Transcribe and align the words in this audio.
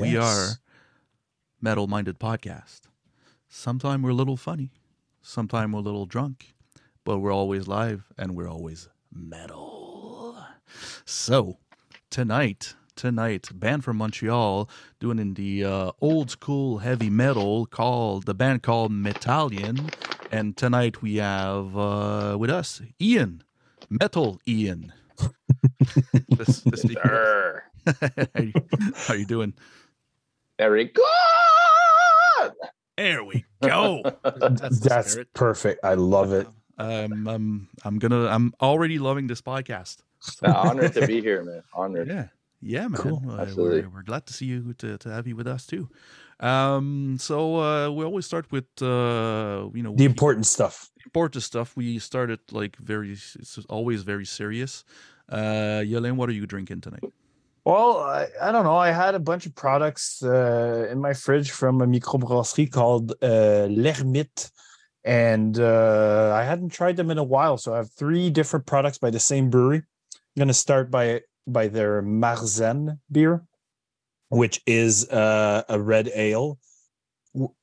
We 0.00 0.16
are 0.16 0.52
metal 1.60 1.86
minded 1.86 2.18
podcast. 2.18 2.80
Sometimes 3.50 4.02
we're 4.02 4.10
a 4.10 4.14
little 4.14 4.38
funny, 4.38 4.72
sometimes 5.20 5.74
we're 5.74 5.80
a 5.80 5.82
little 5.82 6.06
drunk, 6.06 6.54
but 7.04 7.18
we're 7.18 7.34
always 7.34 7.68
live 7.68 8.04
and 8.16 8.34
we're 8.34 8.48
always 8.48 8.88
metal. 9.12 10.38
So 11.04 11.58
tonight, 12.08 12.76
tonight, 12.96 13.50
band 13.52 13.84
from 13.84 13.98
Montreal 13.98 14.70
doing 15.00 15.18
in 15.18 15.34
the 15.34 15.66
uh, 15.66 15.92
old 16.00 16.30
school 16.30 16.78
heavy 16.78 17.10
metal 17.10 17.66
called 17.66 18.24
the 18.24 18.34
band 18.34 18.62
called 18.62 18.92
Metalian, 18.92 19.92
and 20.32 20.56
tonight 20.56 21.02
we 21.02 21.16
have 21.16 21.76
uh, 21.76 22.36
with 22.38 22.48
us 22.48 22.80
Ian, 23.02 23.42
Metal 23.90 24.40
Ian. 24.48 24.94
this, 26.28 26.60
this 26.62 26.82
Sir. 26.82 27.64
how, 28.00 28.42
you, 28.42 28.52
how 28.94 29.14
you 29.14 29.26
doing? 29.26 29.54
Very 30.60 30.84
good. 30.92 32.52
There 32.98 33.24
we 33.24 33.46
go. 33.62 34.02
That's, 34.24 34.78
That's 34.80 35.16
perfect. 35.32 35.82
I 35.82 35.94
love 35.94 36.34
it. 36.34 36.46
Um, 36.76 37.26
I'm 37.26 37.68
I'm 37.82 37.98
gonna 37.98 38.26
I'm 38.26 38.52
already 38.60 38.98
loving 38.98 39.26
this 39.26 39.40
podcast. 39.40 40.02
Uh, 40.44 40.52
honored 40.68 40.92
to 40.92 41.06
be 41.06 41.22
here, 41.22 41.42
man. 41.42 41.62
Honored. 41.72 42.08
Yeah, 42.08 42.26
yeah, 42.60 42.88
man. 42.88 43.00
Cool. 43.00 43.22
Uh, 43.26 43.38
Absolutely. 43.40 43.82
We're, 43.82 43.88
we're 43.88 44.02
glad 44.02 44.26
to 44.26 44.34
see 44.34 44.44
you 44.46 44.74
to, 44.74 44.98
to 44.98 45.08
have 45.10 45.26
you 45.26 45.34
with 45.34 45.46
us 45.46 45.64
too. 45.64 45.88
Um, 46.40 47.16
so 47.18 47.56
uh, 47.56 47.90
we 47.90 48.04
always 48.04 48.26
start 48.26 48.52
with 48.52 48.66
uh, 48.82 49.68
you 49.72 49.82
know 49.82 49.94
The 49.96 50.04
we- 50.04 50.12
important 50.14 50.44
stuff. 50.44 50.90
important 51.06 51.42
stuff. 51.42 51.74
We 51.74 51.98
started 52.00 52.40
like 52.52 52.76
very 52.76 53.12
it's 53.12 53.58
always 53.70 54.02
very 54.02 54.26
serious. 54.26 54.84
Uh, 55.26 55.80
Yelene, 55.90 56.16
what 56.16 56.28
are 56.28 56.32
you 56.40 56.44
drinking 56.46 56.82
tonight? 56.82 57.04
Well, 57.70 57.98
I, 57.98 58.26
I 58.42 58.50
don't 58.50 58.64
know. 58.64 58.74
I 58.74 58.90
had 58.90 59.14
a 59.14 59.20
bunch 59.20 59.46
of 59.46 59.54
products 59.54 60.24
uh, 60.24 60.88
in 60.90 61.00
my 61.00 61.14
fridge 61.14 61.52
from 61.52 61.80
a 61.80 61.86
microbrasserie 61.86 62.72
called 62.72 63.12
uh, 63.22 63.68
L'Ermite, 63.70 64.50
and 65.04 65.56
uh, 65.56 66.32
I 66.34 66.42
hadn't 66.42 66.70
tried 66.70 66.96
them 66.96 67.12
in 67.12 67.18
a 67.18 67.22
while. 67.22 67.58
So 67.58 67.72
I 67.72 67.76
have 67.76 67.92
three 67.92 68.28
different 68.28 68.66
products 68.66 68.98
by 68.98 69.10
the 69.10 69.20
same 69.20 69.50
brewery. 69.50 69.76
I'm 69.76 70.36
going 70.36 70.48
to 70.48 70.54
start 70.66 70.90
by 70.90 71.20
by 71.46 71.68
their 71.68 72.02
Marzen 72.02 72.98
beer, 73.08 73.44
which 74.30 74.60
is 74.66 75.08
uh, 75.08 75.62
a 75.68 75.80
red 75.80 76.10
ale, 76.12 76.58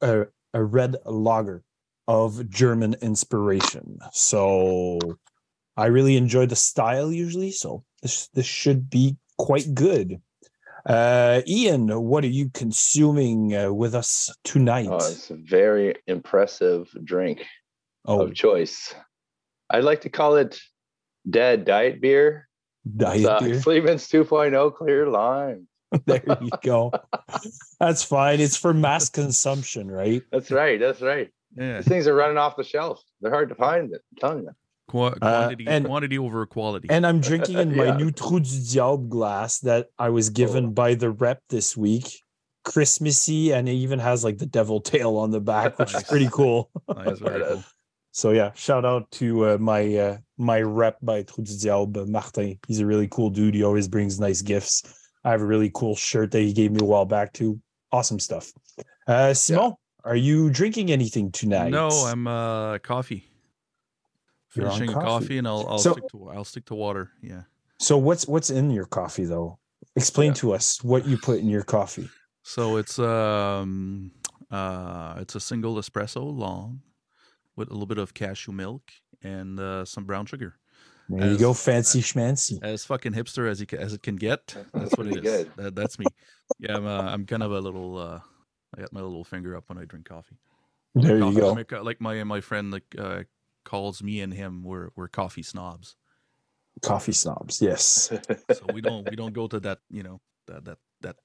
uh, 0.02 0.24
a 0.54 0.64
red 0.64 0.96
lager 1.04 1.64
of 2.08 2.50
German 2.50 2.96
inspiration. 3.02 4.00
So 4.14 5.00
I 5.76 5.88
really 5.88 6.16
enjoy 6.16 6.46
the 6.46 6.56
style 6.56 7.12
usually. 7.12 7.52
So 7.52 7.84
this 8.02 8.30
this 8.30 8.46
should 8.46 8.90
be 8.90 9.18
quite 9.38 9.74
good. 9.74 10.22
Uh, 10.86 11.42
Ian, 11.46 11.90
what 12.02 12.24
are 12.24 12.30
you 12.30 12.50
consuming 12.54 13.56
uh, 13.56 13.74
with 13.74 13.94
us 13.94 14.34
tonight? 14.44 14.88
Oh, 14.90 14.96
it's 14.96 15.30
a 15.30 15.36
very 15.36 15.96
impressive 16.08 16.90
drink 17.04 17.44
oh, 18.06 18.22
of 18.22 18.34
choice. 18.34 18.96
I'd 19.70 19.84
like 19.84 20.02
to 20.02 20.10
call 20.10 20.38
it 20.38 20.60
Dead 21.30 21.66
Diet 21.66 22.00
Beer. 22.00 22.48
diet 22.96 23.18
It's, 23.18 23.28
uh, 23.28 23.40
beer. 23.40 23.62
Sleeman's 23.62 24.08
2.0 24.08 24.76
Clear 24.76 25.10
Lime. 25.10 25.68
there 26.06 26.24
you 26.42 26.50
go. 26.64 26.92
That's 27.80 28.04
fine. 28.04 28.40
It's 28.40 28.58
for 28.58 28.74
mass 28.74 29.10
consumption, 29.10 29.92
right? 29.92 30.22
That's 30.32 30.52
right. 30.52 30.80
That's 30.80 31.02
right. 31.02 31.30
Yeah, 31.58 31.78
These 31.78 31.88
things 31.88 32.08
are 32.08 32.16
running 32.16 32.38
off 32.38 32.56
the 32.56 32.64
shelf. 32.64 33.02
They're 33.20 33.32
hard 33.32 33.50
to 33.50 33.56
find. 33.56 33.94
I'm 33.94 34.00
telling 34.20 34.44
you. 34.44 34.52
Qua- 34.88 35.16
quantity 35.16 35.66
and- 35.68 35.86
quantity 35.86 36.18
over 36.18 36.46
quality. 36.46 36.88
And 36.90 37.06
I'm 37.06 37.20
drinking 37.30 37.58
in 37.58 37.76
my 37.76 37.96
new 37.96 38.12
Trou 38.12 38.40
du 38.40 38.50
Diable 38.74 39.08
glass 39.08 39.60
that 39.60 39.88
I 40.00 40.10
was 40.10 40.30
given 40.30 40.66
Oh. 40.68 40.70
by 40.70 40.96
the 40.96 41.10
rep 41.10 41.42
this 41.50 41.76
week. 41.78 42.24
Christmassy, 42.66 43.54
and 43.54 43.70
it 43.70 43.74
even 43.74 43.98
has 44.00 44.24
like 44.26 44.38
the 44.38 44.46
devil 44.46 44.82
tail 44.82 45.16
on 45.16 45.32
the 45.32 45.40
back, 45.40 45.80
which 45.80 45.96
is 45.96 46.04
pretty 46.04 46.28
cool. 46.32 46.70
Nice, 46.96 47.20
cool. 47.20 47.64
So 48.12 48.32
yeah, 48.32 48.52
shout 48.56 48.84
out 48.84 49.10
to 49.12 49.46
uh, 49.50 49.58
my 49.60 49.96
uh, 49.96 50.18
my 50.40 50.62
rep 50.62 50.98
by 51.04 51.22
Trou 51.22 51.44
du 51.44 51.56
Diable, 51.60 52.08
Martin. 52.08 52.58
He's 52.68 52.80
a 52.80 52.86
really 52.86 53.08
cool 53.10 53.30
dude. 53.30 53.54
He 53.54 53.64
always 53.64 53.88
brings 53.88 54.20
nice 54.20 54.42
gifts. 54.42 54.82
I 55.24 55.30
have 55.32 55.42
a 55.42 55.46
really 55.46 55.70
cool 55.74 55.96
shirt 55.96 56.32
that 56.32 56.40
he 56.42 56.52
gave 56.52 56.72
me 56.72 56.80
a 56.82 56.86
while 56.86 57.06
back 57.06 57.32
too. 57.34 57.60
Awesome 57.92 58.20
stuff. 58.20 58.52
Uh, 59.08 59.36
Simon, 59.36 59.74
are 60.04 60.16
you 60.16 60.50
drinking 60.50 60.92
anything 60.92 61.32
tonight? 61.32 61.70
No, 61.70 61.90
I'm 61.90 62.26
uh 62.28 62.80
coffee. 62.80 63.27
You're 64.58 64.68
on 64.68 64.74
Finishing 64.80 64.90
a 64.90 64.94
coffee. 65.00 65.26
coffee, 65.26 65.38
and 65.38 65.48
I'll 65.48 65.66
I'll 65.70 65.80
So- 65.80 65.92
stick 65.94 66.08
to 66.12 66.30
I'll 66.30 66.44
stick 66.46 66.66
to 66.66 66.76
water. 66.76 67.12
Yeah. 67.22 67.44
So 67.80 67.98
what's 67.98 68.28
what's 68.28 68.50
in 68.50 68.72
your 68.72 68.86
coffee 68.86 69.26
though? 69.26 69.60
Explain 69.96 70.30
Yeah. 70.30 70.34
to 70.42 70.54
us 70.54 70.84
what 70.84 71.08
you 71.08 71.18
put 71.18 71.40
in 71.40 71.48
your 71.50 71.64
coffee. 71.64 72.10
So 72.44 72.78
it's 72.78 72.98
um 73.00 74.12
uh 74.52 75.16
it's 75.20 75.36
a 75.36 75.40
single 75.40 75.76
espresso 75.76 76.36
long 76.36 76.82
with 77.56 77.70
a 77.70 77.74
little 77.74 77.86
bit 77.88 77.98
of 77.98 78.14
cashew 78.14 78.52
milk 78.52 78.84
and 79.24 79.60
uh, 79.60 79.84
some 79.86 80.06
brown 80.06 80.26
sugar. 80.26 80.56
There 81.10 81.32
you 81.32 81.38
go, 81.38 81.54
fancy 81.54 82.02
schmancy. 82.02 82.60
As 82.62 82.84
fucking 82.86 83.14
hipster 83.14 83.50
as 83.50 83.60
you 83.62 83.68
as 83.78 83.94
it 83.94 84.04
can 84.04 84.16
get. 84.18 84.56
That's 84.74 84.96
what 84.98 85.08
it 85.08 85.14
pretty 85.14 85.28
is. 85.28 85.34
good. 85.46 85.52
That, 85.56 85.76
that's 85.76 85.98
me. 86.00 86.06
Yeah, 86.60 86.78
I'm 86.78 86.86
uh, 86.86 87.02
I'm 87.14 87.26
kind 87.26 87.44
of 87.44 87.52
a 87.52 87.60
little 87.60 87.98
uh 87.98 88.20
I 88.76 88.82
got 88.82 88.92
my 88.94 89.02
little 89.02 89.24
finger 89.24 89.56
up 89.56 89.70
when 89.70 89.78
I 89.78 89.86
drink 89.86 90.08
coffee. 90.10 90.38
There 90.96 91.18
you 91.20 91.32
go. 91.40 91.54
Like, 91.54 91.72
like 91.72 92.02
my 92.02 92.24
my 92.24 92.42
friend 92.42 92.72
like 92.72 92.96
uh, 92.98 93.24
calls 93.68 94.02
me 94.02 94.22
and 94.22 94.34
him 94.34 94.64
we're 94.64 94.90
we're 94.96 95.08
coffee 95.22 95.44
snobs. 95.44 95.96
Coffee 96.82 97.12
snobs. 97.14 97.62
Yes. 97.62 98.12
So 98.58 98.64
we 98.74 98.82
don't 98.82 99.10
we 99.10 99.16
don't 99.16 99.34
go 99.34 99.48
to 99.48 99.60
that 99.68 99.80
you 99.90 100.04
know 100.04 100.22
that 100.48 100.66
that 100.66 100.78
that 101.02 101.16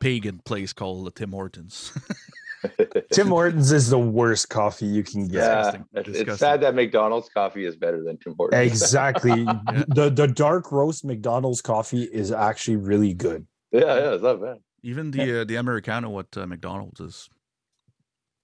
pagan 0.00 0.40
place 0.44 0.72
called 0.72 1.06
the 1.06 1.10
Tim 1.12 1.30
Hortons. 1.32 1.92
Tim 3.12 3.28
Hortons 3.28 3.72
is 3.72 3.88
the 3.88 3.98
worst 3.98 4.48
coffee 4.50 4.86
you 4.86 5.02
can 5.02 5.26
get. 5.28 5.34
yeah, 5.36 5.54
Disgusting. 5.56 5.84
it's, 5.94 6.08
it's 6.08 6.18
Disgusting. 6.18 6.46
sad 6.46 6.60
that 6.60 6.74
McDonald's 6.74 7.28
coffee 7.30 7.64
is 7.64 7.76
better 7.76 8.02
than 8.04 8.18
Tim 8.18 8.34
Hortons. 8.36 8.60
Exactly. 8.70 9.46
The 9.98 10.10
the 10.10 10.26
dark 10.28 10.70
roast 10.72 11.04
McDonald's 11.04 11.62
coffee 11.62 12.02
is 12.04 12.32
actually 12.32 12.76
really 12.76 13.14
good. 13.14 13.46
yeah, 13.72 13.80
yeah, 14.00 14.14
it's 14.14 14.22
not 14.22 14.40
bad. 14.42 14.58
Even 14.82 15.10
the 15.10 15.40
uh, 15.40 15.44
the 15.44 15.56
americano 15.56 16.18
at 16.18 16.36
uh, 16.36 16.46
McDonald's 16.46 17.00
is 17.00 17.28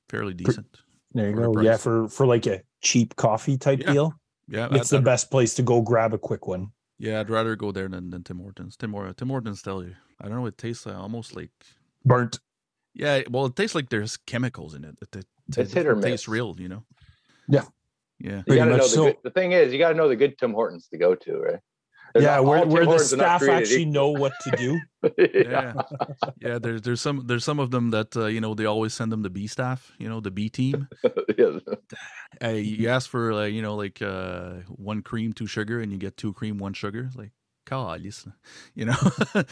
fairly 0.08 0.34
decent. 0.34 0.66
There 1.12 1.30
you 1.30 1.34
For 1.36 1.42
the 1.48 1.52
go. 1.52 1.60
Yeah, 1.62 1.76
for 1.78 2.08
for 2.08 2.26
like 2.26 2.46
a 2.46 2.60
cheap 2.86 3.16
coffee 3.16 3.58
type 3.58 3.80
Yeah. 3.80 3.92
deal. 3.92 4.14
Yeah, 4.48 4.68
It's 4.70 4.92
I'd, 4.92 4.96
the 4.98 5.00
I'd- 5.00 5.04
best 5.04 5.30
place 5.30 5.54
to 5.54 5.62
go 5.62 5.80
grab 5.82 6.14
a 6.14 6.18
quick 6.18 6.46
one. 6.46 6.70
Yeah, 6.98 7.20
I'd 7.20 7.28
rather 7.30 7.56
go 7.56 7.72
there 7.72 7.88
than, 7.88 8.10
than 8.10 8.22
Tim 8.22 8.38
Hortons. 8.38 8.76
Tim, 8.76 8.94
Tim 9.16 9.28
Hortons 9.28 9.60
tell 9.60 9.82
you, 9.82 9.94
I 10.20 10.28
don't 10.28 10.36
know. 10.38 10.46
It 10.46 10.56
tastes 10.56 10.86
uh, 10.86 10.94
almost 10.98 11.34
like 11.36 11.50
Burnt. 12.04 12.38
yeah. 12.94 13.22
Well, 13.28 13.46
it 13.46 13.56
tastes 13.56 13.74
like 13.74 13.90
there's 13.90 14.16
chemicals 14.16 14.74
in 14.74 14.84
it. 14.84 14.96
It, 15.02 15.16
it, 15.16 15.26
It's 15.58 15.72
hit 15.74 15.86
or 15.86 15.98
it 15.98 16.02
tastes 16.02 16.26
real, 16.28 16.54
you 16.58 16.68
know. 16.68 16.84
Yeah. 17.48 17.64
Yeah. 18.18 18.42
You 18.46 18.54
gotta 18.56 18.70
much 18.70 18.78
know 18.78 18.84
the 18.84 18.88
so. 18.94 19.04
good. 19.06 19.16
The 19.24 19.30
thing 19.30 19.52
is, 19.52 19.72
you 19.72 19.78
gotta 19.78 19.94
know 19.94 20.08
the 20.08 20.16
good 20.16 20.38
Tim 20.38 20.52
Hortons 20.54 20.88
to 20.88 20.96
go 20.96 21.14
to, 21.14 21.38
right? 21.38 21.60
They're 22.18 22.22
yeah, 22.22 22.40
where, 22.40 22.66
where 22.66 22.84
the 22.84 22.90
Hortons 22.90 23.12
are 23.12 23.16
not 23.18 23.40
staff 23.40 23.48
actually 23.50 23.84
know 23.84 24.08
what 24.10 24.32
to 24.44 24.50
do. 24.56 24.80
yeah. 25.18 25.72
Yeah. 25.74 25.82
yeah. 26.40 26.58
There's 26.58 26.82
there's 26.82 27.00
some 27.00 27.26
there's 27.26 27.44
some 27.44 27.58
of 27.58 27.70
them 27.70 27.90
that 27.90 28.16
uh, 28.16 28.26
you 28.26 28.40
know 28.40 28.54
they 28.54 28.64
always 28.64 28.94
send 28.94 29.12
them 29.12 29.22
the 29.22 29.30
B 29.30 29.46
staff, 29.46 29.92
you 29.98 30.08
know, 30.08 30.20
the 30.20 30.30
B 30.30 30.48
team. 30.48 30.88
yeah. 31.38 31.58
uh, 32.42 32.48
you 32.48 32.88
ask 32.88 33.10
for 33.10 33.34
like 33.34 33.52
you 33.52 33.62
know 33.62 33.74
like 33.76 34.00
uh, 34.00 34.54
one 34.68 35.02
cream, 35.02 35.32
two 35.32 35.46
sugar, 35.46 35.80
and 35.80 35.92
you 35.92 35.98
get 35.98 36.16
two 36.16 36.32
cream, 36.32 36.58
one 36.58 36.72
sugar. 36.72 37.04
It's 37.06 37.16
like, 37.16 37.32
God, 37.66 38.00
listen, 38.02 38.32
you 38.74 38.86
know. 38.86 38.96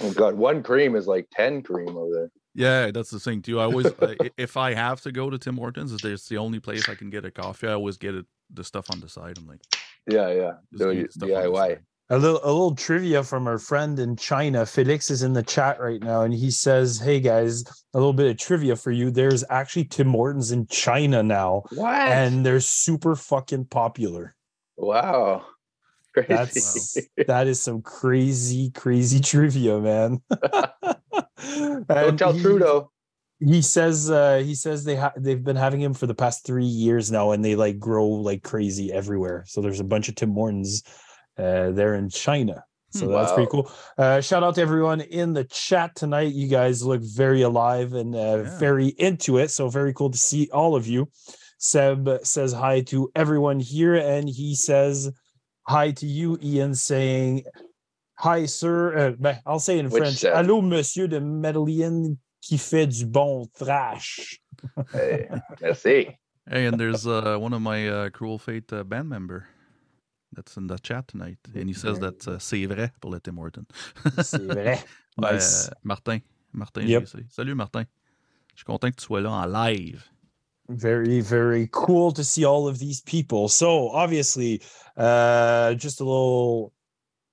Oh 0.00 0.12
god, 0.14 0.34
one 0.34 0.62
cream 0.62 0.94
is 0.96 1.06
like 1.06 1.26
ten 1.32 1.62
cream 1.62 1.96
over 1.96 2.12
there. 2.12 2.30
yeah, 2.54 2.90
that's 2.90 3.10
the 3.10 3.20
thing 3.20 3.42
too. 3.42 3.60
I 3.60 3.64
always, 3.64 3.86
uh, 3.86 4.14
i- 4.20 4.30
if 4.36 4.56
I 4.56 4.74
have 4.74 5.00
to 5.02 5.12
go 5.12 5.30
to 5.30 5.38
Tim 5.38 5.56
Hortons, 5.56 5.92
if 5.92 6.04
it's 6.04 6.28
the 6.28 6.38
only 6.38 6.60
place 6.60 6.88
I 6.88 6.94
can 6.94 7.10
get 7.10 7.24
a 7.24 7.30
coffee. 7.30 7.68
I 7.68 7.72
always 7.72 7.96
get 7.96 8.14
it 8.14 8.26
the 8.52 8.64
stuff 8.64 8.86
on 8.90 9.00
the 9.00 9.08
side. 9.08 9.38
I'm 9.38 9.46
like, 9.46 9.60
Yeah, 10.06 10.28
yeah. 10.32 10.52
just 10.72 10.82
So 10.82 10.86
give 10.86 10.88
me 10.88 10.96
you- 11.00 11.06
the 11.06 11.12
stuff 11.12 11.28
DIY. 11.28 11.78
A 12.12 12.18
little 12.18 12.40
a 12.42 12.50
little 12.50 12.74
trivia 12.74 13.22
from 13.22 13.46
our 13.46 13.56
friend 13.58 13.96
in 14.00 14.16
China. 14.16 14.66
Felix 14.66 15.10
is 15.12 15.22
in 15.22 15.32
the 15.32 15.44
chat 15.44 15.80
right 15.80 16.02
now, 16.02 16.22
and 16.22 16.34
he 16.34 16.50
says, 16.50 16.98
"Hey 16.98 17.20
guys, 17.20 17.62
a 17.94 17.98
little 17.98 18.12
bit 18.12 18.28
of 18.28 18.36
trivia 18.36 18.74
for 18.74 18.90
you. 18.90 19.12
There's 19.12 19.44
actually 19.48 19.84
Tim 19.84 20.10
Hortons 20.10 20.50
in 20.50 20.66
China 20.66 21.22
now, 21.22 21.62
What? 21.72 21.94
and 21.94 22.44
they're 22.44 22.58
super 22.58 23.14
fucking 23.14 23.66
popular. 23.66 24.34
wow. 24.76 25.46
Crazy. 26.12 26.26
That's 26.34 26.98
that 27.28 27.46
is 27.46 27.62
some 27.62 27.80
crazy, 27.82 28.70
crazy 28.70 29.20
trivia, 29.20 29.78
man. 29.78 30.20
Don't 31.88 32.18
tell 32.18 32.32
he- 32.32 32.42
Trudeau. 32.42 32.90
He 33.40 33.62
says 33.62 34.10
uh 34.10 34.42
he 34.44 34.54
says 34.54 34.84
they 34.84 34.96
ha- 34.96 35.12
they've 35.16 35.42
been 35.42 35.56
having 35.56 35.80
him 35.80 35.94
for 35.94 36.06
the 36.06 36.14
past 36.14 36.44
three 36.44 36.64
years 36.64 37.10
now, 37.10 37.32
and 37.32 37.44
they 37.44 37.56
like 37.56 37.78
grow 37.78 38.06
like 38.06 38.42
crazy 38.42 38.92
everywhere. 38.92 39.44
So 39.46 39.60
there's 39.60 39.80
a 39.80 39.84
bunch 39.84 40.08
of 40.08 40.14
Tim 40.14 40.34
Hortons 40.34 40.82
uh 41.38 41.70
there 41.70 41.94
in 41.94 42.10
China. 42.10 42.64
So 42.92 43.06
Hmm. 43.06 43.12
that's 43.12 43.32
pretty 43.32 43.50
cool. 43.50 43.70
Uh, 43.96 44.20
shout 44.20 44.42
out 44.42 44.56
to 44.56 44.60
everyone 44.60 45.00
in 45.00 45.32
the 45.32 45.44
chat 45.44 45.94
tonight. 45.94 46.32
You 46.34 46.48
guys 46.48 46.82
look 46.82 47.02
very 47.02 47.42
alive 47.42 47.94
and 47.94 48.14
uh, 48.16 48.42
Yeah. 48.44 48.58
very 48.58 48.88
into 48.98 49.38
it. 49.38 49.50
So 49.52 49.68
very 49.68 49.92
cool 49.94 50.10
to 50.10 50.18
see 50.18 50.50
all 50.52 50.74
of 50.74 50.86
you. 50.88 51.08
Seb 51.58 52.08
says 52.24 52.52
hi 52.52 52.80
to 52.82 53.10
everyone 53.14 53.60
here, 53.60 53.94
and 53.94 54.28
he 54.28 54.54
says 54.56 55.10
hi 55.68 55.92
to 55.92 56.06
you, 56.06 56.36
Ian, 56.42 56.74
saying 56.74 57.44
Hi, 58.18 58.44
sir. 58.44 59.16
Uh, 59.24 59.34
I'll 59.46 59.60
say 59.60 59.78
in 59.78 59.88
Which 59.88 60.02
French. 60.02 60.18
Seth? 60.18 60.34
Allô, 60.34 60.60
monsieur 60.62 61.06
de 61.06 61.20
Madeleine 61.20 62.18
qui 62.40 62.58
fait 62.58 62.86
du 62.86 63.06
bon 63.06 63.46
trash. 63.58 64.40
Hey, 64.92 65.28
merci. 65.60 66.08
Hey, 66.50 66.66
and 66.66 66.78
there's 66.78 67.06
uh, 67.06 67.36
one 67.38 67.52
of 67.52 67.60
my 67.62 67.88
uh, 67.88 68.10
Cruel 68.10 68.38
Fate 68.38 68.72
uh, 68.72 68.82
band 68.84 69.08
member 69.08 69.46
that's 70.32 70.56
in 70.56 70.66
the 70.66 70.78
chat 70.78 71.06
tonight, 71.08 71.38
and 71.54 71.68
he 71.68 71.74
says 71.74 71.98
that 72.00 72.26
uh, 72.26 72.38
c'est 72.38 72.66
vrai 72.66 72.90
pour 73.00 73.10
le 73.12 73.20
Tim 73.20 73.36
Horton. 73.36 73.66
C'est 74.22 74.42
vrai. 74.42 74.78
Nice. 75.18 75.68
Martin. 75.84 76.20
Martin, 76.52 76.82
Yep. 76.86 77.06
j'ai- 77.08 77.26
Salut 77.28 77.54
Martin. 77.54 77.84
Je 78.54 78.58
suis 78.60 78.64
content 78.64 78.90
que 78.90 78.96
tu 78.96 79.04
sois 79.04 79.20
là 79.20 79.30
en 79.30 79.44
live. 79.46 80.02
very 80.68 81.20
very 81.20 81.68
cool 81.72 82.12
to 82.12 82.22
see 82.22 82.44
all 82.44 82.68
of 82.68 82.78
these 82.78 83.00
people 83.02 83.48
so 83.48 83.88
obviously 83.90 84.62
uh 84.96 85.74
just 85.74 86.00
a 86.00 86.04
little 86.04 86.72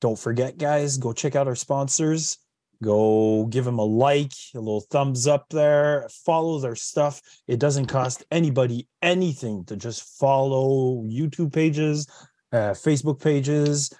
don't 0.01 0.17
forget 0.17 0.57
guys 0.57 0.97
go 0.97 1.13
check 1.13 1.35
out 1.35 1.47
our 1.47 1.55
sponsors 1.55 2.39
go 2.83 3.45
give 3.45 3.65
them 3.65 3.79
a 3.79 3.83
like 3.83 4.33
a 4.55 4.59
little 4.59 4.81
thumbs 4.81 5.27
up 5.27 5.47
there 5.49 6.07
follow 6.25 6.59
their 6.59 6.75
stuff. 6.75 7.21
It 7.47 7.59
doesn't 7.59 7.87
cost 7.87 8.25
anybody 8.31 8.87
anything 9.01 9.65
to 9.65 9.75
just 9.75 10.17
follow 10.19 11.03
youtube 11.03 11.53
pages 11.53 12.07
uh, 12.51 12.71
facebook 12.71 13.21
pages 13.21 13.93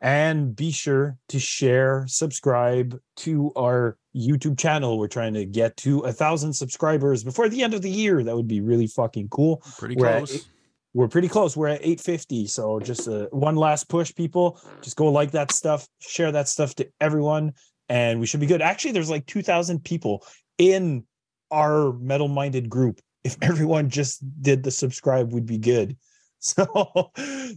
and 0.00 0.54
be 0.56 0.72
sure 0.72 1.16
to 1.28 1.38
share 1.38 2.04
subscribe 2.08 2.98
to 3.16 3.52
our 3.56 3.96
youtube 4.14 4.58
channel. 4.58 4.98
We're 4.98 5.06
trying 5.08 5.34
to 5.34 5.44
get 5.44 5.76
to 5.78 6.00
a 6.00 6.12
thousand 6.12 6.52
subscribers 6.52 7.22
before 7.22 7.48
the 7.48 7.62
end 7.62 7.72
of 7.72 7.82
the 7.82 7.90
year. 7.90 8.22
That 8.22 8.36
would 8.36 8.48
be 8.48 8.60
really 8.60 8.88
fucking 8.88 9.28
cool. 9.28 9.62
Pretty 9.78 9.94
We're 9.96 10.18
close. 10.18 10.34
eight- 10.34 10.46
we're 10.94 11.08
pretty 11.08 11.28
close. 11.28 11.56
We're 11.56 11.68
at 11.68 11.80
850 11.80 12.46
so 12.48 12.78
just 12.78 13.08
uh, 13.08 13.26
one 13.30 13.56
last 13.56 13.88
push 13.88 14.14
people. 14.14 14.60
Just 14.82 14.96
go 14.96 15.06
like 15.06 15.30
that 15.30 15.52
stuff 15.52 15.88
share 16.00 16.32
that 16.32 16.48
stuff 16.48 16.74
to 16.74 16.88
everyone 17.00 17.52
and 17.92 18.18
we 18.18 18.26
should 18.26 18.40
be 18.40 18.46
good. 18.46 18.62
Actually 18.62 18.92
there's 18.92 19.10
like 19.10 19.26
2000 19.26 19.84
people 19.84 20.24
in 20.56 21.04
our 21.50 21.92
metal 21.92 22.28
minded 22.28 22.70
group. 22.70 23.00
If 23.22 23.36
everyone 23.42 23.90
just 23.90 24.20
did 24.40 24.62
the 24.62 24.70
subscribe 24.70 25.32
we'd 25.32 25.46
be 25.46 25.58
good. 25.58 25.96
So 26.44 27.12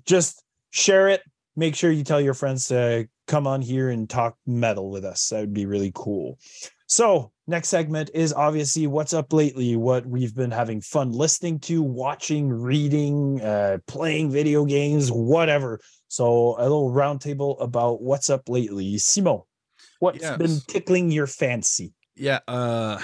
just 0.05 0.43
share 0.69 1.09
it. 1.09 1.23
Make 1.55 1.73
sure 1.73 1.89
you 1.89 2.03
tell 2.03 2.21
your 2.21 2.35
friends 2.35 2.67
to 2.67 3.09
come 3.25 3.47
on 3.47 3.63
here 3.63 3.89
and 3.89 4.07
talk 4.07 4.37
metal 4.45 4.91
with 4.91 5.03
us. 5.03 5.29
That 5.29 5.39
would 5.39 5.55
be 5.55 5.65
really 5.65 5.91
cool. 5.95 6.37
So 6.85 7.31
next 7.47 7.69
segment 7.69 8.11
is 8.13 8.31
obviously 8.31 8.85
what's 8.85 9.11
up 9.11 9.33
lately, 9.33 9.75
what 9.75 10.05
we've 10.05 10.35
been 10.35 10.51
having 10.51 10.81
fun 10.81 11.13
listening 11.13 11.57
to, 11.61 11.81
watching, 11.81 12.47
reading, 12.47 13.41
uh, 13.41 13.79
playing 13.87 14.29
video 14.29 14.65
games, 14.65 15.09
whatever. 15.09 15.79
So 16.07 16.55
a 16.59 16.61
little 16.61 16.91
roundtable 16.91 17.59
about 17.59 18.03
what's 18.03 18.29
up 18.29 18.47
lately. 18.47 18.99
Simon, 18.99 19.41
what's 20.05 20.37
been 20.37 20.59
tickling 20.67 21.11
your 21.11 21.27
fancy? 21.27 21.93
Yeah, 22.15 22.39
uh 22.47 22.99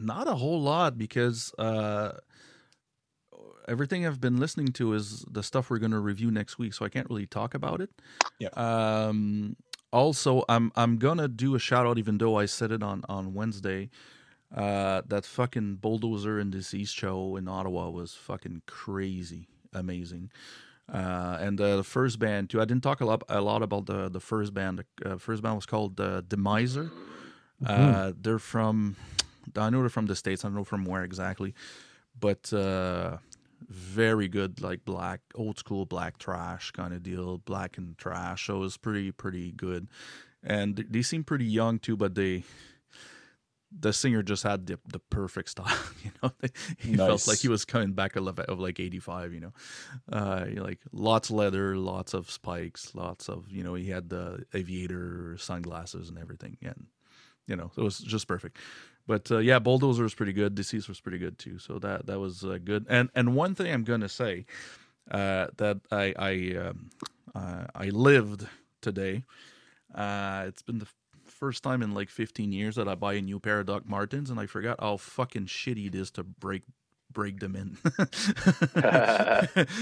not 0.00 0.28
a 0.28 0.34
whole 0.34 0.60
lot 0.60 0.96
because 0.96 1.52
uh 1.58 2.12
everything 3.68 4.06
I've 4.06 4.20
been 4.20 4.38
listening 4.38 4.68
to 4.74 4.94
is 4.94 5.24
the 5.30 5.42
stuff 5.42 5.70
we're 5.70 5.78
going 5.78 5.90
to 5.90 5.98
review 5.98 6.30
next 6.30 6.58
week, 6.58 6.72
so 6.72 6.84
I 6.84 6.88
can't 6.88 7.08
really 7.10 7.26
talk 7.26 7.54
about 7.54 7.80
it. 7.80 7.90
Yeah. 8.38 8.48
Um 8.56 9.56
also 9.92 10.44
I'm 10.48 10.72
I'm 10.74 10.96
going 10.96 11.18
to 11.18 11.28
do 11.28 11.54
a 11.54 11.58
shout 11.58 11.86
out 11.86 11.98
even 11.98 12.18
though 12.18 12.36
I 12.36 12.46
said 12.46 12.72
it 12.72 12.82
on 12.82 13.02
on 13.08 13.34
Wednesday. 13.34 13.90
Uh 14.54 15.02
that 15.06 15.26
fucking 15.26 15.76
bulldozer 15.76 16.38
and 16.38 16.50
Deceased 16.52 16.94
show 16.94 17.36
in 17.36 17.48
Ottawa 17.48 17.90
was 17.90 18.14
fucking 18.14 18.62
crazy, 18.66 19.48
amazing. 19.74 20.30
Uh, 20.92 21.36
and 21.40 21.60
uh, 21.60 21.76
the 21.76 21.84
first 21.84 22.18
band 22.18 22.50
too. 22.50 22.60
I 22.60 22.64
didn't 22.64 22.82
talk 22.84 23.00
a 23.00 23.04
lot 23.04 23.24
a 23.28 23.40
lot 23.40 23.62
about 23.62 23.86
the 23.86 24.08
the 24.08 24.20
first 24.20 24.54
band. 24.54 24.84
The 25.00 25.12
uh, 25.12 25.18
first 25.18 25.42
band 25.42 25.56
was 25.56 25.66
called 25.66 26.00
uh, 26.00 26.22
Demiser. 26.22 26.90
Uh, 27.64 28.12
they're 28.20 28.38
from, 28.38 28.96
I 29.56 29.70
know 29.70 29.80
they're 29.80 29.88
from 29.88 30.06
the 30.06 30.16
states. 30.16 30.44
I 30.44 30.48
don't 30.48 30.56
know 30.56 30.64
from 30.64 30.84
where 30.84 31.02
exactly, 31.02 31.54
but 32.18 32.52
uh, 32.52 33.16
very 33.68 34.28
good, 34.28 34.60
like 34.60 34.84
black, 34.84 35.20
old 35.34 35.58
school 35.58 35.86
black 35.86 36.18
trash 36.18 36.70
kind 36.72 36.92
of 36.92 37.02
deal, 37.02 37.38
black 37.38 37.78
and 37.78 37.96
trash. 37.96 38.46
So 38.46 38.56
it 38.56 38.60
was 38.60 38.76
pretty, 38.76 39.10
pretty 39.10 39.52
good, 39.52 39.88
and 40.42 40.76
they 40.76 41.02
seem 41.02 41.24
pretty 41.24 41.46
young 41.46 41.78
too. 41.78 41.96
But 41.96 42.14
they, 42.14 42.44
the 43.78 43.92
singer 43.92 44.22
just 44.22 44.42
had 44.42 44.66
the 44.66 44.78
the 44.88 44.98
perfect 44.98 45.50
style. 45.50 45.66
You 46.04 46.10
know, 46.22 46.30
he 46.78 46.96
felt 46.96 47.26
like 47.26 47.38
he 47.38 47.48
was 47.48 47.64
coming 47.64 47.92
back 47.92 48.16
of, 48.16 48.38
of 48.38 48.58
like 48.60 48.78
eighty 48.78 49.00
five. 49.00 49.32
You 49.32 49.40
know, 49.40 49.52
uh, 50.12 50.46
like 50.56 50.80
lots 50.92 51.30
of 51.30 51.36
leather, 51.36 51.76
lots 51.76 52.14
of 52.14 52.30
spikes, 52.30 52.94
lots 52.94 53.28
of 53.28 53.50
you 53.50 53.64
know. 53.64 53.74
He 53.74 53.90
had 53.90 54.08
the 54.08 54.44
aviator 54.54 55.36
sunglasses 55.38 56.08
and 56.08 56.18
everything, 56.18 56.58
and 56.62 56.86
you 57.46 57.56
know, 57.56 57.70
it 57.76 57.82
was 57.82 57.98
just 57.98 58.28
perfect. 58.28 58.58
But 59.06 59.30
uh, 59.30 59.38
yeah, 59.38 59.58
bulldozer 59.58 60.02
was 60.02 60.14
pretty 60.14 60.32
good. 60.32 60.54
Deceased 60.54 60.88
was 60.88 61.00
pretty 61.00 61.18
good 61.18 61.38
too. 61.38 61.58
So 61.58 61.78
that 61.78 62.06
that 62.06 62.18
was 62.18 62.44
uh, 62.44 62.58
good. 62.62 62.86
And 62.88 63.10
and 63.14 63.34
one 63.34 63.54
thing 63.54 63.72
I'm 63.72 63.84
gonna 63.84 64.08
say 64.08 64.46
uh, 65.10 65.48
that 65.56 65.78
I 65.90 66.14
I 66.18 66.56
um, 66.68 66.90
uh, 67.34 67.66
I 67.74 67.86
lived 67.86 68.46
today. 68.80 69.24
Uh, 69.94 70.44
it's 70.48 70.62
been 70.62 70.78
the 70.78 70.88
first 71.38 71.62
time 71.62 71.82
in 71.82 71.92
like 71.94 72.08
15 72.10 72.50
years 72.52 72.76
that 72.76 72.88
I 72.88 72.94
buy 72.94 73.14
a 73.14 73.20
new 73.22 73.38
pair 73.40 73.60
of 73.60 73.66
Doc 73.66 73.88
Martens, 73.88 74.30
and 74.30 74.40
I 74.40 74.46
forgot 74.46 74.80
how 74.80 74.96
fucking 74.96 75.46
shitty 75.46 75.86
it 75.88 75.94
is 75.94 76.10
to 76.12 76.24
break 76.24 76.62
break 77.12 77.38
them 77.40 77.54
in. 77.56 77.76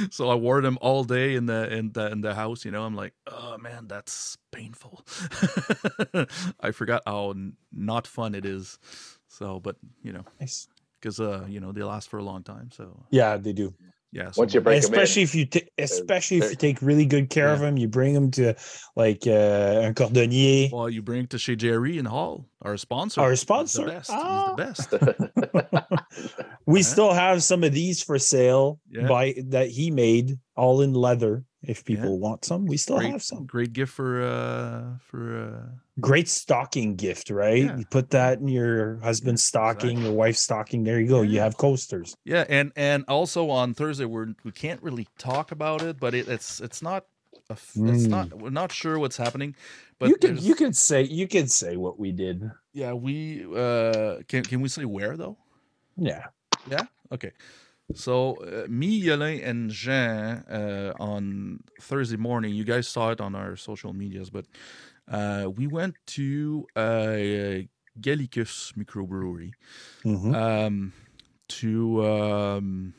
so 0.11 0.29
I 0.31 0.35
wore 0.35 0.61
them 0.61 0.79
all 0.81 1.05
day 1.05 1.35
in 1.35 1.47
the 1.47 1.73
in 1.73 1.93
the 1.93 2.11
in 2.13 2.21
the 2.21 2.35
house. 2.35 2.65
You 2.65 2.71
know, 2.71 2.83
I'm 2.85 2.95
like, 2.95 3.15
oh 3.27 3.57
man, 3.59 3.87
that's 3.89 4.37
painful. 4.53 5.05
I 6.61 6.71
forgot 6.73 7.03
how 7.07 7.31
n- 7.31 7.57
not 7.73 8.07
fun 8.07 8.35
it 8.35 8.45
is. 8.45 8.79
So, 9.29 9.59
but 9.61 9.77
you 10.03 10.13
know, 10.13 10.25
Nice. 10.41 10.69
because 11.01 11.19
uh, 11.21 11.45
you 11.49 11.61
know, 11.61 11.73
they 11.73 11.83
last 11.83 12.09
for 12.09 12.19
a 12.19 12.25
long 12.25 12.43
time. 12.43 12.71
So 12.73 13.05
Yeah, 13.11 13.37
they 13.37 13.53
do. 13.53 13.75
Yeah. 14.15 14.31
So, 14.31 14.43
Once 14.43 14.55
you 14.55 14.61
break 14.61 14.81
them 14.81 14.93
especially 14.93 15.23
in, 15.23 15.29
if 15.29 15.35
you 15.35 15.45
ta- 15.47 15.67
especially 15.77 16.37
if 16.39 16.51
you 16.51 16.55
take 16.57 16.81
really 16.81 17.05
good 17.05 17.31
care 17.31 17.49
of 17.49 17.59
Yeah. 17.59 17.67
them, 17.67 17.77
you 17.79 17.89
bring 17.89 18.15
them 18.15 18.31
to 18.39 18.55
like 18.95 19.27
uh, 19.27 19.83
un 19.87 19.95
cordonnier. 19.95 20.71
well, 20.73 20.89
you 20.89 21.03
bring 21.03 21.25
it 21.25 21.31
to 21.31 21.39
chez 21.39 21.57
Jerry 21.57 21.99
in 21.99 22.05
Hull, 22.05 22.47
our 22.63 22.77
sponsor. 22.77 23.21
Our 23.21 23.31
He's 23.31 23.41
sponsor? 23.41 23.85
the 23.87 23.91
best. 23.91 24.11
Ah. 24.13 24.55
He's 24.57 24.87
the 24.87 24.99
best. 25.73 26.05
We 26.67 26.79
Yeah. 26.79 26.85
still 26.87 27.13
have 27.13 27.43
some 27.43 27.65
of 27.65 27.73
these 27.73 28.03
for 28.05 28.19
sale 28.21 28.79
Yeah. 28.89 29.09
by 29.09 29.35
that 29.49 29.69
he 29.71 29.91
made 29.91 30.39
all 30.57 30.81
in 30.81 30.93
leather. 30.95 31.45
If 31.63 31.79
Yeah. 31.79 31.97
people 31.97 32.19
want 32.19 32.45
some, 32.45 32.67
we 32.67 32.77
still 32.77 32.99
great, 32.99 33.11
have 33.13 33.23
some. 33.23 33.47
great 33.47 33.73
gift 33.73 33.93
for 33.93 34.21
uh 34.23 34.99
for 35.01 35.23
uh 35.39 35.69
Great 36.01 36.29
stocking 36.29 36.97
gift, 36.97 37.31
right? 37.31 37.65
Yeah. 37.65 37.79
You 37.79 37.87
put 37.87 38.11
that 38.11 38.39
in 38.41 38.49
your 38.49 38.99
husband's 38.99 39.43
stocking, 39.45 39.91
exactly. 39.91 40.05
your 40.05 40.13
wife's 40.13 40.41
stocking. 40.43 40.85
There 40.85 41.01
you 41.01 41.09
go. 41.09 41.23
You 41.23 41.41
have 41.41 41.57
coasters. 41.57 42.15
Yeah, 42.25 42.45
and 42.49 42.73
and 42.77 43.05
also 43.09 43.49
on 43.49 43.73
Thursday 43.75 44.05
we're 44.05 44.35
we 44.45 44.53
can't 44.53 44.83
really 44.83 45.07
talk 45.19 45.53
about 45.53 45.81
it, 45.83 45.99
but 45.99 46.15
it, 46.15 46.29
it's 46.29 46.61
it's 46.61 46.83
not 46.83 47.07
a 47.49 47.55
it's 47.55 48.07
not 48.07 48.35
we're 48.35 48.51
not 48.51 48.71
sure 48.73 48.99
what's 48.99 49.17
happening. 49.17 49.55
But 49.99 50.07
Hmm. 50.07 50.11
you 50.11 50.17
can 50.19 50.39
you 50.45 50.55
can 50.55 50.73
say 50.75 51.03
you 51.03 51.27
can 51.29 51.47
say 51.49 51.77
what 51.77 51.99
we 51.99 52.13
did. 52.13 52.51
yeah 52.75 52.93
we 52.93 53.47
uh 53.57 54.21
can 54.29 54.43
can 54.45 54.61
we 54.61 54.69
say 54.69 54.85
where 54.85 55.17
though? 55.17 55.39
Yeah. 55.97 56.27
Yeah. 56.69 56.85
Okay. 57.13 57.31
So 57.95 58.37
uh, 58.37 58.67
me, 58.69 59.03
Yolin, 59.03 59.45
and 59.47 59.71
Jean 59.71 60.45
uh, 60.49 60.95
on 60.99 61.61
Thursday 61.81 62.17
morning. 62.17 62.55
You 62.55 62.65
guys 62.65 62.89
saw 62.89 63.11
it 63.11 63.21
on 63.21 63.35
our 63.35 63.57
social 63.57 63.93
medias, 63.93 64.31
but 64.31 64.47
uh, 65.09 65.51
we 65.55 65.67
went 65.67 65.95
to 66.07 66.67
uh, 66.75 67.63
Gallicus 68.01 68.73
Microbrewery 68.75 69.53
Mhm. 70.05 70.35
um, 70.35 70.93
to 71.49 72.05
um, 72.07 72.95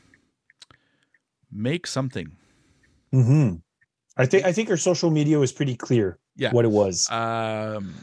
make 1.52 1.88
something. 1.88 2.38
Mhm. 3.12 3.62
I 4.18 4.26
think 4.28 4.46
I 4.46 4.54
think 4.54 4.70
our 4.70 4.78
social 4.78 5.10
media 5.12 5.40
was 5.40 5.52
pretty 5.52 5.76
clear. 5.76 6.20
Yeah. 6.38 6.52
What 6.52 6.64
it 6.66 6.72
was. 6.72 7.10
Um, 7.10 7.94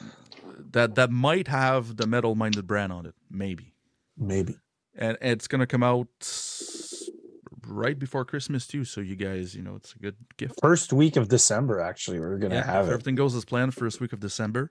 that 0.72 0.94
that 0.96 1.10
might 1.10 1.48
have 1.48 1.96
the 1.96 2.06
metal 2.06 2.34
minded 2.34 2.66
brand 2.66 2.92
on 2.92 3.06
it, 3.06 3.14
maybe, 3.30 3.74
Maybe. 4.16 4.56
And 4.96 5.16
it's 5.20 5.46
gonna 5.48 5.66
come 5.66 5.82
out 5.82 6.08
right 7.66 7.98
before 7.98 8.24
Christmas 8.24 8.66
too. 8.66 8.84
So 8.84 9.00
you 9.00 9.16
guys, 9.16 9.54
you 9.54 9.62
know, 9.62 9.76
it's 9.76 9.94
a 9.94 9.98
good 9.98 10.16
gift. 10.36 10.58
First 10.60 10.92
week 10.92 11.16
of 11.16 11.28
December, 11.28 11.80
actually, 11.80 12.20
we're 12.20 12.38
gonna 12.38 12.56
Yeah, 12.56 12.64
have 12.66 12.84
if 12.86 12.90
it. 12.90 12.94
everything 12.94 13.14
goes 13.14 13.34
as 13.34 13.44
planned, 13.44 13.74
first 13.74 14.00
week 14.00 14.12
of 14.12 14.20
December. 14.20 14.70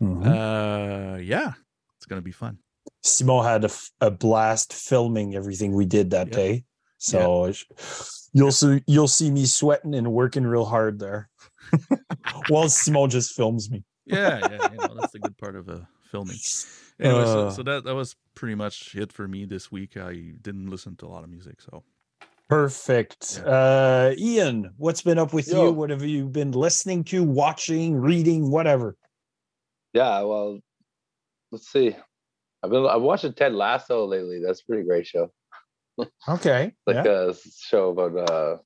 Mhm. 0.00 0.26
Uh, 0.26 1.18
yeah, 1.18 1.54
it's 1.96 2.06
gonna 2.06 2.20
be 2.22 2.32
fun. 2.32 2.58
Simon 3.02 3.44
had 3.44 3.64
a, 3.64 3.68
f- 3.68 3.90
a 4.00 4.10
blast 4.10 4.72
filming 4.72 5.34
everything 5.34 5.74
we 5.74 5.86
did 5.86 6.10
that 6.10 6.30
day. 6.30 6.64
So 6.98 7.46
it's- 7.46 8.28
you'll 8.32 8.52
see 8.52 8.82
you'll 8.86 9.08
see 9.08 9.30
me 9.30 9.46
sweating 9.46 9.94
and 9.94 10.12
working 10.12 10.44
real 10.44 10.64
hard 10.64 10.98
there. 10.98 11.28
While 12.48 12.68
Simon 12.68 13.10
just 13.10 13.32
films 13.34 13.70
me. 13.70 13.84
Yeah, 14.04 14.38
yeah, 14.50 14.70
you 14.70 14.76
know, 14.78 14.94
that's 15.00 15.12
the 15.12 15.18
good 15.18 15.36
part 15.36 15.56
of 15.56 15.68
uh, 15.68 15.80
filming. 16.06 16.36
Anyway, 17.00 17.24
so, 17.24 17.46
Uh. 17.48 17.50
so 17.50 17.62
that 17.62 17.84
that 17.84 17.94
was 17.94 18.16
pretty 18.34 18.54
much 18.54 18.94
it 18.94 19.12
for 19.12 19.28
me 19.28 19.44
this 19.44 19.70
week. 19.70 19.96
I 19.96 20.32
didn't 20.40 20.68
listen 20.70 20.96
to 20.96 21.06
a 21.06 21.08
lot 21.08 21.24
of 21.24 21.30
music, 21.30 21.60
so 21.60 21.84
Perfect. 22.48 23.40
Yeah. 23.44 23.50
Uh 23.50 24.14
Ian, 24.16 24.72
what's 24.76 25.02
been 25.02 25.18
up 25.18 25.32
with 25.32 25.48
Yo. 25.48 25.64
you? 25.66 25.72
What 25.72 25.90
have 25.90 26.02
you 26.02 26.26
been 26.26 26.52
listening 26.52 27.04
to, 27.04 27.22
watching, 27.24 27.96
reading, 27.96 28.50
whatever? 28.50 28.96
yeah, 29.92 30.20
well, 30.22 30.60
let's 31.52 31.68
see. 31.72 31.96
I've 32.62 32.70
been 32.70 32.86
I've 32.86 33.02
watching 33.02 33.32
Ted 33.32 33.52
Lasso 33.54 34.06
lately. 34.06 34.40
That's 34.44 34.60
a 34.60 34.64
pretty 34.66 34.84
great 34.84 35.06
show. 35.06 35.30
Okay. 36.28 36.72
Like 36.86 37.04
yeah. 37.06 37.30
a 37.30 37.34
show 37.70 37.88
about 37.90 38.30
uh, 38.30 38.56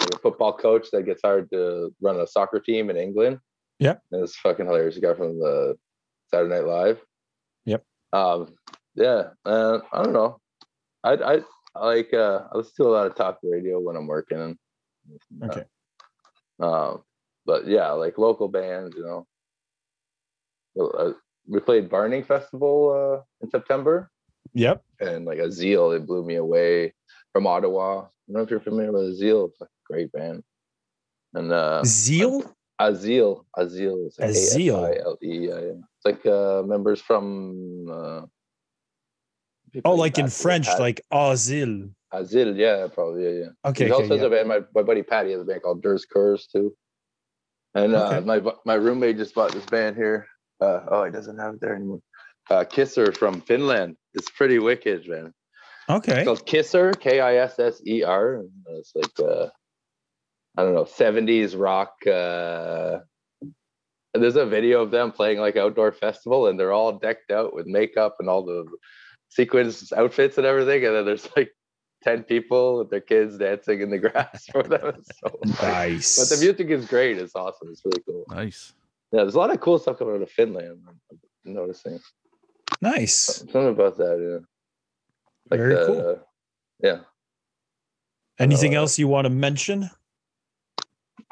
like 0.00 0.14
a 0.14 0.18
football 0.18 0.52
coach 0.56 0.90
that 0.90 1.04
gets 1.06 1.22
hired 1.24 1.48
to 1.52 1.94
run 2.00 2.18
a 2.18 2.26
soccer 2.26 2.58
team 2.58 2.90
in 2.90 2.96
England. 2.96 3.38
Yeah. 3.78 3.96
And 4.10 4.22
it's 4.24 4.36
fucking 4.36 4.66
hilarious. 4.66 4.96
The 4.96 5.00
guy 5.02 5.14
from 5.14 5.38
the 5.38 5.76
Saturday 6.34 6.54
Night 6.54 6.66
Live. 6.66 7.00
Yep. 7.64 7.84
Um. 8.12 8.54
Yeah. 8.96 9.30
Uh, 9.44 9.78
I 9.92 10.02
don't 10.02 10.12
know. 10.12 10.40
I 11.04 11.12
I, 11.12 11.40
I 11.76 11.86
like 11.86 12.12
uh 12.12 12.40
I 12.52 12.56
listen 12.58 12.72
to 12.78 12.88
a 12.88 12.94
lot 12.96 13.06
of 13.06 13.14
talk 13.14 13.38
radio 13.44 13.78
when 13.78 13.96
I'm 13.96 14.06
working. 14.08 14.58
Okay. 15.44 15.64
Um, 16.60 17.02
but 17.46 17.66
yeah, 17.66 17.90
like 17.92 18.18
local 18.18 18.48
bands, 18.48 18.96
you 18.96 19.04
know. 19.04 19.26
Uh, 20.80 21.12
we 21.46 21.60
played 21.60 21.88
Barning 21.88 22.24
Festival 22.24 23.20
uh, 23.20 23.44
in 23.44 23.50
September, 23.50 24.10
Yep. 24.54 24.82
and 25.00 25.24
like 25.24 25.38
Azil, 25.38 25.94
it 25.96 26.06
blew 26.06 26.24
me 26.24 26.36
away 26.36 26.94
from 27.32 27.46
Ottawa. 27.46 27.98
I 27.98 28.02
don't 28.02 28.36
know 28.36 28.40
if 28.40 28.50
you're 28.50 28.60
familiar 28.60 28.90
with 28.90 29.12
Azil, 29.12 29.50
it's 29.50 29.60
a 29.60 29.68
great 29.86 30.10
band. 30.10 30.42
And 31.34 31.52
uh, 31.52 31.82
Zeal. 31.84 32.53
Azil, 32.80 33.44
Azil, 33.56 34.06
is 34.06 34.16
like 34.18 34.30
Azil. 34.30 34.82
A-S-I-L-E, 34.88 35.48
yeah, 35.48 35.60
yeah. 35.60 35.72
It's 35.96 36.04
like 36.04 36.26
uh, 36.26 36.62
members 36.64 37.00
from. 37.00 37.86
Uh, 37.90 38.22
Oh, 39.84 39.94
like 39.94 40.18
in 40.18 40.28
French, 40.28 40.66
Pat- 40.66 40.78
like 40.78 41.00
Azil. 41.12 41.90
Azil, 42.12 42.56
yeah, 42.56 42.86
probably, 42.94 43.24
yeah, 43.24 43.30
yeah. 43.30 43.70
Okay. 43.70 43.86
he 43.86 43.92
okay, 43.92 44.02
also 44.02 44.14
yeah. 44.14 44.22
a 44.22 44.30
band. 44.30 44.48
My, 44.48 44.60
my 44.72 44.82
buddy 44.82 45.02
Patty 45.02 45.32
has 45.32 45.40
a 45.40 45.44
band 45.44 45.62
called 45.62 45.82
Durs 45.82 46.02
Kurs 46.08 46.46
too. 46.46 46.76
And 47.74 47.96
uh, 47.96 48.06
Okay. 48.06 48.20
my 48.24 48.40
my 48.64 48.74
roommate 48.74 49.16
just 49.16 49.34
bought 49.34 49.50
this 49.52 49.66
band 49.66 49.96
here. 49.96 50.28
Uh, 50.60 50.80
oh, 50.88 51.04
he 51.06 51.10
doesn't 51.10 51.38
have 51.38 51.54
it 51.54 51.60
there 51.60 51.74
anymore. 51.74 51.98
Uh, 52.48 52.62
Kisser 52.62 53.10
from 53.10 53.40
Finland. 53.40 53.96
It's 54.12 54.30
pretty 54.30 54.60
wicked, 54.60 55.08
man. 55.08 55.34
Okay. 55.88 56.18
It's 56.18 56.24
called 56.24 56.46
Kisser, 56.46 56.92
K 56.92 57.18
I 57.18 57.34
S 57.38 57.58
S 57.58 57.82
E 57.84 58.04
R. 58.04 58.44
It's 58.68 58.92
like 58.94 59.18
uh, 59.18 59.48
I 60.56 60.62
don't 60.62 60.74
know, 60.74 60.84
seventies 60.84 61.56
rock. 61.56 61.94
Uh, 62.06 62.98
and 64.14 64.22
there's 64.22 64.36
a 64.36 64.46
video 64.46 64.82
of 64.82 64.92
them 64.92 65.10
playing 65.10 65.38
like 65.38 65.56
outdoor 65.56 65.92
festival, 65.92 66.46
and 66.46 66.58
they're 66.58 66.72
all 66.72 66.92
decked 66.98 67.30
out 67.30 67.54
with 67.54 67.66
makeup 67.66 68.16
and 68.20 68.28
all 68.28 68.44
the 68.44 68.64
sequins 69.28 69.92
outfits 69.92 70.38
and 70.38 70.46
everything. 70.46 70.84
And 70.84 70.94
then 70.94 71.04
there's 71.04 71.28
like 71.36 71.50
ten 72.04 72.22
people 72.22 72.78
with 72.78 72.90
their 72.90 73.00
kids 73.00 73.38
dancing 73.38 73.80
in 73.80 73.90
the 73.90 73.98
grass 73.98 74.46
for 74.52 74.62
them. 74.62 75.02
So. 75.02 75.38
Nice. 75.62 76.18
But 76.18 76.36
the 76.36 76.44
music 76.44 76.70
is 76.70 76.86
great. 76.86 77.18
It's 77.18 77.34
awesome. 77.34 77.68
It's 77.70 77.82
really 77.84 78.02
cool. 78.06 78.24
Nice. 78.30 78.72
Yeah, 79.10 79.22
there's 79.22 79.34
a 79.34 79.38
lot 79.38 79.52
of 79.52 79.60
cool 79.60 79.78
stuff 79.78 79.98
coming 79.98 80.16
out 80.16 80.22
of 80.22 80.30
Finland. 80.30 80.80
I'm 80.86 81.18
noticing 81.44 81.98
Nice. 82.80 83.14
something 83.14 83.68
about 83.68 83.96
that. 83.96 84.18
Yeah, 84.18 84.44
like 85.50 85.60
Very 85.60 85.74
the, 85.74 85.86
cool. 85.86 86.28
Yeah. 86.82 86.98
Anything 88.38 88.74
uh, 88.76 88.80
else 88.80 88.98
you 88.98 89.06
want 89.08 89.26
to 89.26 89.30
mention? 89.30 89.90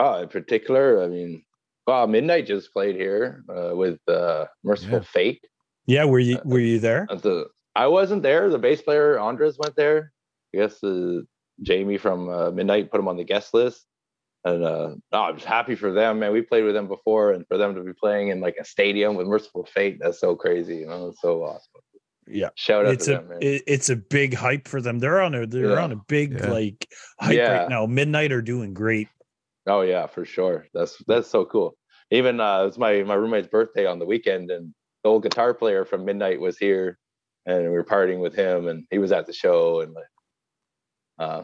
Oh, 0.02 0.20
in 0.22 0.28
particular, 0.28 1.02
I 1.04 1.06
mean, 1.08 1.44
well, 1.86 2.06
Midnight 2.08 2.46
just 2.46 2.72
played 2.72 2.96
here 2.96 3.44
uh, 3.48 3.76
with 3.76 4.00
uh, 4.08 4.46
Mercyful 4.64 4.98
Yeah. 4.98 5.04
Fate. 5.04 5.44
Yeah. 5.86 6.04
Were 6.06 6.18
you 6.18 6.38
uh, 6.38 6.42
Were 6.44 6.58
you 6.58 6.80
there? 6.80 7.06
At 7.08 7.22
the 7.22 7.46
I 7.76 7.86
wasn't 7.86 8.22
there. 8.22 8.50
The 8.50 8.58
bass 8.58 8.82
player 8.82 9.18
Andres 9.18 9.58
went 9.58 9.76
there. 9.76 10.12
I 10.54 10.58
guess 10.58 10.82
uh, 10.82 11.20
Jamie 11.62 11.98
from 11.98 12.28
uh, 12.28 12.50
Midnight 12.50 12.90
put 12.90 12.98
him 13.00 13.06
on 13.08 13.16
the 13.16 13.24
guest 13.24 13.54
list, 13.54 13.86
and 14.44 14.64
uh, 14.64 14.94
oh, 15.12 15.22
I'm 15.22 15.36
just 15.36 15.46
happy 15.46 15.74
for 15.76 15.92
them, 15.92 16.18
man. 16.18 16.32
We 16.32 16.42
played 16.42 16.64
with 16.64 16.74
them 16.74 16.88
before, 16.88 17.30
and 17.32 17.46
for 17.46 17.56
them 17.56 17.74
to 17.76 17.82
be 17.82 17.92
playing 17.92 18.28
in 18.28 18.40
like 18.40 18.56
a 18.60 18.64
stadium 18.64 19.14
with 19.14 19.26
Mercyful 19.28 19.66
Fate, 19.66 19.98
that's 20.00 20.20
so 20.20 20.34
crazy. 20.34 20.78
You 20.78 20.86
know, 20.88 21.08
it's 21.08 21.20
so 21.22 21.42
awesome. 21.44 21.80
Yeah. 22.26 22.50
Shout 22.56 22.86
out 22.86 22.92
It's 22.94 23.06
to 23.06 23.12
a 23.12 23.18
them, 23.18 23.28
man. 23.28 23.38
it- 23.40 23.62
it's 23.66 23.88
a 23.90 23.96
big 23.96 24.34
hype 24.34 24.66
for 24.68 24.80
them. 24.80 24.98
They're 24.98 25.20
on 25.22 25.34
a 25.34 25.46
they're 25.46 25.70
Yeah. 25.70 25.82
on 25.84 25.92
a 25.92 26.00
big 26.08 26.32
Yeah. 26.34 26.50
like 26.50 26.86
hype 27.20 27.36
Yeah. 27.36 27.52
right 27.60 27.68
now. 27.68 27.86
Midnight 27.86 28.32
are 28.32 28.42
doing 28.42 28.74
great. 28.74 29.08
Oh 29.66 29.82
yeah, 29.82 30.06
for 30.06 30.24
sure. 30.24 30.66
That's 30.74 30.96
that's 31.06 31.28
so 31.28 31.44
cool. 31.44 31.76
Even 32.10 32.40
uh, 32.40 32.64
it's 32.64 32.78
my 32.78 33.02
my 33.02 33.14
roommate's 33.14 33.48
birthday 33.48 33.86
on 33.86 33.98
the 33.98 34.06
weekend, 34.06 34.50
and 34.50 34.74
the 35.04 35.10
old 35.10 35.22
guitar 35.22 35.54
player 35.54 35.84
from 35.84 36.04
Midnight 36.04 36.40
was 36.40 36.58
here, 36.58 36.98
and 37.46 37.62
we 37.62 37.68
were 37.70 37.84
partying 37.84 38.20
with 38.20 38.34
him, 38.34 38.66
and 38.68 38.84
he 38.90 38.98
was 38.98 39.12
at 39.12 39.26
the 39.26 39.32
show, 39.32 39.80
and 39.80 39.92
like, 39.94 40.04
uh, 41.18 41.42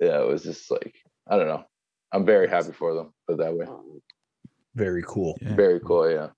yeah, 0.00 0.20
it 0.20 0.28
was 0.28 0.42
just 0.42 0.70
like 0.70 0.94
I 1.28 1.36
don't 1.36 1.48
know. 1.48 1.64
I'm 2.12 2.24
very 2.24 2.48
happy 2.48 2.72
for 2.72 2.94
them. 2.94 3.12
Put 3.26 3.34
it 3.34 3.38
that 3.38 3.56
way. 3.56 3.66
Very 4.74 5.02
cool. 5.06 5.36
Yeah. 5.40 5.54
Very 5.54 5.80
cool. 5.80 6.08
Yeah. 6.10 6.28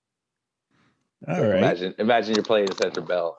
All 1.29 1.43
right. 1.43 1.59
Imagine 1.59 1.95
imagine 1.99 2.35
you're 2.35 2.45
playing 2.45 2.73
Center 2.73 3.01
Bell. 3.01 3.37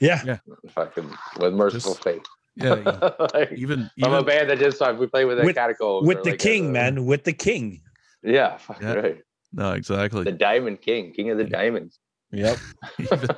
Yeah. 0.00 0.38
Fucking 0.70 1.10
with 1.40 1.54
Mercyful 1.54 1.92
Just- 1.92 2.04
Fate. 2.04 2.26
Yeah. 2.56 2.76
yeah. 2.86 3.10
like, 3.34 3.52
Even 3.52 3.90
I'm 4.02 4.12
a 4.12 4.22
band 4.22 4.48
that 4.50 4.58
just 4.58 4.80
we 4.98 5.06
play 5.06 5.24
with 5.24 5.38
the 5.38 5.44
With- 5.44 5.56
catacombs 5.56 6.06
With 6.06 6.22
the 6.22 6.30
like 6.30 6.38
king, 6.38 6.66
a- 6.68 6.72
man. 6.72 7.04
With 7.06 7.24
the 7.24 7.32
king. 7.32 7.80
Yeah, 8.22 8.56
fucking 8.58 8.86
Yeah. 8.86 8.94
right. 8.94 9.18
no 9.52 9.72
exactly. 9.72 10.24
The 10.24 10.32
Diamond 10.32 10.80
King, 10.80 11.12
King 11.12 11.30
of 11.30 11.38
the 11.38 11.44
Diamonds. 11.44 11.98
Yep. 12.32 12.58
even, 12.98 13.30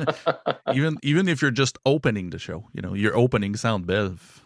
even 0.74 0.96
even 1.02 1.28
if 1.28 1.42
you're 1.42 1.50
just 1.50 1.78
opening 1.84 2.30
the 2.30 2.38
show, 2.38 2.68
you 2.72 2.80
know, 2.82 2.94
you're 2.94 3.16
opening 3.16 3.54
Sound 3.56 3.86
Bev. 3.86 4.42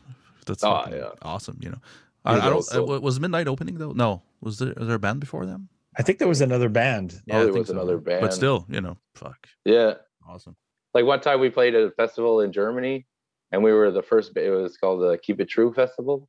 That's 0.47 0.65
Oh, 0.65 0.85
yeah. 0.91 1.11
awesome. 1.23 1.59
You 1.61 1.71
know, 1.71 1.79
I, 2.25 2.37
I 2.37 2.41
don't. 2.41 2.53
also- 2.55 2.97
uh, 2.97 3.01
was 3.01 3.21
Midnight 3.21 3.49
opening 3.49 3.77
though? 3.79 3.93
No. 3.93 4.23
Was 4.41 4.59
there 4.59 4.73
was 4.77 4.87
there 4.89 4.97
a 4.97 4.99
band 4.99 5.21
before 5.21 5.47
them? 5.47 5.69
I 5.99 6.03
think 6.03 6.19
there 6.19 6.29
was 6.29 6.41
another 6.41 6.69
band. 6.69 7.21
Oh, 7.31 7.39
there 7.41 7.41
I 7.41 7.45
think 7.47 7.57
was 7.59 7.71
another 7.71 7.99
band. 7.99 8.21
But 8.23 8.33
still, 8.33 8.65
you 8.69 8.81
know, 8.81 8.97
fuck, 9.15 9.49
Yeah. 9.65 9.95
awesome. 10.27 10.57
Like 10.95 11.05
one 11.05 11.21
time 11.21 11.41
we 11.41 11.51
played 11.51 11.75
at 11.75 11.83
a 11.83 11.91
festival 11.91 12.41
in 12.41 12.53
Germany 12.53 13.07
and 13.53 13.63
we 13.63 13.73
were 13.73 13.91
the 13.91 14.03
first, 14.03 14.37
it 14.37 14.51
was 14.51 14.77
called 14.77 15.03
the 15.03 15.19
Keep 15.19 15.41
It 15.41 15.49
True 15.49 15.73
Festival. 15.73 16.29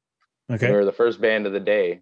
Okay. 0.52 0.70
We 0.70 0.76
were 0.76 0.86
the 0.86 0.92
first 0.92 1.22
band 1.22 1.46
of 1.46 1.54
the 1.54 1.60
day. 1.60 2.02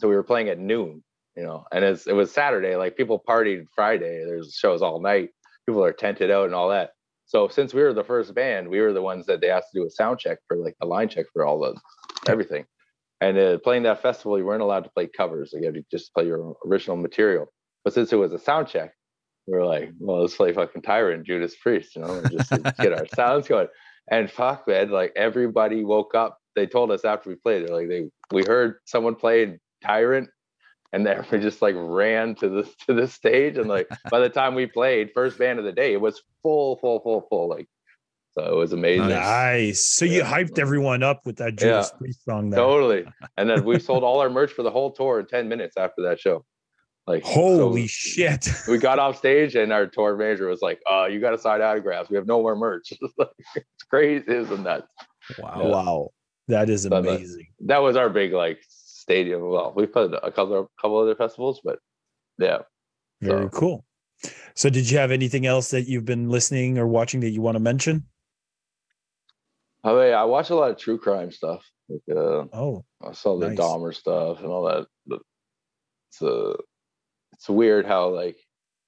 So 0.00 0.08
we 0.08 0.14
were 0.16 0.22
playing 0.22 0.48
at 0.48 0.58
noon, 0.58 1.04
you 1.36 1.44
know, 1.44 1.64
and 1.72 1.84
it's, 1.84 2.06
it 2.06 2.14
was 2.14 2.32
Saturday. 2.32 2.76
Like 2.76 2.96
people 2.96 3.22
partied 3.26 3.66
Friday. 3.74 4.24
There's 4.24 4.54
shows 4.54 4.82
all 4.82 5.00
night. 5.00 5.30
People 5.66 5.84
are 5.84 5.92
tented 5.92 6.30
out 6.30 6.46
and 6.46 6.54
all 6.54 6.68
that. 6.70 6.90
So 7.26 7.48
since 7.48 7.72
we 7.72 7.82
were 7.82 7.94
the 7.94 8.04
first 8.04 8.34
band, 8.34 8.68
we 8.68 8.80
were 8.80 8.92
the 8.92 9.02
ones 9.02 9.26
that 9.26 9.40
they 9.40 9.50
asked 9.50 9.68
to 9.72 9.80
do 9.80 9.86
a 9.86 9.90
sound 9.90 10.18
check 10.18 10.38
for 10.48 10.56
like 10.56 10.74
a 10.82 10.86
line 10.86 11.08
check 11.08 11.26
for 11.32 11.44
all 11.44 11.60
the 11.60 11.78
everything. 12.30 12.64
And 13.20 13.38
uh, 13.38 13.58
playing 13.58 13.84
that 13.84 14.02
festival, 14.02 14.36
you 14.38 14.44
weren't 14.44 14.62
allowed 14.62 14.84
to 14.84 14.90
play 14.90 15.06
covers. 15.06 15.52
Like, 15.52 15.62
you 15.62 15.66
had 15.66 15.74
to 15.74 15.84
just 15.90 16.12
play 16.12 16.26
your 16.26 16.54
original 16.66 16.96
material. 16.96 17.46
But 17.84 17.94
since 17.94 18.12
it 18.12 18.16
was 18.16 18.32
a 18.32 18.38
sound 18.38 18.68
check, 18.68 18.92
we 19.46 19.56
were 19.56 19.64
like, 19.64 19.92
well, 19.98 20.20
let's 20.20 20.36
play 20.36 20.52
fucking 20.52 20.82
Tyrant, 20.82 21.26
Judas 21.26 21.54
Priest, 21.56 21.96
you 21.96 22.02
know, 22.02 22.14
and 22.14 22.30
just 22.30 22.50
get 22.78 22.92
our 22.92 23.06
sounds 23.14 23.46
going. 23.46 23.68
And 24.08 24.30
fuck, 24.30 24.68
man, 24.68 24.90
like 24.90 25.12
everybody 25.16 25.84
woke 25.84 26.14
up. 26.14 26.38
They 26.54 26.66
told 26.66 26.90
us 26.90 27.04
after 27.04 27.30
we 27.30 27.36
played, 27.36 27.66
they're 27.66 27.76
like, 27.76 27.88
they 27.88 28.10
we 28.30 28.44
heard 28.44 28.76
someone 28.84 29.14
playing 29.14 29.58
Tyrant, 29.82 30.28
and 30.92 31.06
then 31.06 31.24
we 31.30 31.38
just 31.38 31.62
like 31.62 31.74
ran 31.76 32.34
to 32.36 32.48
the 32.48 32.70
to 32.86 32.94
the 32.94 33.08
stage. 33.08 33.56
And 33.56 33.68
like 33.68 33.88
by 34.10 34.20
the 34.20 34.28
time 34.28 34.54
we 34.54 34.66
played, 34.66 35.10
first 35.14 35.38
band 35.38 35.58
of 35.58 35.64
the 35.64 35.72
day, 35.72 35.92
it 35.92 36.00
was 36.00 36.22
full, 36.42 36.76
full, 36.76 37.00
full, 37.00 37.26
full. 37.28 37.48
Like, 37.48 37.66
so 38.32 38.44
it 38.44 38.54
was 38.54 38.72
amazing. 38.72 39.08
Nice. 39.08 39.86
So 39.86 40.04
you 40.04 40.22
hyped 40.22 40.58
everyone 40.58 41.02
up 41.02 41.20
with 41.24 41.36
that 41.36 41.56
Judas 41.56 41.92
Priest 41.96 42.24
song 42.24 42.50
there. 42.50 42.58
Totally. 42.58 43.04
And 43.36 43.48
then 43.48 43.64
we 43.64 43.78
sold 43.78 44.04
all 44.04 44.20
our 44.20 44.30
merch 44.30 44.52
for 44.52 44.62
the 44.62 44.70
whole 44.70 44.92
tour 44.92 45.20
in 45.20 45.26
10 45.26 45.48
minutes 45.48 45.76
after 45.76 46.02
that 46.02 46.20
show. 46.20 46.44
Like 47.06 47.22
Holy 47.22 47.82
so 47.82 47.88
shit. 47.88 48.48
we 48.68 48.78
got 48.78 48.98
off 48.98 49.18
stage 49.18 49.54
and 49.56 49.72
our 49.72 49.86
tour 49.86 50.16
manager 50.16 50.48
was 50.48 50.62
like, 50.62 50.80
uh, 50.90 51.06
you 51.06 51.20
gotta 51.20 51.38
sign 51.38 51.60
autographs. 51.60 52.08
We 52.08 52.16
have 52.16 52.26
no 52.26 52.40
more 52.40 52.56
merch. 52.56 52.92
it's 53.56 53.82
crazy, 53.90 54.24
isn't 54.28 54.64
that? 54.64 54.86
Wow. 55.38 55.68
Wow. 55.68 56.10
That 56.48 56.70
is 56.70 56.86
But, 56.86 57.06
amazing. 57.06 57.48
That 57.66 57.78
was 57.78 57.96
our 57.96 58.08
big 58.08 58.32
like 58.32 58.60
stadium. 58.68 59.42
Well, 59.48 59.72
we 59.76 59.86
played 59.86 60.12
a 60.14 60.30
couple 60.30 60.70
couple 60.80 60.98
other 60.98 61.14
festivals, 61.14 61.60
but 61.62 61.78
yeah. 62.38 62.58
Very 63.20 63.44
so- 63.44 63.48
cool. 63.50 63.84
So 64.54 64.70
did 64.70 64.88
you 64.90 64.96
have 64.96 65.10
anything 65.10 65.44
else 65.44 65.70
that 65.72 65.82
you've 65.82 66.06
been 66.06 66.30
listening 66.30 66.78
or 66.78 66.86
watching 66.86 67.20
that 67.20 67.30
you 67.30 67.42
want 67.42 67.56
to 67.56 67.60
mention? 67.60 68.04
I 69.82 69.92
mean, 69.92 70.14
I 70.14 70.24
watch 70.24 70.48
a 70.48 70.54
lot 70.54 70.70
of 70.70 70.78
true 70.78 70.96
crime 70.96 71.30
stuff. 71.30 71.62
Like 71.90 72.16
uh 72.16 72.46
Oh, 72.54 72.84
I 73.06 73.12
saw 73.12 73.38
the 73.38 73.48
Nice. 73.48 73.58
Dahmer 73.58 73.94
stuff 73.94 74.38
and 74.38 74.46
all 74.46 74.64
that. 74.64 74.86
But 75.06 75.20
it's 76.08 76.22
uh, 76.22 76.54
it's 77.34 77.48
weird 77.48 77.86
how 77.86 78.08
like 78.08 78.38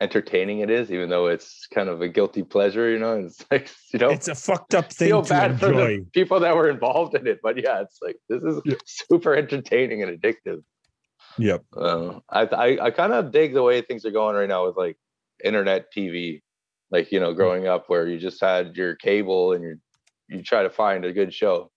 entertaining 0.01 0.61
it 0.61 0.71
is, 0.71 0.91
even 0.91 1.09
though 1.09 1.27
it's 1.27 1.67
kind 1.73 1.89
of 1.89 2.03
a 2.03 2.09
guilty 2.09 2.43
pleasure. 2.43 2.91
You 2.91 2.99
know, 2.99 3.15
and 3.17 3.27
it's 3.27 3.45
like 3.51 3.71
you 3.93 3.99
know, 3.99 4.11
it's 4.11 4.29
a 4.29 4.35
fucked 4.35 4.75
up 4.75 4.93
thing 4.93 5.09
feel 5.09 5.23
to 5.23 5.29
bad 5.29 5.61
for 5.61 5.69
enjoy. 5.69 5.97
the 5.99 6.07
people 6.13 6.41
that 6.41 6.55
were 6.57 6.69
involved 6.71 7.15
in 7.15 7.27
it. 7.27 7.41
But 7.43 7.63
yeah, 7.63 7.81
it's 7.83 7.99
like 8.03 8.17
this 8.29 8.43
is 8.43 8.61
Yeah. 8.65 8.75
super 8.87 9.35
entertaining 9.35 10.03
and 10.03 10.21
addictive. 10.21 10.63
Yep. 11.39 11.65
Uh, 11.77 12.21
I 12.31 12.43
I, 12.43 12.79
I 12.87 12.91
kind 12.91 13.13
of 13.13 13.31
dig 13.33 13.53
the 13.55 13.63
way 13.63 13.83
things 13.83 14.05
are 14.05 14.11
going 14.11 14.37
right 14.37 14.49
now 14.49 14.67
with 14.67 14.77
like 14.77 14.97
internet 15.45 15.93
TV. 15.95 16.43
Like 16.91 17.11
you 17.13 17.21
know, 17.21 17.35
growing 17.35 17.67
up 17.67 17.89
where 17.89 18.07
you 18.07 18.19
just 18.19 18.41
had 18.41 18.77
your 18.77 18.95
cable 18.95 19.53
and 19.53 19.63
you 19.65 19.77
you 20.29 20.43
try 20.43 20.63
to 20.63 20.71
find 20.71 21.05
a 21.05 21.13
good 21.13 21.33
show, 21.35 21.71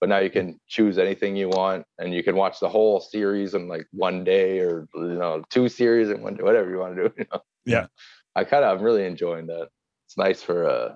but 0.00 0.08
now 0.08 0.18
you 0.18 0.30
can 0.30 0.60
choose 0.66 0.98
anything 0.98 1.36
you 1.36 1.48
want 1.48 1.84
and 1.98 2.12
you 2.12 2.22
can 2.22 2.36
watch 2.36 2.60
the 2.60 2.68
whole 2.68 3.00
series 3.00 3.54
in 3.54 3.68
like 3.68 3.86
one 3.92 4.24
day 4.24 4.58
or 4.60 4.86
you 4.94 5.18
know 5.18 5.42
two 5.50 5.68
series 5.68 6.10
in 6.10 6.22
one 6.22 6.34
day, 6.34 6.42
whatever 6.42 6.70
you 6.70 6.78
want 6.78 6.96
to 6.96 7.08
do. 7.08 7.14
You 7.18 7.26
know? 7.32 7.40
Yeah. 7.64 7.86
I 8.36 8.44
kind 8.44 8.64
of 8.64 8.78
I'm 8.78 8.84
really 8.84 9.06
enjoying 9.06 9.46
that. 9.46 9.68
It's 10.06 10.18
nice 10.18 10.42
for 10.42 10.68
uh 10.68 10.94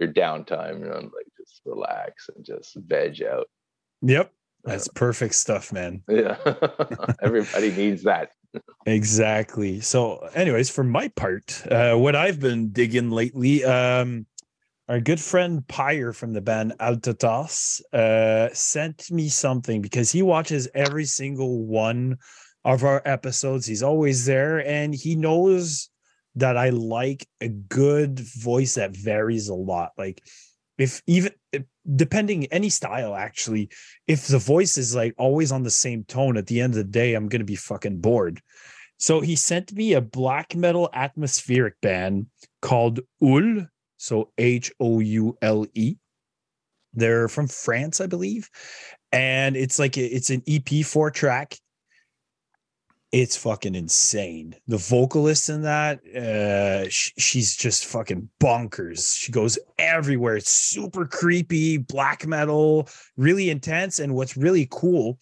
your 0.00 0.12
downtime, 0.12 0.80
you 0.80 0.86
know, 0.86 0.94
like 0.94 1.26
just 1.38 1.60
relax 1.66 2.30
and 2.34 2.44
just 2.44 2.76
veg 2.76 3.22
out. 3.22 3.46
Yep. 4.02 4.32
That's 4.64 4.88
perfect 4.88 5.34
stuff, 5.34 5.72
man. 5.72 6.02
Yeah. 6.08 6.36
Everybody 7.22 7.72
needs 7.72 8.04
that. 8.04 8.30
Exactly. 8.86 9.80
So, 9.80 10.28
anyways, 10.34 10.70
for 10.70 10.84
my 10.84 11.08
part, 11.08 11.66
uh, 11.70 11.94
what 11.94 12.14
I've 12.14 12.38
been 12.38 12.70
digging 12.70 13.10
lately, 13.10 13.64
um, 13.64 14.26
our 14.88 15.00
good 15.00 15.20
friend 15.20 15.66
Pyre 15.68 16.12
from 16.12 16.32
the 16.32 16.40
band 16.40 16.74
Altatas 16.80 17.80
uh, 17.92 18.52
sent 18.52 19.10
me 19.10 19.28
something 19.28 19.80
because 19.80 20.10
he 20.10 20.22
watches 20.22 20.68
every 20.74 21.04
single 21.04 21.64
one 21.64 22.18
of 22.64 22.84
our 22.84 23.02
episodes. 23.04 23.66
He's 23.66 23.82
always 23.82 24.26
there 24.26 24.66
and 24.66 24.94
he 24.94 25.14
knows 25.14 25.88
that 26.34 26.56
I 26.56 26.70
like 26.70 27.26
a 27.40 27.48
good 27.48 28.20
voice 28.20 28.74
that 28.74 28.96
varies 28.96 29.48
a 29.48 29.54
lot. 29.54 29.90
Like, 29.98 30.22
if 30.78 31.02
even 31.06 31.32
depending 31.94 32.46
any 32.46 32.70
style, 32.70 33.14
actually, 33.14 33.70
if 34.06 34.26
the 34.26 34.38
voice 34.38 34.78
is 34.78 34.94
like 34.94 35.14
always 35.18 35.52
on 35.52 35.62
the 35.62 35.70
same 35.70 36.04
tone 36.04 36.36
at 36.36 36.46
the 36.46 36.60
end 36.60 36.72
of 36.72 36.78
the 36.78 36.84
day, 36.84 37.14
I'm 37.14 37.28
going 37.28 37.40
to 37.40 37.46
be 37.46 37.56
fucking 37.56 37.98
bored. 38.00 38.40
So 38.98 39.20
he 39.20 39.36
sent 39.36 39.72
me 39.72 39.92
a 39.92 40.00
black 40.00 40.54
metal 40.54 40.88
atmospheric 40.92 41.80
band 41.80 42.26
called 42.62 43.00
Houle 43.20 43.66
so 44.02 44.32
H 44.36 44.72
O 44.80 44.98
U 44.98 45.38
L 45.42 45.64
E. 45.74 45.94
They're 46.92 47.28
from 47.28 47.46
France, 47.46 48.00
I 48.00 48.06
believe, 48.06 48.50
and 49.12 49.56
it's 49.56 49.78
like 49.78 49.96
it's 49.96 50.28
an 50.28 50.42
EP 50.46 50.84
four 50.84 51.10
track. 51.10 51.56
It's 53.12 53.36
fucking 53.36 53.74
insane. 53.74 54.56
The 54.66 54.78
vocalist 54.78 55.50
in 55.50 55.62
that, 55.62 56.00
uh, 56.16 56.88
sh- 56.88 57.12
she's 57.18 57.54
just 57.54 57.84
fucking 57.84 58.28
bonkers. 58.40 59.16
She 59.18 59.30
goes 59.30 59.58
everywhere. 59.78 60.36
It's 60.36 60.50
super 60.50 61.06
creepy, 61.06 61.76
black 61.76 62.26
metal, 62.26 62.88
really 63.16 63.50
intense. 63.50 63.98
And 63.98 64.14
what's 64.14 64.36
really 64.36 64.66
cool 64.70 65.18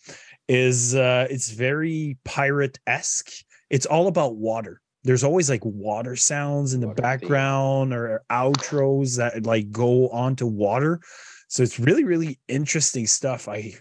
is 0.48 0.94
uh, 0.94 1.26
it's 1.28 1.50
very 1.50 2.16
pirate 2.24 2.78
esque. 2.86 3.30
It's 3.70 3.86
all 3.86 4.06
about 4.06 4.36
water 4.36 4.80
there's 5.04 5.24
always 5.24 5.48
like 5.48 5.64
water 5.64 6.16
sounds 6.16 6.74
in 6.74 6.80
the 6.80 6.88
water 6.88 7.02
background 7.02 7.90
theme. 7.90 7.98
or 7.98 8.22
outros 8.30 9.16
that 9.16 9.46
like 9.46 9.70
go 9.70 10.08
onto 10.10 10.46
water. 10.46 11.00
So 11.48 11.62
it's 11.62 11.80
really, 11.80 12.04
really 12.04 12.38
interesting 12.48 13.06
stuff. 13.06 13.48
I 13.48 13.74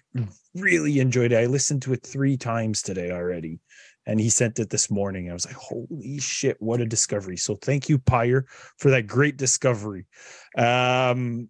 really 0.55 0.99
enjoyed 0.99 1.31
it. 1.31 1.37
I 1.37 1.45
listened 1.45 1.81
to 1.83 1.93
it 1.93 2.05
three 2.05 2.37
times 2.37 2.81
today 2.81 3.11
already. 3.11 3.59
And 4.05 4.19
he 4.19 4.29
sent 4.29 4.57
it 4.57 4.71
this 4.71 4.89
morning. 4.89 5.29
I 5.29 5.33
was 5.33 5.45
like, 5.45 5.55
holy 5.55 6.19
shit, 6.19 6.59
what 6.59 6.81
a 6.81 6.85
discovery. 6.85 7.37
So 7.37 7.55
thank 7.55 7.89
you, 7.89 7.99
Pyre, 7.99 8.45
for 8.77 8.89
that 8.89 9.05
great 9.05 9.37
discovery. 9.37 10.07
Um, 10.57 11.49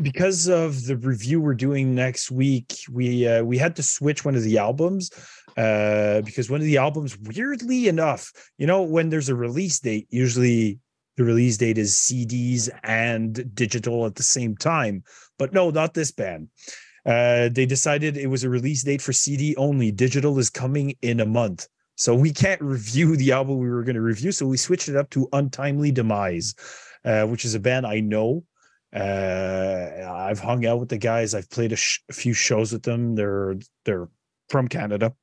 because 0.00 0.46
of 0.46 0.84
the 0.84 0.96
review 0.96 1.40
we're 1.40 1.54
doing 1.54 1.94
next 1.94 2.30
week, 2.30 2.74
we 2.92 3.26
uh, 3.26 3.42
we 3.42 3.58
had 3.58 3.74
to 3.76 3.82
switch 3.82 4.24
one 4.24 4.36
of 4.36 4.42
the 4.42 4.58
albums 4.58 5.10
uh, 5.56 6.20
because 6.22 6.50
one 6.50 6.60
of 6.60 6.66
the 6.66 6.76
albums, 6.76 7.16
weirdly 7.18 7.88
enough, 7.88 8.32
you 8.58 8.66
know, 8.66 8.82
when 8.82 9.08
there's 9.08 9.28
a 9.28 9.34
release 9.34 9.80
date, 9.80 10.06
usually 10.10 10.78
the 11.16 11.24
release 11.24 11.56
date 11.56 11.78
is 11.78 11.94
CDs 11.94 12.68
and 12.84 13.54
digital 13.54 14.04
at 14.04 14.16
the 14.16 14.22
same 14.22 14.56
time. 14.56 15.02
But 15.38 15.54
no, 15.54 15.70
not 15.70 15.94
this 15.94 16.12
band. 16.12 16.48
Uh, 17.06 17.48
they 17.50 17.64
decided 17.64 18.16
it 18.16 18.26
was 18.26 18.44
a 18.44 18.50
release 18.50 18.82
date 18.82 19.00
for 19.00 19.12
CD 19.12 19.56
only. 19.56 19.90
Digital 19.90 20.38
is 20.38 20.50
coming 20.50 20.94
in 21.02 21.20
a 21.20 21.26
month. 21.26 21.68
So 21.94 22.14
we 22.14 22.32
can't 22.32 22.60
review 22.60 23.16
the 23.16 23.32
album 23.32 23.58
we 23.58 23.70
were 23.70 23.84
going 23.84 23.94
to 23.94 24.02
review. 24.02 24.32
So 24.32 24.46
we 24.46 24.58
switched 24.58 24.90
it 24.90 24.96
up 24.96 25.08
to 25.10 25.28
Untimely 25.32 25.90
Demise, 25.90 26.54
uh, 27.04 27.24
which 27.24 27.46
is 27.46 27.54
a 27.54 27.60
band 27.60 27.86
I 27.86 28.00
know. 28.00 28.44
Uh, 28.94 30.04
I've 30.06 30.40
hung 30.40 30.66
out 30.66 30.80
with 30.80 30.90
the 30.90 30.98
guys. 30.98 31.34
I've 31.34 31.48
played 31.48 31.72
a, 31.72 31.76
sh- 31.76 32.00
a 32.10 32.12
few 32.12 32.34
shows 32.34 32.72
with 32.72 32.82
them. 32.82 33.14
They're 33.14 33.56
they're 33.84 34.08
from 34.48 34.68
Canada 34.68 35.14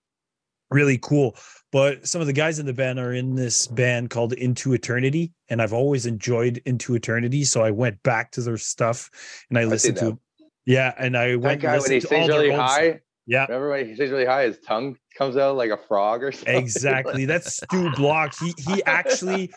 really 0.73 0.97
cool. 0.97 1.35
But 1.71 2.07
some 2.07 2.21
of 2.21 2.27
the 2.27 2.33
guys 2.33 2.59
in 2.59 2.65
the 2.65 2.73
band 2.73 2.99
are 2.99 3.13
in 3.13 3.35
this 3.35 3.65
band 3.65 4.11
called 4.11 4.33
Into 4.33 4.73
Eternity, 4.73 5.31
and 5.49 5.61
I've 5.61 5.73
always 5.73 6.05
enjoyed 6.05 6.61
Into 6.65 6.93
Eternity. 6.93 7.43
So 7.45 7.63
I 7.63 7.71
went 7.71 8.01
back 8.03 8.31
to 8.33 8.41
their 8.41 8.57
stuff 8.57 9.09
and 9.49 9.57
I 9.57 9.63
listened 9.63 9.97
to, 9.97 10.19
yeah, 10.65 10.93
and 10.99 11.17
I 11.17 11.31
that 11.31 11.39
went. 11.39 11.61
guy 11.61 11.79
when 11.79 11.91
he 11.91 11.99
sings 11.99 12.27
really 12.27 12.51
high. 12.51 12.89
Stuff. 12.89 12.99
Yeah, 13.25 13.45
remember 13.45 13.69
when 13.69 13.87
he 13.87 13.95
sings 13.95 14.11
really 14.11 14.25
high, 14.25 14.43
his 14.43 14.59
tongue 14.59 14.97
comes 15.17 15.35
out 15.37 15.55
like 15.55 15.71
a 15.71 15.77
frog 15.77 16.23
or 16.23 16.31
something. 16.31 16.55
Exactly, 16.55 17.25
that's 17.25 17.55
Stu 17.55 17.89
Block. 17.95 18.35
He 18.39 18.53
he 18.57 18.83
actually, 18.83 19.51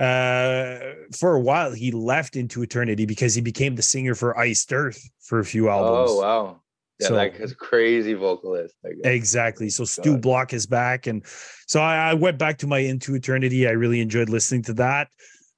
uh, 0.00 0.78
for 1.16 1.36
a 1.36 1.40
while 1.40 1.72
he 1.72 1.92
left 1.92 2.34
Into 2.34 2.62
Eternity 2.62 3.06
because 3.06 3.36
he 3.36 3.40
became 3.40 3.76
the 3.76 3.82
singer 3.82 4.16
for 4.16 4.36
Iced 4.36 4.72
Earth 4.72 5.08
for 5.20 5.38
a 5.38 5.44
few 5.44 5.68
albums. 5.68 6.10
Oh 6.10 6.20
wow! 6.20 6.60
Yeah, 7.00 7.08
so, 7.08 7.14
like 7.14 7.36
his 7.36 7.54
crazy 7.54 8.14
vocalist. 8.14 8.74
Exactly. 9.04 9.70
So 9.70 9.84
Stu 9.84 10.16
Block 10.16 10.52
is 10.52 10.66
back. 10.66 11.06
And 11.06 11.24
so 11.66 11.80
I, 11.80 12.10
I, 12.10 12.14
went 12.14 12.38
back 12.38 12.58
to 12.58 12.66
my 12.66 12.78
Into 12.78 13.14
Eternity. 13.14 13.66
I 13.66 13.72
really 13.72 14.00
enjoyed 14.00 14.28
listening 14.28 14.62
to 14.64 14.74
that. 14.74 15.08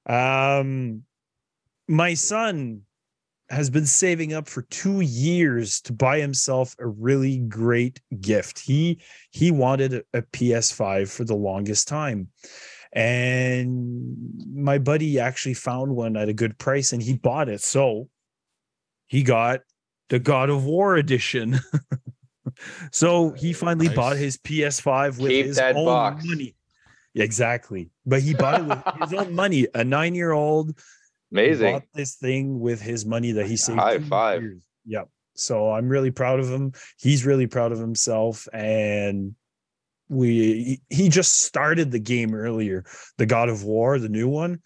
Um, 0.07 1.03
my 1.87 2.13
son 2.13 2.81
has 3.49 3.69
been 3.69 3.85
saving 3.85 4.33
up 4.33 4.47
for 4.47 4.63
two 4.63 5.01
years 5.01 5.81
to 5.81 5.93
buy 5.93 6.19
himself 6.19 6.75
a 6.79 6.87
really 6.87 7.37
great 7.37 8.01
gift. 8.19 8.59
He 8.59 9.01
he 9.29 9.51
wanted 9.51 9.93
a, 9.93 10.03
a 10.13 10.21
PS5 10.23 11.09
for 11.09 11.25
the 11.25 11.35
longest 11.35 11.87
time. 11.87 12.29
And 12.91 13.85
my 14.53 14.77
buddy 14.77 15.19
actually 15.19 15.53
found 15.53 15.95
one 15.95 16.15
at 16.15 16.29
a 16.29 16.33
good 16.33 16.57
price 16.57 16.93
and 16.93 17.03
he 17.03 17.13
bought 17.13 17.49
it. 17.49 17.61
So 17.61 18.09
he 19.07 19.21
got 19.21 19.61
the 20.09 20.19
God 20.19 20.49
of 20.49 20.65
War 20.65 20.95
edition. 20.95 21.59
so 22.91 23.31
he 23.31 23.53
finally 23.53 23.87
nice. 23.87 23.95
bought 23.95 24.17
his 24.17 24.37
PS5 24.37 25.19
with 25.19 25.31
Keep 25.31 25.45
his 25.45 25.59
own 25.59 25.85
box. 25.85 26.25
money. 26.25 26.55
Exactly. 27.15 27.89
But 28.05 28.21
he 28.21 28.33
bought 28.33 28.61
it 28.61 28.65
with 28.65 28.83
his 29.09 29.13
own 29.13 29.33
money. 29.33 29.67
A 29.73 29.83
nine 29.83 30.15
year 30.15 30.31
old 30.31 30.77
amazing 31.31 31.73
bought 31.73 31.83
this 31.93 32.15
thing 32.15 32.59
with 32.59 32.81
his 32.81 33.05
money 33.05 33.31
that 33.33 33.47
he 33.47 33.57
saved. 33.57 33.79
High 33.79 33.99
five. 33.99 34.41
Years. 34.41 34.63
Yep. 34.85 35.09
So 35.35 35.71
I'm 35.71 35.89
really 35.89 36.11
proud 36.11 36.39
of 36.39 36.49
him. 36.49 36.73
He's 36.97 37.25
really 37.25 37.47
proud 37.47 37.71
of 37.71 37.79
himself. 37.79 38.47
And 38.53 39.35
we 40.07 40.81
he 40.89 41.09
just 41.09 41.41
started 41.41 41.91
the 41.91 41.99
game 41.99 42.33
earlier, 42.35 42.85
the 43.17 43.25
God 43.25 43.49
of 43.49 43.63
War, 43.63 43.97
the 43.99 44.09
new 44.09 44.27
one. 44.27 44.59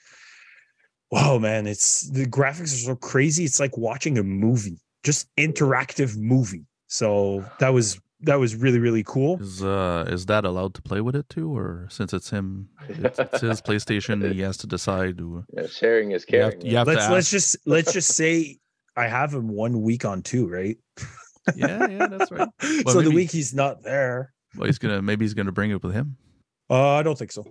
Wow, 1.11 1.39
man, 1.39 1.65
it's 1.65 2.07
the 2.09 2.25
graphics 2.25 2.73
are 2.73 2.85
so 2.85 2.95
crazy. 2.95 3.43
It's 3.45 3.59
like 3.59 3.77
watching 3.77 4.17
a 4.19 4.23
movie 4.23 4.79
just 5.03 5.27
interactive 5.37 6.17
movie. 6.17 6.65
So 6.87 7.45
that 7.59 7.69
was 7.69 7.99
that 8.21 8.39
was 8.39 8.55
really 8.55 8.79
really 8.79 9.03
cool. 9.03 9.39
Is 9.39 9.63
uh 9.63 10.05
is 10.09 10.25
that 10.25 10.45
allowed 10.45 10.73
to 10.75 10.81
play 10.81 11.01
with 11.01 11.15
it 11.15 11.29
too, 11.29 11.55
or 11.55 11.87
since 11.89 12.13
it's 12.13 12.29
him, 12.29 12.69
it's, 12.87 13.19
it's 13.19 13.41
his 13.41 13.61
PlayStation, 13.67 14.31
he 14.33 14.41
has 14.41 14.57
to 14.57 14.67
decide. 14.67 15.19
Yeah, 15.53 15.67
sharing 15.67 16.11
is 16.11 16.25
caring. 16.25 16.51
You 16.51 16.57
have, 16.57 16.71
you 16.71 16.77
have 16.77 16.87
let's 16.87 17.09
let's 17.09 17.31
just 17.31 17.57
let's 17.65 17.93
just 17.93 18.15
say 18.15 18.59
I 18.95 19.07
have 19.07 19.33
him 19.33 19.47
one 19.47 19.81
week 19.81 20.03
on 20.05 20.21
two, 20.21 20.47
right? 20.47 20.77
yeah, 21.55 21.87
yeah, 21.87 22.07
that's 22.07 22.31
right. 22.31 22.49
Well, 22.61 22.93
so 22.93 22.99
maybe, 22.99 23.09
the 23.09 23.15
week 23.15 23.31
he's 23.31 23.53
not 23.53 23.83
there. 23.83 24.33
Well, 24.55 24.65
he's 24.65 24.79
gonna 24.79 25.01
maybe 25.01 25.25
he's 25.25 25.33
gonna 25.33 25.51
bring 25.51 25.71
it 25.71 25.83
with 25.83 25.93
him. 25.93 26.17
Uh, 26.69 26.95
I 26.95 27.03
don't 27.03 27.17
think 27.17 27.31
so. 27.31 27.45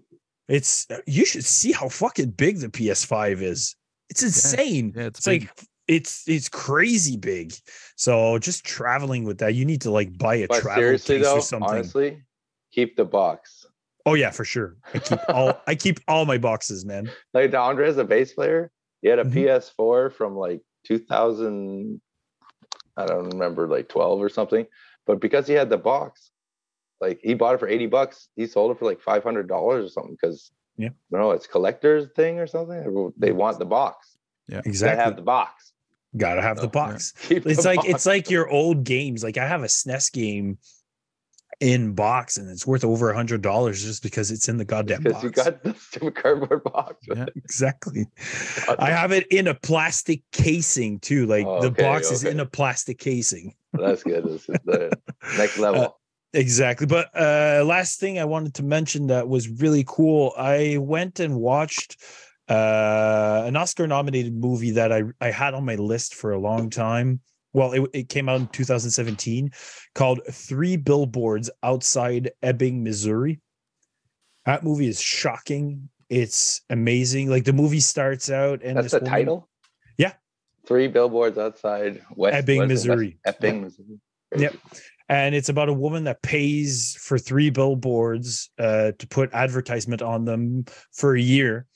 It's 0.48 0.86
you 1.06 1.24
should 1.24 1.44
see 1.44 1.72
how 1.72 1.88
fucking 1.88 2.30
big 2.30 2.58
the 2.58 2.68
PS5 2.68 3.42
is. 3.42 3.76
It's 4.10 4.22
insane. 4.22 4.92
Yeah, 4.94 5.02
yeah 5.02 5.06
it's, 5.08 5.18
it's 5.20 5.26
like 5.26 5.50
it's 5.88 6.28
it's 6.28 6.48
crazy 6.48 7.16
big. 7.16 7.54
So 7.96 8.38
just 8.38 8.64
traveling 8.64 9.24
with 9.24 9.38
that, 9.38 9.54
you 9.54 9.64
need 9.64 9.80
to 9.82 9.90
like 9.90 10.16
buy 10.16 10.36
a 10.36 10.46
but 10.46 10.60
travel 10.60 10.82
seriously, 10.82 11.16
case 11.16 11.24
though, 11.26 11.38
or 11.38 11.40
something. 11.40 11.70
Honestly, 11.70 12.22
keep 12.70 12.96
the 12.96 13.04
box. 13.04 13.66
Oh 14.06 14.14
yeah, 14.14 14.30
for 14.30 14.44
sure. 14.44 14.76
I 14.94 14.98
keep 14.98 15.18
all 15.28 15.60
I 15.66 15.74
keep 15.74 16.00
all 16.06 16.24
my 16.24 16.38
boxes, 16.38 16.84
man. 16.84 17.10
Like 17.34 17.52
Andre 17.54 17.88
is 17.88 17.98
a 17.98 18.04
bass 18.04 18.32
player, 18.32 18.70
he 19.02 19.08
had 19.08 19.18
a 19.18 19.24
mm-hmm. 19.24 19.38
PS4 19.38 20.12
from 20.12 20.36
like 20.36 20.60
2000. 20.86 22.00
I 22.96 23.06
don't 23.06 23.30
remember, 23.30 23.68
like 23.68 23.88
12 23.88 24.20
or 24.20 24.28
something. 24.28 24.66
But 25.06 25.20
because 25.20 25.46
he 25.46 25.54
had 25.54 25.70
the 25.70 25.78
box, 25.78 26.30
like 27.00 27.20
he 27.22 27.34
bought 27.34 27.54
it 27.54 27.60
for 27.60 27.68
80 27.68 27.86
bucks, 27.86 28.28
he 28.34 28.46
sold 28.46 28.72
it 28.72 28.78
for 28.78 28.86
like 28.86 29.00
500 29.00 29.48
dollars 29.48 29.86
or 29.86 29.88
something. 29.88 30.16
Because 30.20 30.50
yeah, 30.76 30.90
no, 31.10 31.30
it's 31.30 31.46
collector's 31.46 32.08
thing 32.14 32.38
or 32.38 32.46
something. 32.46 33.12
They 33.16 33.32
want 33.32 33.58
the 33.58 33.64
box. 33.64 34.16
Yeah, 34.48 34.62
exactly. 34.64 34.96
They 34.96 35.04
have 35.04 35.16
the 35.16 35.22
box. 35.22 35.67
Gotta 36.16 36.42
have 36.42 36.58
oh, 36.58 36.62
the 36.62 36.68
box. 36.68 37.12
Yeah. 37.28 37.40
It's 37.44 37.62
the 37.62 37.68
like 37.68 37.76
box. 37.76 37.88
it's 37.88 38.06
like 38.06 38.30
your 38.30 38.48
old 38.48 38.84
games. 38.84 39.22
Like 39.22 39.36
I 39.36 39.46
have 39.46 39.62
a 39.62 39.66
SNES 39.66 40.12
game 40.12 40.58
in 41.60 41.92
box 41.92 42.36
and 42.36 42.48
it's 42.48 42.66
worth 42.66 42.84
over 42.84 43.10
a 43.10 43.16
hundred 43.16 43.42
dollars 43.42 43.82
just 43.82 44.02
because 44.02 44.30
it's 44.30 44.48
in 44.48 44.58
the 44.58 44.64
goddamn 44.64 45.02
because 45.02 45.22
box. 45.22 45.24
you 45.24 45.30
got 45.30 45.62
the 45.62 45.74
stupid 45.74 46.14
cardboard 46.14 46.62
box. 46.64 46.96
Yeah, 47.08 47.26
exactly. 47.36 48.06
I 48.78 48.90
have 48.90 49.12
it 49.12 49.26
in 49.28 49.48
a 49.48 49.54
plastic 49.54 50.22
casing 50.32 51.00
too. 51.00 51.26
Like 51.26 51.46
oh, 51.46 51.60
the 51.60 51.70
box 51.70 52.06
okay. 52.06 52.14
is 52.14 52.24
in 52.24 52.40
a 52.40 52.46
plastic 52.46 52.98
casing. 52.98 53.54
That's 53.72 54.02
good. 54.02 54.24
This 54.24 54.48
is 54.48 54.58
the 54.64 54.98
next 55.36 55.58
level. 55.58 55.82
Uh, 55.82 55.88
Exactly. 56.34 56.86
But 56.86 57.08
uh 57.18 57.64
last 57.64 58.00
thing 58.00 58.18
I 58.18 58.26
wanted 58.26 58.52
to 58.54 58.62
mention 58.62 59.06
that 59.06 59.28
was 59.28 59.48
really 59.48 59.82
cool. 59.88 60.34
I 60.36 60.76
went 60.78 61.20
and 61.20 61.36
watched 61.36 61.96
uh 62.48 63.42
an 63.46 63.56
Oscar 63.56 63.86
nominated 63.86 64.34
movie 64.34 64.72
that 64.72 64.92
I 64.92 65.02
I 65.20 65.30
had 65.30 65.54
on 65.54 65.64
my 65.64 65.74
list 65.76 66.14
for 66.14 66.32
a 66.32 66.38
long 66.38 66.70
time. 66.70 67.20
Well, 67.54 67.72
it, 67.72 67.90
it 67.94 68.08
came 68.08 68.28
out 68.28 68.40
in 68.40 68.46
2017 68.48 69.50
called 69.94 70.20
Three 70.30 70.76
Billboards 70.76 71.50
Outside 71.62 72.30
Ebbing, 72.42 72.84
Missouri. 72.84 73.40
That 74.44 74.62
movie 74.64 74.86
is 74.86 75.00
shocking. 75.00 75.88
It's 76.10 76.60
amazing. 76.70 77.30
Like 77.30 77.44
the 77.44 77.52
movie 77.54 77.80
starts 77.80 78.30
out 78.30 78.62
and 78.62 78.76
That's 78.76 78.92
the 78.92 78.98
woman- 78.98 79.10
title. 79.10 79.48
Yeah. 79.96 80.12
Three 80.66 80.88
billboards 80.88 81.38
outside 81.38 82.02
West 82.14 82.34
Ebbing, 82.36 82.58
West- 82.60 82.68
Missouri. 82.68 83.18
West, 83.24 83.38
Ebbing, 83.38 83.62
Missouri. 83.62 83.98
Yep. 84.36 84.54
and 85.08 85.34
it's 85.34 85.48
about 85.48 85.70
a 85.70 85.72
woman 85.72 86.04
that 86.04 86.20
pays 86.20 86.96
for 87.00 87.18
three 87.18 87.48
billboards 87.48 88.50
uh, 88.58 88.92
to 88.98 89.06
put 89.08 89.32
advertisement 89.32 90.02
on 90.02 90.26
them 90.26 90.66
for 90.92 91.16
a 91.16 91.20
year 91.20 91.66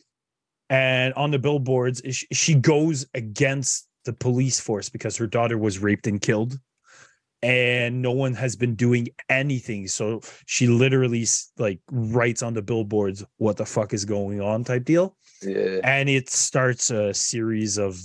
and 0.73 1.13
on 1.15 1.31
the 1.31 1.39
billboards 1.39 2.01
she 2.33 2.55
goes 2.55 3.07
against 3.15 3.87
the 4.07 4.13
police 4.13 4.59
force 4.59 4.89
because 4.89 5.17
her 5.17 5.27
daughter 5.29 5.59
was 5.59 5.79
raped 5.79 6.07
and 6.07 6.21
killed 6.23 6.59
and 7.43 8.01
no 8.01 8.13
one 8.13 8.35
has 8.35 8.55
been 8.57 8.75
doing 8.75 9.09
anything 9.29 9.87
so 9.89 10.21
she 10.47 10.67
literally 10.67 11.27
like 11.59 11.81
writes 11.91 12.43
on 12.43 12.55
the 12.55 12.63
billboards 12.63 13.25
what 13.39 13.57
the 13.57 13.67
fuck 13.67 13.93
is 13.93 14.05
going 14.05 14.41
on 14.41 14.65
type 14.65 14.85
deal 14.85 15.17
Yeah. 15.43 15.81
and 15.85 16.09
it 16.09 16.31
starts 16.31 16.91
a 16.91 17.13
series 17.13 17.79
of 17.79 17.99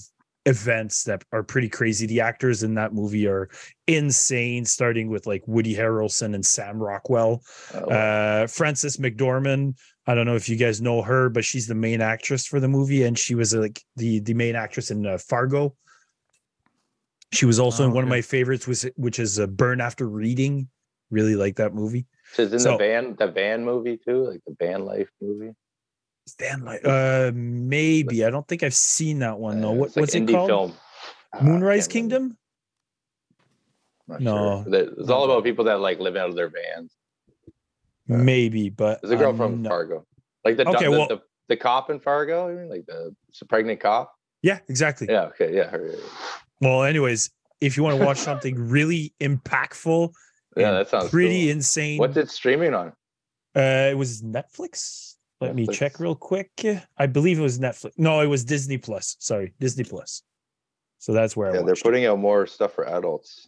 events 0.48 1.04
that 1.04 1.26
are 1.34 1.44
pretty 1.44 1.68
crazy. 1.68 2.06
The 2.08 2.22
actors 2.22 2.64
in 2.64 2.74
that 2.76 2.94
movie 2.94 3.28
are 3.28 3.50
insane, 3.86 4.64
starting 4.64 5.10
with 5.10 5.28
like 5.28 5.44
Woody 5.46 5.76
Harrelson 5.76 6.34
and 6.36 6.46
Sam 6.46 6.80
Rockwell. 6.82 7.42
Oh, 7.74 7.80
Uh, 7.92 8.48
Frances 8.48 8.96
McDormand. 8.96 9.74
I 10.10 10.16
don't 10.16 10.26
know 10.26 10.36
if 10.36 10.48
you 10.48 10.56
guys 10.56 10.82
know 10.82 11.02
her, 11.02 11.30
but 11.30 11.44
she's 11.44 11.68
the 11.68 11.76
main 11.76 12.00
actress 12.02 12.46
for 12.48 12.60
the 12.62 12.68
movie, 12.70 13.04
and 13.04 13.18
she 13.20 13.36
was 13.36 13.54
uh, 13.54 13.60
like 13.60 13.82
the 13.98 14.20
the 14.22 14.34
main 14.34 14.56
actress 14.56 14.90
in 14.90 15.06
uh, 15.06 15.18
Fargo. 15.18 15.76
She 17.34 17.46
was 17.46 17.60
also 17.60 17.84
Oh, 17.84 17.88
in 17.88 17.94
one 17.94 18.04
of 18.04 18.10
my 18.10 18.22
favorites, 18.22 18.68
was 18.68 18.86
which 18.96 19.20
is 19.20 19.38
uh, 19.40 19.48
Burn 19.48 19.82
After 19.82 20.08
Reading. 20.08 20.70
Really 21.12 21.36
like 21.36 21.58
that 21.58 21.74
movie. 21.74 22.06
She's 22.36 22.52
in 22.54 22.60
so- 22.60 22.72
the 22.74 22.78
van, 22.78 23.16
the 23.18 23.28
van 23.28 23.64
movie 23.66 23.98
too, 23.98 24.30
like 24.30 24.42
the 24.48 24.56
van 24.60 24.86
life 24.86 25.10
movie. 25.22 25.54
Stan 26.26 26.66
like 26.66 26.82
uh 26.84 27.32
maybe 27.34 28.26
I 28.26 28.30
don't 28.30 28.46
think 28.46 28.62
I've 28.62 28.74
seen 28.76 29.20
that 29.20 29.40
one 29.40 29.62
though. 29.62 29.70
Uh, 29.70 29.74
What, 29.74 29.90
like 29.92 29.96
what's 29.96 30.14
it 30.16 30.28
called? 30.28 30.50
Film. 30.50 30.74
Ah, 31.34 31.40
Moonrise 31.42 31.88
can't. 31.88 31.94
Kingdom. 31.94 32.38
Not 34.10 34.20
No. 34.22 34.64
sure. 34.70 34.74
It's 35.00 35.10
all 35.10 35.24
about 35.24 35.46
people 35.46 35.64
that 35.66 35.80
like 35.80 36.00
live 36.00 36.18
out 36.18 36.28
of 36.30 36.36
their 36.36 36.50
vans. 36.50 36.92
Uh, 38.10 38.18
Maybe, 38.18 38.70
but 38.70 39.02
There's 39.02 39.12
a 39.12 39.16
girl 39.18 39.32
I'm 39.32 39.38
from 39.38 39.62
not- 39.64 39.70
Fargo, 39.70 40.06
like 40.46 40.58
the, 40.58 40.68
Okay, 40.70 40.86
the, 40.86 40.92
well- 40.92 41.08
the 41.08 41.22
the 41.50 41.56
cop 41.58 41.90
in 41.90 42.00
Fargo, 42.00 42.48
like 42.70 42.86
the, 42.88 43.16
the 43.40 43.46
pregnant 43.46 43.80
cop. 43.80 44.14
Yeah, 44.42 44.60
exactly. 44.68 45.08
Yeah, 45.10 45.24
okay, 45.28 45.56
yeah, 45.56 45.76
Well, 46.62 46.84
anyways, 46.84 47.30
if 47.62 47.78
you 47.78 47.84
want 47.84 47.98
to 48.00 48.06
watch 48.06 48.18
something 48.18 48.56
really 48.70 49.14
impactful, 49.22 50.12
yeah. 50.58 50.72
That 50.72 50.90
sounds 50.90 51.10
pretty 51.10 51.46
cool. 51.46 51.52
insane. 51.52 52.00
What's 52.00 52.18
it 52.18 52.30
streaming 52.30 52.74
on? 52.74 52.88
Uh, 53.56 53.90
it 53.92 53.98
was 53.98 54.22
Netflix. 54.24 55.14
Let 55.40 55.54
me 55.56 55.68
check 55.68 56.00
real 56.00 56.16
quick. 56.16 56.50
I 56.98 57.06
believe 57.06 57.38
it 57.40 57.44
was 57.44 57.60
Netflix. 57.60 57.92
No, 57.98 58.20
it 58.22 58.26
was 58.28 58.44
Disney 58.44 58.78
Plus. 58.80 59.16
Sorry, 59.20 59.54
Disney 59.60 59.84
Plus. 59.84 60.24
So 60.98 61.14
that's 61.14 61.38
where 61.38 61.48
I 61.48 61.52
Yeah, 61.52 61.58
they're 61.58 61.66
watched 61.68 61.82
it. 61.82 61.84
putting 61.84 62.06
out 62.08 62.18
more 62.20 62.48
stuff 62.48 62.74
for 62.74 62.88
adults. 62.90 63.48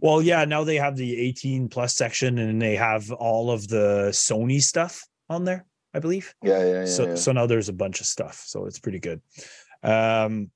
Well, 0.00 0.22
yeah, 0.22 0.44
now 0.44 0.64
they 0.64 0.76
have 0.76 0.96
the 0.96 1.18
18 1.20 1.68
plus 1.68 1.94
section 1.94 2.38
and 2.38 2.60
they 2.60 2.76
have 2.76 3.10
all 3.12 3.50
of 3.50 3.68
the 3.68 4.08
Sony 4.12 4.60
stuff 4.60 5.04
on 5.28 5.44
there, 5.44 5.66
I 5.94 5.98
believe. 5.98 6.34
Yeah, 6.42 6.64
yeah, 6.64 6.80
yeah. 6.80 6.84
so 6.86 7.08
yeah. 7.08 7.14
so 7.14 7.32
now 7.32 7.46
there's 7.46 7.68
a 7.68 7.74
bunch 7.74 8.00
of 8.00 8.06
stuff. 8.06 8.42
So 8.46 8.66
it's 8.66 8.78
pretty 8.78 9.00
good. 9.00 9.20
Um 9.82 10.50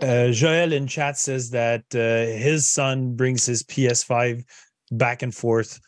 uh, 0.00 0.30
Joel 0.30 0.72
in 0.72 0.86
chat 0.86 1.18
says 1.18 1.50
that 1.50 1.84
uh, 1.94 2.38
his 2.38 2.68
son 2.68 3.16
brings 3.16 3.44
his 3.44 3.62
PS5 3.64 4.44
back 4.92 5.22
and 5.22 5.34
forth. 5.34 5.80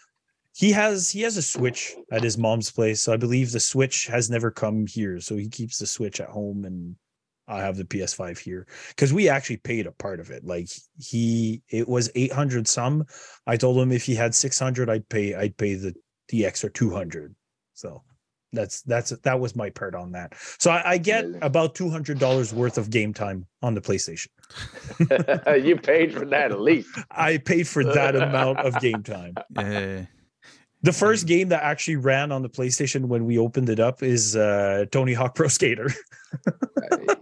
He 0.54 0.70
has 0.72 1.10
he 1.10 1.22
has 1.22 1.36
a 1.36 1.42
Switch 1.42 1.94
at 2.10 2.22
his 2.22 2.36
mom's 2.36 2.70
place, 2.70 3.00
so 3.00 3.12
I 3.12 3.16
believe 3.16 3.52
the 3.52 3.60
Switch 3.60 4.06
has 4.06 4.28
never 4.28 4.50
come 4.50 4.86
here. 4.86 5.18
So 5.20 5.36
he 5.36 5.48
keeps 5.48 5.78
the 5.78 5.86
Switch 5.86 6.20
at 6.20 6.28
home, 6.28 6.64
and 6.64 6.96
I 7.52 7.60
have 7.60 7.76
the 7.76 7.84
PS5 7.84 8.38
here 8.38 8.66
because 8.88 9.12
we 9.12 9.28
actually 9.28 9.58
paid 9.58 9.86
a 9.86 9.92
part 9.92 10.20
of 10.20 10.30
it. 10.30 10.44
Like 10.44 10.68
he, 10.98 11.62
it 11.68 11.88
was 11.88 12.10
eight 12.14 12.32
hundred 12.32 12.66
some. 12.66 13.04
I 13.46 13.56
told 13.56 13.78
him 13.78 13.92
if 13.92 14.04
he 14.04 14.14
had 14.14 14.34
six 14.34 14.58
hundred, 14.58 14.88
I'd 14.88 15.08
pay 15.08 15.34
I'd 15.34 15.56
pay 15.56 15.74
the 15.74 15.94
the 16.28 16.46
extra 16.46 16.70
two 16.70 16.90
hundred. 16.90 17.34
So 17.74 18.02
that's 18.52 18.82
that's 18.82 19.10
that 19.10 19.40
was 19.40 19.56
my 19.56 19.70
part 19.70 19.94
on 19.94 20.12
that. 20.12 20.34
So 20.58 20.70
I, 20.70 20.92
I 20.92 20.98
get 20.98 21.26
about 21.42 21.74
two 21.74 21.90
hundred 21.90 22.18
dollars 22.18 22.52
worth 22.52 22.78
of 22.78 22.90
game 22.90 23.12
time 23.12 23.46
on 23.62 23.74
the 23.74 23.80
PlayStation. 23.80 24.28
you 25.64 25.76
paid 25.76 26.12
for 26.12 26.24
that 26.26 26.52
at 26.52 26.60
least. 26.60 26.88
I 27.10 27.38
paid 27.38 27.66
for 27.66 27.84
that 27.84 28.16
amount 28.16 28.58
of 28.60 28.80
game 28.80 29.02
time. 29.02 29.34
Yeah. 29.58 30.06
The 30.84 30.92
first 30.92 31.28
game 31.28 31.50
that 31.50 31.62
actually 31.62 31.94
ran 31.94 32.32
on 32.32 32.42
the 32.42 32.48
PlayStation 32.48 33.04
when 33.04 33.24
we 33.24 33.38
opened 33.38 33.68
it 33.68 33.78
up 33.78 34.02
is 34.02 34.34
uh, 34.34 34.86
Tony 34.90 35.12
Hawk 35.14 35.36
Pro 35.36 35.46
Skater. 35.46 35.92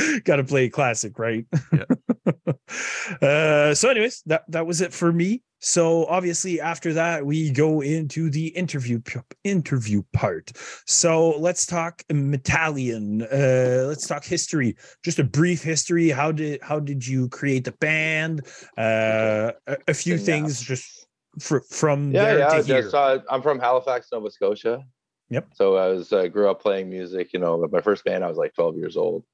Got 0.24 0.36
to 0.36 0.44
play 0.44 0.68
classic, 0.68 1.18
right? 1.18 1.46
uh, 3.22 3.74
so, 3.74 3.90
anyways, 3.90 4.22
that 4.26 4.44
that 4.48 4.66
was 4.66 4.80
it 4.80 4.92
for 4.92 5.12
me. 5.12 5.42
So, 5.62 6.06
obviously, 6.06 6.60
after 6.60 6.94
that, 6.94 7.26
we 7.26 7.50
go 7.50 7.82
into 7.82 8.30
the 8.30 8.48
interview 8.48 9.00
interview 9.44 10.02
part. 10.12 10.52
So, 10.86 11.30
let's 11.38 11.66
talk 11.66 12.02
Metalian. 12.10 13.22
Uh, 13.22 13.86
let's 13.88 14.06
talk 14.06 14.24
history. 14.24 14.76
Just 15.04 15.18
a 15.18 15.24
brief 15.24 15.62
history. 15.62 16.08
How 16.10 16.32
did 16.32 16.62
how 16.62 16.80
did 16.80 17.06
you 17.06 17.28
create 17.28 17.64
the 17.64 17.72
band? 17.72 18.46
Uh, 18.76 19.52
a, 19.66 19.76
a 19.88 19.94
few 19.94 20.18
things 20.18 20.60
just 20.60 21.06
fr- 21.38 21.58
from 21.70 22.12
yeah, 22.12 22.24
there 22.24 22.38
yeah. 22.38 22.48
to 22.48 22.56
I 22.56 22.62
here. 22.62 22.82
just, 22.82 22.94
uh, 22.94 23.18
I'm 23.30 23.42
from 23.42 23.58
Halifax, 23.58 24.08
Nova 24.12 24.30
Scotia. 24.30 24.84
Yep. 25.30 25.48
So 25.54 25.76
I 25.76 25.88
was 25.88 26.12
uh, 26.12 26.26
grew 26.26 26.50
up 26.50 26.60
playing 26.60 26.90
music. 26.90 27.32
You 27.32 27.38
know, 27.38 27.66
my 27.70 27.80
first 27.80 28.04
band 28.04 28.24
I 28.24 28.28
was 28.28 28.36
like 28.36 28.54
12 28.54 28.76
years 28.76 28.96
old, 28.96 29.24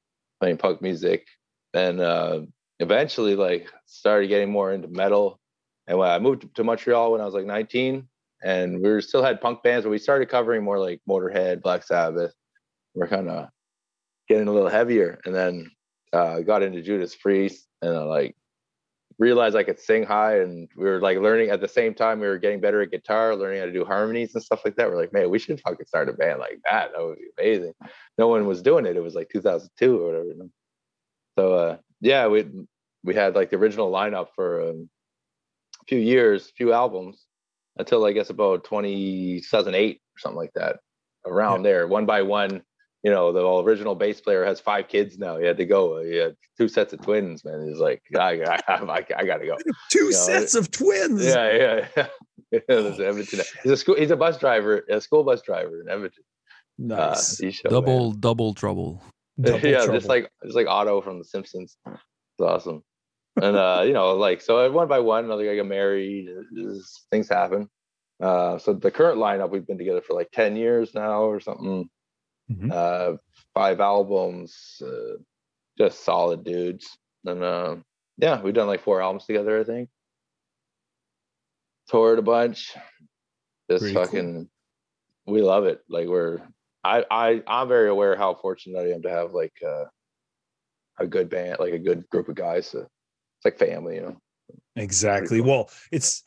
playing 0.40 0.58
punk 0.58 0.82
music. 0.82 1.26
Then 1.72 2.00
uh, 2.00 2.40
eventually, 2.80 3.36
like, 3.36 3.70
started 3.86 4.28
getting 4.28 4.50
more 4.50 4.72
into 4.72 4.88
metal. 4.88 5.40
And 5.86 5.98
when 5.98 6.08
I 6.08 6.18
moved 6.18 6.54
to 6.54 6.64
Montreal 6.64 7.12
when 7.12 7.20
I 7.20 7.24
was 7.24 7.34
like 7.34 7.46
19, 7.46 8.08
and 8.42 8.82
we 8.82 8.88
were 8.88 9.00
still 9.00 9.22
had 9.22 9.40
punk 9.40 9.62
bands, 9.62 9.84
but 9.84 9.90
we 9.90 9.98
started 9.98 10.28
covering 10.28 10.62
more 10.62 10.78
like 10.78 11.00
Motorhead, 11.08 11.62
Black 11.62 11.82
Sabbath. 11.82 12.32
We're 12.94 13.08
kind 13.08 13.28
of 13.28 13.48
getting 14.28 14.48
a 14.48 14.52
little 14.52 14.68
heavier, 14.68 15.20
and 15.24 15.34
then 15.34 15.70
uh, 16.12 16.40
got 16.40 16.62
into 16.62 16.82
Judas 16.82 17.14
Priest, 17.14 17.66
and 17.82 17.96
I 17.96 18.02
like 18.02 18.36
realized 19.18 19.56
I 19.56 19.62
could 19.62 19.80
sing 19.80 20.04
high, 20.04 20.40
and 20.40 20.68
we 20.76 20.84
were 20.84 21.00
like 21.00 21.18
learning 21.18 21.50
at 21.50 21.60
the 21.60 21.68
same 21.68 21.94
time. 21.94 22.20
We 22.20 22.26
were 22.26 22.38
getting 22.38 22.60
better 22.60 22.82
at 22.82 22.90
guitar, 22.90 23.34
learning 23.34 23.60
how 23.60 23.66
to 23.66 23.72
do 23.72 23.84
harmonies 23.84 24.34
and 24.34 24.42
stuff 24.42 24.62
like 24.64 24.76
that. 24.76 24.88
We're 24.88 25.00
like, 25.00 25.12
man, 25.12 25.30
we 25.30 25.38
should 25.38 25.60
fucking 25.60 25.86
start 25.86 26.08
a 26.08 26.12
band 26.12 26.38
like 26.38 26.60
that. 26.70 26.92
That 26.92 27.02
would 27.02 27.18
be 27.18 27.30
amazing. 27.38 27.74
No 28.18 28.28
one 28.28 28.46
was 28.46 28.62
doing 28.62 28.86
it. 28.86 28.96
It 28.96 29.02
was 29.02 29.14
like 29.14 29.28
2002 29.30 29.98
or 29.98 30.06
whatever. 30.06 30.48
So 31.38 31.54
uh, 31.54 31.76
yeah, 32.00 32.26
we 32.26 32.46
we 33.04 33.14
had 33.14 33.34
like 33.34 33.50
the 33.50 33.56
original 33.56 33.90
lineup 33.90 34.28
for 34.34 34.70
um, 34.70 34.88
a 35.82 35.84
few 35.86 35.98
years, 35.98 36.52
few 36.56 36.72
albums, 36.72 37.26
until 37.78 38.04
I 38.04 38.12
guess 38.12 38.30
about 38.30 38.64
2008 38.64 39.96
or 39.96 40.18
something 40.18 40.36
like 40.36 40.52
that. 40.54 40.80
Around 41.26 41.64
there, 41.64 41.88
one 41.88 42.06
by 42.06 42.22
one, 42.22 42.62
you 43.02 43.10
know, 43.10 43.32
the 43.32 43.46
original 43.46 43.94
bass 43.94 44.20
player 44.20 44.44
has 44.44 44.60
five 44.60 44.88
kids 44.88 45.18
now. 45.18 45.38
He 45.38 45.46
had 45.46 45.56
to 45.58 45.66
go. 45.66 46.02
He 46.02 46.16
had 46.16 46.36
two 46.58 46.68
sets 46.68 46.92
of 46.92 47.02
twins, 47.02 47.44
man. 47.44 47.66
He's 47.68 47.78
like, 47.78 48.02
I, 48.18 48.42
I, 48.42 48.60
I, 48.68 49.06
I 49.16 49.24
gotta 49.24 49.46
go. 49.46 49.56
Two 49.90 50.06
Yeah, 50.06 50.10
sets 50.16 50.54
of 50.54 50.70
twins. 50.70 51.24
Yeah, 51.24 51.52
yeah, 51.52 51.88
yeah. 51.96 52.06
yeah 52.52 52.60
Edmonton. 52.68 53.40
He's 53.62 53.72
a 53.72 53.76
school. 53.76 53.96
He's 53.96 54.10
a 54.10 54.16
bus 54.16 54.38
driver, 54.38 54.84
a 54.90 55.00
school 55.00 55.24
bus 55.24 55.42
driver 55.42 55.80
in 55.80 55.88
Edmonton. 55.88 56.24
Uh, 56.82 57.08
Nice. 57.08 57.38
he 57.38 57.50
showed, 57.50 57.70
Double, 57.70 58.12
double 58.12 58.52
trouble. 58.54 59.02
Double 59.40 59.58
yeah, 59.66 59.78
trouble. 59.78 59.94
just 59.94 60.08
like 60.08 60.30
just 60.44 60.56
like 60.56 60.66
Otto 60.66 61.00
from 61.00 61.18
The 61.18 61.24
Simpsons. 61.24 61.76
It's 61.86 62.40
awesome. 62.40 62.82
And 63.40 63.56
uh, 63.56 63.82
you 63.86 63.92
know, 63.92 64.14
like 64.14 64.40
so, 64.40 64.70
one 64.72 64.88
by 64.88 64.98
one, 64.98 65.24
another 65.26 65.44
guy 65.44 65.56
got 65.56 65.66
married. 65.66 66.28
Just, 66.56 67.06
things 67.10 67.28
happen. 67.28 67.68
Uh, 68.20 68.56
so 68.58 68.72
the 68.72 68.90
current 68.90 69.18
lineup, 69.18 69.50
we've 69.50 69.66
been 69.66 69.76
together 69.78 70.00
for 70.00 70.14
like 70.14 70.30
ten 70.32 70.56
years 70.56 70.94
now, 70.94 71.22
or 71.24 71.38
something. 71.40 71.88
Mhm. 72.50 72.72
Uh, 72.72 73.16
five 73.54 73.80
albums, 73.80 74.80
uh, 74.84 75.16
just 75.78 76.04
solid 76.04 76.44
dudes. 76.44 76.96
And 77.24 77.42
uh, 77.42 77.76
yeah, 78.18 78.40
we've 78.40 78.54
done 78.54 78.68
like 78.68 78.82
four 78.82 79.02
albums 79.02 79.26
together, 79.26 79.60
I 79.60 79.64
think. 79.64 79.88
Toured 81.88 82.18
a 82.18 82.22
bunch. 82.22 82.74
Just 83.70 83.82
Pretty 83.82 83.94
cool. 83.94 84.04
fucking, 84.04 84.48
we 85.26 85.42
love 85.42 85.64
it. 85.64 85.80
Like 85.88 86.06
we're, 86.06 86.40
I, 86.84 87.04
I, 87.10 87.42
I'm 87.46 87.68
very 87.68 87.88
aware 87.88 88.16
how 88.16 88.34
fortunate 88.34 88.78
I 88.78 88.92
am 88.92 89.02
to 89.02 89.10
have 89.10 89.32
like 89.32 89.54
uh, 89.66 89.84
a 90.98 91.06
good 91.06 91.28
band, 91.28 91.58
like 91.58 91.72
a 91.72 91.78
good 91.78 92.08
group 92.10 92.28
of 92.28 92.36
guys. 92.36 92.68
So 92.68 92.80
it's 92.80 93.44
like 93.44 93.58
family, 93.58 93.96
you 93.96 94.02
know. 94.02 94.16
Exactly. 94.76 95.38
cool. 95.38 95.48
Well, 95.48 95.70
it's 95.90 96.22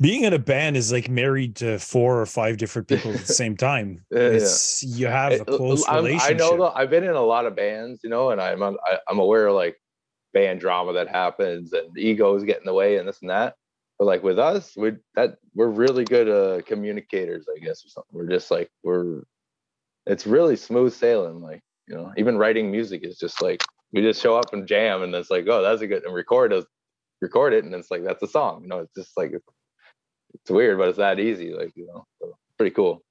being 0.00 0.24
in 0.24 0.32
a 0.32 0.38
band 0.38 0.76
is 0.76 0.90
like 0.92 1.08
married 1.08 1.56
to 1.56 1.78
four 1.78 2.20
or 2.20 2.26
five 2.26 2.56
different 2.56 2.88
people 2.92 3.12
at 3.12 3.20
the 3.26 3.32
same 3.34 3.56
time. 3.56 4.04
Yeah, 4.10 4.18
it's 4.20 4.82
you 4.82 5.06
have 5.06 5.32
a 5.32 5.40
It- 5.42 5.46
close 5.46 5.86
I'm- 5.86 6.04
relationship. 6.04 6.30
I 6.30 6.38
know 6.38 6.56
though, 6.56 6.72
I've 6.74 6.90
been 6.90 7.04
in 7.04 7.10
a 7.14 7.20
lot 7.22 7.46
of 7.46 7.54
bands, 7.56 8.00
you 8.02 8.10
know, 8.10 8.30
and 8.30 8.40
I'm 8.40 8.62
I, 8.62 8.76
I'm 9.08 9.18
aware 9.18 9.46
of 9.48 9.54
like 9.54 9.76
band 10.32 10.60
drama 10.60 10.92
that 10.92 11.08
happens 11.08 11.72
and 11.72 11.96
egos 11.98 12.44
get 12.44 12.58
in 12.58 12.64
the 12.64 12.72
way 12.74 12.96
and 12.96 13.08
this 13.08 13.20
and 13.20 13.30
that. 13.30 13.54
But 13.98 14.06
like 14.06 14.22
with 14.22 14.38
us, 14.38 14.74
we 14.76 14.92
that 15.14 15.36
we're 15.54 15.68
really 15.68 16.04
good 16.04 16.28
uh 16.28 16.62
communicators, 16.62 17.46
I 17.54 17.58
guess, 17.58 17.84
or 17.84 17.88
something. 17.88 18.12
We're 18.12 18.28
just 18.30 18.50
like 18.50 18.70
we're 18.82 19.22
it's 20.06 20.26
really 20.26 20.56
smooth 20.56 20.94
sailing. 20.94 21.42
Like, 21.42 21.60
you 21.86 21.94
know, 21.94 22.12
even 22.16 22.38
writing 22.38 22.70
music 22.70 23.02
is 23.04 23.18
just 23.18 23.42
like 23.42 23.62
we 23.92 24.00
just 24.00 24.22
show 24.22 24.36
up 24.36 24.52
and 24.54 24.66
jam 24.66 25.02
and 25.02 25.14
it's 25.14 25.30
like, 25.30 25.46
oh, 25.48 25.62
that's 25.62 25.82
a 25.82 25.86
good 25.86 26.04
and 26.04 26.14
record 26.14 26.52
it, 26.52 26.64
record 27.20 27.52
it, 27.52 27.64
and 27.64 27.74
it's 27.74 27.90
like 27.90 28.02
that's 28.04 28.22
a 28.22 28.26
song. 28.28 28.62
You 28.62 28.68
know, 28.68 28.78
it's 28.78 28.94
just 28.94 29.16
like 29.18 29.32
it's 30.34 30.50
weird, 30.50 30.78
but 30.78 30.88
it's 30.88 30.98
that 30.98 31.18
easy. 31.20 31.52
Like, 31.52 31.72
you 31.76 31.86
know, 31.86 32.06
so 32.20 32.36
pretty 32.58 32.74
cool. 32.74 33.02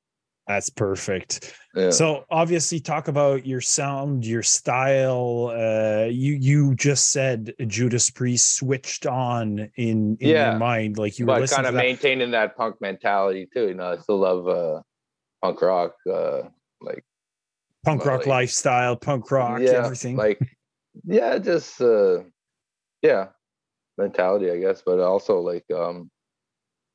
That's 0.47 0.69
perfect. 0.71 1.53
Yeah. 1.75 1.91
So 1.91 2.25
obviously 2.31 2.79
talk 2.79 3.07
about 3.07 3.45
your 3.45 3.61
sound, 3.61 4.25
your 4.25 4.41
style. 4.41 5.51
Uh 5.53 6.05
you 6.09 6.33
you 6.33 6.73
just 6.75 7.11
said 7.11 7.53
Judas 7.67 8.09
Priest 8.09 8.55
switched 8.55 9.05
on 9.05 9.59
in, 9.75 10.17
in 10.19 10.29
Yeah. 10.29 10.49
your 10.51 10.59
mind. 10.59 10.97
Like 10.97 11.19
you 11.19 11.25
were 11.27 11.33
but 11.33 11.41
listening 11.41 11.57
kind 11.65 11.67
of 11.67 11.73
that. 11.75 11.79
maintaining 11.83 12.31
that 12.31 12.57
punk 12.57 12.81
mentality 12.81 13.47
too. 13.53 13.67
You 13.67 13.73
know, 13.75 13.91
I 13.91 13.97
still 13.97 14.17
love 14.17 14.47
uh, 14.47 14.81
punk 15.43 15.61
rock, 15.61 15.93
uh, 16.11 16.41
like 16.81 17.03
punk 17.85 18.03
rock 18.05 18.21
like- 18.21 18.27
lifestyle, 18.27 18.95
punk 18.95 19.29
rock, 19.29 19.61
yeah, 19.61 19.85
everything. 19.85 20.15
like 20.15 20.39
yeah, 21.05 21.37
just 21.37 21.79
uh, 21.79 22.21
yeah, 23.03 23.27
mentality, 23.99 24.49
I 24.49 24.57
guess. 24.57 24.81
But 24.83 24.99
also 24.99 25.39
like 25.41 25.65
um, 25.71 26.09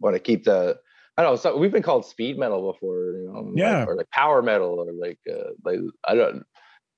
want 0.04 0.14
to 0.14 0.20
keep 0.20 0.44
the. 0.44 0.78
I 1.16 1.22
don't 1.22 1.32
know. 1.32 1.36
So 1.36 1.56
we've 1.56 1.72
been 1.72 1.82
called 1.82 2.04
speed 2.04 2.38
metal 2.38 2.72
before, 2.72 3.12
you 3.12 3.30
know, 3.32 3.40
like- 3.40 3.52
Yeah. 3.56 3.84
or 3.86 3.94
like 3.96 4.10
power 4.10 4.42
metal, 4.42 4.80
or 4.80 4.92
like 4.92 5.18
uh, 5.30 5.50
like 5.64 5.78
I 6.06 6.14
don't, 6.14 6.44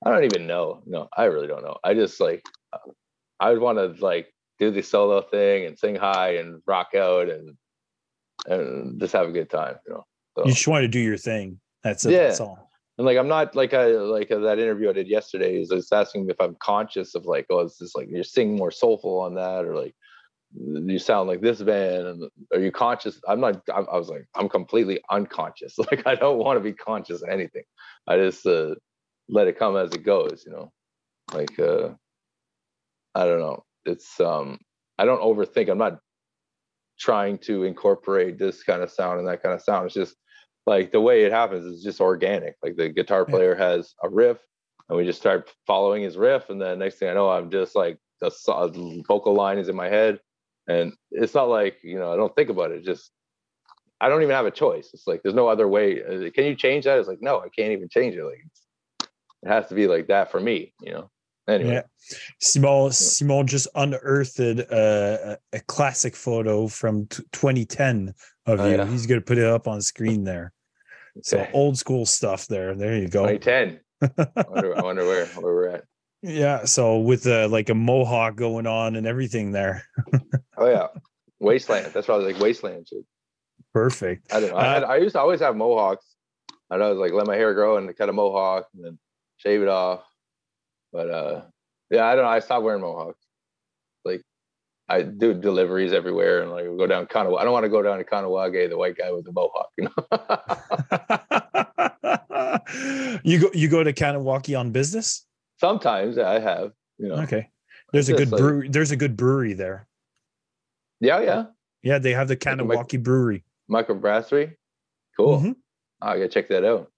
I 0.05 0.11
don't 0.11 0.25
even 0.25 0.47
know. 0.47 0.83
No, 0.87 1.09
I 1.17 1.25
really 1.25 1.47
don't 1.47 1.63
know. 1.63 1.77
I 1.85 1.95
just 1.95 2.19
like, 2.21 2.43
uh, 2.73 2.79
I 3.41 3.51
would 3.51 3.61
want 3.61 3.79
to 3.79 4.05
like 4.05 4.33
do 4.59 4.71
the 4.71 4.83
solo 4.83 5.21
thing 5.21 5.67
and 5.67 5.79
sing 5.79 5.97
high 5.97 6.37
and 6.37 6.63
rock 6.67 6.95
out 6.95 7.29
and 7.29 7.57
and 8.47 8.99
just 9.01 9.13
have 9.13 9.29
a 9.29 9.33
good 9.33 9.51
time, 9.51 9.77
you 9.87 9.95
know. 9.95 10.05
So. 10.37 10.45
you 10.47 10.53
just 10.53 10.69
want 10.69 10.83
to 10.83 10.89
do 10.89 11.01
your 11.01 11.17
thing. 11.17 11.61
That's 11.83 12.05
it. 12.05 12.13
Yeah. 12.13 12.29
That's 12.29 12.41
all. 12.41 12.71
And 12.99 13.07
like 13.07 13.19
I'm 13.19 13.29
not 13.29 13.55
like 13.55 13.75
I 13.75 13.87
like 13.89 14.31
uh, 14.31 14.39
that 14.39 14.59
interview 14.59 14.89
I 14.89 14.95
did 14.95 15.09
yesterday 15.09 15.61
is 15.61 15.71
it's 15.71 15.93
asking 15.93 16.25
me 16.27 16.33
if 16.33 16.41
I'm 16.41 16.57
conscious 16.61 17.15
of 17.15 17.27
like 17.27 17.45
oh 17.51 17.61
is 17.61 17.77
this 17.79 17.95
like 17.95 18.09
you're 18.11 18.25
singing 18.25 18.57
more 18.57 18.71
soulful 18.71 19.21
on 19.21 19.35
that 19.35 19.67
or 19.67 19.77
like 19.77 19.95
you 20.55 20.99
sound 20.99 21.29
like 21.29 21.41
this 21.41 21.61
band 21.63 22.07
and 22.07 22.31
are 22.53 22.61
you 22.61 22.71
conscious? 22.71 23.21
I'm 23.29 23.41
not. 23.41 23.63
I, 23.73 23.81
I 23.81 23.99
was 23.99 24.09
like 24.09 24.27
I'm 24.35 24.49
completely 24.49 25.01
unconscious. 25.11 25.77
Like 25.91 26.07
I 26.07 26.15
don't 26.15 26.39
want 26.39 26.57
to 26.57 26.61
be 26.61 26.73
conscious 26.73 27.23
of 27.23 27.29
anything. 27.29 27.65
I 28.07 28.17
just 28.17 28.47
uh, 28.47 28.75
let 29.29 29.49
it 29.49 29.59
come 29.59 29.77
as 29.77 29.93
it 29.93 30.05
goes. 30.05 30.45
You 30.47 30.53
know, 30.53 30.73
like 31.33 31.59
uh, 31.59 31.91
I 33.15 33.25
don't 33.25 33.41
know. 33.41 33.65
It's 33.85 34.21
um 34.21 34.59
I 34.99 35.05
don't 35.05 35.21
overthink. 35.21 35.69
I'm 35.69 35.79
not 35.79 35.99
trying 36.99 37.39
to 37.39 37.65
incorporate 37.65 38.39
this 38.39 38.63
kind 38.63 38.83
of 38.83 38.91
sound 38.91 39.19
and 39.19 39.29
that 39.29 39.43
kind 39.43 39.55
of 39.55 39.61
sound. 39.61 39.87
It's 39.87 39.95
just 39.95 40.17
like 40.67 40.91
the 40.93 41.01
way 41.01 41.25
it 41.25 41.33
happens 41.33 41.65
is 41.65 41.83
just 41.83 42.01
organic. 42.01 42.55
Like 42.63 42.77
the 42.77 42.89
guitar 42.89 43.25
player 43.25 43.55
has 43.55 43.95
a 44.03 44.09
riff, 44.09 44.39
and 44.89 44.97
we 44.97 45.05
just 45.05 45.21
start 45.21 45.53
following 45.67 46.03
his 46.03 46.17
riff, 46.17 46.51
and 46.51 46.61
then 46.61 46.79
next 46.79 46.97
thing 46.97 47.09
I 47.09 47.15
know, 47.15 47.29
I'm 47.29 47.51
just 47.51 47.77
like 47.77 47.99
the 48.21 49.05
vocal 49.07 49.35
line 49.35 49.59
is 49.59 49.69
in 49.69 49.77
my 49.77 49.89
head, 49.89 50.21
and 50.69 50.93
it's 51.11 51.35
not 51.35 51.49
like 51.49 51.79
you 51.83 51.99
know 51.99 52.13
I 52.13 52.17
don't 52.17 52.35
think 52.35 52.51
about 52.51 52.71
it. 52.71 52.85
Just 52.85 53.11
I 54.01 54.09
don't 54.09 54.23
even 54.23 54.35
have 54.35 54.47
a 54.47 54.51
choice. 54.51 54.91
It's 54.93 55.07
like 55.07 55.23
there's 55.23 55.35
no 55.35 55.49
other 55.49 55.69
way. 55.69 56.31
Can 56.35 56.45
you 56.45 56.55
change 56.55 56.85
that? 56.85 56.99
It's 56.99 57.09
like 57.09 57.23
no, 57.23 57.41
I 57.41 57.49
can't 57.49 57.73
even 57.73 57.89
change 57.89 58.15
it. 58.15 58.25
Like 58.25 58.45
it 59.43 59.49
has 59.49 59.69
to 59.69 59.75
be 59.75 59.87
like 59.87 60.09
that 60.09 60.31
for 60.31 60.41
me. 60.41 60.73
You 60.83 60.93
know. 60.93 61.11
Anyway. 61.49 61.75
Yeah. 61.75 61.83
Simon 62.41 62.91
Simon 62.91 63.47
just 63.47 63.69
unearthed 63.77 64.41
a, 64.41 65.39
a 65.53 65.61
classic 65.61 66.17
photo 66.17 66.67
from 66.67 67.07
t- 67.07 67.23
2010 67.33 68.13
of 68.47 68.61
Oh, 68.61 68.69
you. 68.69 68.77
yeah. 68.77 68.87
He's 68.87 69.07
gonna 69.07 69.21
put 69.21 69.39
it 69.39 69.45
up 69.47 69.69
on 69.69 69.81
screen 69.81 70.25
there. 70.25 70.53
So 71.23 71.39
Okay. 71.39 71.51
old 71.53 71.79
school 71.79 72.05
stuff 72.05 72.47
there. 72.49 72.75
There 72.75 72.97
you 72.97 73.09
go. 73.09 73.27
2010. 73.27 73.81
I 74.37 74.45
wonder, 74.51 74.77
I 74.77 74.83
wonder 74.83 75.07
where 75.07 75.27
where 75.27 75.55
we're 75.55 75.69
at. 75.69 75.85
Yeah. 76.27 76.65
So 76.65 76.99
with 76.99 77.27
uh, 77.27 77.49
like 77.49 77.69
a 77.69 77.75
mohawk 77.75 78.35
going 78.37 78.67
on 78.67 78.97
and 78.97 79.07
everything 79.07 79.53
there. 79.53 79.85
Oh 80.59 80.67
yeah, 80.71 80.87
Wasteland. 81.39 81.93
That's 81.93 82.07
probably 82.07 82.33
like 82.33 82.41
Wasteland 82.41 82.89
shit. 82.89 83.05
Perfect. 83.75 84.33
I 84.33 84.41
don't 84.41 84.53
know. 84.53 84.57
I, 84.57 84.65
had, 84.65 84.85
I 84.85 84.97
used 84.97 85.15
to 85.15 85.21
always 85.21 85.41
have 85.41 85.55
mohawks. 85.55 86.07
I 86.71 86.79
was 86.79 86.97
like 86.97 87.13
let 87.13 87.27
my 87.27 87.37
hair 87.37 87.53
grow 87.53 87.77
and 87.77 87.95
cut 87.95 88.09
a 88.09 88.13
mohawk 88.15 88.67
and 88.75 88.83
then 88.83 88.99
shave 89.37 89.61
it 89.61 89.69
off. 89.69 90.03
But 90.95 91.11
uh, 91.11 91.43
yeah, 91.91 92.07
I 92.07 92.15
don't 92.15 92.25
know. 92.25 92.31
I 92.31 92.39
stopped 92.39 92.65
wearing 92.65 92.81
mohawks. 92.81 93.23
Like 94.03 94.23
I 94.89 95.03
do 95.03 95.35
deliveries 95.35 95.93
everywhere 95.93 96.41
and 96.41 96.51
like 96.51 96.65
go 96.65 96.87
down 96.87 97.05
Kahnawake. 97.05 97.39
I 97.39 97.45
don't 97.45 97.53
want 97.53 97.65
to 97.65 97.69
go 97.69 97.83
down 97.83 97.99
to 97.99 98.05
Kahnawake, 98.05 98.71
the 98.71 98.79
white 98.79 98.97
guy 98.97 99.13
with 99.13 99.27
the 99.27 99.33
mohawk. 99.33 99.69
You 99.77 99.91
know. 99.91 99.93
you 103.25 103.41
go 103.41 103.51
you 103.53 103.69
go 103.69 103.85
to 103.85 103.93
Kahnawake 103.93 104.59
on 104.59 104.71
business? 104.71 105.26
Sometimes 105.59 106.19
I 106.19 106.39
have. 106.39 106.73
You 106.99 107.09
know. 107.09 107.15
Okay. 107.17 107.49
There's 107.93 108.09
a 108.09 108.15
good 108.15 108.31
like- 108.33 108.41
brewery. 108.41 108.69
There's 108.69 108.91
a 108.91 108.97
good 108.97 109.17
brewery 109.17 109.53
there. 109.55 109.87
Yeah, 111.01 111.21
yeah. 111.21 111.45
Yeah, 111.83 111.99
they 111.99 112.13
have 112.13 112.29
the 112.29 112.35
Like 112.35 112.41
Kahnawake 112.59 113.03
brewery. 113.03 113.45
Microbrasserie. 113.71 114.55
Cool. 115.17 115.41
Mhm. 115.41 115.57
I 116.03 116.15
gotta 116.17 116.29
check 116.29 116.49
that 116.49 116.65
out. 116.65 116.91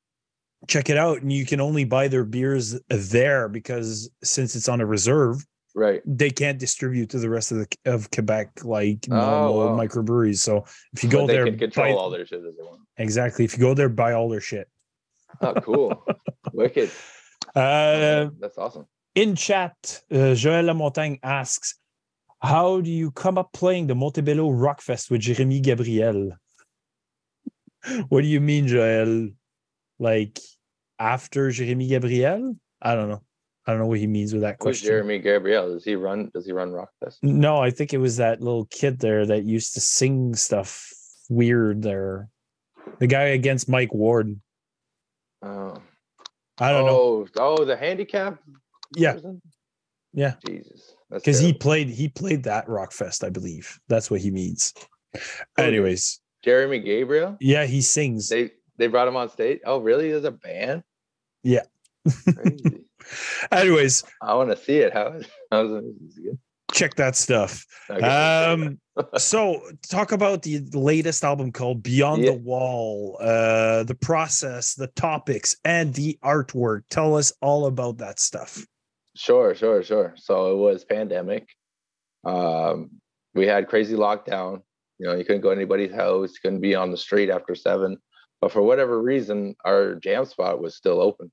Check 0.67 0.89
it 0.91 0.97
out. 0.97 1.23
And 1.23 1.33
you 1.33 1.45
can 1.47 1.61
only 1.61 1.85
buy 1.85 2.09
their 2.09 2.25
beers 2.25 2.81
there 2.89 3.49
because 3.49 4.11
since 4.25 4.57
it's 4.57 4.69
on 4.69 4.81
a 4.81 4.87
reserve, 4.87 5.45
Right. 5.75 6.03
they 6.05 6.31
can't 6.31 6.59
distribute 6.59 7.11
to 7.11 7.19
the 7.19 7.31
rest 7.31 7.53
of 7.53 7.59
the 7.59 7.69
of 7.85 8.11
Quebec 8.11 8.65
like 8.65 9.07
normal 9.09 9.59
wow. 9.59 9.77
microbreweries. 9.79 10.39
So 10.39 10.65
if 10.95 11.05
you 11.05 11.11
go 11.11 11.27
they 11.27 11.35
there, 11.35 11.45
can 11.45 11.59
control 11.59 11.87
buy, 11.87 11.93
all 12.01 12.11
their 12.11 12.27
shit 12.27 12.39
as 12.45 12.57
they 12.57 12.63
want. 12.65 12.81
exactly. 12.97 13.45
If 13.45 13.53
you 13.57 13.61
go 13.61 13.75
there, 13.75 13.89
buy 13.89 14.13
all 14.15 14.29
their 14.29 14.41
shit. 14.41 14.69
Oh, 15.41 15.55
cool. 15.55 16.05
Wicked. 16.53 16.91
Uh, 17.59 18.31
That's 18.39 18.59
awesome. 18.59 18.87
in 19.15 19.35
chat, 19.35 19.77
uh, 20.11 20.35
Joël 20.35 20.67
Lamontagne 20.71 21.19
asks, 21.23 21.75
"How 22.41 22.81
do 22.81 22.91
you 22.91 23.11
come 23.11 23.39
up 23.39 23.53
playing 23.53 23.89
the 23.89 23.95
Montebello 23.95 24.51
Rockfest 24.51 25.11
with 25.11 25.23
Jeremy 25.23 25.61
Gabriel?" 25.61 26.33
what 28.09 28.23
do 28.23 28.29
you 28.29 28.41
mean, 28.41 28.67
Joël? 28.67 29.35
Like 29.99 30.39
after 30.99 31.51
Jeremy 31.51 31.89
Gabriel? 31.89 32.57
I 32.81 32.95
don't 32.95 33.09
know. 33.09 33.23
I 33.67 33.73
don't 33.73 33.81
know 33.81 33.87
what 33.87 33.99
he 33.99 34.07
means 34.07 34.33
with 34.33 34.43
that 34.43 34.57
Who's 34.59 34.65
question. 34.65 34.87
Jeremy 34.89 35.19
Gabriel? 35.19 35.75
Does 35.75 35.85
he 35.85 35.95
run? 35.95 36.31
Does 36.33 36.47
he 36.47 36.53
run 36.53 36.71
Rockfest? 36.71 37.19
No, 37.23 37.59
I 37.59 37.71
think 37.71 37.93
it 37.93 37.99
was 37.99 38.17
that 38.17 38.41
little 38.41 38.65
kid 38.67 38.99
there 39.01 39.27
that 39.27 39.45
used 39.45 39.75
to 39.75 39.81
sing 39.81 40.35
stuff 40.35 40.91
weird 41.29 41.83
there. 41.83 42.31
The 42.99 43.07
guy 43.07 43.25
against 43.25 43.69
Mike 43.69 43.93
Ward. 43.93 44.41
Oh, 45.43 45.77
I 46.61 46.73
don't 46.73 46.87
know. 46.87 46.93
oh, 46.93 47.29
oh, 47.37 47.65
the 47.65 47.77
handicap. 47.77 48.39
Yeah, 48.97 49.15
person? 49.15 49.41
Yeah. 50.13 50.35
Jesus, 50.47 50.95
because 51.11 51.39
he 51.39 51.53
played 51.53 51.89
he 51.89 52.09
played 52.09 52.45
that 52.45 52.67
Rockfest, 52.67 53.25
I 53.25 53.31
believe. 53.31 53.79
That's 53.89 54.11
what 54.11 54.21
he 54.21 54.31
means. 54.31 54.75
Oh, 55.17 55.21
Anyways, 55.63 56.21
Jeremy 56.43 56.81
Gabriel. 56.81 57.37
yeah, 57.41 57.65
he 57.67 57.81
sings. 57.81 58.29
They 58.29 58.51
they 58.77 58.87
brought 58.87 59.09
him 59.09 59.17
on 59.17 59.29
stage. 59.31 59.61
Oh, 59.65 59.79
really? 59.79 60.11
There's 60.11 60.25
a 60.25 60.31
band. 60.31 60.83
Yeah. 61.43 61.63
Crazy. 62.35 62.85
Anyways, 63.53 64.05
I 64.23 64.35
want 64.35 64.51
to 64.51 64.57
see 64.57 64.79
it. 64.79 64.93
How? 64.93 65.19
How's 65.51 65.71
it 65.73 65.85
good? 66.23 66.39
Check 66.79 66.95
that 66.95 67.17
stuff. 67.17 67.65
Um, 67.91 68.79
so 69.17 69.63
talk 69.89 70.13
about 70.13 70.43
the 70.43 70.61
latest 70.73 71.25
album 71.25 71.53
called 71.53 71.83
Beyond 71.83 72.23
Yeah. 72.23 72.33
the 72.33 72.39
Wall, 72.39 73.17
uh, 73.21 73.85
the 73.85 73.95
process, 73.95 74.75
the 74.75 74.89
topics, 74.89 75.57
and 75.65 75.95
the 75.95 76.19
artwork. 76.23 76.83
Tell 76.91 77.17
us 77.17 77.33
all 77.41 77.67
about 77.67 77.99
that 77.99 78.21
stuff. 78.21 78.65
Sure, 79.17 79.55
sure, 79.55 79.83
sure. 79.83 80.15
So 80.17 80.53
it 80.53 80.57
was 80.57 80.85
pandemic. 80.85 81.49
Um, 82.25 82.91
we 83.35 83.47
had 83.47 83.69
crazy 83.69 83.97
lockdown. 83.97 84.63
You 84.99 85.07
know, 85.07 85.15
you 85.15 85.25
couldn't 85.25 85.43
go 85.43 85.51
to 85.51 85.57
anybody's 85.57 85.95
house, 85.95 86.39
couldn't 86.39 86.61
be 86.61 86.75
on 86.75 86.91
the 86.91 86.97
street 86.97 87.31
after 87.31 87.55
seven. 87.55 87.97
But 88.41 88.53
for 88.53 88.63
whatever 88.63 89.01
reason, 89.03 89.57
our 89.65 89.95
jam 89.97 90.25
spot 90.25 90.61
was 90.61 90.77
still 90.77 91.01
open. 91.01 91.31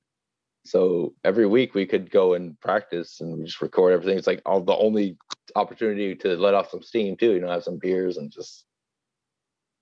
So 0.66 1.14
every 1.24 1.46
week 1.46 1.76
we 1.76 1.86
could 1.86 2.10
go 2.10 2.34
and 2.34 2.60
practice 2.60 3.22
and 3.22 3.38
we 3.38 3.46
just 3.46 3.62
record 3.62 3.94
everything. 3.94 4.18
It's 4.18 4.28
like 4.28 4.42
all 4.46 4.62
the 4.62 4.76
only 4.76 5.18
opportunity 5.56 6.16
to 6.16 6.36
let 6.38 6.56
off 6.56 6.72
some 6.72 6.82
steam 6.82 7.16
too, 7.16 7.34
you 7.34 7.40
know, 7.40 7.50
have 7.50 7.64
some 7.64 7.78
beers 7.78 8.18
and 8.18 8.32
just 8.32 8.66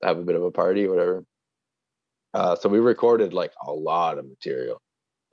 have 0.04 0.18
a 0.18 0.24
bit 0.24 0.36
of 0.36 0.44
a 0.44 0.52
party, 0.52 0.88
whatever. 0.88 1.24
Uh, 2.34 2.56
so 2.58 2.68
we 2.68 2.80
recorded 2.80 3.34
like 3.34 3.54
a 3.66 3.72
lot 3.72 4.18
of 4.18 4.28
material 4.28 4.82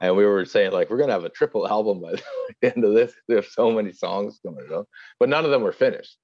and 0.01 0.17
we 0.17 0.25
were 0.25 0.45
saying 0.45 0.71
like 0.71 0.89
we're 0.89 0.99
gonna 0.99 1.13
have 1.13 1.25
a 1.25 1.31
triple 1.31 1.69
album 1.77 2.01
by 2.01 2.13
the 2.63 2.75
end 2.75 2.85
of 2.85 2.95
this. 2.95 3.13
There's 3.27 3.53
so 3.53 3.73
many 3.73 3.93
songs 3.93 4.39
coming 4.45 4.67
out, 4.73 4.89
but 5.19 5.29
none 5.29 5.45
of 5.45 5.51
them 5.51 5.63
were 5.63 5.73
finished. 5.73 6.17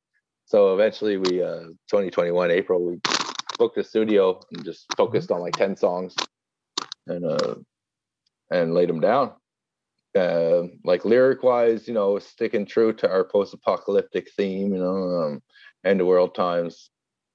So 0.44 0.74
eventually, 0.74 1.16
we 1.16 1.42
uh, 1.42 1.70
2021 1.90 2.52
April 2.52 2.84
we 2.84 3.00
booked 3.58 3.78
a 3.78 3.82
studio 3.82 4.40
and 4.52 4.64
just 4.64 4.86
focused 4.96 5.32
on 5.32 5.40
like 5.40 5.56
10 5.56 5.76
songs 5.76 6.14
and 7.06 7.24
uh 7.24 7.54
and 8.50 8.74
laid 8.74 8.88
them 8.88 9.00
down. 9.00 9.32
Uh, 10.16 10.62
like 10.84 11.04
lyric 11.04 11.42
wise, 11.42 11.86
you 11.86 11.92
know, 11.92 12.18
sticking 12.18 12.64
true 12.64 12.92
to 12.92 13.10
our 13.10 13.24
post-apocalyptic 13.24 14.30
theme, 14.36 14.72
you 14.72 14.78
know, 14.78 14.96
um, 15.20 15.42
end 15.84 16.00
of 16.00 16.06
world 16.06 16.34
times, 16.34 16.90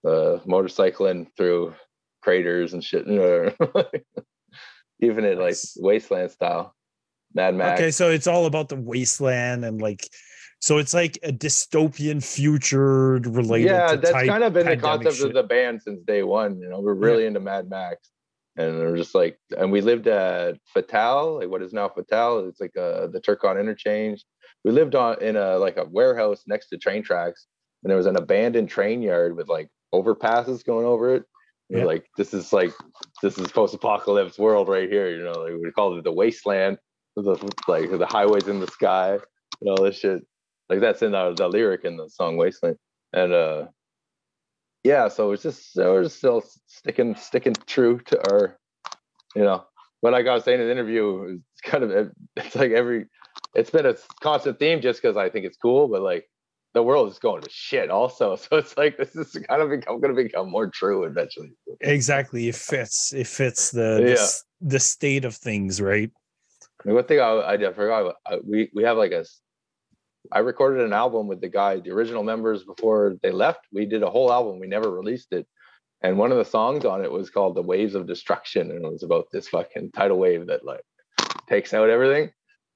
uh, 0.06 0.40
motorcycling 0.48 1.28
through 1.38 1.74
craters 2.22 2.74
and 2.74 2.84
shit, 2.84 3.06
you 3.06 3.20
know, 3.20 3.52
even 5.00 5.26
in 5.26 5.40
like 5.40 5.56
wasteland 5.78 6.32
style. 6.32 6.74
Mad 7.34 7.56
Max. 7.56 7.80
Okay, 7.80 7.92
so 7.92 8.10
it's 8.10 8.28
all 8.28 8.46
about 8.46 8.70
the 8.70 8.76
wasteland 8.76 9.64
and 9.64 9.82
like, 9.82 10.08
so 10.60 10.78
it's 10.78 10.94
like 10.94 11.18
a 11.24 11.32
dystopian 11.32 12.24
future 12.24 13.14
related. 13.18 13.68
yeah, 13.68 13.96
that's 13.96 14.12
kind 14.12 14.44
of 14.44 14.54
been 14.54 14.68
the 14.68 14.78
concept 14.78 15.16
shit. 15.16 15.28
of 15.28 15.34
the 15.34 15.44
band 15.44 15.82
since 15.82 16.02
day 16.04 16.24
one. 16.24 16.60
You 16.60 16.70
know, 16.70 16.82
we're 16.82 16.94
really 16.94 17.26
into 17.26 17.40
Mad 17.40 17.68
Max, 17.70 18.11
and 18.58 18.78
we're 18.80 18.98
just 18.98 19.16
like, 19.16 19.38
and 19.58 19.72
we 19.72 19.82
lived 19.82 20.08
at 20.08 20.58
Fatal, 20.74 21.40
like 21.40 21.50
what 21.50 21.62
is 21.62 21.74
now 21.74 21.90
Fatal. 21.90 22.48
It's 22.48 22.60
like 22.60 22.76
uh, 22.78 23.08
the 23.08 23.22
Turcot 23.22 23.60
interchange. 23.60 24.24
We 24.64 24.72
lived 24.72 24.96
on 24.96 25.22
in 25.22 25.36
a 25.36 25.58
like 25.58 25.78
a 25.78 25.86
warehouse 25.86 26.44
next 26.48 26.68
to 26.70 26.78
train 26.78 27.04
tracks, 27.04 27.48
and 27.84 27.90
there 27.90 27.98
was 27.98 28.06
an 28.06 28.18
abandoned 28.18 28.70
train 28.70 29.02
yard 29.02 29.36
with 29.36 29.48
like 29.50 29.70
overpasses 29.94 30.66
going 30.66 30.86
over 30.86 31.16
it. 31.16 31.24
Yeah. 31.70 31.86
like, 31.86 32.06
this 32.18 32.34
is 32.34 32.52
like 32.52 32.74
this 33.22 33.38
is 33.38 33.50
post-apocalypse 33.52 34.38
world 34.38 34.68
right 34.68 34.90
here. 34.90 35.10
You 35.10 35.24
know, 35.24 35.32
like 35.32 35.54
we 35.62 35.72
called 35.72 35.98
it 35.98 36.04
the 36.04 36.12
wasteland. 36.12 36.78
The, 37.18 37.36
like 37.68 37.90
the 37.90 38.06
highways 38.06 38.48
in 38.48 38.62
the 38.62 38.68
sky 38.68 39.20
and 39.62 39.70
all 39.70 39.84
this 39.84 40.00
shit. 40.00 40.26
Like 40.70 40.80
that's 40.80 41.02
in 41.02 41.12
the, 41.12 41.34
the 41.34 41.50
lyric 41.50 41.84
in 41.84 41.98
the 41.98 42.10
song 42.10 42.38
Wasteland. 42.38 42.78
And 43.12 43.34
uh 43.34 43.66
yeah, 44.84 45.08
so 45.08 45.32
it's 45.32 45.44
just 45.44 45.74
so 45.74 45.94
we're 45.94 46.04
just 46.04 46.18
still 46.18 46.44
sticking 46.68 47.16
sticking 47.16 47.54
true 47.68 48.00
to 48.06 48.32
our, 48.32 48.58
you 49.36 49.44
know, 49.44 49.66
what 50.02 50.14
I 50.14 50.22
was 50.22 50.44
saying 50.44 50.60
in 50.60 50.66
the 50.66 50.72
interview, 50.72 51.40
it's 51.54 51.62
kind 51.62 51.84
of 51.84 52.12
it's 52.36 52.56
like 52.56 52.72
every 52.72 53.06
it's 53.56 53.70
been 53.70 53.86
a 53.86 53.96
constant 54.22 54.60
theme 54.60 54.82
just 54.82 55.02
because 55.02 55.18
I 55.18 55.30
think 55.30 55.46
it's 55.46 55.58
cool, 55.58 55.88
but 55.88 56.02
like 56.02 56.28
the 56.74 56.82
world 56.82 57.12
is 57.12 57.20
going 57.20 57.42
to 57.42 57.50
shit 57.50 57.90
also. 57.90 58.36
So 58.38 58.58
it's 58.58 58.76
like 58.78 58.98
this 58.98 59.16
is 59.16 59.32
kind 59.48 59.62
of 59.62 59.70
become 59.70 60.00
gonna 60.02 60.14
become 60.14 60.50
more 60.50 60.68
true 60.68 61.04
eventually. 61.04 61.52
exactly. 61.82 62.48
It 62.48 62.56
fits. 62.56 63.14
It 63.14 63.28
fits 63.28 63.72
the 63.72 64.02
the, 64.02 64.08
Yeah. 64.08 64.14
s- 64.14 64.44
the 64.62 64.80
state 64.80 65.26
of 65.26 65.36
things, 65.36 65.82
right? 65.82 66.10
I 66.84 66.88
mean, 66.88 66.96
one 66.96 67.04
thing 67.06 67.20
I, 67.20 67.54
I, 67.54 67.74
forgot, 67.74 68.16
I, 68.26 68.38
we 68.44 68.72
we 68.74 68.84
have 68.84 68.98
like 68.98 69.12
a, 69.12 69.24
I 70.32 70.40
recorded 70.40 70.84
an 70.84 70.94
album 70.94 71.28
with 71.28 71.42
the 71.42 71.50
guy, 71.50 71.80
the 71.80 71.92
original 71.92 72.24
members 72.24 72.64
before 72.64 73.16
they 73.24 73.32
left. 73.32 73.62
We 73.74 73.86
did 73.86 74.04
a 74.04 74.10
whole 74.10 74.32
album. 74.32 74.60
We 74.60 74.68
never 74.68 74.90
released 74.92 75.32
it, 75.34 75.48
and 76.02 76.18
one 76.18 76.32
of 76.32 76.38
the 76.38 76.46
songs 76.46 76.86
on 76.86 77.04
it 77.04 77.12
was 77.12 77.30
called 77.30 77.56
"The 77.56 77.62
Waves 77.62 77.96
of 77.96 78.08
Destruction," 78.08 78.72
and 78.72 78.86
it 78.86 78.92
was 78.92 79.04
about 79.04 79.28
this 79.32 79.48
fucking 79.50 79.92
tidal 79.92 80.18
wave 80.20 80.48
that 80.48 80.64
like 80.66 80.84
takes 81.48 81.74
out 81.74 81.90
everything. 81.90 82.32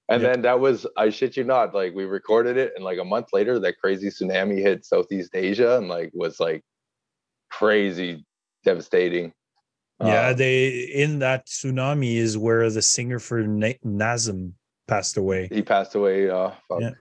And 0.08 0.24
then 0.24 0.42
that 0.44 0.60
was, 0.60 0.86
I 0.96 1.10
shit 1.10 1.36
you 1.36 1.44
not, 1.44 1.74
like 1.74 1.96
we 1.96 2.06
recorded 2.06 2.58
it, 2.58 2.74
and 2.76 2.86
like 2.86 3.00
a 3.00 3.04
month 3.04 3.30
later, 3.34 3.58
that 3.60 3.80
crazy 3.80 4.10
tsunami 4.10 4.60
hit 4.60 4.86
Southeast 4.86 5.32
Asia, 5.34 5.78
and 5.78 5.88
like 5.88 6.12
was 6.14 6.40
like 6.40 6.64
crazy 7.50 8.26
devastating. 8.64 9.34
yeah, 10.04 10.28
Uh, 10.30 10.34
they 10.34 10.68
in 10.94 11.20
that 11.20 11.48
tsunami 11.48 12.18
is 12.18 12.38
where 12.38 12.70
the 12.70 12.82
singer 12.82 13.18
for 13.20 13.42
Na- 13.48 13.82
Nasum 13.86 14.52
passed 14.88 15.18
away. 15.18 15.48
he 15.52 15.62
passed 15.62 15.96
away. 15.96 16.30
Uh, 16.30 16.52
fuck, 16.68 16.82
Yeah. 16.82 16.92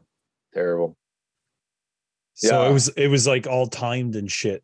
Terrible. 0.54 0.96
So 2.34 2.62
Yeah. 2.62 2.70
it 2.70 2.72
was 2.72 2.88
it 2.88 3.08
was 3.08 3.26
like 3.26 3.46
all 3.46 3.66
timed 3.66 4.16
and 4.16 4.30
shit. 4.30 4.62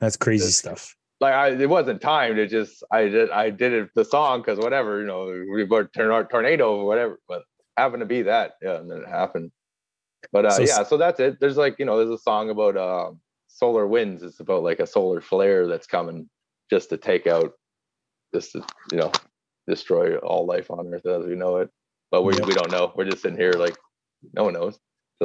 That's 0.00 0.16
crazy 0.16 0.42
That's- 0.44 0.56
stuff. 0.56 0.96
like 1.20 1.34
I 1.34 1.48
it 1.50 1.68
wasn't 1.68 2.00
timed. 2.00 2.38
It 2.38 2.48
just 2.50 2.82
I 2.90 3.04
did 3.08 3.30
I 3.30 3.50
did 3.50 3.72
it 3.72 3.90
the 3.94 4.04
song 4.04 4.40
because 4.40 4.58
whatever 4.58 5.00
you 5.00 5.06
know 5.06 5.26
we 5.26 5.64
were 5.64 5.84
tornado 5.84 6.24
tornado 6.28 6.76
or 6.76 6.86
whatever, 6.86 7.18
but 7.28 7.42
happened 7.76 8.00
to 8.00 8.06
be 8.06 8.22
that 8.22 8.54
yeah, 8.62 8.76
and 8.80 8.90
then 8.90 8.98
it 9.02 9.08
happened. 9.08 9.50
But 10.32 10.46
uh, 10.46 10.50
So 10.52 10.62
yeah, 10.62 10.82
so 10.84 10.96
that's 10.96 11.20
it. 11.20 11.38
There's 11.40 11.56
like 11.56 11.76
you 11.78 11.84
know 11.84 11.98
there's 11.98 12.18
a 12.20 12.22
song 12.22 12.50
about 12.50 12.76
uh, 12.76 13.12
solar 13.48 13.86
winds. 13.86 14.22
It's 14.22 14.40
about 14.40 14.62
like 14.64 14.80
a 14.80 14.86
solar 14.86 15.20
flare 15.20 15.66
that's 15.68 15.86
coming 15.86 16.28
just 16.70 16.90
to 16.90 16.96
take 16.96 17.26
out, 17.28 17.52
just 18.34 18.52
to 18.52 18.64
you 18.90 18.98
know 18.98 19.12
destroy 19.68 20.16
all 20.18 20.44
life 20.46 20.70
on 20.72 20.92
Earth 20.92 21.06
as 21.06 21.24
we 21.26 21.36
know 21.36 21.58
it. 21.58 21.70
But 22.10 22.22
we 22.22 22.34
Yep. 22.34 22.46
we 22.46 22.54
don't 22.54 22.70
know. 22.72 22.92
We're 22.96 23.04
just 23.04 23.22
sitting 23.22 23.38
here 23.38 23.52
like 23.52 23.76
no 24.34 24.42
one 24.44 24.54
knows. 24.54 24.78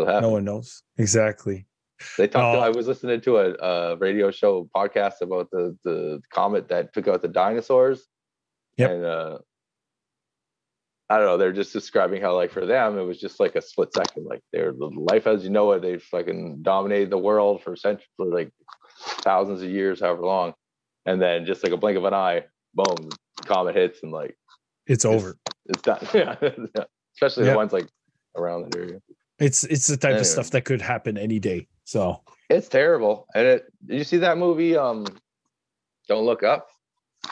Happen. 0.06 0.22
No 0.24 0.30
one 0.30 0.46
knows 0.46 0.84
exactly. 0.98 1.68
They 2.18 2.28
talked. 2.28 2.58
Oh. 2.58 2.60
I 2.60 2.70
was 2.70 2.88
listening 2.88 3.22
to 3.22 3.38
a, 3.38 3.54
a 3.56 3.96
radio 3.98 4.30
show 4.32 4.70
podcast 4.76 5.22
about 5.22 5.50
the 5.52 5.76
the 5.84 6.22
comet 6.32 6.68
that 6.70 6.94
took 6.94 7.08
out 7.08 7.22
the 7.22 7.28
dinosaurs. 7.28 8.06
Yep. 8.78 8.92
And 8.92 9.06
uh, 9.06 9.38
I 11.10 11.18
don't 11.18 11.26
know. 11.26 11.38
They're 11.38 11.54
just 11.54 11.72
describing 11.74 12.22
how, 12.22 12.36
like, 12.36 12.52
for 12.52 12.66
them, 12.66 12.98
it 12.98 13.04
was 13.04 13.18
just 13.20 13.40
like 13.40 13.56
a 13.56 13.62
split 13.62 13.94
second. 13.94 14.26
Like, 14.26 14.42
their 14.52 14.74
life 14.74 15.26
as 15.26 15.44
you 15.44 15.50
know 15.50 15.72
it, 15.72 15.82
they 15.82 15.98
fucking 15.98 16.60
dominated 16.62 17.10
the 17.10 17.18
world 17.18 17.64
for 17.64 17.76
centuries, 17.78 18.08
for 18.18 18.26
like 18.28 18.52
thousands 19.22 19.62
of 19.62 19.70
years, 19.70 20.02
however 20.02 20.24
long, 20.24 20.54
and 21.06 21.22
then 21.22 21.46
just 21.46 21.64
like 21.64 21.72
a 21.72 21.78
blink 21.78 21.98
of 21.98 22.04
an 22.04 22.14
eye, 22.14 22.44
boom, 22.76 23.10
comet 23.46 23.76
hits, 23.76 24.04
and 24.04 24.12
like 24.12 24.38
It's 24.86 25.06
over. 25.06 25.38
it's 25.68 25.82
done. 25.82 26.00
yeah, 26.14 26.36
especially 27.16 27.46
Yeah. 27.46 27.52
the 27.52 27.56
ones 27.58 27.72
like 27.74 27.88
around 28.36 28.64
that 28.64 28.76
area. 28.78 29.00
It's 29.40 29.64
it's 29.66 29.88
the 29.88 29.98
type 29.98 30.10
Anyway. 30.10 30.22
of 30.22 30.28
stuff 30.28 30.50
that 30.52 30.66
could 30.66 30.82
happen 30.82 31.18
any 31.18 31.40
day. 31.40 31.68
So 31.84 32.22
It's 32.50 32.68
terrible. 32.68 33.28
And 33.36 33.46
it. 33.48 33.66
Did 33.86 33.98
you 33.98 34.04
see 34.04 34.18
that 34.18 34.38
movie? 34.38 34.76
Um, 34.76 35.06
Don't 36.08 36.26
look 36.26 36.44
up. 36.44 36.68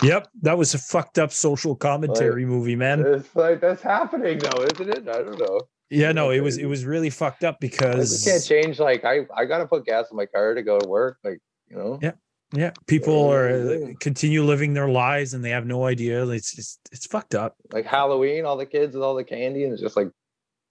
yep, 0.04 0.28
that 0.42 0.58
was 0.58 0.74
a 0.74 0.78
fucked 0.78 1.18
up 1.20 1.32
social 1.32 1.76
commentary 1.76 2.46
movie, 2.46 2.76
man. 2.76 3.06
It's 3.06 3.36
like 3.36 3.62
that's 3.62 3.82
happening 3.82 4.40
though, 4.40 4.64
isn't 4.74 4.90
it? 4.90 5.08
I 5.08 5.22
don't 5.22 5.40
know. 5.40 5.62
Yeah, 5.90 6.12
no, 6.12 6.32
it 6.32 6.42
was 6.42 6.58
it 6.58 6.66
was 6.66 6.84
really 6.86 7.10
fucked 7.10 7.44
up 7.44 7.60
because 7.60 8.10
just 8.10 8.26
can't 8.26 8.44
change. 8.46 8.80
Like 8.80 9.06
I, 9.06 9.26
I 9.36 9.46
gotta 9.46 9.66
put 9.68 9.86
gas 9.86 10.08
in 10.12 10.18
my 10.18 10.26
car 10.26 10.54
to 10.56 10.64
go 10.64 10.80
to 10.80 10.88
work. 10.88 11.18
Like 11.24 11.40
you 11.70 11.78
know. 11.78 12.00
Yeah. 12.02 12.12
yeah, 12.54 12.72
people 12.88 13.32
are 13.32 13.50
uh, 13.50 13.94
continue 14.00 14.44
living 14.44 14.74
their 14.74 14.90
lives 14.90 15.34
and 15.34 15.44
they 15.46 15.52
have 15.52 15.66
no 15.66 15.86
idea. 15.86 16.26
It's 16.28 16.54
just 16.56 16.80
it's 16.92 17.06
fucked 17.06 17.36
up. 17.36 17.56
Like 17.72 17.86
Halloween, 17.86 18.46
all 18.46 18.58
the 18.58 18.66
kids 18.66 18.96
with 18.96 19.04
all 19.04 19.16
the 19.16 19.24
candy, 19.24 19.64
and 19.64 19.74
it's 19.74 19.82
just 19.82 19.96
like, 19.96 20.10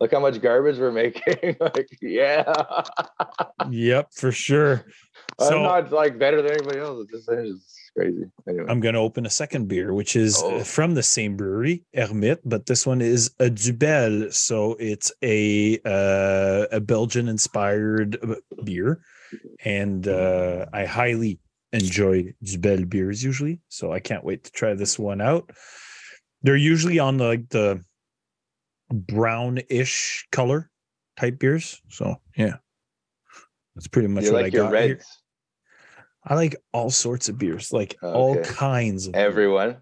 look 0.01 0.13
how 0.13 0.21
much 0.21 0.41
garbage 0.41 0.79
we're 0.79 0.93
making. 0.93 1.57
like 1.61 1.89
yeah, 2.03 2.45
yep, 3.71 4.13
for 4.13 4.33
sure. 4.33 4.87
So 5.41 5.57
I'm 5.59 5.63
not 5.63 5.93
like 5.93 6.19
better 6.19 6.43
than 6.43 6.53
anybody 6.53 6.79
else. 6.79 7.07
It's 7.13 7.27
just 7.27 7.29
it's 7.31 7.91
crazy. 7.97 8.25
Anyway, 8.49 8.67
I'm 8.69 8.81
going 8.81 8.95
to 8.95 9.01
open 9.01 9.27
a 9.27 9.31
second 9.31 9.69
beer, 9.69 9.93
which 9.95 10.17
is 10.17 10.43
uh, 10.43 10.47
Oh. 10.47 10.65
from 10.65 10.95
the 10.95 11.03
same 11.03 11.37
brewery, 11.37 11.85
Hermit, 11.95 12.41
but 12.45 12.67
this 12.67 12.87
one 12.87 13.01
is 13.01 13.31
a 13.41 13.49
Dubbel. 13.51 14.33
So 14.33 14.77
it's 14.79 15.13
a 15.23 15.79
uh, 15.85 16.67
a 16.73 16.81
Belgian 16.81 17.29
inspired 17.29 18.19
uh, 18.23 18.37
beer, 18.65 19.01
and 19.65 20.07
uh, 20.07 20.67
I 20.73 20.85
highly 20.85 21.39
enjoy 21.73 22.33
Dubbel 22.45 22.89
beers 22.89 23.25
usually. 23.25 23.61
So 23.69 23.93
I 23.93 23.99
can't 24.01 24.25
wait 24.25 24.45
to 24.45 24.53
try 24.53 24.75
this 24.75 24.99
one 24.99 25.21
out. 25.21 25.51
They're 26.43 26.57
usually 26.57 26.99
on 26.99 27.17
the, 27.17 27.25
like 27.25 27.49
the 27.49 27.83
brownish 28.95 30.27
color 30.33 30.71
type 31.19 31.39
beers. 31.39 31.81
So 31.89 32.17
yeah, 32.37 32.57
that's 33.75 33.89
pretty 33.89 34.09
much 34.09 34.25
you 34.25 34.33
what 34.33 34.43
like 34.43 34.55
I 34.55 34.57
got. 34.57 34.73
reds, 34.73 34.87
here. 34.87 35.01
I 36.25 36.35
like 36.35 36.57
all 36.73 36.91
sorts 36.91 37.29
of 37.29 37.39
beers, 37.39 37.73
like 37.73 37.97
all 38.03 38.41
kinds 38.43 39.07
of 39.07 39.13
beer. 39.13 39.23
everyone. 39.23 39.77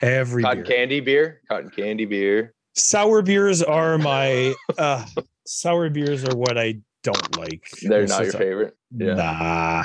every 0.00 0.42
Cotton 0.42 0.62
beer. 0.64 0.76
candy 0.76 1.00
beer, 1.00 1.40
cotton 1.48 1.70
candy 1.70 2.06
beer. 2.06 2.54
Sour 2.74 3.22
beers 3.22 3.62
are 3.62 3.98
my 3.98 4.54
uh 4.78 5.04
sour 5.46 5.90
beers 5.90 6.24
are 6.24 6.36
what 6.36 6.56
I 6.56 6.80
don't 7.02 7.36
like. 7.36 7.68
They're 7.82 8.06
not 8.06 8.24
your 8.24 8.32
favorite. 8.32 8.76
Yeah. 8.96 9.14
Nah. 9.14 9.84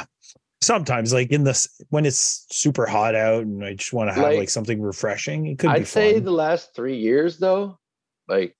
Sometimes, 0.62 1.14
like 1.14 1.32
in 1.32 1.44
this 1.44 1.68
when 1.90 2.06
it's 2.06 2.48
super 2.52 2.86
hot 2.88 3.14
out 3.14 3.44
and 3.44 3.64
I 3.64 3.76
just 3.76 3.94
want 3.94 4.10
to 4.10 4.14
have 4.14 4.24
like, 4.24 4.38
Like, 4.38 4.50
something 4.50 4.82
refreshing, 4.82 5.46
it 5.48 5.60
could 5.60 5.68
be 5.68 5.82
I'd 5.82 5.88
say 5.88 6.20
the 6.20 6.32
last 6.32 6.74
three 6.76 6.98
years 6.98 7.38
though, 7.38 7.80
like 8.28 8.56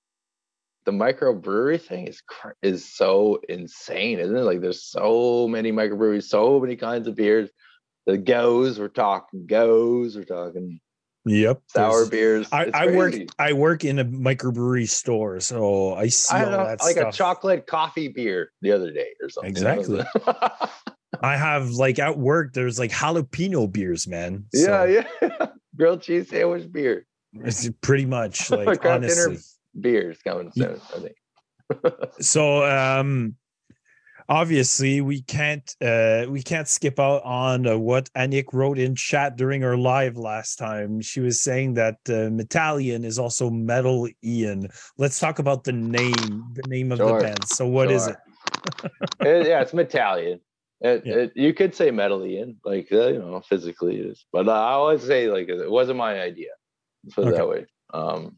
the 0.88 0.92
microbrewery 0.92 1.78
thing 1.78 2.06
is 2.06 2.22
is 2.62 2.90
so 2.90 3.38
insane, 3.46 4.18
isn't 4.18 4.34
it? 4.34 4.40
Like 4.40 4.62
there's 4.62 4.84
so 4.84 5.46
many 5.46 5.70
microbreweries, 5.70 6.24
so 6.24 6.58
many 6.58 6.76
kinds 6.76 7.06
of 7.06 7.14
beers. 7.14 7.50
The 8.06 8.16
goes, 8.16 8.80
we're 8.80 8.88
talking 8.88 9.44
goes, 9.44 10.16
we're 10.16 10.24
talking 10.24 10.80
yep. 11.26 11.60
sour 11.66 12.06
beers. 12.06 12.48
I, 12.52 12.70
I 12.72 12.86
work. 12.96 13.14
I 13.38 13.52
work 13.52 13.84
in 13.84 13.98
a 13.98 14.04
microbrewery 14.06 14.88
store, 14.88 15.40
so 15.40 15.92
I 15.92 16.08
see 16.08 16.34
I 16.34 16.44
all 16.44 16.54
a, 16.54 16.56
that 16.56 16.80
like 16.80 16.96
stuff. 16.96 17.12
a 17.12 17.16
chocolate 17.16 17.66
coffee 17.66 18.08
beer 18.08 18.50
the 18.62 18.72
other 18.72 18.90
day 18.90 19.08
or 19.22 19.28
something. 19.28 19.50
Exactly. 19.50 20.02
I 21.22 21.36
have 21.36 21.68
like 21.72 21.98
at 21.98 22.16
work, 22.16 22.54
there's 22.54 22.78
like 22.78 22.92
jalapeno 22.92 23.70
beers, 23.70 24.08
man. 24.08 24.46
yeah, 24.54 24.64
So 24.64 24.84
yeah. 25.20 25.46
Grilled 25.76 26.00
cheese 26.00 26.30
sandwich 26.30 26.72
beer. 26.72 27.04
It's 27.34 27.68
pretty 27.82 28.06
much 28.06 28.50
like 28.50 28.80
Kraft 28.80 29.02
Dinner 29.02 29.26
honestly. 29.26 29.57
Beers 29.78 30.18
coming 30.22 30.50
soon, 30.52 30.80
I 30.94 31.00
think. 31.00 31.16
so 32.20 32.64
um 32.64 33.34
obviously 34.28 35.00
we 35.00 35.22
can't 35.22 35.74
uh 35.82 36.24
we 36.28 36.42
can't 36.42 36.68
skip 36.68 36.98
out 36.98 37.22
on 37.24 37.66
uh, 37.66 37.76
what 37.78 38.10
Anik 38.14 38.52
wrote 38.52 38.78
in 38.78 38.94
chat 38.94 39.36
during 39.36 39.62
her 39.62 39.76
live 39.76 40.16
last 40.16 40.56
time. 40.56 41.00
She 41.00 41.20
was 41.20 41.40
saying 41.40 41.74
that 41.74 41.96
uh, 42.08 42.28
Metallion 42.30 43.04
is 43.04 43.18
also 43.18 43.50
Metal 43.50 44.08
Ian. 44.24 44.68
Let's 44.96 45.18
talk 45.18 45.38
about 45.38 45.64
the 45.64 45.72
name, 45.72 46.44
the 46.52 46.66
name 46.68 46.92
of 46.92 46.98
Sure. 46.98 47.18
the 47.18 47.24
band. 47.24 47.46
So 47.46 47.66
what 47.66 47.90
is 47.90 48.04
Sure. 48.04 48.12
it? 48.12 48.92
It- 49.20 49.46
yeah, 49.48 49.60
it's 49.60 49.72
Metallion. 49.72 50.40
It, 50.80 51.02
Yeah. 51.04 51.14
it, 51.16 51.32
you 51.34 51.52
could 51.54 51.74
say 51.74 51.90
Metalian, 51.90 52.56
like 52.64 52.88
uh, 52.92 53.08
you 53.08 53.18
know, 53.18 53.40
physically 53.40 53.98
it 53.98 54.06
is. 54.06 54.26
But 54.32 54.48
I 54.48 54.70
always 54.72 55.02
say 55.02 55.28
like 55.28 55.48
it 55.48 55.70
wasn't 55.70 55.98
my 55.98 56.20
idea. 56.20 56.50
Let's 57.04 57.14
Put 57.14 57.24
it 57.24 57.28
Okay. 57.28 57.36
that 57.38 57.48
way. 57.48 57.66
Um, 57.92 58.37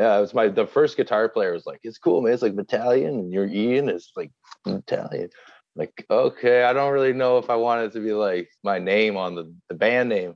yeah, 0.00 0.16
it 0.18 0.20
was 0.20 0.34
my 0.34 0.48
the 0.48 0.66
first 0.66 0.96
guitar 0.96 1.28
player 1.28 1.52
was 1.52 1.66
like, 1.66 1.80
"It's 1.84 1.98
cool, 1.98 2.20
man. 2.20 2.32
It's 2.32 2.42
like 2.42 2.54
Metallion, 2.54 3.08
and 3.08 3.32
your 3.32 3.46
Ian 3.46 3.88
is 3.88 4.10
like 4.16 4.32
Italian." 4.66 5.30
Like, 5.76 6.06
okay, 6.10 6.64
I 6.64 6.72
don't 6.72 6.92
really 6.92 7.12
know 7.12 7.38
if 7.38 7.50
I 7.50 7.56
wanted 7.56 7.86
it 7.86 7.92
to 7.94 8.00
be 8.00 8.12
like 8.12 8.48
my 8.62 8.78
name 8.78 9.16
on 9.16 9.34
the, 9.34 9.52
the 9.68 9.74
band 9.74 10.08
name. 10.08 10.34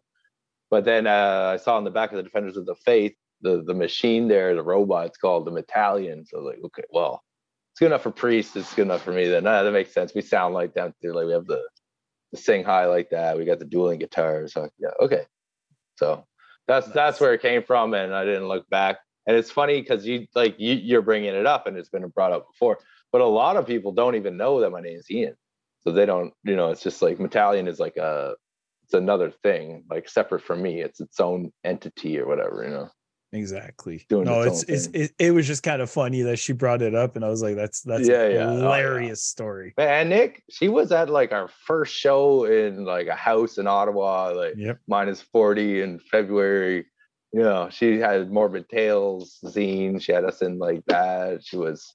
But 0.71 0.85
then 0.85 1.07
uh, 1.07 1.53
I 1.55 1.57
saw 1.57 1.77
on 1.77 1.85
the 1.85 1.91
back 1.91 2.11
of 2.11 2.17
the 2.17 2.23
Defenders 2.23 2.57
of 2.57 2.67
the 2.67 2.75
Faith, 2.75 3.15
the 3.41 3.63
the 3.65 3.75
machine 3.75 4.29
there, 4.29 4.55
the 4.55 4.63
robot, 4.63 5.07
it's 5.07 5.19
called 5.19 5.47
the 5.47 5.53
Metallion. 5.53 6.27
So 6.27 6.41
like, 6.41 6.59
okay, 6.65 6.85
well, 6.91 7.23
it's 7.73 7.81
good 7.81 7.87
enough 7.87 8.03
for 8.03 8.11
Priest. 8.11 8.57
It's 8.57 8.75
good 8.75 8.83
enough 8.83 9.03
for 9.03 9.13
me. 9.13 9.29
Then 9.29 9.45
nah, 9.45 9.63
that 9.63 9.73
makes 9.73 9.93
sense. 9.93 10.15
We 10.15 10.23
sound 10.23 10.55
like 10.55 10.75
them 10.75 10.93
too. 11.03 11.13
Like 11.13 11.27
we 11.27 11.33
have 11.33 11.47
the, 11.47 11.63
the 12.33 12.39
sing 12.39 12.65
high 12.65 12.87
like 12.87 13.11
that. 13.11 13.39
We 13.39 13.45
got 13.45 13.61
the 13.61 13.65
dueling 13.65 13.99
guitars. 13.99 14.53
So 14.53 14.69
yeah, 14.79 14.91
okay. 15.01 15.25
So 15.97 16.25
that's 16.67 16.89
that's 16.89 17.21
where 17.21 17.35
it 17.35 17.43
came 17.43 17.63
from, 17.63 17.95
and 17.95 18.15
I 18.15 18.25
didn't 18.25 18.49
look 18.49 18.69
back. 18.69 18.99
And 19.29 19.37
it's 19.37 19.51
funny 19.51 19.81
because 19.81 20.07
you 20.07 20.27
like 20.35 20.59
you, 20.59 20.75
you're 20.75 21.03
bringing 21.03 21.35
it 21.35 21.45
up, 21.45 21.67
and 21.67 21.77
it's 21.77 21.91
been 21.91 22.09
brought 22.09 22.33
up 22.33 22.47
before. 22.51 22.79
But 23.13 23.21
a 23.21 23.27
lot 23.27 23.57
of 23.57 23.67
people 23.67 23.93
don't 23.93 24.15
even 24.15 24.39
know 24.39 24.61
that 24.61 24.71
my 24.71 24.81
name 24.81 24.99
is 24.99 25.11
Ian, 25.11 25.37
so 25.81 25.93
they 25.93 26.07
don't. 26.07 26.33
You 26.45 26.57
know, 26.57 26.71
it's 26.71 26.83
just 26.83 27.03
like 27.03 27.19
Metalian 27.19 27.69
is 27.69 27.79
like 27.79 27.99
a 27.99 28.35
it's 28.85 28.95
another 28.95 29.31
thing, 29.43 29.85
like 29.91 30.09
separate 30.09 30.43
from 30.43 30.63
me. 30.63 30.81
It's 30.81 30.99
its 30.99 31.21
own 31.21 31.53
entity 31.63 32.19
or 32.19 32.27
whatever. 32.27 32.65
You 32.65 32.71
know. 32.71 32.89
Exactly. 33.33 34.07
Doing 34.09 34.25
no, 34.25 34.41
its 34.41 34.63
it's 34.63 34.87
it's 34.89 35.13
it, 35.13 35.27
it 35.27 35.31
was 35.33 35.47
just 35.47 35.63
kind 35.63 35.83
of 35.83 35.91
funny 35.91 36.23
that 36.23 36.39
she 36.39 36.55
brought 36.55 36.81
it 36.81 36.95
up, 36.95 37.15
and 37.15 37.23
I 37.23 37.29
was 37.29 37.43
like, 37.43 37.57
"That's 37.57 37.83
that's 37.83 38.09
Yeah, 38.09 38.23
a 38.23 38.33
yeah. 38.33 38.47
Oh, 38.47 38.55
yeah. 38.55 38.63
hilarious 38.63 39.23
story." 39.23 39.75
Man, 39.77 40.09
Nick, 40.09 40.43
she 40.49 40.71
was 40.71 40.91
at 40.91 41.11
like 41.11 41.33
our 41.33 41.51
first 41.67 41.95
show 41.95 42.47
in 42.47 42.87
like 42.87 43.09
a 43.09 43.15
house 43.15 43.59
in 43.59 43.67
Ottawa, 43.67 44.31
like 44.31 44.55
Yep. 44.57 44.79
minus 44.89 45.21
40 45.21 45.83
in 45.83 45.99
February. 45.99 46.87
You 47.33 47.41
know, 47.41 47.69
she 47.71 47.99
had 47.99 48.31
Morbid 48.31 48.69
Tales 48.69 49.39
zine. 49.45 50.01
She 50.01 50.13
had 50.13 50.25
us 50.25 50.41
in 50.41 50.59
like 50.59 50.85
that. 50.87 51.45
She 51.45 51.57
was 51.57 51.95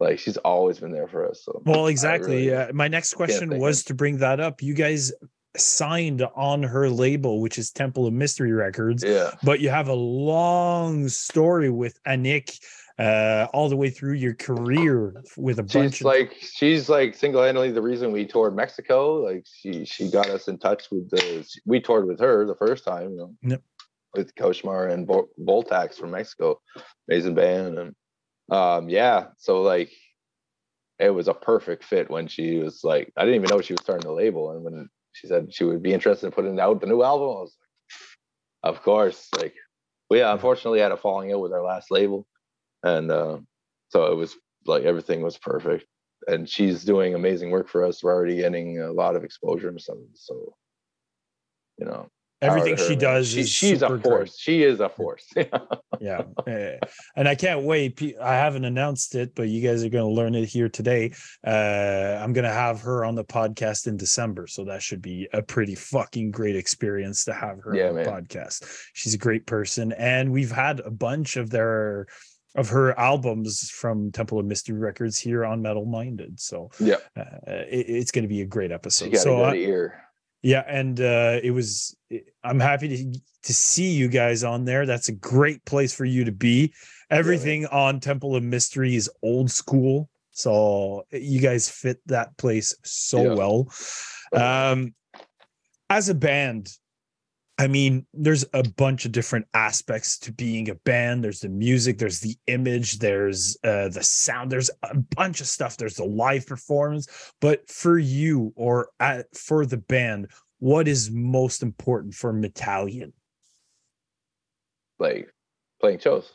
like, 0.00 0.18
she's 0.18 0.36
always 0.38 0.80
been 0.80 0.92
there 0.92 1.06
for 1.06 1.28
us. 1.28 1.44
So 1.44 1.62
Well, 1.64 1.86
exactly. 1.86 2.48
really- 2.48 2.54
uh, 2.54 2.72
my 2.72 2.88
next 2.88 3.14
question 3.14 3.58
was 3.58 3.84
to 3.84 3.94
bring 3.94 4.18
that 4.18 4.40
up. 4.40 4.62
You 4.62 4.74
guys 4.74 5.12
signed 5.56 6.22
on 6.34 6.64
her 6.64 6.90
label, 6.90 7.40
which 7.40 7.58
is 7.58 7.70
Temple 7.70 8.06
of 8.06 8.12
Mystery 8.12 8.52
Records, 8.52 9.04
yeah. 9.04 9.30
but 9.44 9.60
you 9.60 9.70
have 9.70 9.88
a 9.88 9.94
long 9.94 11.08
story 11.08 11.70
with 11.70 12.02
Anik 12.04 12.58
uh, 12.98 13.46
all 13.52 13.68
the 13.68 13.76
way 13.76 13.90
through 13.90 14.14
your 14.14 14.34
career 14.34 15.22
with 15.36 15.58
a 15.58 15.62
bunch 15.62 15.94
She's 15.94 16.00
of 16.00 16.06
like 16.06 16.36
she's 16.40 16.88
like 16.88 17.14
single-handedly 17.14 17.72
the 17.72 17.82
reason 17.82 18.12
we 18.12 18.24
toured 18.24 18.54
Mexico. 18.54 19.14
Like 19.16 19.44
she 19.52 19.84
she 19.84 20.10
got 20.10 20.28
us 20.30 20.46
in 20.46 20.58
touch 20.58 20.90
with 20.90 21.10
the 21.10 21.44
we 21.64 21.80
toured 21.80 22.06
with 22.06 22.20
her 22.20 22.46
the 22.46 22.54
first 22.54 22.84
time, 22.84 23.10
you 23.10 23.16
know. 23.16 23.34
Yep. 23.42 23.62
With 24.14 24.34
Koshmar 24.34 24.92
and 24.92 25.06
Voltax 25.06 25.94
from 25.94 26.12
Mexico, 26.12 26.60
amazing 27.08 27.34
band, 27.34 27.78
and 27.78 27.94
um 28.50 28.88
yeah, 28.88 29.28
so 29.38 29.62
like 29.62 29.90
it 30.98 31.10
was 31.10 31.28
a 31.28 31.34
perfect 31.34 31.84
fit 31.84 32.10
when 32.10 32.28
she 32.28 32.58
was 32.58 32.82
like 32.84 33.12
I 33.16 33.24
didn't 33.24 33.36
even 33.36 33.48
know 33.50 33.60
she 33.60 33.72
was 33.72 33.82
starting 33.82 34.06
the 34.06 34.14
label, 34.14 34.50
and 34.50 34.64
when 34.64 34.88
she 35.12 35.26
said 35.26 35.52
she 35.52 35.64
would 35.64 35.82
be 35.82 35.92
interested 35.92 36.26
in 36.26 36.32
putting 36.32 36.58
out 36.60 36.80
the 36.80 36.86
new 36.86 37.02
album, 37.02 37.28
I 37.28 37.40
was 37.40 37.56
like, 38.62 38.74
of 38.74 38.82
course, 38.82 39.28
like 39.36 39.54
we 40.10 40.20
unfortunately 40.20 40.80
had 40.80 40.92
a 40.92 40.96
falling 40.96 41.32
out 41.32 41.40
with 41.40 41.52
our 41.52 41.62
last 41.62 41.90
label, 41.90 42.26
and 42.82 43.10
uh, 43.10 43.38
so 43.90 44.12
it 44.12 44.16
was 44.16 44.36
like 44.66 44.84
everything 44.84 45.22
was 45.22 45.36
perfect 45.38 45.86
and 46.26 46.48
she's 46.48 46.84
doing 46.84 47.14
amazing 47.14 47.50
work 47.50 47.68
for 47.68 47.84
us. 47.84 48.02
We're 48.02 48.14
already 48.14 48.36
getting 48.36 48.80
a 48.80 48.92
lot 48.92 49.16
of 49.16 49.24
exposure 49.24 49.68
and 49.68 49.80
stuff. 49.80 49.96
So, 50.14 50.54
you 51.78 51.86
know, 51.86 52.08
everything 52.44 52.76
her, 52.76 52.84
she 52.88 52.96
does. 52.96 53.28
She, 53.28 53.44
she's 53.44 53.82
a 53.82 53.86
super 53.86 53.98
great. 53.98 54.02
force. 54.04 54.38
She 54.38 54.62
is 54.62 54.80
a 54.80 54.88
force. 54.88 55.26
yeah 56.00 56.22
eh, 56.48 56.76
and 57.14 57.28
i 57.28 57.36
can't 57.36 57.62
wait 57.62 58.02
i 58.20 58.34
haven't 58.34 58.64
announced 58.64 59.14
it 59.14 59.32
but 59.36 59.44
you 59.48 59.62
guys 59.66 59.84
are 59.84 59.88
going 59.88 60.04
to 60.04 60.10
learn 60.10 60.34
it 60.34 60.44
here 60.44 60.68
today 60.68 61.12
uh 61.46 62.18
i'm 62.20 62.32
going 62.32 62.44
to 62.44 62.50
have 62.52 62.80
her 62.80 63.04
on 63.04 63.14
the 63.14 63.24
podcast 63.24 63.86
in 63.86 63.96
december 63.96 64.48
so 64.48 64.64
that 64.64 64.82
should 64.82 65.00
be 65.00 65.28
a 65.32 65.40
pretty 65.40 65.76
fucking 65.76 66.32
great 66.32 66.56
experience 66.56 67.24
to 67.24 67.32
have 67.32 67.60
her 67.62 67.76
Yeah, 67.76 67.90
on 67.90 67.94
the 67.94 68.02
man. 68.04 68.22
podcast 68.24 68.68
she's 68.92 69.14
a 69.14 69.18
great 69.18 69.46
person 69.46 69.92
and 69.92 70.32
we've 70.32 70.50
had 70.50 70.80
a 70.80 70.90
bunch 70.90 71.36
of 71.36 71.48
their 71.50 72.06
of 72.56 72.68
her 72.70 72.98
albums 72.98 73.70
from 73.70 74.10
temple 74.10 74.40
of 74.40 74.46
mystery 74.46 74.76
records 74.76 75.16
here 75.16 75.44
on 75.44 75.62
metal 75.62 75.84
minded 75.86 76.40
so 76.40 76.70
yeah, 76.80 76.96
uh, 77.16 77.22
it, 77.46 77.86
it's 77.88 78.10
going 78.10 78.24
to 78.24 78.28
be 78.28 78.40
a 78.42 78.46
great 78.46 78.72
episode 78.72 79.12
got 79.12 79.20
so 79.20 79.44
a 79.44 79.50
I- 79.50 79.54
ear. 79.54 80.00
Yeah, 80.44 80.62
and 80.68 81.00
uh, 81.00 81.40
it 81.42 81.50
was. 81.50 81.96
I'm 82.44 82.60
happy 82.60 82.88
to 82.88 83.20
to 83.44 83.54
see 83.54 83.90
you 83.92 84.08
guys 84.08 84.44
on 84.44 84.64
there. 84.66 84.84
That's 84.84 85.08
a 85.08 85.12
great 85.12 85.64
place 85.64 85.94
for 85.94 86.04
you 86.04 86.24
to 86.24 86.32
be. 86.32 86.72
Everything 87.10 87.66
on 87.66 87.98
Temple 87.98 88.36
of 88.36 88.42
Mystery 88.42 88.94
is 88.94 89.10
old 89.22 89.50
school, 89.50 90.10
so 90.32 91.04
you 91.10 91.40
guys 91.40 91.70
fit 91.70 91.98
that 92.06 92.36
place 92.36 92.76
so 92.84 93.22
Yeah. 93.22 93.34
well. 93.34 93.72
Um, 94.32 94.94
as 95.88 96.08
a 96.10 96.14
band, 96.14 96.68
I 97.56 97.68
mean, 97.68 98.04
there's 98.12 98.44
a 98.52 98.64
bunch 98.64 99.04
of 99.04 99.12
different 99.12 99.46
aspects 99.54 100.18
to 100.20 100.32
being 100.32 100.70
a 100.70 100.74
band. 100.74 101.22
There's 101.22 101.40
the 101.40 101.48
music, 101.48 101.98
there's 101.98 102.18
the 102.18 102.36
image, 102.48 102.98
there's 102.98 103.56
uh, 103.62 103.88
the 103.88 104.02
sound, 104.02 104.50
there's 104.50 104.70
a 104.82 104.96
bunch 104.96 105.40
of 105.40 105.46
stuff. 105.46 105.76
There's 105.76 105.94
the 105.94 106.04
live 106.04 106.46
performance. 106.46 107.06
But 107.40 107.68
for 107.70 107.96
you 107.96 108.52
or 108.56 108.88
at, 108.98 109.26
for 109.36 109.66
the 109.66 109.76
band, 109.76 110.28
what 110.58 110.88
is 110.88 111.10
most 111.12 111.62
important 111.62 112.14
for 112.14 112.32
Metalian 112.32 113.12
Like 114.98 115.32
playing 115.80 116.00
shows 116.00 116.32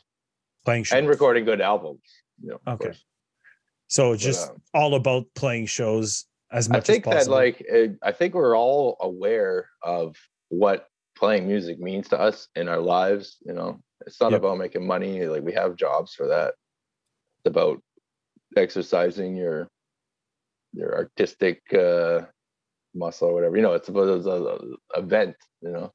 playing 0.64 0.84
shows? 0.84 0.98
and 0.98 1.08
recording 1.08 1.44
good 1.44 1.60
albums. 1.60 2.02
You 2.42 2.50
know, 2.50 2.60
Okay. 2.66 2.84
course. 2.84 3.04
So 3.88 4.12
it's 4.12 4.22
But, 4.22 4.26
just 4.26 4.50
um, 4.50 4.62
all 4.72 4.94
about 4.94 5.26
playing 5.34 5.66
shows 5.66 6.26
as 6.50 6.68
much 6.68 6.88
I 6.88 6.92
think 6.92 7.04
that 7.04 7.28
like 7.28 7.62
I 8.02 8.12
think 8.12 8.34
we're 8.34 8.56
all 8.56 8.96
aware 9.00 9.68
of 9.82 10.16
what 10.48 10.86
playing 11.20 11.46
music 11.48 11.80
means 11.80 12.08
to 12.10 12.20
us 12.20 12.48
in 12.56 12.68
our 12.68 12.80
lives. 12.80 13.38
You 13.46 13.54
know, 13.54 13.80
it's 14.06 14.20
not 14.20 14.32
Yep. 14.32 14.40
about 14.40 14.58
making 14.58 14.86
money. 14.86 15.26
Like 15.26 15.44
we 15.44 15.52
have 15.54 15.76
jobs 15.76 16.14
for 16.14 16.28
that. 16.28 16.54
It's 17.38 17.46
about 17.50 17.80
exercising 18.56 19.36
your 19.36 19.68
your 20.72 20.94
artistic 20.96 21.62
uh, 21.74 22.22
muscle 22.94 23.28
or 23.28 23.34
whatever. 23.34 23.56
You 23.56 23.62
know, 23.62 23.74
it's 23.74 23.88
about 23.88 24.08
it's 24.08 24.26
a, 24.26 24.30
a 24.96 25.00
event. 25.00 25.36
You 25.62 25.70
know, 25.70 25.92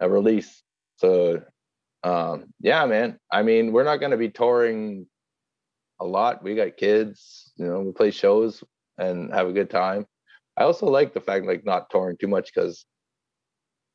a 0.00 0.08
release. 0.10 0.62
So, 0.96 1.42
um, 2.04 2.46
yeah, 2.60 2.86
man. 2.86 3.18
I 3.32 3.42
mean, 3.42 3.72
we're 3.72 3.84
not 3.84 3.98
going 4.00 4.12
to 4.12 4.18
be 4.18 4.30
touring 4.30 5.06
a 6.00 6.04
lot. 6.04 6.42
We 6.42 6.54
got 6.54 6.76
kids. 6.76 7.52
You 7.56 7.66
know, 7.66 7.80
we 7.80 7.92
play 7.92 8.10
shows 8.10 8.62
and 8.98 9.32
have 9.32 9.48
a 9.48 9.52
good 9.52 9.70
time. 9.70 10.06
I 10.56 10.64
also 10.64 10.86
like 10.86 11.14
the 11.14 11.20
fact 11.20 11.46
like 11.46 11.64
not 11.64 11.90
touring 11.90 12.16
too 12.18 12.28
much 12.28 12.52
because 12.54 12.86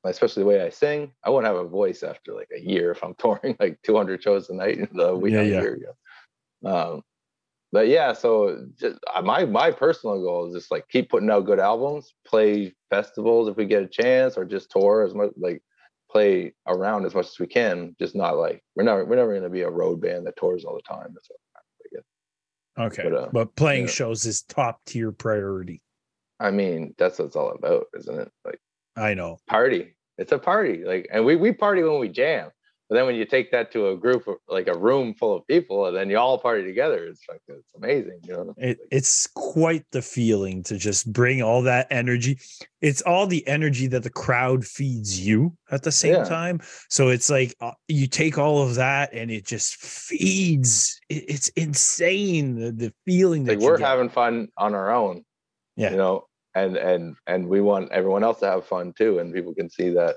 especially 0.06 0.44
the 0.44 0.50
way 0.50 0.62
I 0.62 0.70
sing, 0.70 1.12
I 1.24 1.30
won't 1.30 1.46
have 1.46 1.56
a 1.56 1.68
voice 1.68 2.04
after 2.04 2.34
like 2.34 2.50
a 2.56 2.60
year 2.60 2.92
if 2.92 3.04
I'm 3.04 3.16
touring 3.20 3.56
like 3.60 3.80
200 3.84 4.22
shows 4.22 4.50
a 4.50 4.56
night 4.56 4.78
in 4.78 4.90
the 4.94 5.16
week 5.16 5.34
Yeah, 5.34 5.42
a 5.42 5.44
yeah. 5.44 5.62
year. 5.62 5.80
Yeah. 6.62 6.72
Um, 6.72 7.02
but 7.72 7.90
yeah, 7.90 8.14
so 8.14 8.66
just, 8.80 8.98
uh, 9.14 9.22
my 9.22 9.44
my 9.44 9.72
personal 9.72 10.22
goal 10.22 10.48
is 10.48 10.54
just 10.54 10.72
like 10.72 10.88
keep 10.88 11.10
putting 11.10 11.30
out 11.30 11.46
good 11.46 11.60
albums, 11.60 12.14
play 12.26 12.74
festivals 12.90 13.50
if 13.50 13.58
we 13.58 13.66
get 13.66 13.84
a 13.84 13.88
chance, 13.88 14.38
or 14.38 14.46
just 14.46 14.72
tour 14.72 15.04
as 15.06 15.14
much 15.14 15.32
like 15.36 15.62
play 16.10 16.54
around 16.66 17.06
as 17.06 17.14
much 17.14 17.28
as 17.28 17.40
we 17.40 17.46
can. 17.46 17.94
Just 18.00 18.16
not 18.16 18.38
like 18.38 18.64
we're 18.76 18.84
not 18.84 19.06
we're 19.08 19.18
never 19.18 19.34
gonna 19.34 19.50
be 19.50 19.64
a 19.64 19.70
road 19.70 20.00
band 20.00 20.26
that 20.28 20.38
tours 20.38 20.64
all 20.64 20.76
the 20.76 20.82
time. 20.82 21.14
That's 21.14 21.30
okay, 22.80 23.10
but, 23.10 23.14
uh, 23.14 23.30
but 23.34 23.56
playing 23.56 23.86
yeah. 23.86 23.92
shows 23.92 24.26
is 24.26 24.44
top 24.44 24.80
tier 24.86 25.12
priority. 25.12 25.82
I 26.40 26.52
mean, 26.52 26.94
that's 26.98 27.20
what 27.20 27.26
it's 27.26 27.36
all 27.36 27.52
about, 27.52 27.88
isn't 27.98 28.20
it? 28.20 28.32
Like 28.46 28.60
I 28.98 29.14
know. 29.14 29.40
party. 29.48 29.96
It's 30.18 30.32
a 30.32 30.40
party. 30.40 30.84
Like, 30.84 31.08
and 31.12 31.24
we 31.26 31.36
we 31.36 31.52
party 31.54 31.84
when 31.84 32.00
we 32.00 32.10
jam. 32.10 32.50
But 32.90 32.96
then 32.96 33.06
when 33.06 33.16
you 33.16 33.26
take 33.26 33.52
that 33.52 33.70
to 33.74 33.90
a 33.90 33.98
group 33.98 34.30
of 34.30 34.38
like 34.48 34.68
a 34.68 34.78
room 34.78 35.14
full 35.14 35.36
of 35.36 35.46
people, 35.46 35.88
and 35.88 35.96
then 35.98 36.10
you 36.10 36.18
all 36.18 36.40
party 36.40 36.64
together, 36.64 37.04
it's 37.06 37.22
like 37.30 37.42
it's 37.50 37.74
amazing. 37.76 38.22
You 38.24 38.34
know, 38.34 38.54
It, 38.58 38.78
it's 38.90 39.28
quite 39.28 39.84
the 39.92 40.02
feeling 40.02 40.64
to 40.64 40.78
just 40.78 41.12
bring 41.12 41.42
all 41.44 41.62
that 41.64 41.88
energy. 41.92 42.40
It's 42.80 43.02
all 43.02 43.28
the 43.28 43.46
energy 43.46 43.88
that 43.88 44.04
the 44.04 44.10
crowd 44.10 44.64
feeds 44.64 45.20
you 45.20 45.58
at 45.70 45.84
the 45.84 45.92
same 45.92 46.14
Yeah. 46.14 46.24
time. 46.24 46.62
So 46.90 47.10
it's 47.10 47.30
like 47.30 47.54
uh, 47.60 47.72
you 47.90 48.08
take 48.08 48.38
all 48.38 48.62
of 48.64 48.76
that 48.76 49.12
and 49.14 49.30
it 49.32 49.46
just 49.46 49.76
feeds. 49.76 51.00
It, 51.10 51.26
it's 51.28 51.50
insane 51.50 52.56
the, 52.56 52.72
the 52.72 52.94
feeling 53.06 53.44
that 53.46 53.60
like 53.60 53.66
we're 53.68 53.78
get. 53.78 53.86
having 53.86 54.10
fun 54.10 54.48
on 54.58 54.74
our 54.74 54.94
own. 54.94 55.26
Yeah. 55.76 55.92
you 55.92 55.98
know, 55.98 56.27
and 56.58 56.78
and 56.78 57.16
and 57.28 57.48
we 57.48 57.62
want 57.62 57.92
everyone 57.92 58.24
else 58.24 58.40
to 58.42 58.48
have 58.48 58.66
fun 58.66 58.94
too, 58.98 59.20
and 59.20 59.34
people 59.34 59.54
can 59.54 59.70
see 59.70 59.90
that. 59.92 60.16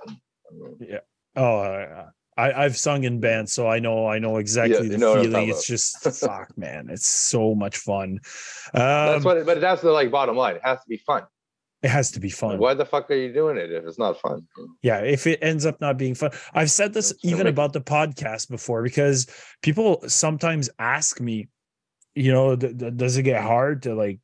Yeah 0.81 0.99
oh, 1.37 1.61
I, 1.61 2.07
I 2.37 2.65
I've 2.65 2.77
sung 2.77 3.05
in 3.05 3.21
bands, 3.21 3.53
so 3.53 3.69
I 3.69 3.79
know 3.79 4.07
I 4.07 4.19
know 4.19 4.37
exactly 4.37 4.85
you 4.85 4.89
the 4.89 4.99
know 4.99 5.23
feeling. 5.23 5.49
It's 5.49 5.67
just 5.67 6.03
fuck, 6.21 6.57
man. 6.57 6.89
It's 6.91 7.07
so 7.07 7.55
much 7.55 7.77
fun. 7.79 8.21
That's 8.73 9.19
Um, 9.19 9.23
what, 9.25 9.37
it, 9.39 9.47
but 9.47 9.61
that's 9.61 9.83
the 9.83 9.91
like 9.91 10.11
bottom 10.11 10.37
line. 10.37 10.57
It 10.57 10.63
has 10.65 10.79
to 10.79 10.89
be 10.89 10.99
fun. 10.99 11.25
it 11.83 11.89
has 11.89 12.11
to 12.13 12.21
be 12.21 12.31
fun. 12.31 12.59
why 12.59 12.75
the 12.75 12.85
fuck 12.85 13.11
are 13.11 13.15
you 13.15 13.33
doing 13.33 13.57
it 13.57 13.73
if 13.73 13.85
it's 13.85 13.99
not 13.99 14.21
fun? 14.21 14.47
Yeah, 14.83 14.99
if 15.01 15.27
it 15.27 15.39
ends 15.43 15.67
up 15.67 15.81
not 15.81 15.97
being 15.99 16.15
fun. 16.15 16.31
I've 16.55 16.71
said 16.71 16.93
this 16.93 17.11
That's 17.11 17.25
even 17.25 17.47
about 17.47 17.73
the 17.73 17.81
podcast 17.81 18.49
before 18.49 18.83
because 18.83 19.27
people 19.63 20.03
sometimes 20.07 20.71
ask 20.79 21.21
me, 21.21 21.49
you 22.15 22.33
know, 22.33 22.57
th- 22.57 22.79
th- 22.79 22.97
does 22.97 23.17
it 23.17 23.23
get 23.23 23.43
hard 23.43 23.83
to 23.85 23.95
like 23.95 24.21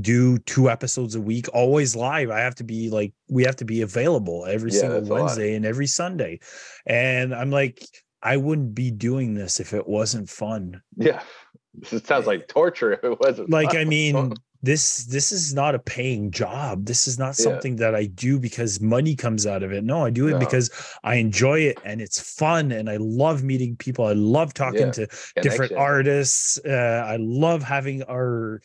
do 0.00 0.38
two 0.38 0.70
episodes 0.70 1.14
a 1.14 1.20
week 1.20 1.46
always 1.52 1.94
live? 1.96 2.30
I 2.30 2.40
have 2.40 2.54
to 2.56 2.64
be 2.64 2.90
like 2.90 3.12
we 3.28 3.44
have 3.44 3.56
to 3.56 3.64
be 3.64 3.82
available 3.82 4.46
every 4.46 4.70
Yeah, 4.70 4.80
single 4.80 4.98
that's 5.00 5.08
a 5.10 5.12
lot. 5.12 5.20
Wednesday 5.20 5.54
and 5.54 5.64
every 5.66 5.86
Sunday. 5.86 6.40
And 6.86 7.34
I'm 7.34 7.50
like 7.50 7.84
I 8.22 8.36
wouldn't 8.36 8.74
be 8.74 8.90
doing 8.90 9.34
this 9.34 9.60
if 9.60 9.72
it 9.74 9.86
wasn't 9.86 10.28
fun. 10.28 10.82
Yeah, 10.96 11.22
it 11.92 12.06
sounds 12.06 12.26
like 12.26 12.48
torture 12.48 12.92
if 12.92 13.04
it 13.04 13.20
wasn't. 13.20 13.50
like 13.50 13.70
fun. 13.70 13.76
i 13.78 13.84
mean 13.84 14.32
this 14.62 15.04
this 15.04 15.30
is 15.30 15.54
not 15.54 15.74
a 15.74 15.78
paying 15.78 16.30
job 16.32 16.84
this 16.84 17.06
is 17.06 17.16
not 17.18 17.38
Yeah. 17.38 17.44
something 17.44 17.76
that 17.76 17.94
i 17.94 18.06
do 18.06 18.40
because 18.40 18.80
money 18.80 19.14
comes 19.14 19.46
out 19.46 19.62
of 19.62 19.72
it 19.72 19.84
no 19.84 20.04
i 20.04 20.10
do 20.10 20.26
it 20.26 20.32
No. 20.32 20.38
because 20.40 20.68
i 21.04 21.14
enjoy 21.14 21.60
it 21.60 21.78
and 21.84 22.00
it's 22.00 22.20
fun 22.20 22.72
and 22.72 22.90
i 22.90 22.96
love 22.96 23.44
meeting 23.44 23.76
people 23.76 24.04
i 24.06 24.14
love 24.14 24.52
talking 24.54 24.86
Yeah. 24.86 24.92
to 24.92 25.08
different 25.42 25.72
artists 25.72 26.58
uh, 26.64 27.04
i 27.06 27.16
love 27.20 27.62
having 27.62 28.02
our 28.04 28.60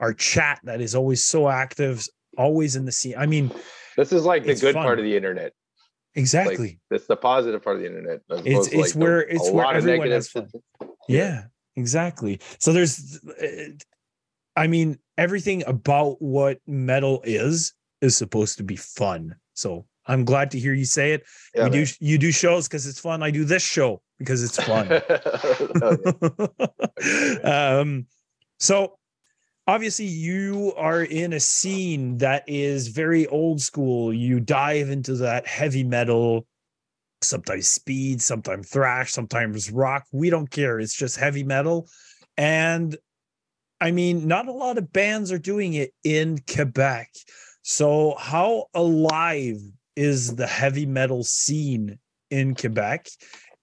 our 0.00 0.12
chat 0.12 0.60
that 0.64 0.80
is 0.80 0.94
always 0.96 1.24
so 1.24 1.48
active 1.48 2.04
always 2.36 2.74
in 2.74 2.84
the 2.84 2.92
scene 2.92 3.14
i 3.16 3.26
mean 3.26 3.52
This 3.96 4.12
is 4.12 4.24
like 4.24 4.44
the 4.44 4.54
good 4.56 4.74
fun. 4.74 4.84
part 4.84 4.98
of 4.98 5.04
the 5.04 5.16
internet. 5.16 5.52
exactly 6.16 6.80
It's 6.90 7.06
the 7.06 7.16
positive 7.16 7.62
part 7.62 7.76
of 7.76 7.82
the 7.82 7.88
internet. 7.88 8.20
It's- 8.44 8.68
it's 8.72 8.92
the- 8.94 8.98
where- 8.98 9.20
a 9.22 9.34
it's 9.34 9.50
where 9.50 9.64
lot 9.64 9.76
of 9.76 9.86
everyone 9.86 10.10
has 10.10 10.28
fun. 10.28 10.48
yeah 11.08 11.44
exactly 11.76 12.40
so 12.58 12.72
there's 12.72 13.20
uh, 13.40 13.46
i 14.56 14.66
mean 14.66 14.98
everything 15.18 15.62
about 15.66 16.20
what 16.20 16.58
metal 16.66 17.22
is 17.24 17.72
is 18.00 18.16
supposed 18.16 18.58
to 18.58 18.64
be 18.64 18.76
fun. 18.76 19.34
So 19.54 19.86
i'm 20.08 20.24
glad 20.24 20.52
to 20.52 20.58
hear 20.58 20.72
you 20.72 20.84
say 20.84 21.12
it. 21.12 21.24
Yeah, 21.54 21.64
man. 21.64 21.72
do 21.72 21.86
you 22.00 22.18
do 22.18 22.32
shows 22.32 22.68
because 22.68 22.86
it's 22.86 23.00
fun. 23.00 23.22
I 23.22 23.30
do 23.30 23.44
this 23.44 23.62
show 23.62 24.02
because 24.18 24.42
it's 24.42 24.62
fun. 24.62 24.88
Um 27.44 28.06
so 28.58 28.98
obviously 29.66 30.06
you 30.06 30.72
are 30.76 31.02
in 31.02 31.32
a 31.32 31.40
scene 31.40 32.18
that 32.18 32.44
is 32.46 32.88
very 32.88 33.26
old 33.26 33.60
school. 33.60 34.12
You 34.12 34.40
dive 34.40 34.90
into 34.90 35.14
that 35.16 35.46
heavy 35.46 35.84
metal 35.84 36.46
sometimes 37.22 37.66
speed 37.66 38.20
sometimes 38.20 38.68
thrash 38.68 39.12
sometimes 39.12 39.70
rock. 39.70 40.04
We 40.12 40.30
don't 40.30 40.50
care. 40.50 40.78
It's 40.78 40.94
just 40.94 41.16
heavy 41.16 41.44
metal. 41.44 41.88
And 42.36 42.96
i 43.80 43.90
mean 43.90 44.26
not 44.26 44.48
a 44.48 44.52
lot 44.52 44.78
of 44.78 44.92
bands 44.92 45.30
are 45.32 45.38
doing 45.38 45.74
it 45.74 45.92
in 46.04 46.38
quebec. 46.52 47.10
So 47.62 48.14
how 48.18 48.66
alive 48.74 49.58
is 49.96 50.36
the 50.36 50.46
heavy 50.46 50.86
metal 50.86 51.24
scene 51.24 51.98
in 52.30 52.54
quebec? 52.54 53.08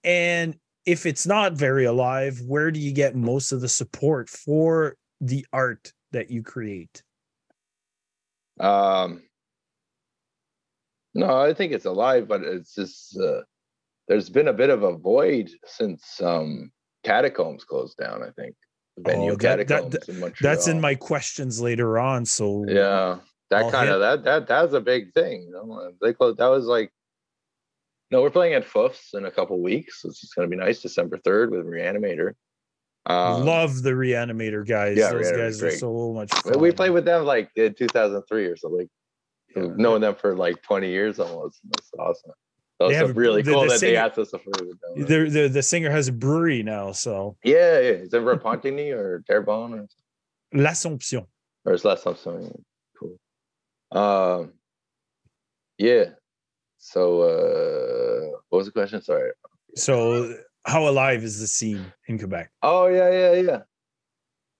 And 0.02 0.56
if 0.84 1.06
it's 1.06 1.26
not 1.26 1.54
very 1.54 1.86
alive 1.86 2.40
where 2.46 2.70
do 2.70 2.80
you 2.80 2.92
get 2.92 3.16
most 3.16 3.52
of 3.52 3.60
the 3.60 3.68
support 3.68 4.28
for 4.28 4.96
the 5.20 5.46
art 5.52 5.92
that 6.12 6.30
you 6.30 6.42
create? 6.42 7.02
Um, 8.60 9.22
no, 11.14 11.40
I 11.40 11.54
think 11.54 11.72
it's 11.72 11.86
alive, 11.86 12.28
but 12.28 12.42
it's 12.42 12.74
just 12.74 13.18
uh, 13.18 13.40
there's 14.08 14.28
been 14.28 14.48
a 14.48 14.52
bit 14.52 14.70
of 14.70 14.82
a 14.82 14.96
void 14.96 15.50
since 15.64 16.20
um, 16.20 16.70
Catacombs 17.04 17.64
closed 17.64 17.96
down. 17.96 18.22
I 18.22 18.30
think 18.30 18.54
venue 18.98 19.32
Oh, 19.32 19.36
that- 19.36 19.66
that- 19.68 20.08
in 20.08 20.32
that's 20.40 20.68
in 20.68 20.80
my 20.80 20.94
questions 20.94 21.60
later 21.60 21.98
on 21.98 22.24
so 22.24 22.64
yeah. 22.68 23.18
That 23.50 23.70
kind 23.70 23.90
of 23.90 24.00
that 24.00 24.24
that 24.24 24.46
that 24.48 24.62
was 24.62 24.72
a 24.72 24.80
big 24.80 25.12
thing. 25.12 25.42
You 25.42 25.50
know, 25.52 25.92
they 26.00 26.12
closed. 26.12 26.38
That 26.38 26.48
was 26.48 26.64
like. 26.64 26.90
No, 28.10 28.22
we're 28.22 28.30
playing 28.30 28.54
at 28.54 28.64
Foufs 28.66 29.14
in 29.14 29.24
a 29.26 29.30
couple 29.30 29.60
weeks. 29.62 30.04
It's 30.04 30.20
just 30.20 30.34
gonna 30.34 30.48
be 30.48 30.56
nice. 30.56 30.80
December 30.82 31.18
third 31.18 31.50
with 31.50 31.66
Reanimator. 31.66 32.32
Um, 33.06 33.44
love 33.44 33.82
the 33.82 33.90
reanimator 33.90 34.66
guys 34.66 34.96
yeah, 34.96 35.10
those 35.12 35.30
guys 35.30 35.62
are 35.62 35.70
so 35.72 36.12
much 36.14 36.30
we- 36.46 36.52
fun 36.52 36.60
we 36.60 36.72
played 36.72 36.90
with 36.90 37.04
them 37.04 37.24
like 37.24 37.50
in 37.54 37.74
2003 37.74 38.46
or 38.46 38.56
something. 38.56 38.78
Like, 38.80 38.88
Yeah. 39.54 39.72
knowing 39.76 40.00
them 40.00 40.14
for 40.14 40.34
like 40.34 40.62
20 40.62 40.88
years 40.88 41.20
almost. 41.20 41.60
That's 41.64 41.90
awesome. 41.98 42.32
That 42.80 42.88
They 42.88 42.94
have 42.94 43.16
really 43.16 43.42
the- 43.42 43.52
cool 43.52 43.60
the 43.62 43.68
that 43.68 43.80
they 43.80 43.88
singer- 43.94 43.98
asked 44.00 44.18
us 44.18 44.30
to 44.32 44.38
play 44.38 44.66
with 44.66 44.80
them. 44.80 45.06
the, 45.06 45.30
the 45.30 45.48
the 45.48 45.62
singer 45.62 45.90
has 45.90 46.08
a 46.08 46.12
brewery 46.12 46.62
now 46.62 46.90
so 46.92 47.36
Yeah, 47.44 47.78
yeah. 47.78 47.90
Is 48.04 48.12
it 48.12 48.20
Repentigny 48.22 48.92
or 48.92 49.22
Terrebonne 49.28 49.74
or, 49.74 49.86
l'assomption 50.52 51.26
or 51.64 51.72
is 51.74 51.82
that 51.82 52.00
something 52.00 52.64
cool? 52.98 53.16
Um, 53.92 54.52
yeah. 55.78 56.04
So, 56.78 57.22
uh, 57.22 58.38
what 58.50 58.58
was 58.58 58.66
the 58.66 58.72
question? 58.72 59.00
Sorry. 59.02 59.30
so 59.76 60.36
how 60.66 60.88
alive 60.88 61.22
is 61.24 61.40
the 61.40 61.46
scene 61.46 61.92
in 62.08 62.18
quebec 62.18 62.50
Oh 62.62 62.86
yeah, 62.88 63.10
yeah, 63.10 63.32
yeah. 63.40 63.60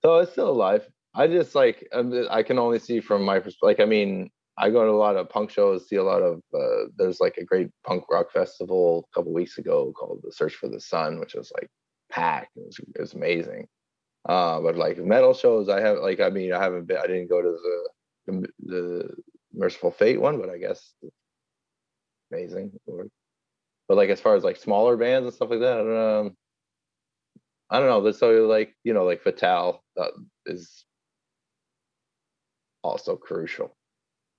So 0.03 0.19
it's 0.19 0.31
still 0.31 0.49
alive. 0.51 0.87
I 1.13 1.27
just 1.27 1.53
like 1.55 1.87
I 2.31 2.43
can 2.43 2.59
only 2.59 2.79
see 2.79 2.99
from 3.01 3.23
my 3.23 3.39
perspective. 3.39 3.59
Like 3.63 3.79
I 3.79 3.85
mean, 3.85 4.29
I 4.57 4.69
go 4.69 4.85
to 4.85 4.91
a 4.91 4.93
lot 4.93 5.17
of 5.17 5.29
punk 5.29 5.49
shows, 5.49 5.87
see 5.87 5.97
a 5.97 6.03
lot 6.03 6.21
of. 6.21 6.41
Uh, 6.53 6.89
there's 6.97 7.19
like 7.19 7.37
a 7.37 7.43
great 7.43 7.69
punk 7.85 8.05
rock 8.09 8.31
festival 8.31 9.07
a 9.11 9.15
couple 9.15 9.33
weeks 9.33 9.57
ago 9.57 9.91
called 9.97 10.21
the 10.23 10.31
Search 10.31 10.55
for 10.55 10.69
the 10.69 10.79
Sun, 10.79 11.19
which 11.19 11.33
was 11.33 11.51
like 11.59 11.69
packed. 12.09 12.55
It 12.55 12.65
was, 12.65 12.79
it 12.79 13.01
was 13.01 13.13
amazing. 13.13 13.67
Uh, 14.27 14.61
but 14.61 14.77
like 14.77 14.97
metal 14.97 15.33
shows, 15.33 15.67
I 15.69 15.81
have 15.81 15.97
like 15.99 16.21
I 16.21 16.29
mean 16.29 16.53
I 16.53 16.61
haven't 16.61 16.87
been. 16.87 16.97
I 16.97 17.07
didn't 17.07 17.29
go 17.29 17.41
to 17.41 17.57
the 18.27 18.47
the, 18.59 19.09
Mercyful 19.53 19.91
Fate 19.91 20.19
one, 20.19 20.39
but 20.39 20.49
I 20.49 20.57
guess 20.57 20.93
amazing. 22.31 22.71
But 23.87 23.97
like 23.97 24.09
as 24.09 24.21
far 24.21 24.35
as 24.35 24.43
like 24.43 24.57
smaller 24.57 24.97
bands 24.97 25.25
and 25.25 25.33
stuff 25.33 25.49
like 25.49 25.59
that, 25.59 25.73
I 25.73 25.77
don't 25.77 25.93
know. 25.93 26.31
I 27.69 27.79
don't 27.79 27.89
know. 27.89 28.01
But 28.01 28.15
so 28.15 28.47
like 28.47 28.73
you 28.83 28.93
know, 28.93 29.03
like 29.03 29.21
Fatal 29.21 29.83
is 30.45 30.85
also 32.83 33.15
crucial 33.15 33.75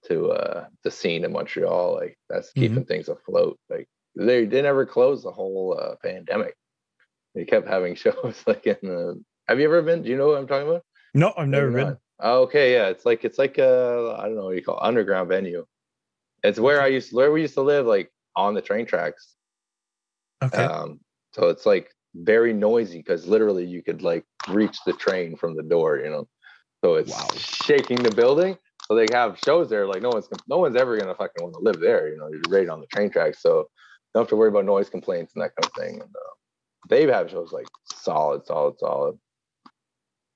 to 0.08 0.30
uh 0.30 0.66
the 0.84 0.90
scene 0.90 1.24
in 1.24 1.32
Montreal. 1.32 1.94
Like 1.94 2.16
that's 2.28 2.52
keeping 2.52 2.84
things 2.84 3.08
afloat. 3.08 3.58
Like 3.68 3.88
they 4.16 4.44
they 4.44 4.62
never 4.62 4.86
closed 4.86 5.24
the 5.24 5.32
whole 5.32 5.78
uh, 5.80 5.96
pandemic. 6.02 6.54
They 7.34 7.44
kept 7.44 7.68
having 7.68 7.94
shows 8.04 8.42
like 8.46 8.66
in 8.66 8.76
the. 8.82 9.22
Have 9.48 9.60
you 9.60 9.66
ever 9.66 9.82
been? 9.82 10.02
Do 10.02 10.08
you 10.08 10.16
know 10.16 10.28
what 10.28 10.38
I'm 10.38 10.46
talking 10.46 10.68
about? 10.68 10.82
no 11.14 11.32
i've 11.36 11.48
never 11.48 11.70
Maybe 11.70 11.76
been 11.76 11.86
not. 11.92 11.98
Oh, 12.18 12.42
okay, 12.42 12.72
yeah, 12.72 12.88
it's 12.88 13.04
like 13.04 13.24
it's 13.24 13.38
like 13.38 13.58
a 13.58 14.16
I 14.18 14.24
don't 14.24 14.36
know 14.36 14.44
what 14.46 14.56
you 14.56 14.62
call 14.62 14.78
it, 14.78 14.82
underground 14.82 15.28
venue. 15.28 15.66
It's 16.42 16.58
where 16.58 16.80
I 16.80 16.86
used 16.88 17.12
where 17.12 17.30
we 17.30 17.42
used 17.42 17.54
to 17.54 17.62
live, 17.62 17.86
like 17.86 18.10
on 18.34 18.54
the 18.54 18.62
train 18.62 18.86
tracks. 18.86 19.34
okay 20.42 20.64
Um, 20.64 21.00
so 21.32 21.48
it's 21.48 21.66
like 21.66 21.90
very 22.14 22.52
noisy 22.52 22.98
because 22.98 23.26
literally 23.26 23.66
you 23.66 23.82
could 23.82 24.02
like 24.02 24.24
reach 24.48 24.78
the 24.86 24.94
train 24.94 25.36
from 25.36 25.54
the 25.56 25.62
door, 25.62 25.98
you 25.98 26.10
know. 26.10 26.26
So 26.84 26.94
it's 26.94 27.10
Wow. 27.12 27.28
shaking 27.36 28.02
the 28.02 28.10
building. 28.10 28.56
So 28.86 28.94
they 28.94 29.06
have 29.12 29.38
shows 29.38 29.68
there, 29.68 29.86
like 29.86 30.02
no 30.02 30.10
one's 30.10 30.28
no 30.48 30.58
one's 30.58 30.76
ever 30.76 30.96
gonna 30.96 31.14
fucking 31.14 31.42
want 31.42 31.54
to 31.54 31.60
live 31.60 31.80
there, 31.80 32.08
you 32.08 32.16
know. 32.16 32.28
You're 32.28 32.40
right 32.48 32.68
on 32.68 32.80
the 32.80 32.86
train 32.86 33.10
tracks, 33.10 33.42
so 33.42 33.68
don't 34.14 34.22
have 34.22 34.28
to 34.28 34.36
worry 34.36 34.48
about 34.48 34.64
noise 34.64 34.88
complaints 34.88 35.32
and 35.34 35.42
that 35.42 35.52
kind 35.56 35.66
of 35.66 35.72
thing. 35.72 35.94
And 36.00 36.14
uh, 36.14 36.34
they 36.88 37.06
have 37.10 37.28
shows 37.30 37.52
like 37.52 37.66
solid, 37.92 38.46
solid, 38.46 38.78
solid. 38.78 39.18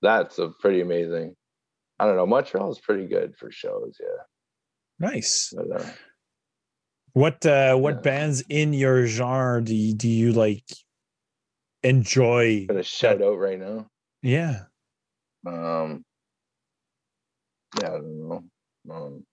That's 0.03 0.39
a 0.39 0.49
pretty 0.61 0.81
amazing. 0.81 1.37
I 2.01 2.07
don't 2.07 2.17
know. 2.17 2.27
Montreal 2.27 2.73
is 2.73 2.81
pretty 2.81 3.07
good 3.07 3.37
for 3.37 3.53
shows, 3.53 3.97
yeah. 4.01 4.23
nice 4.99 5.53
But, 5.55 5.81
uh, 5.81 5.91
what 7.13 7.47
uh 7.47 7.77
what 7.77 7.97
Yeah. 7.97 8.01
bands 8.01 8.43
in 8.49 8.73
your 8.73 9.07
genre 9.07 9.63
do 9.63 9.75
you, 9.75 9.95
do 9.95 10.09
you 10.09 10.33
like 10.33 10.65
enjoy 11.83 12.67
gonna 12.67 12.83
shout 12.83 13.23
out 13.23 13.39
right 13.39 13.59
now. 13.59 13.87
yeah 14.23 14.65
Um, 15.47 16.05
yeah, 17.79 17.89
I 17.89 17.91
don't 17.91 18.29
know. 18.29 18.45
Um, 18.91 19.25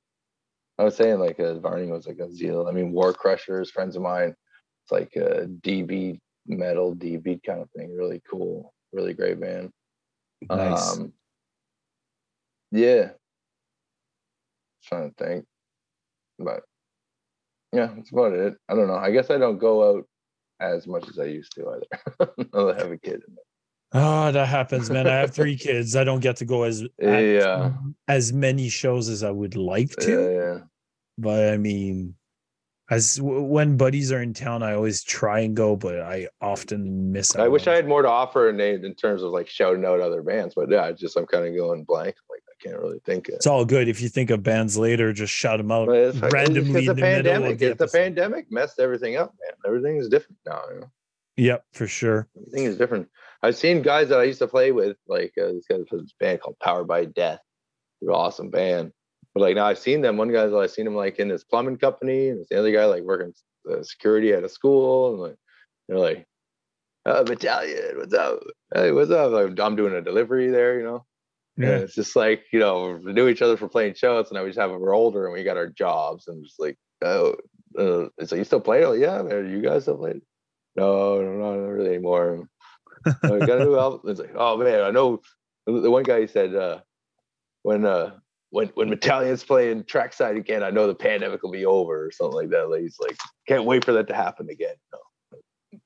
I 0.77 0.83
was 0.83 0.95
saying 0.95 1.19
like 1.19 1.39
uh, 1.39 1.59
Varney 1.59 1.87
was 1.91 2.07
like 2.07 2.19
a 2.19 2.31
zeal. 2.31 2.67
I 2.67 2.71
mean, 2.71 2.91
War 2.91 3.13
Crushers, 3.13 3.71
friends 3.71 3.95
of 3.95 4.01
mine. 4.01 4.35
It's 4.83 4.91
like 4.91 5.15
a 5.15 5.47
DB 5.47 6.19
metal 6.45 6.95
DB 6.95 7.43
kind 7.43 7.61
of 7.61 7.69
thing. 7.71 7.95
Really 7.95 8.21
cool, 8.29 8.73
really 8.93 9.13
great 9.13 9.39
band. 9.39 9.71
Nice. 10.49 10.97
Um, 10.97 11.13
yeah. 12.71 13.09
Trying 14.83 15.11
to 15.11 15.23
think, 15.23 15.45
but 16.39 16.63
yeah, 17.73 17.89
that's 17.95 18.11
about 18.11 18.33
it. 18.33 18.55
I 18.69 18.75
don't 18.75 18.87
know. 18.87 18.95
I 18.95 19.11
guess 19.11 19.29
I 19.29 19.37
don't 19.37 19.57
go 19.57 19.97
out 19.97 20.05
as 20.61 20.87
much 20.87 21.09
as 21.09 21.19
I 21.19 21.25
used 21.25 21.53
to 21.55 21.69
either. 21.69 22.33
I 22.53 22.81
have 22.81 22.91
a 22.91 22.97
kid. 22.97 23.21
Oh, 23.93 24.31
that 24.31 24.47
happens, 24.47 24.89
man. 24.89 25.07
I 25.07 25.15
have 25.15 25.33
three 25.33 25.57
kids. 25.67 25.95
I 25.95 26.03
don't 26.03 26.19
get 26.19 26.37
to 26.37 26.45
go 26.45 26.63
as 26.63 26.83
Yeah. 26.99 27.73
as 28.07 28.33
many 28.33 28.69
shows 28.69 29.07
as 29.09 29.23
I 29.23 29.31
would 29.31 29.55
like 29.55 29.91
to. 29.97 30.31
yeah. 30.33 30.63
But 31.17 31.53
I 31.53 31.57
mean, 31.57 32.15
as 32.89 33.19
when 33.21 33.75
buddies 33.75 34.11
are 34.11 34.21
in 34.21 34.33
town, 34.33 34.63
I 34.63 34.73
always 34.73 35.03
try 35.03 35.39
and 35.39 35.55
go, 35.55 35.75
but 35.75 35.99
I 35.99 36.27
often 36.41 37.11
miss 37.11 37.35
out. 37.35 37.43
I 37.43 37.47
wish 37.47 37.67
I 37.67 37.75
had 37.75 37.87
more 37.87 38.01
to 38.01 38.07
offer 38.09 38.49
in 38.49 38.59
in 38.59 38.93
terms 38.95 39.23
of 39.23 39.31
like 39.31 39.47
shouting 39.49 39.83
out 39.85 39.99
other 39.99 40.21
bands, 40.21 40.53
but 40.55 40.69
yeah, 40.69 40.83
I 40.83 40.91
just 40.93 41.17
I'm 41.17 41.25
kind 41.25 41.45
of 41.47 41.55
going 41.55 41.83
blank. 41.83 42.15
Like 42.29 42.43
I 42.49 42.53
can't 42.63 42.79
really 42.79 42.99
think. 43.05 43.29
Of 43.29 43.35
It's 43.35 43.47
all 43.47 43.65
good 43.65 43.87
if 43.89 44.01
you 44.01 44.09
think 44.09 44.29
of 44.29 44.43
bands 44.43 44.77
later. 44.77 45.11
Just 45.11 45.33
shout 45.33 45.57
them 45.57 45.71
out 45.71 45.89
it's, 45.89 46.17
it's 46.21 46.33
randomly 46.33 46.81
in 46.81 46.85
the 46.87 46.93
the 46.93 47.01
pandemic. 47.01 47.57
the 47.59 47.71
It's 47.71 47.79
the 47.79 47.87
pandemic 47.87 48.51
messed 48.51 48.79
everything 48.79 49.15
up, 49.17 49.33
man. 49.45 49.55
Everything 49.65 49.97
is 49.97 50.07
different 50.07 50.37
now. 50.45 50.61
You 50.73 50.79
know? 50.81 50.91
Yep, 51.37 51.65
for 51.73 51.87
sure. 51.87 52.27
Everything 52.37 52.63
is 52.65 52.77
different. 52.77 53.07
I've 53.43 53.55
seen 53.55 53.81
guys 53.81 54.09
that 54.09 54.19
I 54.19 54.23
used 54.23 54.39
to 54.39 54.47
play 54.47 54.71
with, 54.71 54.97
like 55.07 55.33
uh, 55.41 55.53
this 55.53 55.65
guy's 55.69 55.85
this 55.91 56.13
band 56.19 56.41
called 56.41 56.57
Powered 56.59 56.87
by 56.87 57.05
Death. 57.05 57.39
They're 58.01 58.11
an 58.11 58.15
awesome 58.15 58.49
band. 58.49 58.91
But 59.33 59.41
like 59.41 59.55
now 59.55 59.65
I've 59.65 59.77
seen 59.77 60.01
them. 60.01 60.17
One 60.17 60.31
guy's 60.31 60.53
I've 60.53 60.71
seen 60.71 60.87
him 60.87 60.95
like 60.95 61.19
in 61.19 61.27
this 61.27 61.43
plumbing 61.43 61.77
company, 61.77 62.29
and 62.29 62.45
the 62.49 62.59
other 62.59 62.71
guy 62.71 62.85
like 62.85 63.03
working 63.03 63.33
uh, 63.71 63.83
security 63.83 64.33
at 64.33 64.43
a 64.43 64.49
school, 64.49 65.13
and 65.13 65.21
like 65.21 65.35
they're 65.87 65.99
like, 65.99 66.25
uh, 67.05 67.23
battalion, 67.23 67.97
what's 67.97 68.13
up? 68.13 68.39
Hey, 68.73 68.91
what's 68.91 69.11
up? 69.11 69.31
Like, 69.31 69.59
I'm 69.59 69.75
doing 69.75 69.93
a 69.93 70.01
delivery 70.01 70.49
there, 70.49 70.79
you 70.79 70.85
know. 70.85 71.05
Yeah. 71.55 71.69
And 71.69 71.83
it's 71.83 71.95
just 71.95 72.15
like, 72.15 72.43
you 72.51 72.59
know, 72.59 72.99
we 73.03 73.13
knew 73.13 73.27
each 73.27 73.41
other 73.41 73.57
for 73.57 73.69
playing 73.69 73.93
shows, 73.93 74.27
and 74.29 74.35
now 74.35 74.43
we 74.43 74.49
just 74.49 74.59
have 74.59 74.71
we're 74.71 74.95
older 74.95 75.25
and 75.25 75.33
we 75.33 75.43
got 75.43 75.57
our 75.57 75.69
jobs, 75.69 76.27
and 76.27 76.43
just 76.43 76.59
like, 76.59 76.77
oh, 77.03 77.35
uh, 77.77 78.09
it's 78.17 78.31
like 78.31 78.39
you 78.39 78.43
still 78.43 78.59
play? 78.59 78.85
Like, 78.85 78.99
yeah, 78.99 79.21
man, 79.21 79.49
you 79.49 79.61
guys 79.61 79.83
still 79.83 79.97
play? 79.97 80.19
No, 80.75 81.21
no, 81.21 81.31
no, 81.31 81.55
not 81.55 81.69
really 81.69 81.89
anymore. 81.89 82.47
I 83.23 83.39
got 83.45 83.61
a 83.61 83.65
new 83.65 83.77
album. 83.77 84.01
It's 84.05 84.19
like, 84.19 84.33
oh 84.35 84.57
man, 84.57 84.81
I 84.81 84.91
know 84.91 85.21
the 85.65 85.91
one 85.91 86.03
guy 86.03 86.25
said, 86.25 86.55
uh, 86.55 86.79
when 87.63 87.85
uh 87.85 88.11
when 88.51 88.67
when 88.75 88.89
Metalian's 88.89 89.43
playing 89.43 89.83
trackside 89.85 90.37
again, 90.37 90.63
I 90.63 90.69
know 90.69 90.87
the 90.87 90.95
pandemic 90.95 91.43
will 91.43 91.51
be 91.51 91.65
over 91.65 92.05
or 92.05 92.11
something 92.11 92.35
like 92.35 92.49
that. 92.49 92.69
Like 92.69 92.81
he's 92.81 92.97
like, 92.99 93.17
can't 93.47 93.65
wait 93.65 93.83
for 93.83 93.91
that 93.93 94.07
to 94.07 94.15
happen 94.15 94.49
again. 94.49 94.75
No. 94.93 94.99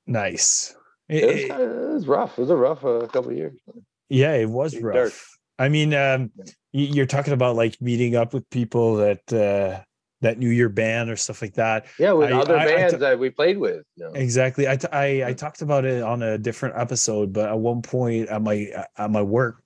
Nice. 0.06 0.74
It 1.08 1.26
was, 1.26 1.36
It- 1.36 1.48
kinda- 1.48 1.64
it 1.90 1.94
was 1.94 2.06
rough. 2.06 2.38
It 2.38 2.42
was 2.42 2.50
a 2.50 2.56
rough 2.56 2.84
uh, 2.84 3.06
couple 3.08 3.30
of 3.32 3.36
years. 3.36 3.58
yeah, 4.08 4.34
it 4.34 4.48
was 4.48 4.76
rough. 4.78 4.94
dark. 4.94 5.12
I 5.58 5.68
mean, 5.68 5.92
um, 5.94 6.30
you're 6.72 7.06
talking 7.06 7.32
about 7.34 7.56
like 7.56 7.80
meeting 7.80 8.16
up 8.16 8.32
with 8.32 8.48
people 8.50 8.96
that 8.96 9.32
uh, 9.32 9.82
that 10.22 10.38
New 10.38 10.48
Year 10.50 10.68
band 10.68 11.10
or 11.10 11.16
stuff 11.16 11.42
like 11.42 11.54
that. 11.54 11.86
Yeah, 11.98 12.12
with 12.12 12.32
I- 12.32 12.38
other 12.40 12.56
I- 12.56 12.64
I 12.64 12.66
bands 12.66 12.94
t- 12.94 12.98
that 13.00 13.18
we 13.18 13.28
played 13.30 13.58
with. 13.58 13.84
You 13.96 14.06
know? 14.06 14.12
Exactly. 14.12 14.66
I, 14.66 14.76
t- 14.76 14.88
I 14.90 15.28
I 15.28 15.32
talked 15.34 15.62
about 15.62 15.84
it 15.84 16.02
on 16.02 16.22
a 16.22 16.38
different 16.38 16.76
episode, 16.78 17.32
but 17.32 17.48
at 17.48 17.58
one 17.58 17.82
point 17.82 18.28
at 18.28 18.40
my 18.40 18.68
at 18.96 19.10
my 19.10 19.22
work, 19.22 19.62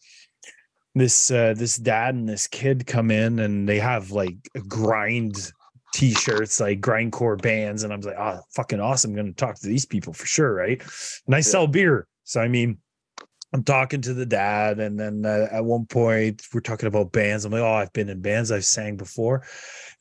this 0.95 1.31
uh, 1.31 1.55
this 1.57 1.77
dad 1.77 2.15
and 2.15 2.29
this 2.29 2.47
kid 2.47 2.87
come 2.87 3.11
in 3.11 3.39
and 3.39 3.69
they 3.69 3.79
have 3.79 4.11
like 4.11 4.37
grind 4.67 5.53
t-shirts, 5.95 6.61
like 6.61 6.81
grindcore 6.81 7.41
bands, 7.41 7.83
and 7.83 7.93
I'm 7.93 8.01
like, 8.01 8.17
oh, 8.19 8.41
fucking 8.55 8.81
awesome! 8.81 9.13
I'm 9.13 9.17
gonna 9.17 9.33
talk 9.33 9.61
to 9.61 9.67
these 9.69 9.87
people 9.87 10.13
for 10.13 10.27
sure, 10.27 10.53
right? 10.55 10.83
And 11.27 11.35
I 11.35 11.41
sell 11.41 11.67
beer, 11.67 12.07
so 12.25 12.41
I 12.41 12.49
mean. 12.49 12.79
I'm 13.53 13.63
talking 13.63 14.03
to 14.03 14.13
the 14.13 14.27
dad, 14.27 14.81
and 14.81 14.99
then 14.99 15.25
uh, 15.25 15.47
at 15.51 15.65
one 15.65 15.87
point 15.87 16.43
we're 16.53 16.61
talking 16.61 16.89
about 16.89 17.13
bands. 17.13 17.45
I'm 17.45 17.53
like, 17.53 17.63
"Oh, 17.63 17.75
I've 17.75 17.93
been 17.93 18.09
in 18.09 18.21
bands. 18.21 18.51
I've 18.51 18.65
sang 18.65 18.97
before," 18.97 19.45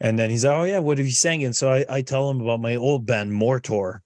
and 0.02 0.18
then 0.20 0.30
he's 0.30 0.46
like, 0.46 0.56
"Oh 0.58 0.64
yeah, 0.64 0.80
what 0.80 0.98
have 0.98 1.08
you 1.08 1.14
sang 1.14 1.44
And 1.44 1.56
So 1.56 1.72
I, 1.72 1.86
I 1.90 2.02
tell 2.02 2.30
him 2.30 2.42
about 2.42 2.60
my 2.62 2.76
old 2.76 3.06
band 3.06 3.32
Mortor, 3.32 4.00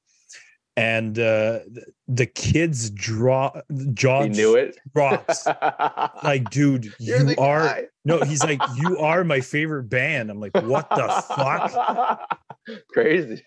and 0.75 1.17
uh, 1.19 1.59
the 2.07 2.25
kids 2.25 2.89
draw 2.91 3.51
jaw 3.93 4.23
He 4.23 4.29
knew 4.29 4.55
it. 4.55 4.77
drops. 4.95 5.47
Like, 6.23 6.49
dude, 6.49 6.93
You're 6.99 7.29
you 7.31 7.35
are 7.37 7.63
guy. 7.63 7.83
no. 8.05 8.19
He's 8.21 8.43
like, 8.43 8.61
you 8.77 8.97
are 8.99 9.23
my 9.23 9.39
favorite 9.41 9.83
band. 9.89 10.29
I'm 10.29 10.39
like, 10.39 10.53
what 10.55 10.89
the 10.89 11.07
fuck? 11.27 12.39
Crazy. 12.93 13.43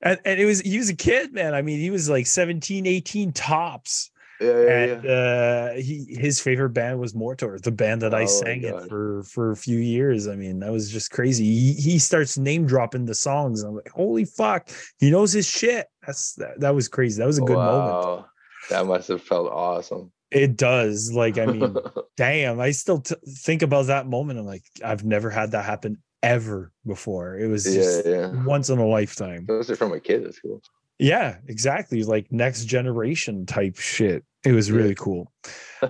And, 0.00 0.18
and 0.24 0.40
it 0.40 0.44
was 0.46 0.60
he 0.60 0.78
was 0.78 0.88
a 0.90 0.96
kid, 0.96 1.32
man. 1.32 1.54
I 1.54 1.62
mean, 1.62 1.78
he 1.80 1.90
was 1.90 2.08
like 2.08 2.26
17, 2.26 2.86
18 2.86 3.32
tops. 3.32 4.10
Yeah, 4.40 4.62
yeah, 4.62 4.72
and 4.72 5.06
uh 5.06 5.72
he 5.74 6.06
his 6.08 6.40
favorite 6.40 6.70
band 6.70 6.98
was 6.98 7.12
Mortor, 7.12 7.60
the 7.60 7.70
band 7.70 8.02
that 8.02 8.14
Oh 8.14 8.18
I 8.18 8.24
sang 8.24 8.62
God. 8.62 8.88
for 8.88 9.22
for 9.24 9.52
a 9.52 9.56
few 9.56 9.78
years. 9.78 10.26
I 10.26 10.34
mean, 10.34 10.58
that 10.60 10.72
was 10.72 10.90
just 10.90 11.10
crazy. 11.10 11.44
He 11.44 11.72
he 11.74 11.98
starts 11.98 12.36
name 12.36 12.66
dropping 12.66 13.04
the 13.04 13.14
songs. 13.14 13.62
I'm 13.62 13.76
like, 13.76 13.90
holy 13.90 14.24
fuck, 14.24 14.70
he 14.98 15.10
knows 15.10 15.32
his 15.32 15.46
shit. 15.46 15.86
That's 16.04 16.34
that, 16.34 16.60
that 16.60 16.74
was 16.74 16.88
crazy. 16.88 17.20
That 17.20 17.26
was 17.26 17.38
a 17.38 17.42
good 17.42 17.56
moment. 17.56 17.94
Wow. 17.94 18.26
That 18.70 18.86
must 18.86 19.08
have 19.08 19.22
felt 19.22 19.50
awesome. 19.52 20.10
It 20.30 20.56
does. 20.56 21.12
Like, 21.12 21.38
I 21.38 21.46
mean, 21.46 21.76
damn, 22.16 22.58
I 22.60 22.72
still 22.72 23.00
t- 23.00 23.14
think 23.28 23.62
about 23.62 23.86
that 23.86 24.06
moment. 24.06 24.38
I'm 24.38 24.46
like, 24.46 24.64
I've 24.84 25.04
never 25.04 25.30
had 25.30 25.52
that 25.52 25.64
happen 25.64 26.02
ever 26.22 26.72
before. 26.86 27.38
It 27.38 27.46
was 27.46 27.66
yeah, 27.66 27.82
just 27.82 28.06
yeah. 28.06 28.44
once 28.44 28.70
in 28.70 28.78
a 28.78 28.86
lifetime. 28.86 29.46
Especially 29.48 29.76
from 29.76 29.92
a 29.92 30.00
kid, 30.00 30.24
that's 30.24 30.40
cool. 30.40 30.62
Yeah, 30.98 31.38
exactly. 31.48 32.02
Like 32.02 32.30
next 32.30 32.64
generation 32.66 33.46
type 33.46 33.76
shit. 33.76 34.24
It 34.44 34.52
was 34.52 34.70
really 34.70 34.94
cool. 34.94 35.32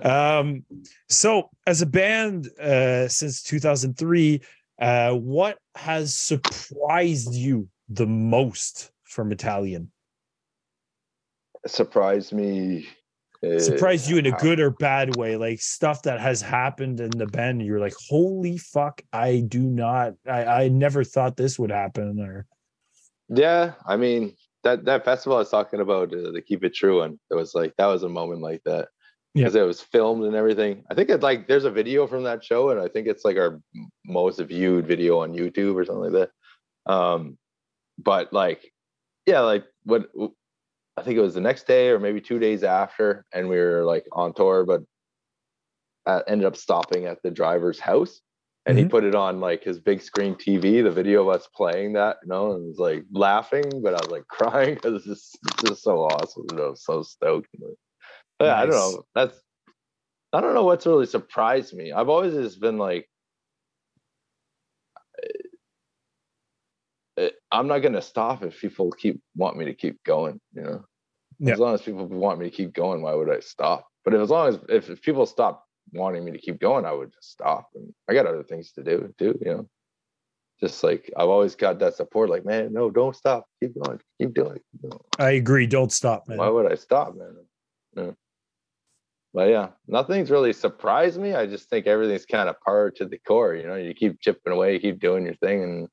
um, 0.03 0.63
so 1.09 1.49
as 1.67 1.81
a 1.81 1.85
band 1.85 2.49
uh 2.59 3.07
since 3.07 3.43
2003, 3.43 4.41
uh, 4.81 5.11
what 5.13 5.57
has 5.75 6.15
surprised 6.15 7.33
you 7.33 7.67
the 7.89 8.07
most 8.07 8.91
from 9.03 9.31
Italian? 9.31 9.91
Surprised 11.67 12.33
me. 12.33 12.87
uh, 13.43 13.59
Surprised 13.59 14.09
you 14.09 14.17
in 14.17 14.25
a 14.25 14.31
good 14.31 14.59
or 14.59 14.71
bad 14.71 15.15
way, 15.15 15.35
like 15.35 15.59
stuff 15.61 16.01
that 16.03 16.19
has 16.19 16.41
happened 16.41 16.99
in 16.99 17.11
the 17.11 17.25
band. 17.25 17.61
You're 17.61 17.79
like, 17.79 17.95
holy 18.09 18.57
fuck, 18.57 19.01
I 19.13 19.43
do 19.47 19.61
not, 19.61 20.13
I, 20.27 20.45
I 20.45 20.67
never 20.69 21.03
thought 21.03 21.37
this 21.37 21.57
would 21.57 21.71
happen. 21.71 22.19
Or 22.19 22.45
Yeah, 23.29 23.73
I 23.85 23.97
mean 23.97 24.35
that 24.65 24.83
that 24.85 25.05
festival 25.05 25.37
I 25.37 25.39
was 25.39 25.49
talking 25.49 25.79
about, 25.79 26.13
uh, 26.13 26.31
the 26.31 26.41
Keep 26.41 26.65
It 26.65 26.73
True 26.73 26.99
one. 26.99 27.17
It 27.31 27.35
was 27.35 27.55
like 27.55 27.73
that 27.77 27.85
was 27.85 28.03
a 28.03 28.09
moment 28.09 28.41
like 28.41 28.61
that 28.65 28.89
Yeah. 29.33 29.43
because 29.45 29.55
it 29.55 29.61
was 29.61 29.79
filmed 29.79 30.25
and 30.25 30.35
everything. 30.35 30.83
I 30.91 30.95
think 30.95 31.09
it 31.09 31.23
like 31.23 31.47
there's 31.47 31.65
a 31.65 31.71
video 31.71 32.07
from 32.07 32.23
that 32.23 32.43
show, 32.43 32.71
and 32.71 32.81
I 32.81 32.89
think 32.89 33.07
it's 33.07 33.23
like 33.23 33.37
our 33.37 33.61
most 34.05 34.39
viewed 34.41 34.85
video 34.85 35.19
on 35.19 35.33
YouTube 35.33 35.75
or 35.75 35.85
something 35.85 36.11
like 36.11 36.29
that. 36.85 36.91
Um, 36.91 37.37
but 37.97 38.33
like, 38.33 38.71
yeah, 39.25 39.39
like 39.41 39.65
what 39.83 40.09
I 40.97 41.01
think 41.03 41.17
it 41.17 41.21
was 41.21 41.35
the 41.35 41.41
next 41.41 41.67
day 41.67 41.89
or 41.89 41.99
maybe 41.99 42.19
two 42.19 42.39
days 42.39 42.63
after, 42.63 43.25
and 43.33 43.47
we 43.47 43.57
were 43.57 43.83
like 43.85 44.05
on 44.11 44.33
tour, 44.33 44.65
but 44.65 44.81
uh, 46.05 46.21
ended 46.27 46.45
up 46.47 46.55
stopping 46.55 47.05
at 47.05 47.21
the 47.23 47.31
driver's 47.31 47.79
house 47.79 48.21
and 48.65 48.77
he 48.77 48.85
Mhm. 48.85 48.89
put 48.89 49.03
it 49.03 49.15
on 49.15 49.39
like 49.39 49.63
his 49.63 49.79
big 49.79 50.01
screen 50.01 50.35
TV, 50.35 50.81
the 50.83 50.91
video 50.91 51.21
of 51.23 51.35
us 51.35 51.47
playing 51.55 51.93
that, 51.93 52.17
you 52.23 52.29
know, 52.29 52.53
and 52.53 52.67
was 52.67 52.79
like 52.79 53.05
laughing, 53.11 53.81
but 53.83 53.93
I 53.95 54.01
was 54.01 54.11
like 54.11 54.27
crying 54.29 54.75
because 54.75 54.95
it's 54.95 55.05
just, 55.05 55.39
it's 55.45 55.69
just 55.69 55.83
so 55.83 55.99
awesome. 56.01 56.45
You 56.51 56.57
know, 56.57 56.73
so 56.75 57.03
stoked. 57.03 57.49
But, 57.59 57.71
yeah, 58.39 58.57
I 58.57 58.65
don't 58.65 58.75
know. 58.75 59.05
That's 59.15 59.39
I 60.33 60.41
don't 60.41 60.53
know 60.53 60.63
what's 60.65 60.85
really 60.85 61.05
surprised 61.07 61.73
me. 61.73 61.91
I've 61.91 62.09
always 62.09 62.33
just 62.33 62.59
been 62.59 62.77
like, 62.77 63.09
eh, 67.17 67.29
I'm 67.51 67.67
not 67.67 67.79
gonna 67.79 68.01
stop 68.01 68.43
if 68.43 68.59
people 68.59 68.91
keep 68.91 69.21
want 69.35 69.57
me 69.57 69.65
to 69.65 69.73
keep 69.73 70.03
going. 70.03 70.39
You 70.53 70.63
know, 70.63 70.85
Yeah. 71.39 71.53
as 71.53 71.59
long 71.59 71.73
as 71.75 71.81
people 71.83 72.07
want 72.07 72.39
me 72.39 72.49
to 72.49 72.55
keep 72.55 72.73
going, 72.73 73.01
why 73.01 73.13
would 73.15 73.31
I 73.31 73.41
stop? 73.41 73.87
But 74.05 74.13
if, 74.15 74.21
as 74.21 74.31
long 74.31 74.49
as 74.49 74.59
if, 74.69 74.89
if 74.89 75.01
people 75.01 75.25
stop 75.27 75.64
wanting 75.93 76.25
me 76.25 76.31
to 76.31 76.37
keep 76.37 76.59
going, 76.59 76.85
I 76.85 76.91
would 76.91 77.13
just 77.13 77.31
stop. 77.31 77.69
And 77.75 77.93
I 78.09 78.13
got 78.13 78.25
other 78.25 78.43
things 78.43 78.71
to 78.73 78.83
do 78.83 79.13
too. 79.17 79.37
You 79.41 79.51
know, 79.51 79.69
just 80.59 80.83
like 80.83 81.11
I've 81.17 81.29
always 81.29 81.55
got 81.55 81.79
that 81.79 81.95
support. 81.95 82.29
Like, 82.29 82.45
man, 82.45 82.73
no, 82.73 82.89
don't 82.89 83.15
stop. 83.15 83.45
Keep 83.61 83.81
going. 83.83 83.99
Keep 84.19 84.33
doing 84.33 84.57
it. 84.57 84.93
I 85.19 85.31
agree. 85.31 85.67
Don't 85.67 85.91
stop, 85.91 86.27
man. 86.27 86.37
Why 86.37 86.49
would 86.49 86.71
I 86.71 86.75
stop, 86.75 87.15
man? 87.15 87.35
Yeah. 87.95 88.11
But 89.33 89.49
yeah, 89.49 89.67
nothing's 89.87 90.31
really 90.31 90.53
surprised 90.53 91.19
me. 91.19 91.35
I 91.35 91.45
just 91.45 91.69
think 91.69 91.87
everything's 91.87 92.25
kind 92.25 92.47
of 92.47 92.55
par 92.61 92.89
to 92.91 93.05
the 93.05 93.17
core. 93.27 93.53
You 93.53 93.67
know, 93.67 93.75
you 93.75 93.93
keep 93.93 94.21
chipping 94.21 94.53
away, 94.53 94.79
keep 94.79 95.01
doing 95.01 95.25
your 95.25 95.35
thing, 95.35 95.61
and 95.61 95.87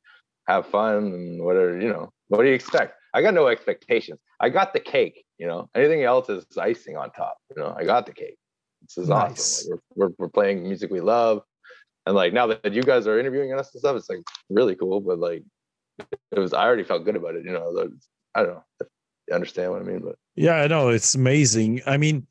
have 0.47 0.66
fun 0.66 0.97
and 0.97 1.43
whatever. 1.43 1.80
You 1.80 1.88
know, 1.88 2.12
what 2.28 2.43
do 2.43 2.49
you 2.49 2.55
expect? 2.55 2.95
I 3.14 3.20
got 3.20 3.34
no 3.34 3.49
expectations. 3.49 4.20
I 4.40 4.49
got 4.49 4.72
the 4.72 4.80
cake. 4.80 5.24
You 5.38 5.49
know, 5.49 5.68
anything 5.74 6.05
else 6.05 6.28
is 6.28 6.47
icing 6.57 6.97
on 6.97 7.11
top. 7.11 7.36
You 7.51 7.61
know, 7.61 7.74
I 7.76 7.84
got 7.84 8.07
the 8.07 8.12
cake. 8.12 8.38
This 8.83 8.99
is 8.99 9.09
Nice. 9.09 9.30
awesome. 9.30 9.70
Like, 9.72 9.80
we're, 9.95 10.07
we're 10.09 10.14
we're 10.18 10.28
playing 10.28 10.62
music 10.62 10.91
we 10.91 11.01
love, 11.01 11.43
and 12.07 12.14
like 12.14 12.33
now 12.33 12.47
that 12.49 12.72
you 12.72 12.83
guys 12.83 13.07
are 13.07 13.18
interviewing 13.18 13.53
us 13.55 13.72
and 13.74 13.80
stuff, 13.80 13.97
it's 13.97 14.09
like 14.11 14.20
really 14.51 14.74
cool. 14.74 15.01
But 15.01 15.18
like, 15.18 15.43
it 16.30 16.39
was 16.39 16.53
I 16.53 16.64
already 16.64 16.85
felt 16.85 17.05
good 17.05 17.16
about 17.16 17.35
it. 17.37 17.45
You 17.45 17.53
know, 17.53 17.89
I 18.35 18.43
don't 18.43 18.55
know. 18.55 18.64
You 19.28 19.35
understand 19.35 19.70
what 19.72 19.80
I 19.83 19.85
mean. 19.85 20.01
But 20.01 20.16
Yeah, 20.35 20.55
I 20.55 20.66
know 20.66 20.89
it's 20.89 21.14
amazing. 21.14 21.80
I 21.87 21.97
mean, 21.97 22.26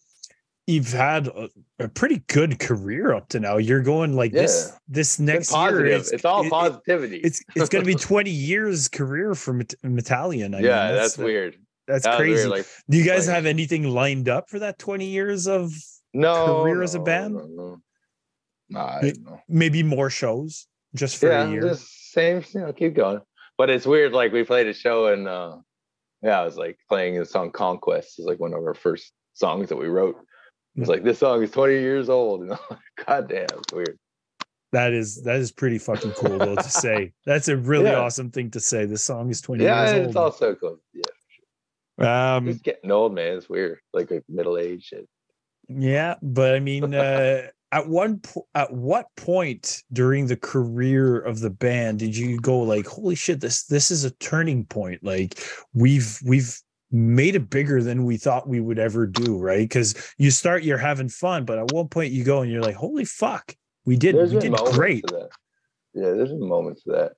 you've 0.67 0.91
had 0.91 1.27
a, 1.27 1.49
a 1.79 1.87
pretty 1.87 2.21
good 2.27 2.59
career 2.59 3.13
up 3.13 3.29
to 3.29 3.39
now. 3.39 3.57
You're 3.57 3.81
going 3.81 4.15
like 4.15 4.33
this 4.33 4.67
Yeah. 4.71 4.77
this 4.89 5.09
it's 5.13 5.19
next 5.19 5.51
year. 5.53 5.85
It's, 5.85 6.25
all 6.25 6.41
it- 6.43 6.47
it- 6.47 6.51
positivity. 6.51 7.17
it's 7.17 7.41
it's 7.55 7.69
going 7.69 7.83
to 7.83 7.87
be 7.87 7.95
20 7.99 8.29
years 8.29 8.87
career 8.89 9.33
for 9.35 9.53
Met- 9.53 9.73
Metalian. 9.85 10.47
I 10.53 10.57
mean, 10.57 10.65
yeah, 10.65 10.91
that's, 10.91 11.17
weird. 11.17 11.55
That's 11.87 12.03
That 12.03 12.17
crazy. 12.17 12.33
weird. 12.47 12.49
Like 12.49 12.65
Do 12.89 12.97
you 12.97 13.05
guys 13.05 13.27
like- 13.27 13.35
have 13.35 13.45
anything 13.45 13.83
lined 13.89 14.27
up 14.27 14.49
for 14.49 14.59
that 14.59 14.77
20 14.77 15.05
years 15.05 15.47
of 15.47 15.71
no 16.13 16.61
career 16.63 16.81
as 16.83 16.95
a 16.95 16.99
band? 16.99 17.35
No, 17.35 17.45
no. 17.45 17.81
Nah, 18.69 18.85
I 18.97 19.01
don't 19.01 19.23
know. 19.25 19.39
maybe 19.49 19.83
more 19.83 20.09
shows 20.09 20.67
just 20.95 21.17
for 21.17 21.27
yeah, 21.29 21.43
a 21.47 21.51
year? 21.51 21.73
same. 21.75 22.43
You 22.53 22.61
know, 22.61 22.73
keep 22.73 22.93
going. 22.93 23.21
But 23.57 23.69
it's 23.69 23.85
weird. 23.85 24.13
Like 24.13 24.31
we 24.31 24.43
played 24.43 24.67
a 24.67 24.73
show 24.73 25.07
and 25.07 25.27
uh 25.27 25.57
yeah, 26.23 26.39
I 26.41 26.45
was 26.45 26.57
like 26.57 26.77
playing 26.87 27.17
the 27.17 27.25
song 27.25 27.51
"Conquest." 27.51 28.19
It's 28.19 28.27
like 28.27 28.39
one 28.39 28.53
of 28.53 28.59
our 28.63 28.73
first 28.73 29.11
songs 29.33 29.69
that 29.69 29.77
we 29.77 29.87
wrote. 29.87 30.15
It's 30.77 30.87
like 30.87 31.03
this 31.03 31.19
song 31.19 31.43
is 31.43 31.51
20 31.51 31.73
years 31.73 32.07
old. 32.09 32.43
And 32.43 32.53
I'm 32.53 32.59
like, 32.69 33.05
God 33.05 33.27
damn, 33.27 33.43
it's 33.43 33.73
weird. 33.73 33.99
That 34.71 34.93
is 34.93 35.21
that 35.23 35.35
is 35.35 35.51
pretty 35.51 35.79
fucking 35.79 36.13
cool 36.13 36.37
though 36.39 36.55
to 36.55 36.63
say. 36.69 37.11
That's 37.25 37.49
a 37.49 37.57
really 37.57 37.89
Yeah. 37.89 37.99
awesome 37.99 38.31
thing 38.31 38.51
to 38.51 38.61
say. 38.61 38.85
This 38.85 39.03
song 39.03 39.29
is 39.29 39.41
20 39.41 39.63
Yeah, 39.65 39.81
years 39.91 40.07
it's 40.07 40.15
old. 40.15 40.25
also 40.25 40.55
cool. 40.55 40.77
Yeah, 41.99 42.35
um 42.37 42.47
it's 42.47 42.61
getting 42.61 42.89
old, 42.89 43.13
man. 43.13 43.37
It's 43.37 43.49
weird. 43.49 43.79
Like 43.91 44.09
like 44.11 44.23
middle 44.29 44.57
age 44.57 44.85
shit. 44.85 45.09
Yeah, 45.79 46.15
but 46.21 46.55
I 46.55 46.59
mean, 46.59 46.93
uh, 46.93 47.47
at 47.71 47.87
one 47.87 48.19
po- 48.19 48.47
at 48.55 48.73
what 48.73 49.07
point 49.15 49.83
during 49.93 50.27
the 50.27 50.35
career 50.35 51.19
of 51.19 51.39
the 51.39 51.49
band 51.49 51.99
did 51.99 52.15
you 52.15 52.39
go 52.39 52.59
like, 52.59 52.85
"Holy 52.85 53.15
shit 53.15 53.39
this 53.39 53.65
this 53.65 53.91
is 53.91 54.03
a 54.03 54.11
turning 54.15 54.65
point"? 54.65 55.03
Like 55.03 55.39
we've 55.73 56.19
we've 56.25 56.59
made 56.91 57.35
it 57.35 57.49
bigger 57.49 57.81
than 57.81 58.03
we 58.03 58.17
thought 58.17 58.49
we 58.49 58.59
would 58.59 58.77
ever 58.77 59.07
do, 59.07 59.37
right? 59.37 59.67
Because 59.67 60.13
you 60.17 60.29
start, 60.29 60.63
you're 60.63 60.77
having 60.77 61.07
fun, 61.07 61.45
but 61.45 61.57
at 61.57 61.71
one 61.71 61.87
point 61.87 62.11
you 62.11 62.23
go 62.23 62.41
and 62.41 62.51
you're 62.51 62.61
like, 62.61 62.75
"Holy 62.75 63.05
fuck, 63.05 63.55
we 63.85 63.95
did 63.95 64.15
There's 64.15 64.33
we 64.33 64.39
did 64.39 64.53
great." 64.71 65.05
Yeah, 65.93 66.11
there's 66.11 66.29
been 66.29 66.47
moments 66.47 66.83
to 66.83 66.91
that. 66.91 67.11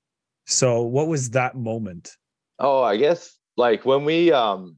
So, 0.46 0.82
what 0.82 1.08
was 1.08 1.30
that 1.30 1.56
moment? 1.56 2.12
Oh, 2.58 2.82
I 2.82 2.96
guess 2.96 3.36
like 3.56 3.84
when 3.84 4.04
we 4.04 4.32
um 4.32 4.76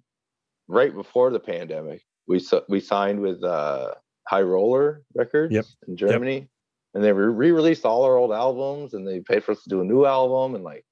right 0.68 0.94
before 0.94 1.30
the 1.30 1.40
pandemic, 1.40 2.02
we 2.26 2.40
we 2.68 2.80
signed 2.80 3.20
with 3.20 3.42
uh 3.42 3.94
High 4.28 4.42
Roller 4.42 5.02
Records 5.14 5.54
Yep. 5.54 5.64
in 5.88 5.96
Germany, 5.96 6.48
and 6.94 7.04
they 7.04 7.12
re- 7.12 7.32
re-released 7.32 7.84
all 7.84 8.02
our 8.04 8.16
old 8.16 8.32
albums, 8.32 8.94
and 8.94 9.06
they 9.06 9.20
paid 9.20 9.44
for 9.44 9.52
us 9.52 9.62
to 9.62 9.68
do 9.68 9.80
a 9.80 9.84
new 9.84 10.04
album, 10.04 10.54
and 10.54 10.64
like 10.64 10.84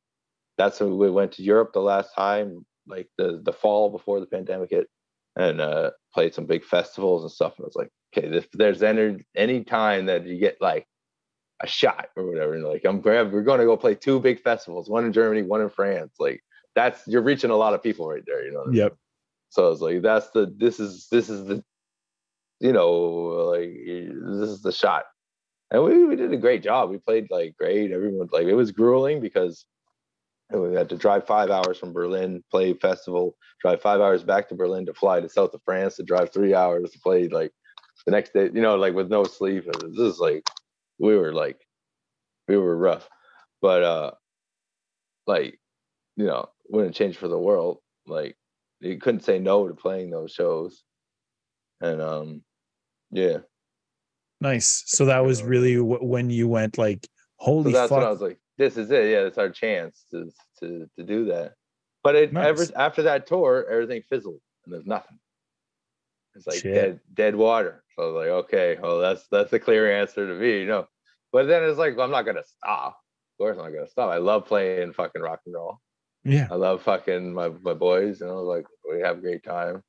that's 0.57 0.81
when 0.81 0.97
we 0.97 1.11
went 1.11 1.33
to 1.33 1.43
Europe 1.43 1.73
the 1.73 1.81
last 1.81 2.15
time, 2.15 2.65
like 2.87 3.09
the 3.19 3.41
the 3.45 3.53
fall 3.53 3.91
before 3.91 4.21
the 4.21 4.27
pandemic 4.27 4.71
hit, 4.71 4.89
and 5.37 5.61
uh 5.61 5.91
played 6.13 6.35
some 6.35 6.47
big 6.47 6.65
festivals 6.65 7.23
and 7.23 7.33
stuff. 7.33 7.55
And 7.57 7.65
I 7.65 7.67
was 7.67 7.77
like, 7.77 7.91
okay, 8.17 8.29
if 8.29 8.51
there's 8.53 8.83
any 8.83 9.25
any 9.37 9.65
time 9.65 10.07
that 10.07 10.27
you 10.27 10.39
get 10.39 10.59
like 10.61 10.87
a 11.63 11.67
shot 11.67 12.09
or 12.17 12.27
whatever, 12.29 12.55
and 12.55 12.65
like 12.65 12.85
I'm 12.85 13.01
grab, 13.01 13.33
we're 13.33 13.43
going 13.43 13.61
to 13.61 13.67
go 13.67 13.77
play 13.77 13.95
two 13.95 14.21
big 14.21 14.41
festivals, 14.41 14.89
one 14.89 15.05
in 15.05 15.13
Germany, 15.13 15.43
one 15.43 15.61
in 15.61 15.71
France, 15.71 16.15
like 16.21 16.43
that's 16.77 17.07
you're 17.07 17.23
reaching 17.23 17.51
a 17.51 17.57
lot 17.57 17.75
of 17.75 17.83
people 17.83 18.09
right 18.09 18.23
there, 18.27 18.45
you 18.45 18.53
know. 18.53 18.59
what 18.61 18.69
I 18.69 18.71
mean? 18.71 18.79
So 19.55 19.67
I 19.67 19.69
was 19.69 19.81
like, 19.81 20.03
that's 20.03 20.31
the 20.31 20.53
this 20.59 20.81
is 20.81 21.07
this 21.13 21.31
is 21.31 21.47
the 21.47 21.63
you 22.59 22.73
know 22.73 22.91
like 23.53 23.71
this 23.87 24.49
is 24.51 24.63
the 24.63 24.73
shot, 24.73 25.05
and 25.71 25.85
we 25.85 26.05
we 26.07 26.17
did 26.17 26.33
a 26.33 26.37
great 26.37 26.61
job. 26.61 26.91
We 26.91 26.99
played 26.99 27.29
like 27.31 27.57
great. 27.57 27.93
Everyone 27.93 28.29
like 28.33 28.49
it 28.49 28.55
was 28.55 28.73
grueling 28.73 29.21
because 29.21 29.65
we 30.51 30.75
had 30.75 30.89
to 30.89 30.97
drive 30.97 31.29
five 31.29 31.51
hours 31.51 31.79
from 31.79 31.93
Berlin, 31.93 32.43
play 32.51 32.75
festival, 32.75 33.37
drive 33.61 33.81
five 33.81 34.01
hours 34.01 34.25
back 34.25 34.49
to 34.49 34.57
Berlin 34.57 34.87
to 34.87 34.95
fly 34.95 35.21
to 35.21 35.29
south 35.29 35.55
of 35.55 35.63
France 35.65 35.95
to 35.97 36.03
drive 36.03 36.33
three 36.33 36.53
hours 36.53 36.91
to 36.91 36.99
play 36.99 37.29
like 37.29 37.53
the 38.07 38.11
next 38.11 38.33
day. 38.33 38.51
You 38.53 38.61
know, 38.61 38.75
like 38.75 38.95
with 38.95 39.09
no 39.09 39.23
sleep. 39.23 39.67
Was 39.67 39.97
just 39.97 40.21
like 40.21 40.45
we 40.99 41.17
were 41.17 41.33
like 41.33 41.61
we 42.49 42.57
were 42.57 42.77
rough, 42.77 43.09
but 43.63 43.85
uh 43.85 44.11
like 45.29 45.61
you 46.17 46.27
know 46.27 46.49
wouldn't 46.69 46.97
change 46.97 47.19
for 47.19 47.29
the 47.29 47.39
world. 47.39 47.79
Like 48.09 48.37
you 48.85 48.99
couldn't 48.99 49.25
say 49.25 49.39
no 49.39 49.69
to 49.69 49.75
playing 49.75 50.11
those 50.11 50.33
shows, 50.33 50.85
and 51.81 52.01
um 52.01 52.43
yeah. 53.11 53.39
Nice. 54.41 54.83
So 54.87 55.07
that 55.07 55.25
was 55.25 55.43
really 55.43 55.77
wh- 55.77 56.03
when 56.03 56.29
you 56.31 56.49
went 56.49 56.77
like, 56.77 57.03
So 57.05 57.09
"Holy 57.37 57.73
that's 57.73 57.89
fuck!" 57.89 57.99
when 57.99 58.07
I 58.07 58.11
was 58.11 58.21
like, 58.21 58.39
this 58.59 58.77
is 58.77 58.91
it. 58.91 59.11
Yeah, 59.11 59.21
it's 59.21 59.39
our 59.39 59.51
chance 59.51 60.05
to 60.11 60.31
to 60.61 60.89
to 60.97 61.05
do 61.05 61.27
that. 61.27 61.55
But 62.03 62.17
it 62.17 62.37
ever 62.37 62.67
after 62.77 63.03
that 63.03 63.27
tour, 63.27 63.67
everything 63.71 64.03
fizzled 64.09 64.41
and 64.65 64.75
there's 64.75 64.87
nothing. 64.87 65.19
It's 66.35 66.47
like 66.47 66.57
Shit. 66.57 66.75
dead 66.75 67.01
dead 67.13 67.37
water. 67.37 67.85
So 67.97 68.03
I 68.03 68.07
was 68.07 68.15
like, 68.15 68.29
okay, 68.45 68.77
well 68.81 68.99
that's 68.99 69.27
that's 69.29 69.53
a 69.53 69.59
clear 69.59 70.01
answer 70.01 70.27
to 70.27 70.35
me, 70.35 70.61
you 70.61 70.67
know. 70.67 70.87
But 71.33 71.47
then 71.47 71.65
it's 71.65 71.79
like, 71.79 71.97
well, 71.97 72.05
I'm 72.05 72.13
not 72.13 72.27
gonna 72.27 72.45
stop. 72.45 72.99
Of 73.35 73.39
course 73.39 73.57
I'm 73.57 73.65
not 73.65 73.75
gonna 73.75 73.89
stop. 73.89 74.11
I 74.11 74.19
love 74.19 74.47
playing 74.47 74.93
fucking 74.93 75.23
rock 75.23 75.41
and 75.47 75.55
roll. 75.55 75.81
Yeah. 76.25 76.49
I 76.51 76.55
love 76.55 76.83
fucking 76.83 77.33
my 77.33 77.51
my 77.63 77.75
boys, 77.75 78.21
you 78.21 78.27
know, 78.27 78.43
like 78.43 78.67
we 78.91 79.01
have 79.01 79.19
a 79.19 79.21
great 79.21 79.45
time. 79.45 79.83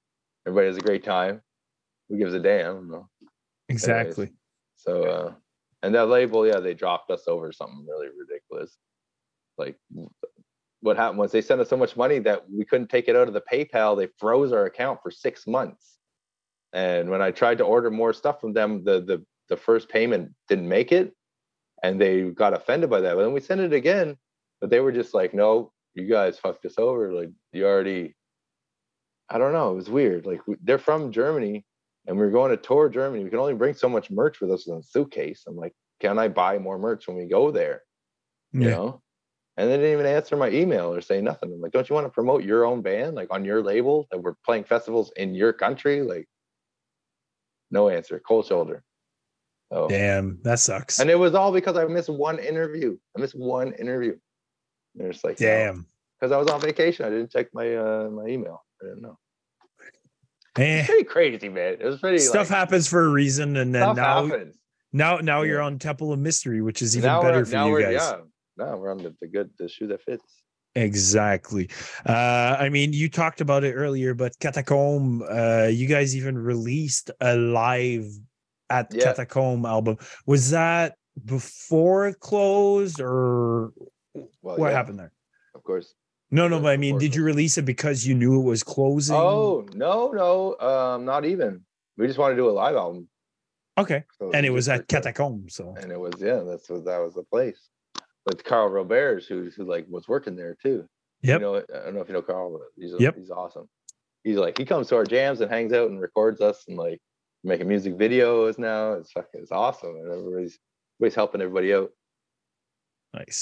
Everybody 0.46 0.68
has 0.68 0.78
a 0.78 0.82
great 0.82 1.04
time. 1.04 1.42
Who 2.10 2.18
gives 2.18 2.34
a 2.34 2.40
damn? 2.40 2.90
Know? 2.90 3.10
Exactly. 3.70 4.32
So 4.76 5.04
uh 5.04 5.34
and 5.82 5.94
that 5.96 6.08
label, 6.08 6.46
yeah, 6.48 6.60
they 6.60 6.74
dropped 6.74 7.12
us 7.12 7.28
over 7.28 7.52
something 7.52 7.86
really 7.88 8.08
ridiculous. 8.18 8.78
Like 9.58 9.78
what 10.82 10.98
happened 10.98 11.20
was 11.20 11.32
they 11.32 11.42
sent 11.42 11.62
us 11.62 11.70
so 11.70 11.78
much 11.78 11.96
money 11.96 12.20
that 12.20 12.44
we 12.50 12.66
couldn't 12.66 12.90
take 12.90 13.08
it 13.08 13.16
out 13.16 13.28
of 13.28 13.34
the 13.34 13.44
PayPal. 13.52 13.98
They 13.98 14.08
froze 14.20 14.52
our 14.52 14.66
account 14.66 15.00
for 15.02 15.12
six 15.12 15.48
months. 15.48 15.98
And 16.74 17.10
when 17.10 17.22
I 17.22 17.32
tried 17.32 17.60
to 17.60 17.64
order 17.64 17.90
more 17.90 18.14
stuff 18.14 18.42
from 18.42 18.54
them, 18.54 18.84
the 18.84 19.02
the 19.02 19.26
the 19.48 19.58
first 19.58 19.88
payment 19.90 20.32
didn't 20.50 20.68
make 20.68 20.92
it. 20.92 21.14
And 21.84 22.02
they 22.02 22.24
got 22.24 22.54
offended 22.54 22.90
by 22.90 23.02
that. 23.02 23.16
But 23.16 23.24
then 23.24 23.34
we 23.34 23.40
sent 23.40 23.62
it 23.62 23.74
again, 23.74 24.18
but 24.60 24.70
they 24.70 24.80
were 24.80 24.92
just 24.92 25.14
like, 25.14 25.34
no, 25.34 25.72
you 25.96 26.06
guys 26.06 26.38
fucked 26.38 26.66
us 26.66 26.76
over. 26.78 27.12
Like 27.14 27.32
you 27.54 27.66
already 27.66 28.16
I 29.30 29.38
don't 29.40 29.54
know. 29.54 29.72
It 29.72 29.76
was 29.76 29.90
weird. 29.90 30.26
Like 30.26 30.46
we- 30.48 30.58
they're 30.62 30.78
from 30.78 31.12
Germany 31.12 31.66
and 32.06 32.16
we 32.18 32.24
were 32.24 32.32
going 32.32 32.52
to 32.52 32.58
tour 32.58 32.90
Germany. 32.90 33.24
We 33.24 33.30
can 33.32 33.40
only 33.40 33.56
bring 33.56 33.74
so 33.74 33.90
much 33.90 34.12
merch 34.12 34.40
with 34.40 34.52
us 34.52 34.68
in 34.68 34.76
a 34.76 34.84
suitcase. 34.84 35.44
I'm 35.48 35.56
like, 35.56 35.74
can 36.00 36.20
I 36.20 36.28
buy 36.28 36.60
more 36.60 36.78
merch 36.78 37.08
when 37.08 37.18
we 37.18 37.26
go 37.26 37.50
there? 37.50 37.82
You 38.52 38.62
Yeah. 38.66 38.70
know? 38.72 39.02
And 39.58 39.70
they 39.70 39.78
didn't 39.78 39.94
even 39.94 40.06
answer 40.06 40.36
my 40.36 40.50
email 40.50 40.94
or 40.94 41.00
say 41.02 41.22
nothing. 41.22 41.52
I'm 41.52 41.62
like, 41.62 41.72
don't 41.72 41.90
you 41.90 41.96
want 41.96 42.06
to 42.06 42.12
promote 42.12 42.44
your 42.44 42.66
own 42.66 42.82
band, 42.82 43.16
like 43.16 43.30
on 43.32 43.46
your 43.46 43.64
label 43.64 44.06
that 44.12 44.20
we're 44.22 44.36
playing 44.46 44.66
festivals 44.66 45.12
in 45.16 45.34
your 45.34 45.54
country? 45.54 46.02
Like, 46.02 46.28
no 47.72 47.90
answer, 47.90 48.20
cold 48.20 48.46
shoulder. 48.46 48.84
Oh, 49.72 49.88
Damn, 49.90 50.40
that 50.44 50.60
sucks. 50.60 51.00
and 51.00 51.10
it 51.10 51.16
was 51.18 51.34
all 51.34 51.52
because 51.52 51.76
I 51.78 51.86
missed 51.86 52.10
one 52.10 52.38
interview. 52.38 52.98
I 53.18 53.22
missed 53.22 53.34
one 53.36 53.74
interview. 53.74 54.18
And 54.98 55.08
it's 55.10 55.24
like, 55.24 55.38
Damn. 55.38 55.86
because 56.20 56.32
I 56.32 56.38
was 56.38 56.48
on 56.48 56.62
vacation. 56.62 57.06
I 57.06 57.10
didn't 57.10 57.32
check 57.32 57.48
my 57.54 57.76
uh 57.76 58.10
my 58.12 58.26
email. 58.28 58.64
I 58.82 58.86
didn't 58.88 59.02
know. 59.02 59.18
Eh, 60.58 60.80
It's 60.80 60.88
pretty 60.88 61.04
crazy, 61.04 61.50
man. 61.50 61.78
It 61.80 61.86
was 61.86 62.00
pretty 62.00 62.20
stuff 62.20 62.50
like, 62.50 62.58
happens 62.60 62.88
for 62.88 63.04
a 63.06 63.10
reason, 63.10 63.58
and 63.58 63.76
then 63.76 63.82
stuff 63.84 63.98
now, 63.98 64.26
happens. 64.28 64.56
now, 64.94 65.18
now 65.18 65.42
you're 65.42 65.62
on 65.62 65.78
Temple 65.80 66.14
of 66.14 66.20
Mystery, 66.20 66.62
which 66.62 66.82
is 66.82 66.96
even 66.96 67.08
Now 67.08 67.22
better 67.22 67.46
for 67.46 67.68
you 67.68 67.82
guys. 67.82 67.94
Yeah, 67.94 68.18
now 68.58 68.78
we're 68.78 68.92
on 68.92 69.00
the, 69.00 69.14
the 69.20 69.28
good 69.28 69.50
the 69.60 69.68
shoe 69.68 69.88
that 69.88 70.02
fits. 70.02 70.24
Exactly. 70.76 71.70
Uh, 72.06 72.58
I 72.60 72.68
mean, 72.70 72.92
you 72.94 73.10
talked 73.10 73.40
about 73.42 73.64
it 73.64 73.74
earlier, 73.74 74.14
but 74.14 74.38
Catacomb, 74.40 75.24
uh, 75.30 75.68
you 75.72 75.88
guys 75.88 76.16
even 76.18 76.38
released 76.38 77.12
a 77.22 77.36
live 77.38 78.06
at 78.70 78.94
Yeah. 78.94 79.06
Catacomb 79.06 79.66
album. 79.66 79.98
Was 80.26 80.52
that 80.52 80.96
before 81.24 82.08
it 82.08 82.20
closed, 82.20 83.00
or 83.00 83.72
Well, 84.42 84.58
what 84.58 84.72
yeah, 84.72 84.78
happened 84.78 85.00
there? 85.00 85.12
Of 85.54 85.64
course. 85.64 85.94
No, 86.32 86.48
no, 86.48 86.60
but 86.60 86.70
I 86.70 86.78
mean, 86.78 86.98
did 86.98 87.16
you 87.16 87.24
release 87.24 87.58
it 87.58 87.66
because 87.66 88.06
you 88.06 88.16
knew 88.16 88.40
it 88.40 88.44
was 88.44 88.64
closing? 88.64 89.16
Oh 89.16 89.66
no, 89.74 90.12
no, 90.12 90.58
um, 90.60 91.06
not 91.06 91.26
even. 91.26 91.64
We 91.98 92.08
just 92.08 92.20
wanted 92.20 92.36
to 92.36 92.42
do 92.42 92.50
a 92.50 92.52
live 92.52 92.76
album. 92.76 93.08
okay. 93.78 94.04
So 94.20 94.32
And 94.34 94.46
it 94.46 94.50
was 94.50 94.68
at 94.68 94.88
Catacomb, 94.88 95.48
so 95.50 95.76
And 95.80 95.92
it 95.92 96.00
was 96.00 96.16
yeah, 96.20 96.40
that's 96.40 96.70
what 96.70 96.86
that 96.86 96.98
was 96.98 97.14
the 97.14 97.24
place. 97.24 97.70
With 98.26 98.44
Carl 98.44 98.70
Roberts, 98.70 99.28
who 99.28 99.50
who 99.56 99.66
like 99.66 99.86
was 99.88 100.08
working 100.08 100.36
there 100.36 100.58
too. 100.62 100.88
Yep. 101.22 101.40
You 101.40 101.46
know, 101.46 101.56
I 101.58 101.86
don't 101.86 101.96
know 101.96 102.02
if 102.02 102.08
you 102.08 102.14
know 102.14 102.22
Carl, 102.22 102.52
but 102.52 102.68
he's 102.76 102.94
Yep. 103.00 103.18
he's 103.18 103.32
awesome. 103.32 103.70
He's 104.24 104.38
like 104.38 104.58
he 104.58 104.66
comes 104.66 104.88
to 104.90 104.96
our 104.96 105.06
jams 105.06 105.42
and 105.42 105.52
hangs 105.52 105.74
out 105.74 105.90
and 105.90 106.02
records 106.02 106.42
us 106.42 106.66
and 106.68 106.78
like 106.78 107.00
making 107.44 107.68
music 107.68 107.96
videos 107.96 108.58
now. 108.58 108.94
It's 108.94 109.12
fucking 109.12 109.42
it's 109.42 109.52
awesome. 109.52 109.96
And 109.96 110.12
everybody's 110.12 110.58
everybody's 110.98 111.16
helping 111.16 111.42
everybody 111.42 111.74
out. 111.74 111.92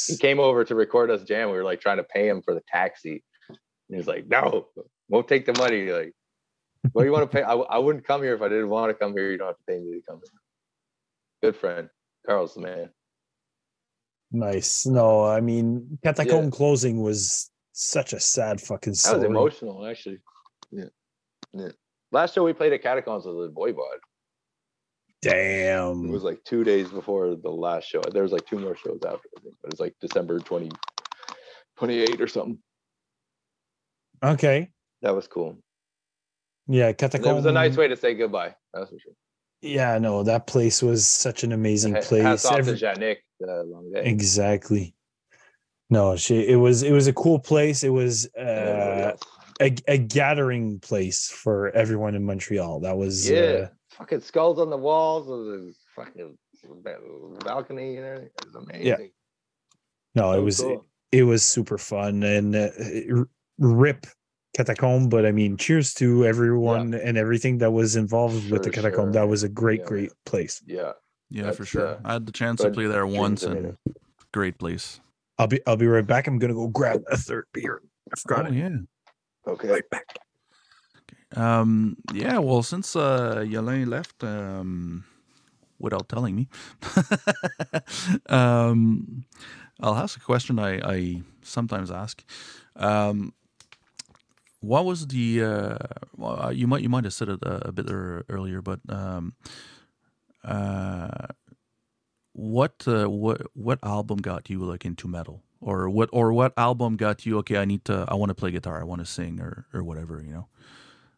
He 0.08 0.18
came 0.18 0.40
over 0.40 0.64
to 0.64 0.76
record 0.76 1.10
us 1.12 1.24
jam. 1.24 1.50
We 1.50 1.58
were 1.58 1.64
like 1.64 1.82
trying 1.82 1.98
to 1.98 2.04
pay 2.04 2.28
him 2.28 2.42
for 2.42 2.54
the 2.54 2.62
taxi. 2.68 3.24
And 3.50 3.58
he 3.90 3.96
was 3.98 4.08
like, 4.08 4.28
no, 4.28 4.68
won't 5.10 5.28
take 5.28 5.46
the 5.46 5.54
money. 5.58 5.92
Like, 5.92 6.14
what 6.92 7.04
do 7.04 7.08
you 7.08 7.14
want 7.14 7.30
to 7.30 7.38
pay? 7.38 7.44
I, 7.44 7.54
I 7.54 7.78
wouldn't 7.78 8.06
come 8.06 8.22
here 8.22 8.34
if 8.34 8.42
I 8.42 8.50
didn't 8.50 8.70
want 8.70 8.90
to 8.90 8.94
come 8.94 9.14
here. 9.14 9.32
You 9.32 9.38
don't 9.38 9.48
have 9.48 9.58
to 9.58 9.64
pay 9.68 9.80
me 9.80 9.94
to 9.94 10.02
come 10.08 10.20
here. 10.24 10.40
Good 11.42 11.56
friend. 11.56 11.90
Carl's 12.26 12.54
the 12.56 12.62
man. 12.62 12.90
Nice. 14.32 14.86
No, 14.86 15.26
I 15.26 15.42
mean, 15.42 16.00
Catacomb 16.04 16.50
closing 16.52 17.02
was 17.02 17.52
such 17.74 18.14
a 18.14 18.20
sad 18.20 18.60
fucking 18.62 18.94
That 18.94 18.98
story. 18.98 19.18
was 19.20 19.26
emotional, 19.26 19.86
actually. 19.86 20.20
Yeah. 20.72 20.86
Yeah. 21.54 21.70
Last 22.12 22.34
show 22.36 22.44
we 22.44 22.54
played 22.54 22.74
at 22.74 22.82
Catacombs 22.82 23.26
was 23.26 23.36
with 23.36 23.56
Voivod. 23.56 24.00
It 25.32 26.10
was 26.12 26.24
like 26.24 26.44
two 26.44 26.64
days 26.64 26.90
before 26.90 27.36
the 27.36 27.50
last 27.50 27.88
show. 27.88 28.02
There 28.12 28.24
was 28.24 28.32
like 28.32 28.46
two 28.46 28.60
more 28.60 28.76
shows 28.76 29.00
after, 29.06 29.28
I 29.38 29.42
think. 29.42 29.56
But 29.62 29.68
it 29.70 29.74
was 29.74 29.80
like 29.80 29.96
December 30.02 30.40
20, 30.40 30.70
28 31.78 32.22
or 32.22 32.28
something. 32.28 32.60
Okay. 34.24 34.70
That 35.02 35.16
was 35.16 35.28
cool. 35.28 35.58
Yeah, 36.68 36.94
Catacomb. 36.94 37.32
it 37.32 37.36
was 37.36 37.46
a 37.46 37.52
nice 37.52 37.76
way 37.76 37.88
to 37.90 37.98
say 37.98 38.14
goodbye. 38.14 38.56
That's 38.74 38.90
for 38.90 38.98
sure. 39.00 39.14
Yeah, 39.62 39.98
no, 39.98 40.24
that 40.24 40.48
place 40.48 40.82
was 40.82 41.06
such 41.06 41.44
an 41.44 41.52
amazing 41.52 41.94
place. 41.96 42.24
Hats 42.24 42.46
off 42.46 42.60
Every- 42.60 42.78
to 42.78 42.86
Janik. 42.86 43.18
Uh, 43.46 43.64
long 43.64 43.92
day. 43.94 44.04
exactly. 44.06 44.96
No, 45.90 46.16
she. 46.16 46.48
It 46.48 46.56
was. 46.56 46.82
It 46.84 46.92
was 46.94 47.08
a 47.08 47.14
cool 47.14 47.40
place. 47.40 47.84
It 47.84 47.90
was 47.90 48.34
uh, 48.36 49.14
a, 49.62 49.76
a 49.88 49.98
gathering 49.98 50.80
place 50.80 51.28
for 51.30 51.70
everyone 51.72 52.16
in 52.16 52.24
Montreal. 52.26 52.80
That 52.82 52.96
was. 52.98 53.30
yeah, 53.30 53.40
Uh, 53.42 53.68
fucking 53.98 54.22
skulls 54.22 54.60
on 54.60 54.70
the 54.70 54.78
walls 54.78 55.30
of 55.30 55.46
the 55.46 55.74
fucking 55.96 56.38
balcony 57.44 57.98
and 57.98 58.06
everything. 58.06 58.30
It 58.42 58.46
was 58.46 58.56
amazing. 58.56 58.86
Yeah. 58.86 58.98
no, 60.16 60.32
it 60.32 60.38
So 60.38 60.44
was. 60.44 60.60
cool. 60.60 60.86
It 61.12 61.24
was 61.24 61.44
super 61.44 61.78
fun 61.78 62.24
and 62.24 62.56
uh, 62.56 62.70
rip 63.60 64.08
catacomb. 64.56 65.10
But 65.10 65.28
I 65.28 65.32
mean, 65.32 65.58
cheers 65.58 65.94
to 65.96 66.26
everyone 66.26 66.96
and 66.96 67.18
everything 67.20 67.60
that 67.60 67.70
was 67.72 67.96
involved 67.96 68.50
with 68.50 68.64
the 68.64 68.72
catacomb. 68.72 69.06
sure. 69.06 69.12
That 69.14 69.28
was 69.28 69.44
a 69.44 69.50
great, 69.50 69.82
Yeah, 69.82 69.86
great 69.86 70.12
place. 70.26 70.62
yeah. 70.66 70.94
Yeah, 71.30 71.52
for 71.52 71.66
sure. 71.66 71.88
uh, 71.88 72.00
I 72.06 72.14
had 72.14 72.26
the 72.26 72.32
chance 72.32 72.62
to 72.62 72.70
play 72.72 72.86
there 72.88 73.06
once, 73.08 73.44
are 73.44 73.54
made 73.56 73.64
and 73.66 73.78
great 74.34 74.58
place. 74.60 75.00
I'll 75.40 75.48
be. 75.48 75.60
I'll 75.66 75.78
be 75.78 75.88
right 75.88 76.06
back. 76.06 76.28
I'm 76.28 76.38
gonna 76.38 76.54
go 76.54 76.68
grab 76.68 77.02
a 77.10 77.18
third 77.18 77.46
beer. 77.54 77.82
I 78.12 78.20
forgot 78.20 78.46
Oh 78.46 78.50
it. 78.50 78.54
yeah. 78.54 78.70
Okay. 79.48 79.68
Right 79.68 79.90
back. 79.90 80.06
Um, 81.36 81.98
yeah, 82.14 82.38
well, 82.40 82.64
since 82.64 82.96
uh, 82.96 83.44
left 83.48 84.24
um, 84.24 85.04
without 85.80 86.10
telling 86.10 86.36
me, 86.36 86.48
um, 88.30 89.26
I'll 89.80 89.96
ask 89.96 90.18
a 90.18 90.22
question 90.24 90.60
I, 90.60 90.80
I 90.80 91.22
sometimes 91.42 91.92
ask. 91.92 92.24
Um, 92.76 93.34
what 94.60 94.86
was 94.86 95.08
the 95.08 95.44
uh, 95.44 95.78
well, 96.16 96.46
uh, 96.46 96.50
you 96.50 96.68
might 96.68 96.82
you 96.82 96.90
might 96.90 97.04
have 97.04 97.14
said 97.14 97.30
it 97.30 97.40
a, 97.44 97.70
a 97.70 97.72
bit 97.72 97.88
earlier, 97.90 98.62
but 98.62 98.80
um, 98.90 99.34
uh, 100.44 101.28
what 102.34 102.84
uh, 102.88 103.10
what 103.10 103.42
what 103.54 103.80
album 103.84 104.20
got 104.20 104.50
you 104.50 104.60
like 104.64 104.86
into 104.86 105.08
metal, 105.08 105.44
or 105.60 105.90
what 105.90 106.10
or 106.14 106.32
what 106.32 106.54
album 106.58 106.96
got 106.96 107.26
you? 107.26 107.38
Okay, 107.40 107.58
I 107.58 107.66
need 107.66 107.84
to 107.86 108.06
I 108.08 108.16
want 108.16 108.30
to 108.30 108.36
play 108.36 108.52
guitar, 108.52 108.80
I 108.80 108.84
want 108.84 109.02
to 109.02 109.06
sing, 109.06 109.40
or 109.42 109.66
or 109.74 109.84
whatever, 109.84 110.22
you 110.24 110.32
know. 110.32 110.48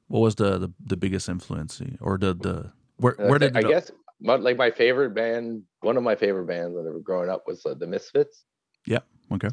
What 0.07 0.19
was 0.19 0.35
the 0.35 0.57
the, 0.57 0.73
the 0.85 0.97
biggest 0.97 1.29
influence, 1.29 1.81
or 2.01 2.17
the 2.17 2.33
the 2.33 2.71
where 2.97 3.15
where 3.17 3.39
did 3.39 3.57
I 3.57 3.63
guess 3.63 3.91
my, 4.21 4.35
like 4.35 4.57
my 4.57 4.71
favorite 4.71 5.11
band, 5.15 5.63
one 5.81 5.97
of 5.97 6.03
my 6.03 6.15
favorite 6.15 6.45
bands 6.45 6.75
when 6.75 6.87
I 6.87 6.91
was 6.91 7.03
growing 7.03 7.29
up 7.29 7.43
was 7.47 7.65
uh, 7.65 7.73
the 7.73 7.87
Misfits. 7.87 8.45
Yeah. 8.85 8.99
Okay 9.31 9.49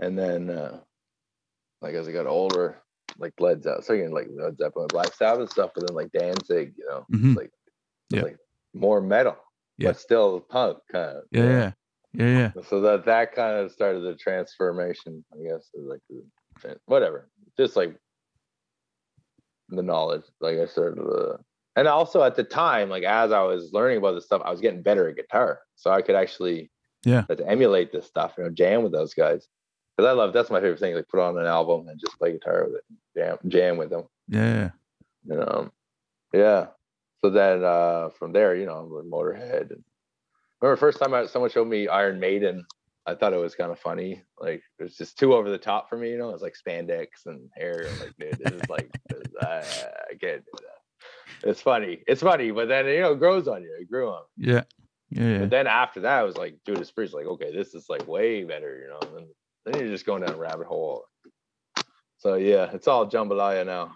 And 0.00 0.18
then, 0.18 0.50
uh, 0.50 0.80
like 1.80 1.94
as 1.94 2.08
I 2.08 2.12
got 2.12 2.26
older, 2.26 2.82
like 3.16 3.32
Led 3.40 3.62
Zeppelin, 3.62 3.82
so 3.82 3.94
again, 3.94 4.10
like 4.10 4.26
Led 4.30 4.58
Zeppelin, 4.58 4.88
Black 4.88 5.14
Sabbath 5.14 5.40
and 5.40 5.50
stuff, 5.50 5.70
but 5.74 5.86
then 5.86 5.94
like 5.94 6.10
Danzig, 6.12 6.74
you 6.76 6.84
know, 6.86 7.06
Mhm. 7.10 7.28
it's 7.30 7.36
like, 7.36 7.52
Yeah. 8.10 8.22
like 8.22 8.36
more 8.74 9.00
metal, 9.00 9.36
Yeah. 9.78 9.90
but 9.90 9.98
still 9.98 10.40
punk 10.40 10.78
kind 10.90 11.16
of. 11.18 11.24
yeah 11.30 11.42
yeah 11.44 11.72
yeah 12.12 12.50
yeah 12.56 12.62
So 12.64 12.80
that 12.80 13.04
that 13.06 13.34
kind 13.34 13.56
of 13.58 13.72
started 13.72 14.00
the 14.00 14.14
transformation, 14.16 15.24
I 15.32 15.42
guess, 15.48 15.70
like 15.74 16.02
whatever, 16.86 17.30
just 17.56 17.76
like 17.76 17.96
the 19.68 19.82
knowledge. 19.82 20.22
Like 20.40 20.58
I 20.58 20.66
started 20.66 20.98
the, 20.98 21.38
and 21.76 21.88
also 21.88 22.22
at 22.22 22.36
the 22.36 22.44
time, 22.44 22.88
like 22.88 23.04
as 23.04 23.32
I 23.32 23.42
was 23.42 23.72
learning 23.72 23.98
about 23.98 24.12
this 24.12 24.24
stuff, 24.24 24.42
I 24.44 24.50
was 24.50 24.60
getting 24.60 24.82
better 24.82 25.08
at 25.08 25.16
guitar, 25.16 25.60
so 25.74 25.90
I 25.90 26.02
could 26.02 26.14
actually 26.14 26.70
Yeah. 27.04 27.24
let's 27.28 27.42
emulate 27.46 27.92
this 27.92 28.06
stuff, 28.06 28.34
you 28.38 28.44
know, 28.44 28.50
jam 28.50 28.82
with 28.82 28.92
those 28.92 29.14
guys. 29.14 29.48
Because 29.96 30.08
I 30.08 30.12
love 30.12 30.32
that's 30.32 30.50
my 30.50 30.60
favorite 30.60 30.78
thing, 30.80 30.94
like 30.94 31.08
put 31.08 31.20
on 31.20 31.38
an 31.38 31.46
album 31.46 31.88
and 31.88 31.98
just 31.98 32.18
play 32.18 32.32
guitar 32.32 32.64
with 32.66 32.76
it, 32.76 32.84
jam 33.16 33.38
jam 33.48 33.76
with 33.76 33.90
them. 33.90 34.04
yeah 34.28 34.54
yeah 34.54 34.70
You 35.26 35.36
know, 35.40 35.70
yeah. 36.32 36.66
So 37.22 37.30
then 37.30 37.64
uh 37.64 38.10
from 38.18 38.32
there, 38.32 38.54
you 38.54 38.66
know, 38.66 38.84
with 38.90 39.10
Motorhead. 39.10 39.70
And 39.70 39.82
remember 40.60 40.76
first 40.76 40.98
time 40.98 41.14
I, 41.14 41.26
someone 41.26 41.50
showed 41.50 41.68
me 41.68 41.88
Iron 41.88 42.20
Maiden, 42.20 42.64
I 43.06 43.14
thought 43.14 43.32
it 43.32 43.36
was 43.38 43.54
kind 43.54 43.70
of 43.70 43.78
funny. 43.78 44.22
Like 44.38 44.62
it 44.78 44.82
was 44.82 44.96
just 44.96 45.18
too 45.18 45.34
over 45.34 45.48
the 45.50 45.58
top 45.58 45.88
for 45.88 45.96
me, 45.96 46.10
you 46.10 46.18
know. 46.18 46.28
It 46.30 46.32
was 46.32 46.42
like 46.42 46.56
spandex 46.56 47.06
and 47.26 47.48
hair. 47.56 47.86
And 47.88 48.00
like, 48.00 48.16
dude, 48.18 48.38
this 48.38 48.52
is 48.62 48.68
like 48.68 48.90
this- 49.08 49.22
I, 49.40 49.62
I 50.10 50.14
can't 50.20 50.44
do 50.44 50.52
that. 50.58 51.48
It's 51.48 51.60
funny. 51.60 52.02
It's 52.08 52.22
funny, 52.22 52.50
but 52.50 52.68
then 52.68 52.86
you 52.86 53.00
know, 53.00 53.12
it 53.12 53.18
grows 53.18 53.46
on 53.48 53.62
you. 53.62 53.76
It 53.80 53.90
grew 53.90 54.08
on. 54.10 54.22
me. 54.36 54.52
yeah 54.52 54.62
yeah 55.10 55.22
yeah 55.28 55.38
But 55.40 55.50
then 55.50 55.66
after 55.66 56.00
that, 56.00 56.18
I 56.18 56.22
was 56.24 56.36
like, 56.36 56.58
Judas 56.66 56.90
Priest, 56.90 57.14
like, 57.14 57.26
okay, 57.26 57.52
this 57.54 57.74
is 57.74 57.88
like 57.88 58.08
way 58.08 58.42
better, 58.44 58.80
you 58.80 58.88
know. 58.88 59.16
And 59.18 59.26
then 59.64 59.80
you're 59.80 59.90
just 59.92 60.06
going 60.06 60.22
down 60.22 60.34
a 60.34 60.38
rabbit 60.38 60.66
hole. 60.66 61.04
So 62.18 62.34
yeah, 62.34 62.70
it's 62.72 62.88
all 62.88 63.06
jambalaya 63.08 63.64
now 63.66 63.92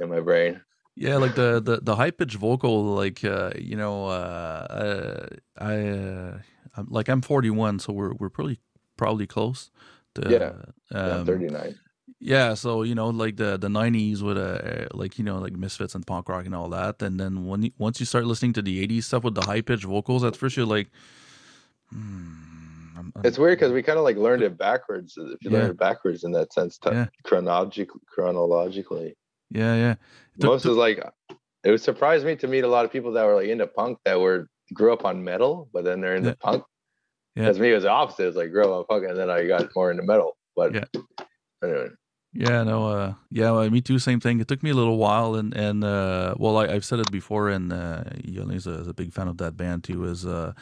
in 0.00 0.08
my 0.08 0.20
brain. 0.20 0.60
Yeah, 0.96 1.16
like 1.16 1.34
the 1.34 1.60
the, 1.60 1.80
the 1.82 1.96
high 1.96 2.10
pitched 2.12 2.36
vocal, 2.36 2.84
like 2.94 3.24
uh, 3.24 3.50
you 3.58 3.76
know, 3.76 4.06
uh, 4.06 4.66
uh, 4.70 5.26
I 5.58 5.74
uh, 5.88 6.38
I'm, 6.76 6.86
like 6.88 7.08
I'm 7.08 7.20
41, 7.20 7.80
so 7.80 7.92
we're 7.92 8.12
we're 8.14 8.30
pretty 8.30 8.60
probably 8.96 9.26
close. 9.26 9.70
To, 10.14 10.22
Yeah, 10.30 10.52
Yeah, 10.92 11.14
um, 11.20 11.26
39. 11.26 11.74
Yeah, 12.20 12.54
so 12.54 12.84
you 12.84 12.94
know, 12.94 13.08
like 13.10 13.36
the 13.36 13.56
the 13.58 13.66
90s 13.68 14.22
with 14.22 14.38
uh, 14.38 14.86
like 14.94 15.18
you 15.18 15.24
know, 15.24 15.38
like 15.40 15.56
Misfits 15.56 15.94
and 15.96 16.06
punk 16.06 16.28
rock 16.28 16.46
and 16.46 16.54
all 16.54 16.68
that, 16.70 17.02
and 17.02 17.18
then 17.18 17.44
when 17.46 17.62
you, 17.64 17.70
once 17.76 17.98
you 17.98 18.06
start 18.06 18.24
listening 18.24 18.52
to 18.54 18.62
the 18.62 18.86
80s 18.86 19.02
stuff 19.04 19.24
with 19.24 19.34
the 19.34 19.42
high 19.42 19.62
pitched 19.62 19.84
vocals, 19.84 20.22
at 20.22 20.36
first 20.36 20.56
you're 20.56 20.64
like, 20.64 20.90
hmm, 21.90 22.96
I'm, 22.96 23.12
I'm- 23.16 23.24
It's 23.26 23.38
weird 23.38 23.58
because 23.58 23.72
we 23.72 23.82
kind 23.82 23.98
of 23.98 24.04
like 24.04 24.16
learned 24.16 24.42
it 24.42 24.56
backwards. 24.56 25.14
If 25.18 25.42
you 25.42 25.50
Yeah. 25.50 25.58
learn 25.58 25.70
it 25.70 25.76
backwards 25.78 26.22
in 26.24 26.32
that 26.32 26.52
sense, 26.52 26.78
t- 26.78 26.90
Yeah. 26.90 27.06
chronologically, 27.24 28.00
chronologically, 28.06 29.16
yeah, 29.54 29.74
yeah, 29.76 29.94
To- 30.40 30.46
most 30.48 30.62
to- 30.64 30.70
is 30.72 30.76
like 30.76 30.98
it 31.64 31.70
would 31.70 31.80
surprise 31.80 32.24
me 32.24 32.36
to 32.36 32.46
meet 32.46 32.64
a 32.64 32.68
lot 32.68 32.84
of 32.84 32.92
people 32.92 33.12
that 33.12 33.24
were 33.24 33.36
like 33.36 33.48
into 33.48 33.66
punk 33.66 33.98
that 34.04 34.20
were 34.20 34.48
grew 34.74 34.92
up 34.92 35.04
on 35.06 35.24
metal, 35.24 35.68
but 35.72 35.84
then 35.84 36.00
they're 36.02 36.16
into 36.16 36.30
Yeah. 36.30 36.34
punk. 36.40 36.64
Yeah. 37.36 37.48
As 37.48 37.58
me, 37.58 37.70
it 37.70 37.74
was 37.74 37.84
the 37.84 37.90
opposite. 37.90 38.28
It's 38.28 38.36
like 38.36 38.50
grew 38.52 38.64
up 38.64 38.70
on 38.80 38.84
punk, 38.86 39.08
and 39.08 39.18
then 39.18 39.30
I 39.30 39.46
got 39.46 39.68
more 39.74 39.90
into 39.90 40.02
metal. 40.02 40.36
But 40.54 40.74
Yeah. 40.74 40.84
anyway, 41.62 41.88
Yeah, 42.36 42.64
no, 42.64 42.88
uh, 42.88 43.14
yeah, 43.30 43.50
well, 43.52 43.70
me 43.70 43.80
too. 43.80 43.98
Same 44.00 44.18
thing. 44.20 44.40
It 44.40 44.48
took 44.48 44.62
me 44.62 44.70
a 44.70 44.74
little 44.74 44.98
while, 44.98 45.36
and 45.36 45.54
and 45.54 45.84
uh, 45.84 46.34
well, 46.36 46.56
I, 46.58 46.66
I've 46.66 46.84
said 46.84 46.98
it 46.98 47.10
before, 47.12 47.48
and 47.48 47.72
uh, 47.72 48.04
Yolin's 48.24 48.66
a, 48.66 48.80
is 48.80 48.88
a 48.88 48.94
big 48.94 49.12
fan 49.12 49.28
of 49.28 49.36
that 49.38 49.56
band 49.56 49.84
too. 49.84 50.04
Is 50.04 50.26
uh, 50.26 50.52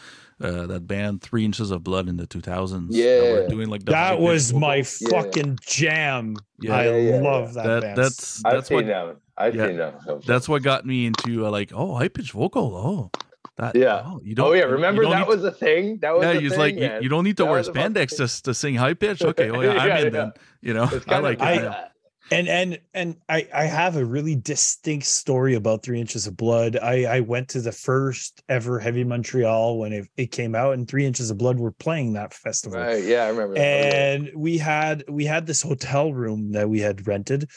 uh, 0.43 0.67
that 0.67 0.87
band 0.87 1.23
Three 1.23 1.45
Inches 1.45 1.71
of 1.71 1.83
Blood 1.85 2.09
in 2.09 2.17
the 2.17 2.27
two 2.27 2.41
thousands? 2.41 2.97
Yeah. 2.97 3.47
doing 3.49 3.69
like 3.69 3.85
the 3.85 3.93
That 3.93 4.07
high-pitched 4.19 4.23
was 4.23 4.53
my. 4.53 4.77
Yeah. 4.77 4.83
fucking 5.11 5.59
jam. 5.67 6.37
Yeah. 6.61 6.75
I 6.77 6.85
Yeah, 6.85 6.97
yeah, 6.97 7.17
love 7.21 7.55
that, 7.55 7.65
that 7.65 7.83
band. 7.83 7.97
that's 7.99 8.45
I've 8.45 8.53
that's 8.55 8.69
seen 8.69 8.77
what 8.77 8.87
them. 8.87 9.17
I've 9.39 9.55
yeah. 9.55 9.67
seen 9.69 9.77
them. 9.79 9.95
that's 10.27 10.49
what 10.49 10.63
got 10.63 10.85
me 10.87 11.07
into 11.07 11.47
uh, 11.47 11.51
like 11.51 11.73
oh 11.75 11.97
high 11.97 12.09
pitched 12.09 12.33
vocal. 12.33 12.75
Oh, 12.77 13.11
that 13.57 13.75
Yeah. 13.77 14.03
Oh, 14.05 14.21
you 14.25 14.35
don't. 14.35 14.47
Oh 14.49 14.53
yeah, 14.53 14.61
you- 14.63 14.67
you 14.69 14.73
remember 14.75 15.03
don't 15.03 15.13
that 15.13 15.19
need- 15.21 15.29
was 15.29 15.45
a 15.45 15.51
thing. 15.53 15.99
That 15.99 16.15
was 16.15 16.25
yeah, 16.25 16.31
a 16.33 16.41
he's 16.41 16.51
thing, 16.51 16.59
like 16.59 16.75
you, 16.75 16.81
man. 16.81 17.03
you 17.03 17.09
don't 17.09 17.25
need 17.25 17.37
to 17.39 17.45
That 17.45 17.51
wear 17.51 17.59
was 17.59 17.69
a 17.69 17.73
fucking 17.75 17.95
spandex 17.95 18.17
thing. 18.17 18.27
to, 18.27 18.43
to 18.45 18.55
sing 18.55 18.75
high 18.77 18.95
pitch. 18.95 19.23
Okay, 19.23 19.51
oh 19.51 19.61
yeah, 19.61 19.71
I'm 19.79 19.89
Yeah, 19.89 19.99
in 19.99 20.05
yeah. 20.05 20.11
then. 20.11 20.33
You 20.61 20.75
know, 20.75 20.91
I 21.09 21.19
like 21.19 21.41
of 21.41 21.49
it. 21.49 21.49
I- 21.49 21.55
yeah. 21.63 21.89
And 22.33 22.49
and 22.49 22.81
and 22.95 23.17
I 23.29 23.49
I 23.55 23.65
have 23.65 23.97
a 23.97 24.05
really 24.05 24.37
distinct 24.37 25.07
story 25.07 25.55
about 25.55 25.83
Three 25.83 26.01
Inches 26.01 26.27
of 26.27 26.37
Blood. 26.37 26.77
I 26.77 27.05
I 27.05 27.21
went 27.21 27.49
to 27.51 27.61
the 27.61 27.73
first 27.73 28.43
ever 28.49 28.79
Heavy 28.79 29.05
Montreal 29.05 29.79
when 29.79 29.93
it, 29.93 30.09
it 30.17 30.31
came 30.33 30.55
out, 30.55 30.75
and 30.75 30.89
Three 30.89 31.07
Inches 31.07 31.31
of 31.31 31.39
Blood 31.39 31.59
were 31.59 31.73
playing 31.73 32.15
that 32.15 32.35
festival. 32.35 32.79
right. 32.79 33.03
Yeah, 33.05 33.25
I 33.25 33.29
remember. 33.29 33.55
that. 33.55 33.61
Oh, 33.61 33.97
and 33.97 34.31
we 34.35 34.59
had 34.59 35.05
we 35.09 35.25
had 35.25 35.47
this 35.47 35.63
hotel 35.63 36.13
room 36.13 36.53
that 36.53 36.69
we 36.69 36.81
had 36.81 37.07
rented 37.07 37.49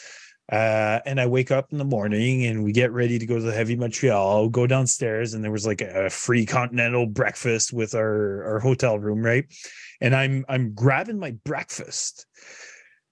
uh 0.52 1.00
and 1.08 1.20
i 1.20 1.26
wake 1.26 1.50
up 1.50 1.72
in 1.72 1.80
the 1.80 1.86
morning 1.86 2.46
and 2.46 2.64
we 2.64 2.72
get 2.72 2.92
ready 2.92 3.18
to 3.18 3.26
go 3.26 3.36
to 3.36 3.42
the 3.42 3.52
heavy 3.52 3.76
montreal 3.76 4.48
go 4.48 4.68
downstairs 4.68 5.34
and 5.34 5.44
there 5.44 5.52
was 5.52 5.66
like 5.66 5.82
a 5.82 6.08
free 6.08 6.46
continental 6.46 7.08
breakfast 7.08 7.74
with 7.74 7.96
our 7.96 8.44
our 8.44 8.60
hotel 8.60 9.00
room 9.00 9.24
right 9.24 9.46
and 10.02 10.16
i'm 10.16 10.46
i'm 10.48 10.72
grabbing 10.76 11.18
my 11.18 11.32
breakfast 11.46 12.28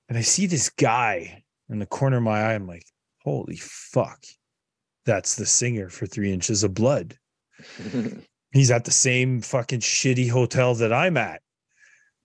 and 0.10 0.18
i 0.18 0.22
see 0.22 0.46
this 0.46 0.70
guy 0.70 1.43
in 1.70 1.80
the 1.80 1.86
corner 1.86 2.18
of 2.18 2.24
my 2.24 2.42
eye 2.42 2.54
i'm 2.54 2.68
like 2.68 2.86
holy 3.24 3.58
fuck 3.58 4.24
that's 5.06 5.36
the 5.36 5.46
singer 5.46 5.90
for 5.90 6.06
three 6.06 6.32
inches 6.32 6.64
of 6.64 6.74
blood 6.74 7.18
he's 8.54 8.72
at 8.72 8.86
the 8.86 8.92
same 8.92 9.42
fucking 9.42 9.82
shitty 9.82 10.30
hotel 10.30 10.76
that 10.76 10.94
I'm 10.94 11.18
at. 11.18 11.42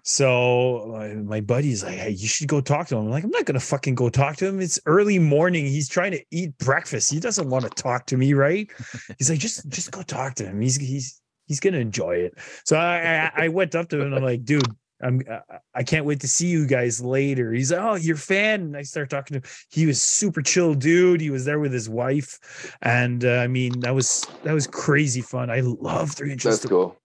So 0.04 0.90
my, 0.92 1.08
my 1.14 1.40
buddy's 1.40 1.84
like, 1.84 1.98
hey, 1.98 2.10
you 2.10 2.28
should 2.28 2.48
go 2.48 2.60
talk 2.60 2.86
to 2.88 2.96
him. 2.96 3.06
I'm 3.06 3.10
like, 3.10 3.24
I'm 3.24 3.30
not 3.30 3.44
gonna 3.44 3.60
fucking 3.60 3.94
go 3.94 4.08
talk 4.08 4.36
to 4.36 4.46
him. 4.46 4.60
It's 4.60 4.80
early 4.86 5.18
morning. 5.18 5.66
He's 5.66 5.88
trying 5.88 6.12
to 6.12 6.24
eat 6.30 6.56
breakfast. 6.58 7.10
He 7.10 7.20
doesn't 7.20 7.50
want 7.50 7.64
to 7.64 7.70
talk 7.70 8.06
to 8.06 8.16
me, 8.16 8.32
right? 8.32 8.70
He's 9.18 9.28
like, 9.28 9.38
just 9.38 9.68
just 9.68 9.90
go 9.90 10.02
talk 10.02 10.34
to 10.36 10.44
him. 10.44 10.60
He's 10.60 10.76
he's 10.76 11.20
he's 11.46 11.60
gonna 11.60 11.78
enjoy 11.78 12.16
it. 12.16 12.34
So 12.64 12.78
I 12.78 13.30
I, 13.36 13.44
I 13.44 13.48
went 13.48 13.74
up 13.74 13.88
to 13.90 14.00
him 14.00 14.06
and 14.06 14.14
I'm 14.14 14.22
like, 14.22 14.44
dude, 14.44 14.64
I'm 15.02 15.22
I- 15.30 15.58
I 15.74 15.82
can't 15.84 16.04
wait 16.06 16.20
to 16.20 16.28
see 16.28 16.48
you 16.48 16.66
guys 16.66 17.00
later. 17.00 17.52
He's 17.52 17.70
like, 17.70 17.80
oh, 17.80 17.94
you're 17.94 18.16
a 18.16 18.18
fan. 18.18 18.60
And 18.62 18.76
I 18.76 18.82
start 18.82 19.10
talking 19.10 19.40
to 19.40 19.46
him. 19.46 19.52
He 19.70 19.86
was 19.86 20.02
super 20.02 20.42
chill 20.42 20.74
dude. 20.74 21.20
He 21.20 21.30
was 21.30 21.44
there 21.44 21.60
with 21.60 21.72
his 21.72 21.88
wife. 21.88 22.76
And 22.82 23.24
uh, 23.24 23.36
I 23.36 23.46
mean, 23.46 23.78
that 23.80 23.94
was 23.94 24.26
that 24.42 24.52
was 24.54 24.66
crazy 24.66 25.20
fun. 25.20 25.50
I 25.50 25.60
love 25.60 26.10
three 26.12 26.32
inches 26.32 26.50
That's 26.54 26.62
to 26.62 26.68
cool. 26.68 26.96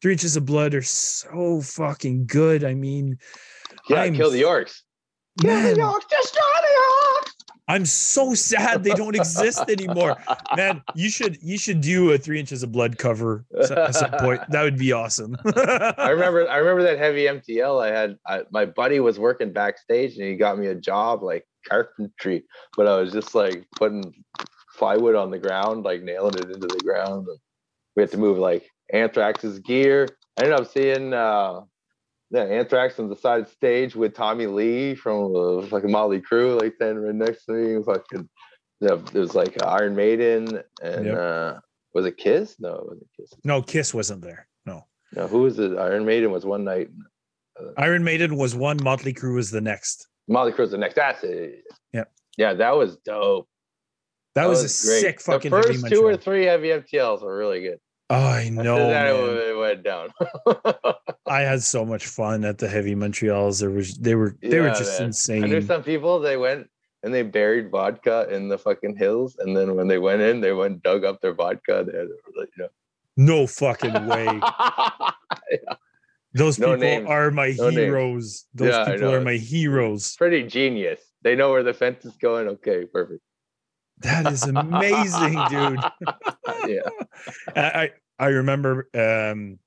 three 0.00 0.12
inches 0.12 0.36
of 0.36 0.46
blood 0.46 0.74
are 0.74 0.82
so 0.82 1.60
fucking 1.60 2.26
good. 2.26 2.64
I 2.64 2.72
mean, 2.74 3.18
Yeah, 3.90 4.02
I'm 4.02 4.14
kill 4.14 4.30
the 4.30 4.42
Orcs. 4.42 4.80
Kill 5.40 5.60
the 5.74 5.80
Orcs. 5.80 6.08
Destroy. 6.08 6.53
I'm 7.66 7.86
so 7.86 8.34
sad 8.34 8.84
they 8.84 8.92
don't 8.92 9.16
exist 9.16 9.64
anymore. 9.70 10.16
Man, 10.56 10.82
you 10.94 11.08
should 11.08 11.42
you 11.42 11.56
should 11.56 11.80
do 11.80 12.12
a 12.12 12.18
three 12.18 12.38
inches 12.38 12.62
of 12.62 12.72
blood 12.72 12.98
cover 12.98 13.46
at 13.58 13.94
some 13.94 14.10
point. 14.12 14.42
That 14.50 14.62
would 14.64 14.78
be 14.78 14.92
awesome. 14.92 15.36
I 15.46 16.10
remember 16.10 16.48
I 16.48 16.58
remember 16.58 16.82
that 16.82 16.98
heavy 16.98 17.24
MTL 17.24 17.82
I 17.82 17.88
had 17.88 18.18
I, 18.26 18.42
my 18.50 18.66
buddy 18.66 19.00
was 19.00 19.18
working 19.18 19.52
backstage 19.52 20.16
and 20.16 20.26
he 20.26 20.36
got 20.36 20.58
me 20.58 20.66
a 20.66 20.74
job 20.74 21.22
like 21.22 21.46
carpentry 21.66 22.44
but 22.76 22.86
I 22.86 23.00
was 23.00 23.12
just 23.12 23.34
like 23.34 23.64
putting 23.74 24.12
plywood 24.76 25.14
on 25.14 25.30
the 25.30 25.38
ground 25.38 25.84
like 25.84 26.02
nailing 26.02 26.34
it 26.34 26.50
into 26.50 26.66
the 26.66 26.80
ground 26.84 27.26
we 27.96 28.02
had 28.02 28.10
to 28.10 28.18
move 28.18 28.36
like 28.36 28.68
Anthrax's 28.92 29.60
gear 29.60 30.08
I 30.38 30.42
ended 30.42 30.60
up 30.60 30.70
seeing 30.70 31.14
uh 31.14 31.60
yeah, 32.34 32.42
Anthrax 32.42 32.98
on 32.98 33.08
the 33.08 33.14
side 33.16 33.48
stage 33.48 33.94
with 33.94 34.12
Tommy 34.14 34.46
Lee 34.46 34.96
from 34.96 35.36
uh, 35.36 35.62
fucking 35.66 35.90
Motley 35.90 36.20
Crue, 36.20 36.60
like 36.60 36.74
standing 36.74 37.04
right 37.04 37.14
next 37.14 37.44
to 37.46 37.52
me. 37.52 37.82
Fucking, 37.84 38.28
yeah, 38.80 38.96
there 39.12 39.20
was 39.22 39.34
like 39.36 39.62
Iron 39.62 39.94
Maiden 39.94 40.60
and 40.82 41.06
Yep. 41.06 41.16
uh, 41.16 41.54
was 41.94 42.06
it 42.06 42.16
Kiss? 42.16 42.56
No, 42.58 42.74
it 42.74 42.84
wasn't 42.88 43.08
Kiss. 43.16 43.30
no, 43.44 43.62
Kiss 43.62 43.94
wasn't 43.94 44.22
there. 44.22 44.48
No. 44.66 44.84
No, 45.14 45.28
who 45.28 45.42
was 45.42 45.60
it? 45.60 45.78
Iron 45.78 46.04
Maiden 46.04 46.32
was 46.32 46.44
one 46.44 46.64
night. 46.64 46.88
Iron 47.76 48.02
Maiden 48.02 48.36
was 48.36 48.56
one, 48.56 48.78
Motley 48.82 49.14
Crue 49.14 49.36
was 49.36 49.52
the 49.52 49.60
next. 49.60 50.08
Molly 50.26 50.52
was 50.58 50.72
the 50.72 50.78
next. 50.78 50.96
That's 50.96 51.22
it. 51.22 51.62
Yep. 51.92 52.10
Yeah, 52.36 52.54
that 52.54 52.76
was 52.76 52.96
dope. 52.96 53.46
That, 54.34 54.48
was, 54.48 54.58
a 54.58 54.88
great. 54.88 55.00
sick 55.00 55.20
fucking 55.20 55.52
The 55.52 55.62
first 55.62 55.86
two 55.86 56.04
or 56.04 56.16
three 56.16 56.46
heavy 56.46 56.68
MTLs 56.70 57.22
were 57.22 57.38
really 57.38 57.60
good. 57.60 57.78
Oh, 58.10 58.16
I 58.16 58.40
After 58.40 58.50
know. 58.50 58.88
that, 58.88 59.14
it, 59.14 59.50
it 59.50 59.56
went 59.56 59.84
down. 59.84 60.08
I 61.26 61.40
had 61.42 61.62
so 61.62 61.84
much 61.84 62.06
fun 62.06 62.44
at 62.44 62.58
the 62.58 62.68
heavy 62.68 62.94
Montreals. 62.94 63.60
There 63.60 63.70
was 63.70 63.96
they 63.96 64.14
were 64.14 64.36
they 64.42 64.60
were 64.60 64.68
just 64.70 64.98
man. 65.00 65.08
insane. 65.08 65.44
and 65.44 65.52
there's 65.52 65.66
some 65.66 65.82
people 65.82 66.20
they 66.20 66.36
went 66.36 66.68
and 67.02 67.12
they 67.14 67.22
buried 67.22 67.70
vodka 67.70 68.26
in 68.30 68.48
the 68.48 68.58
fucking 68.58 68.96
hills, 68.96 69.36
and 69.38 69.56
then 69.56 69.74
when 69.74 69.88
they 69.88 69.98
went 69.98 70.20
in, 70.22 70.40
they 70.40 70.52
went 70.52 70.82
dug 70.82 71.04
up 71.04 71.20
their 71.20 71.34
vodka. 71.34 71.84
They 71.86 71.96
had, 71.98 72.08
you 72.08 72.46
know. 72.58 72.68
no 73.16 73.46
fucking 73.46 74.06
way. 74.06 74.26
Those 76.36 76.58
No 76.58 76.70
people 76.74 76.80
names. 76.80 77.06
are 77.08 77.30
my 77.30 77.54
No 77.56 77.64
names. 77.70 77.76
heroes. 77.76 78.44
Those 78.54 78.70
Yeah, 78.72 78.90
people 78.90 79.14
are 79.14 79.20
my 79.20 79.34
heroes. 79.36 80.16
Pretty 80.16 80.42
genius. 80.42 81.00
They 81.22 81.36
know 81.36 81.50
where 81.50 81.62
the 81.62 81.72
fence 81.74 82.04
is 82.04 82.16
going. 82.16 82.48
Okay, 82.48 82.86
perfect. 82.86 83.20
That 83.98 84.30
is 84.32 84.42
amazing, 84.42 85.38
dude. 85.48 85.80
Yeah. 86.66 86.80
I 87.56 87.62
I 87.84 87.90
I 88.18 88.26
remember 88.28 88.88
um 88.94 89.58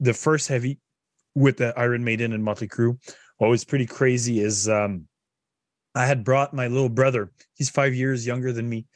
the 0.00 0.12
first 0.14 0.48
heavy 0.48 0.80
with 1.34 1.58
the 1.58 1.72
Iron 1.78 2.04
Maiden 2.04 2.32
and 2.32 2.44
Motley 2.44 2.68
Crue. 2.68 2.98
What 3.38 3.50
was 3.50 3.64
pretty 3.64 3.86
crazy 3.86 4.40
is 4.40 4.68
um 4.68 5.06
I 5.94 6.06
had 6.06 6.24
brought 6.24 6.54
my 6.54 6.68
little 6.68 6.88
brother. 6.88 7.32
He's 7.54 7.70
five 7.70 7.94
years 7.94 8.26
younger 8.26 8.52
than 8.52 8.68
me, 8.68 8.86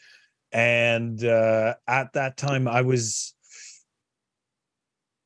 and 0.52 1.22
uh, 1.24 1.74
at 1.88 2.12
that 2.12 2.36
time 2.36 2.68
I 2.68 2.82
was 2.82 3.34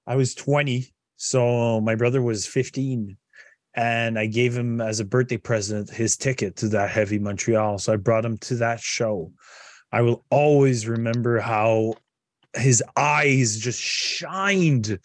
I 0.06 0.16
was 0.16 0.34
twenty, 0.34 0.94
so 1.16 1.80
my 1.80 1.94
brother 1.94 2.22
was 2.22 2.46
fifteen. 2.46 3.16
And 3.74 4.18
I 4.18 4.26
gave 4.26 4.56
him 4.56 4.80
as 4.80 4.98
a 4.98 5.04
birthday 5.04 5.36
present 5.36 5.88
his 5.88 6.16
ticket 6.16 6.56
to 6.56 6.68
that 6.70 6.90
heavy 6.90 7.20
Montreal. 7.20 7.78
So 7.78 7.92
I 7.92 7.96
brought 7.96 8.24
him 8.24 8.36
to 8.38 8.56
that 8.56 8.80
show. 8.80 9.30
I 9.92 10.00
will 10.00 10.24
always 10.30 10.88
remember 10.88 11.38
how 11.38 11.94
his 12.56 12.82
eyes 12.96 13.58
just 13.58 13.80
shined 13.80 14.98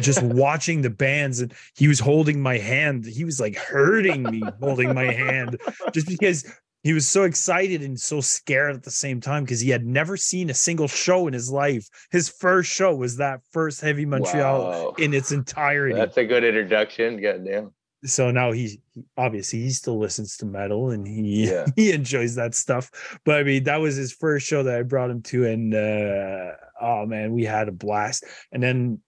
just 0.00 0.22
watching 0.22 0.82
the 0.82 0.90
bands 0.90 1.40
and 1.40 1.52
he 1.76 1.88
was 1.88 1.98
holding 1.98 2.40
my 2.40 2.58
hand 2.58 3.04
he 3.06 3.24
was 3.24 3.40
like 3.40 3.56
hurting 3.56 4.22
me 4.24 4.42
holding 4.60 4.94
my 4.94 5.10
hand 5.10 5.56
just 5.92 6.06
because 6.06 6.44
he 6.82 6.92
was 6.92 7.06
so 7.08 7.24
excited 7.24 7.82
and 7.82 7.98
so 8.00 8.20
scared 8.20 8.74
at 8.76 8.82
the 8.82 8.90
same 8.90 9.20
time 9.20 9.44
because 9.44 9.60
he 9.60 9.70
had 9.70 9.84
never 9.84 10.16
seen 10.16 10.50
a 10.50 10.54
single 10.54 10.88
show 10.88 11.26
in 11.26 11.32
his 11.32 11.50
life 11.50 11.88
his 12.10 12.28
first 12.28 12.70
show 12.70 12.94
was 12.94 13.16
that 13.16 13.40
first 13.50 13.80
heavy 13.80 14.04
montreal 14.06 14.60
Wow. 14.60 14.94
in 14.98 15.14
its 15.14 15.32
entirety 15.32 15.94
That's 15.94 16.16
a 16.18 16.24
good 16.24 16.44
introduction. 16.44 17.20
Goddamn. 17.20 17.72
so 18.04 18.30
now 18.30 18.52
he 18.52 18.80
he- 18.94 19.02
obviously 19.16 19.60
he 19.60 19.70
still 19.70 19.98
listens 19.98 20.36
to 20.38 20.46
metal 20.46 20.90
and 20.90 21.06
he 21.06 21.48
Yeah. 21.50 21.66
he 21.76 21.92
enjoys 21.92 22.34
that 22.36 22.54
stuff 22.54 22.90
but 23.24 23.38
i 23.38 23.42
mean 23.42 23.64
that 23.64 23.80
was 23.80 23.96
his 23.96 24.12
first 24.12 24.46
show 24.46 24.62
that 24.62 24.78
i 24.78 24.82
brought 24.82 25.10
him 25.10 25.22
to 25.22 25.46
and 25.46 25.74
uh 25.74 26.52
oh 26.80 27.06
man 27.06 27.32
we 27.32 27.44
had 27.44 27.68
a 27.68 27.72
blast. 27.72 28.24
And 28.52 28.62
then 28.62 29.00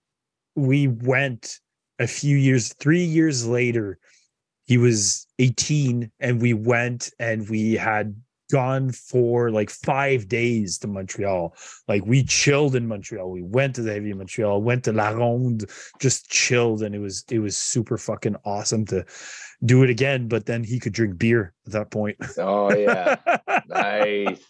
we 0.55 0.87
went 0.87 1.59
a 1.99 2.07
few 2.07 2.37
years 2.37 2.73
three 2.73 3.03
years 3.03 3.45
later 3.47 3.99
he 4.65 4.77
was 4.77 5.27
18 5.39 6.11
and 6.19 6.41
we 6.41 6.53
went 6.53 7.11
and 7.19 7.49
we 7.49 7.73
had 7.73 8.15
gone 8.51 8.91
for 8.91 9.49
like 9.49 9.69
five 9.69 10.27
days 10.27 10.77
to 10.77 10.87
montreal. 10.87 11.55
Like 11.87 12.05
we 12.05 12.23
chilled 12.23 12.75
in 12.75 12.87
montreal. 12.87 13.29
We 13.31 13.41
went 13.41 13.75
to 13.75 13.81
the 13.81 13.93
heavy 13.93 14.13
montreal 14.13 14.61
went 14.61 14.83
to 14.85 14.93
la 14.93 15.09
ronde 15.09 15.65
just 15.99 16.29
chilled. 16.29 16.83
And 16.83 16.93
it 16.93 16.99
was 16.99 17.25
it 17.29 17.39
was 17.39 17.57
super 17.57 17.97
fucking 17.97 18.35
awesome 18.45 18.85
to 18.87 19.05
do 19.65 19.83
it 19.83 19.89
again 19.89 20.27
but 20.27 20.45
then 20.45 20.63
he 20.63 20.77
could 20.79 20.93
drink 20.93 21.17
beer 21.17 21.53
at 21.65 21.73
that 21.73 21.91
point. 21.91 22.17
Oh 22.37 22.73
yeah. 22.73 23.15
nice. 23.67 24.45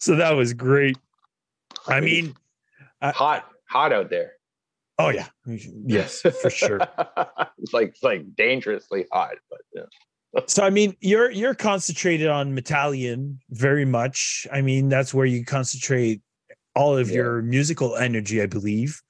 so 0.00 0.16
that 0.16 0.34
was 0.34 0.54
great 0.54 0.96
i 1.88 2.00
mean 2.00 2.34
hot, 3.02 3.44
hot 3.68 3.92
out 3.92 4.10
there. 4.10 4.32
oh 4.98 5.08
yeah 5.10 5.26
yes 5.46 6.20
for 6.20 6.50
sure 6.50 6.80
it's 7.58 7.72
like 7.72 7.94
like 8.02 8.24
dangerously 8.36 9.06
hot, 9.12 9.34
but 9.50 9.60
yeah. 9.74 10.40
so 10.46 10.64
i 10.64 10.70
mean 10.70 10.96
you're 11.00 11.30
you're 11.30 11.54
concentrated 11.54 12.28
on 12.28 12.56
Metalian 12.56 13.38
very 13.50 13.84
much 13.84 14.46
i 14.52 14.60
mean 14.60 14.88
that's 14.88 15.12
where 15.12 15.26
you 15.26 15.44
concentrate 15.44 16.20
all 16.74 16.96
of 16.96 17.08
Yeah. 17.08 17.16
your 17.16 17.42
musical 17.42 17.96
energy 17.96 18.40
i 18.42 18.46
believe 18.46 19.00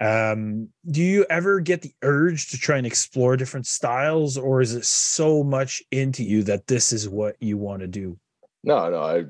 um 0.00 0.68
do 0.90 1.02
you 1.02 1.24
ever 1.30 1.60
get 1.60 1.80
the 1.80 1.92
urge 2.02 2.50
to 2.50 2.58
try 2.58 2.76
and 2.76 2.86
explore 2.86 3.36
different 3.36 3.66
styles 3.66 4.36
or 4.36 4.60
is 4.60 4.74
it 4.74 4.84
so 4.84 5.42
much 5.42 5.82
into 5.90 6.22
you 6.22 6.42
that 6.42 6.66
this 6.66 6.92
is 6.92 7.08
what 7.08 7.34
you 7.40 7.56
want 7.56 7.80
to 7.80 7.86
do 7.88 8.18
No, 8.62 8.90
no, 8.90 9.00
I 9.00 9.24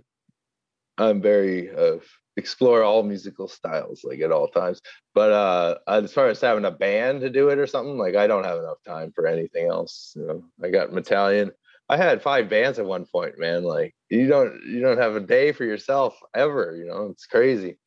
I'm 0.99 1.21
very 1.23 1.71
uh 1.71 1.99
explore 2.37 2.83
all 2.83 3.03
musical 3.03 3.49
styles 3.49 4.05
like 4.05 4.21
at 4.21 4.33
all 4.33 4.49
times. 4.49 4.81
But 5.15 5.33
uh 5.33 5.79
as 5.89 6.13
far 6.13 6.29
as 6.29 6.41
having 6.41 6.65
a 6.65 6.71
band 6.71 7.21
to 7.23 7.31
do 7.31 7.49
it 7.49 7.59
or 7.59 7.67
something, 7.67 7.97
like 7.99 8.15
I 8.17 8.27
don't 8.27 8.45
have 8.45 8.59
enough 8.59 8.83
time 8.87 9.13
for 9.15 9.27
anything 9.27 9.69
else. 9.69 10.13
You 10.17 10.27
know, 10.27 10.45
I 10.63 10.71
got 10.71 10.91
Metalian. 10.91 11.53
I 11.89 11.97
had 11.97 12.21
five 12.23 12.49
bands 12.49 12.79
at 12.79 12.85
one 12.87 13.07
point, 13.07 13.39
man. 13.39 13.63
Like 13.65 13.95
you 14.11 14.27
don't 14.27 14.61
you 14.67 14.81
don't 14.81 14.99
have 14.99 15.17
a 15.17 15.21
day 15.21 15.53
for 15.53 15.65
yourself 15.65 16.19
ever, 16.35 16.77
you 16.77 16.87
know, 16.87 17.09
it's 17.11 17.27
crazy. 17.27 17.79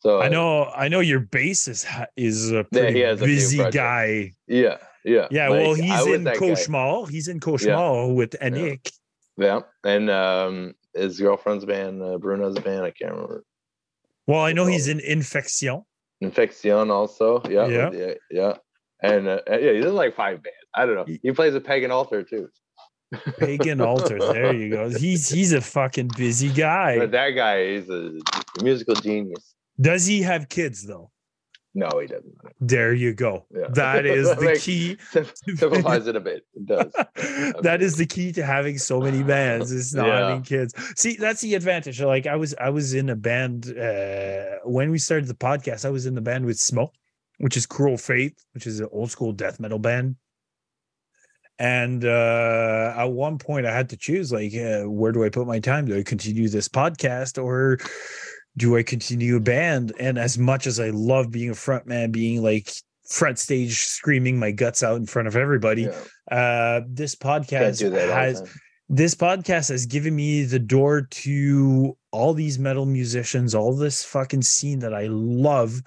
So 0.00 0.20
i 0.20 0.28
know 0.28 0.64
i 0.76 0.88
know 0.88 1.00
your 1.00 1.20
bassist 1.20 1.86
is 2.14 2.50
a 2.52 2.56
Yeah, 2.56 2.62
pretty 2.72 3.00
has 3.00 3.22
a 3.22 3.24
busy 3.24 3.70
guy 3.70 4.32
yeah, 4.46 4.76
yeah. 5.02 5.28
yeah 5.30 5.48
like, 5.48 5.60
well 5.62 5.72
he's 5.72 6.06
in 6.06 6.24
guy. 6.24 6.36
cauchemar 6.36 7.08
he's 7.08 7.28
in 7.28 7.40
cauchemar 7.40 8.14
with 8.14 8.32
Anik. 8.32 8.92
Yeah. 9.38 9.60
And 9.82 10.10
um 10.10 10.74
his 10.94 11.18
girlfriend's 11.18 11.64
band, 11.64 12.02
uh, 12.02 12.18
Bruno's 12.18 12.58
band, 12.58 12.84
I 12.84 12.90
can't 12.90 13.12
remember. 13.12 13.44
Well 14.26 14.40
i 14.42 14.52
know 14.52 14.66
he's 14.66 14.88
in 14.88 15.00
infection 15.00 15.82
Infection 16.20 16.90
also. 16.90 17.42
Yeah. 17.50 17.66
Yeah. 17.66 17.90
Yeah. 17.92 18.14
Yeah. 18.30 18.52
And 19.02 19.28
uh, 19.28 19.40
yeah, 19.50 19.72
he's 19.72 19.84
in 19.84 19.94
like 19.94 20.14
five 20.14 20.42
bands. 20.42 20.56
I 20.74 20.86
don't 20.86 20.94
know. 20.94 21.04
He- 21.04 21.20
He 21.22 21.32
plays 21.32 21.54
a 21.54 21.60
pagan 21.60 21.90
altar 21.90 22.22
too. 22.22 22.48
pagan 23.38 23.80
altar 23.80 24.18
there 24.32 24.54
you 24.54 24.70
go 24.70 24.88
he's 24.88 25.28
he's 25.28 25.52
a 25.52 25.60
fucking 25.60 26.08
busy 26.16 26.48
guy 26.50 26.98
But 26.98 27.10
that 27.12 27.30
guy 27.30 27.58
is 27.78 27.88
a 27.90 28.12
musical 28.62 28.94
genius. 28.94 29.54
does 29.80 30.06
he 30.06 30.22
have 30.22 30.48
kids 30.48 30.86
though 30.86 31.10
No, 31.76 31.88
he 32.00 32.06
doesn't. 32.06 32.32
there 32.60 32.94
you 32.94 33.12
go 33.14 33.46
Yeah. 33.50 33.66
that 33.70 34.06
is 34.18 34.28
the 34.36 34.44
Like, 34.44 34.60
key 34.60 34.96
Simplifies 35.56 36.06
it 36.06 36.14
a 36.14 36.20
bit. 36.20 36.42
It 36.54 36.66
does. 36.66 36.92
that 37.62 37.82
is 37.82 37.96
the 37.96 38.06
key 38.06 38.30
to 38.32 38.44
having 38.44 38.78
so 38.78 39.00
many 39.00 39.22
bands 39.24 39.72
is 39.72 39.92
not 39.92 40.06
Yeah. 40.06 40.18
having 40.28 40.42
kids 40.42 40.72
see 40.96 41.16
that's 41.16 41.40
the 41.40 41.54
advantage 41.54 42.00
like 42.00 42.26
i 42.26 42.36
was 42.36 42.54
i 42.60 42.70
was 42.70 42.94
in 42.94 43.08
a 43.10 43.16
band 43.16 43.76
uh 43.76 44.58
when 44.64 44.90
we 44.90 44.98
started 44.98 45.26
the 45.28 45.34
podcast 45.34 45.84
i 45.84 45.90
was 45.90 46.06
in 46.06 46.14
the 46.14 46.20
band 46.20 46.46
with 46.46 46.58
smoke 46.58 46.92
which 47.38 47.56
is 47.56 47.66
cruel 47.66 47.96
faith 47.96 48.34
which 48.52 48.66
is 48.68 48.78
an 48.80 48.88
old 48.92 49.10
school 49.10 49.32
death 49.32 49.58
metal 49.58 49.78
band 49.80 50.14
and 51.58 52.04
uh 52.04 52.94
at 52.96 53.04
one 53.06 53.38
point 53.38 53.66
i 53.66 53.72
had 53.74 53.88
to 53.88 53.96
choose 53.96 54.32
like 54.32 54.54
uh, 54.54 54.82
where 54.88 55.12
do 55.12 55.24
i 55.24 55.28
put 55.28 55.46
my 55.46 55.58
time 55.60 55.86
do 55.86 55.96
i 55.96 56.02
continue 56.02 56.48
this 56.48 56.68
podcast 56.68 57.42
or 57.42 57.78
do 58.56 58.76
i 58.76 58.82
continue 58.82 59.36
a 59.36 59.40
band 59.40 59.92
and 59.98 60.18
as 60.18 60.38
much 60.38 60.66
as 60.66 60.78
i 60.78 60.90
love 60.90 61.30
being 61.30 61.50
a 61.50 61.54
front 61.54 61.86
man 61.86 62.10
being 62.10 62.42
like 62.42 62.70
front 63.06 63.38
stage 63.38 63.80
screaming 63.80 64.38
my 64.38 64.50
guts 64.50 64.82
out 64.82 64.96
in 64.96 65.06
front 65.06 65.28
of 65.28 65.36
everybody. 65.36 65.82
Yeah. 65.82 66.36
Uh, 66.36 66.80
this 66.88 67.14
podcast 67.14 67.78
do 67.78 67.90
that 67.90 68.08
all 68.08 68.14
the 68.14 68.14
has 68.14 68.60
this 68.88 69.14
podcast 69.14 69.70
has 69.70 69.86
given 69.86 70.14
me 70.14 70.44
the 70.44 70.58
door 70.58 71.02
to 71.10 71.96
all 72.10 72.34
these 72.34 72.58
metal 72.58 72.86
musicians, 72.86 73.54
all 73.54 73.74
this 73.74 74.04
fucking 74.04 74.42
scene 74.42 74.78
that 74.80 74.94
I 74.94 75.06
love. 75.08 75.80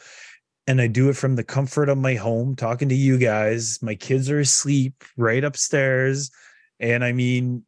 And 0.66 0.82
I 0.82 0.88
do 0.88 1.10
it 1.10 1.16
from 1.16 1.36
the 1.36 1.44
comfort 1.44 1.90
of 1.90 1.98
my 1.98 2.16
home, 2.16 2.56
talking 2.56 2.90
to 2.90 2.96
you 2.96 3.18
guys. 3.18 3.80
My 3.82 3.96
kids 3.96 4.30
are 4.30 4.40
asleep 4.40 5.04
right 5.16 5.44
upstairs. 5.44 6.30
And 6.80 7.06
I 7.06 7.14
mean, 7.14 7.64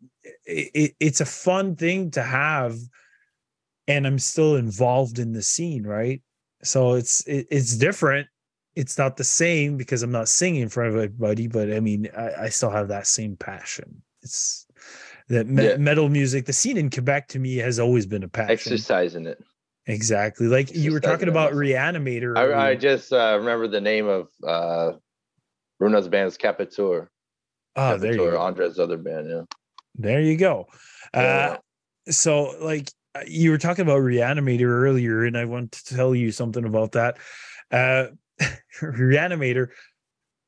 it, 0.45 0.72
it, 0.74 0.95
it's 1.00 1.22
a 1.22 1.26
fun 1.26 1.76
thing 1.76 2.12
to 2.12 2.24
have. 2.24 2.78
And 3.89 4.07
I'm 4.07 4.19
still 4.19 4.55
involved 4.55 5.19
in 5.19 5.33
the 5.33 5.41
scene, 5.41 5.85
right? 5.85 6.21
So 6.63 6.93
it's 6.93 7.25
it, 7.27 7.47
it's 7.51 7.75
different. 7.75 8.27
It's 8.75 8.97
not 8.97 9.17
the 9.17 9.23
same 9.23 9.75
because 9.77 10.03
I'm 10.03 10.11
not 10.11 10.29
singing 10.29 10.61
in 10.61 10.69
front 10.69 10.89
of 10.91 10.95
everybody, 10.95 11.47
but 11.47 11.73
I 11.73 11.79
mean, 11.81 12.07
I, 12.15 12.43
I 12.43 12.49
still 12.49 12.69
have 12.69 12.87
that 12.89 13.07
same 13.07 13.35
passion. 13.35 14.01
It's 14.21 14.65
that 15.27 15.47
me- 15.47 15.69
Yeah. 15.69 15.77
metal 15.77 16.07
music. 16.07 16.45
The 16.45 16.53
scene 16.53 16.77
in 16.77 16.89
Quebec 16.89 17.27
to 17.29 17.39
me 17.39 17.57
has 17.57 17.79
always 17.79 18.05
been 18.05 18.23
a 18.23 18.27
passion. 18.29 18.53
Exercising 18.53 19.25
it. 19.25 19.43
Exactly. 19.87 20.47
Like 20.47 20.73
you 20.75 20.91
were 20.93 20.99
talking 20.99 21.27
it 21.27 21.31
about. 21.31 21.53
Reanimator. 21.53 22.37
I, 22.37 22.69
I 22.69 22.75
just 22.75 23.11
uh, 23.11 23.35
remember 23.39 23.67
the 23.67 23.81
name 23.81 24.07
of 24.07 24.27
uh, 24.47 24.91
Bruno's 25.79 26.07
band's 26.07 26.37
Capitur. 26.37 27.07
oh, 27.75 27.97
there 27.97 28.11
you 28.11 28.17
go. 28.17 28.39
Andre's 28.39 28.77
other 28.77 28.97
band. 28.97 29.29
Yeah. 29.29 29.41
There 29.95 30.21
you 30.21 30.37
go. 30.37 30.67
Yeah. 31.13 31.55
Uh, 32.07 32.11
so 32.11 32.55
like 32.61 32.89
you 33.28 33.51
were 33.51 33.57
talking 33.57 33.84
about 33.84 34.01
Reanimator 34.01 34.66
earlier, 34.68 35.26
and 35.26 35.38
I 35.38 35.45
want 35.45 35.72
to 35.74 35.95
tell 35.95 36.14
you 36.16 36.32
something 36.32 36.66
about 36.66 36.93
that. 36.93 37.18
Uh, 37.72 38.07
Reanimator 38.82 39.70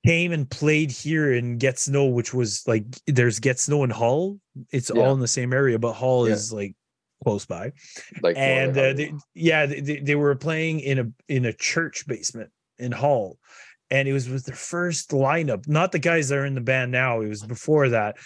came 0.05 0.31
and 0.31 0.49
played 0.49 0.91
here 0.91 1.33
in 1.33 1.57
Gatineau, 1.57 2.05
which 2.05 2.33
was 2.33 2.63
like 2.67 2.83
there's 3.07 3.39
Gatineau 3.39 3.83
and 3.83 3.91
Hull. 3.91 4.39
It's 4.71 4.91
Yeah. 4.93 5.01
all 5.01 5.13
in 5.13 5.19
the 5.19 5.27
same 5.27 5.53
area, 5.53 5.77
but 5.79 5.93
Hull 5.93 6.27
Yeah. 6.27 6.33
is 6.35 6.51
like 6.53 6.75
close 7.23 7.45
by. 7.45 7.71
like 8.21 8.35
and 8.37 8.77
uh, 8.77 8.93
they, 8.93 9.13
yeah, 9.35 9.65
they, 9.65 9.99
they- 9.99 10.15
were 10.15 10.35
playing 10.35 10.79
in 10.79 10.99
a 10.99 11.07
in 11.27 11.45
a 11.45 11.53
church 11.53 12.05
basement 12.07 12.49
in 12.79 12.91
Hull, 12.91 13.37
and 13.91 14.07
it 14.07 14.13
was 14.13 14.27
with 14.29 14.45
their 14.45 14.55
first 14.55 15.11
lineup. 15.11 15.67
Not 15.67 15.91
the 15.91 15.99
guys 15.99 16.29
that 16.29 16.37
are 16.39 16.45
in 16.45 16.55
the 16.55 16.61
band 16.61 16.91
now. 16.91 17.21
It 17.21 17.27
was 17.27 17.43
before 17.43 17.89
that, 17.89 18.17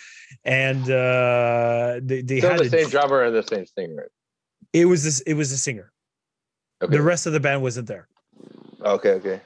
and 0.44 0.84
uh, 0.90 2.00
they 2.04 2.22
they 2.22 2.38
still 2.40 2.52
had 2.52 2.60
the 2.60 2.70
same 2.70 2.90
dr- 2.90 2.92
drummer 2.92 3.24
and 3.24 3.36
the 3.36 3.44
same 3.44 3.66
singer. 3.66 4.10
It 4.76 4.86
was 4.86 5.04
this. 5.04 5.22
It 5.22 5.36
was 5.36 5.52
a 5.52 5.58
singer. 5.58 5.92
Okay. 6.84 6.92
The 6.96 7.02
rest 7.02 7.26
of 7.26 7.34
the 7.34 7.40
band 7.40 7.62
wasn't 7.62 7.88
there, 7.88 8.08
okay. 8.84 9.12
Okay. 9.14 9.42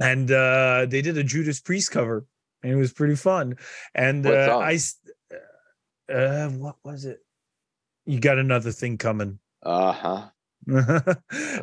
and 0.00 0.30
uh, 0.30 0.86
they 0.88 1.02
did 1.02 1.18
a 1.18 1.22
Judas 1.22 1.60
Priest 1.60 1.90
cover, 1.90 2.24
and 2.62 2.72
it 2.72 2.76
was 2.76 2.92
pretty 2.92 3.16
fun. 3.16 3.56
And 3.94 4.26
uh? 4.26 4.58
I, 4.58 4.74
s- 4.74 4.96
uh, 6.12 6.48
what 6.48 6.76
was 6.82 7.04
it? 7.04 7.20
You 8.06 8.18
got 8.18 8.38
another 8.38 8.72
thing 8.72 8.96
coming. 8.98 9.38
Uh 9.62 9.92
huh. 9.92 10.28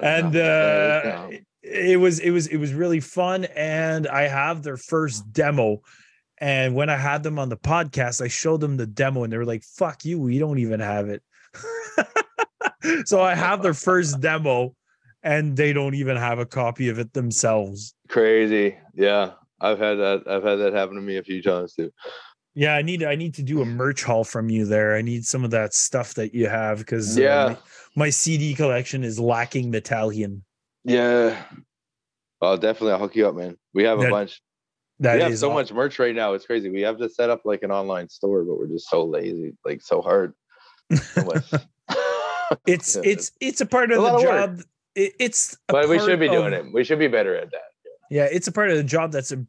and 0.01 0.35
uh 0.35 1.29
it 1.61 1.97
was 1.99 2.19
it 2.19 2.31
was 2.31 2.47
it 2.47 2.57
was 2.57 2.73
really 2.73 2.99
fun 2.99 3.45
and 3.55 4.07
i 4.07 4.23
have 4.27 4.61
their 4.63 4.75
first 4.77 5.31
demo 5.31 5.81
and 6.39 6.75
when 6.75 6.89
i 6.89 6.97
had 6.97 7.23
them 7.23 7.39
on 7.39 7.47
the 7.49 7.55
podcast 7.57 8.21
i 8.21 8.27
showed 8.27 8.59
them 8.59 8.75
the 8.75 8.85
demo 8.87 9.23
and 9.23 9.31
they 9.31 9.37
were 9.37 9.45
like 9.45 9.63
fuck 9.63 10.03
you 10.03 10.19
we 10.19 10.37
don't 10.39 10.59
even 10.59 10.79
have 10.81 11.07
it 11.07 11.21
so 13.05 13.21
i 13.21 13.33
have 13.35 13.61
their 13.61 13.73
first 13.73 14.19
demo 14.21 14.73
and 15.23 15.55
they 15.55 15.71
don't 15.73 15.95
even 15.95 16.17
have 16.17 16.39
a 16.39 16.45
copy 16.45 16.89
of 16.89 16.99
it 16.99 17.13
themselves 17.13 17.93
Crazy. 18.09 18.77
Yeah. 18.93 19.31
I've 19.61 19.79
had 19.79 19.95
that. 19.95 20.23
I've 20.27 20.43
had 20.43 20.55
that 20.57 20.73
happen 20.73 20.95
to 20.95 21.01
me 21.01 21.17
a 21.17 21.23
few 21.23 21.41
times 21.41 21.73
too. 21.73 21.91
yeah 22.53 22.75
i 22.75 22.81
need 22.81 23.01
i 23.03 23.15
need 23.15 23.33
to 23.35 23.43
do 23.43 23.61
a 23.61 23.65
merch 23.65 24.03
haul 24.03 24.23
from 24.23 24.49
you 24.49 24.65
there 24.65 24.95
i 24.95 25.01
need 25.01 25.25
some 25.25 25.43
of 25.45 25.51
that 25.51 25.73
stuff 25.73 26.13
that 26.15 26.33
you 26.35 26.47
have 26.47 26.79
because 26.79 27.17
uh, 27.17 27.21
Yeah. 27.21 27.45
my, 27.47 27.57
my 28.05 28.09
cd 28.09 28.53
collection 28.53 29.03
is 29.03 29.19
lacking 29.19 29.71
Metalian 29.71 30.41
Yeah. 30.83 31.41
Oh, 32.41 32.57
definitely. 32.57 32.91
I'll 32.91 32.99
hook 32.99 33.15
you 33.15 33.25
up, 33.25 33.35
man. 33.35 33.55
We 33.73 33.83
have 33.85 34.01
a 34.01 34.09
bunch. 34.09 34.41
That 34.99 35.15
we 35.15 35.21
have 35.21 35.37
so 35.39 35.49
much 35.53 35.71
merch 35.71 35.97
right 35.97 36.13
now. 36.13 36.33
It's 36.33 36.45
crazy. 36.45 36.69
We 36.69 36.81
have 36.81 36.97
to 36.97 37.07
set 37.07 37.29
up 37.29 37.43
like 37.45 37.63
an 37.63 37.71
online 37.71 38.09
store, 38.09 38.43
but 38.43 38.57
we're 38.57 38.67
just 38.67 38.89
so 38.89 39.05
lazy, 39.05 39.53
like 39.65 39.81
so 39.81 40.01
hard. 40.01 40.33
So 40.93 41.23
much. 41.23 41.49
it's 42.67 42.95
Yeah. 42.95 43.01
it's 43.05 43.31
it's 43.39 43.61
a 43.61 43.65
part 43.65 43.91
of 43.91 44.01
lot 44.01 44.11
the 44.21 44.27
of 44.29 44.57
job 44.57 44.59
it, 44.95 45.13
it's 45.19 45.53
a 45.69 45.73
but 45.73 45.89
we 45.89 45.99
should 45.99 46.19
be 46.19 46.27
doing 46.29 46.53
of- 46.53 46.65
it. 46.67 46.73
We 46.73 46.83
should 46.83 46.99
be 46.99 47.07
better 47.07 47.35
at 47.35 47.51
that. 47.51 47.61
yeah 48.09 48.27
it's 48.31 48.47
a 48.47 48.51
part 48.51 48.69
of 48.69 48.77
the 48.77 48.83
job 48.83 49.11
that's 49.11 49.31
a, 49.31 49.45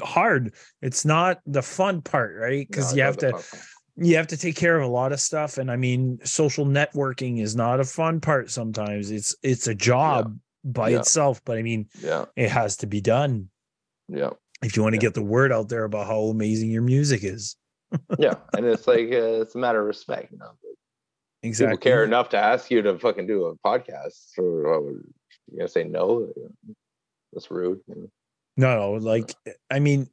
hard 0.00 0.52
it's 0.80 1.04
not 1.04 1.40
the 1.46 1.62
fun 1.62 2.02
part 2.02 2.34
right 2.36 2.66
because 2.68 2.92
No, 2.92 2.96
you 2.96 3.02
have 3.04 3.16
to 3.18 3.26
the 3.26 3.32
fun 3.32 3.40
part. 3.42 3.62
you 4.08 4.16
have 4.16 4.26
to 4.28 4.36
take 4.36 4.56
care 4.56 4.76
of 4.76 4.82
a 4.88 4.92
lot 4.92 5.12
of 5.12 5.20
stuff 5.20 5.58
and 5.58 5.70
i 5.70 5.76
mean 5.76 6.18
social 6.24 6.66
networking 6.66 7.40
is 7.40 7.54
not 7.54 7.78
a 7.78 7.84
fun 7.84 8.20
part 8.20 8.50
sometimes 8.50 9.10
it's 9.10 9.36
it's 9.42 9.66
a 9.68 9.74
job 9.74 10.36
by 10.64 10.88
Yeah. 10.90 11.00
itself 11.00 11.40
but 11.44 11.56
i 11.58 11.62
mean 11.62 11.88
Yeah. 12.00 12.24
it 12.36 12.50
has 12.50 12.76
to 12.78 12.86
be 12.86 13.00
done 13.00 13.48
Yeah. 14.08 14.30
if 14.64 14.76
you 14.76 14.82
want 14.82 14.94
to 14.94 14.96
Yeah. 14.96 15.02
get 15.02 15.14
the 15.14 15.22
word 15.22 15.52
out 15.52 15.68
there 15.68 15.84
about 15.84 16.06
how 16.08 16.18
amazing 16.22 16.70
your 16.70 16.82
music 16.82 17.22
is 17.22 17.56
Yeah. 18.18 18.34
and 18.56 18.66
it's 18.66 18.88
like 18.88 19.12
uh, 19.12 19.42
it's 19.42 19.54
a 19.54 19.58
matter 19.58 19.80
of 19.80 19.86
respect. 19.86 20.32
You 20.32 20.38
know, 20.38 20.52
exactly 21.42 21.76
people 21.76 21.90
care 21.90 22.04
enough 22.04 22.28
to 22.30 22.38
ask 22.38 22.70
you 22.70 22.82
to 22.82 22.98
fucking 22.98 23.26
do 23.26 23.46
a 23.46 23.56
podcast. 23.66 24.12
What 24.36 24.84
would 24.84 25.02
you 25.50 25.58
gonna 25.58 25.68
say 25.68 25.84
no? 25.84 26.32
That's 27.32 27.50
rude. 27.50 27.80
No, 28.56 28.76
no, 28.76 28.92
like 28.92 29.34
I 29.70 29.78
mean, 29.78 30.08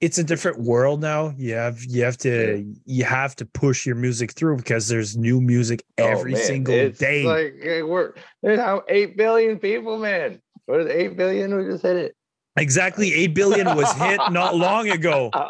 it's 0.00 0.18
a 0.18 0.24
different 0.24 0.60
world 0.60 1.00
now. 1.00 1.32
You 1.36 1.54
have 1.54 1.82
you 1.84 2.02
have 2.04 2.16
to 2.18 2.64
you 2.84 3.04
have 3.04 3.36
to 3.36 3.46
push 3.46 3.86
your 3.86 3.94
music 3.96 4.32
through 4.32 4.56
because 4.56 4.88
there's 4.88 5.16
new 5.16 5.40
music 5.40 5.84
Oh, 5.98 6.06
every 6.06 6.32
man, 6.32 6.42
single 6.42 6.74
it's 6.74 6.98
day. 6.98 7.24
Like 7.24 7.54
we're 7.88 8.14
there's 8.42 8.58
how 8.58 8.82
eight 8.88 9.16
billion 9.16 9.58
people, 9.58 9.98
man. 9.98 10.40
What 10.66 10.80
is 10.80 10.86
eight 10.88 11.16
billion? 11.16 11.56
We 11.56 11.64
just 11.64 11.82
hit 11.82 11.96
it. 11.96 12.16
exactly, 12.56 13.12
eight 13.12 13.34
billion 13.34 13.66
was 13.76 13.92
hit 13.94 14.20
not 14.30 14.56
long 14.56 14.90
ago. 14.90 15.30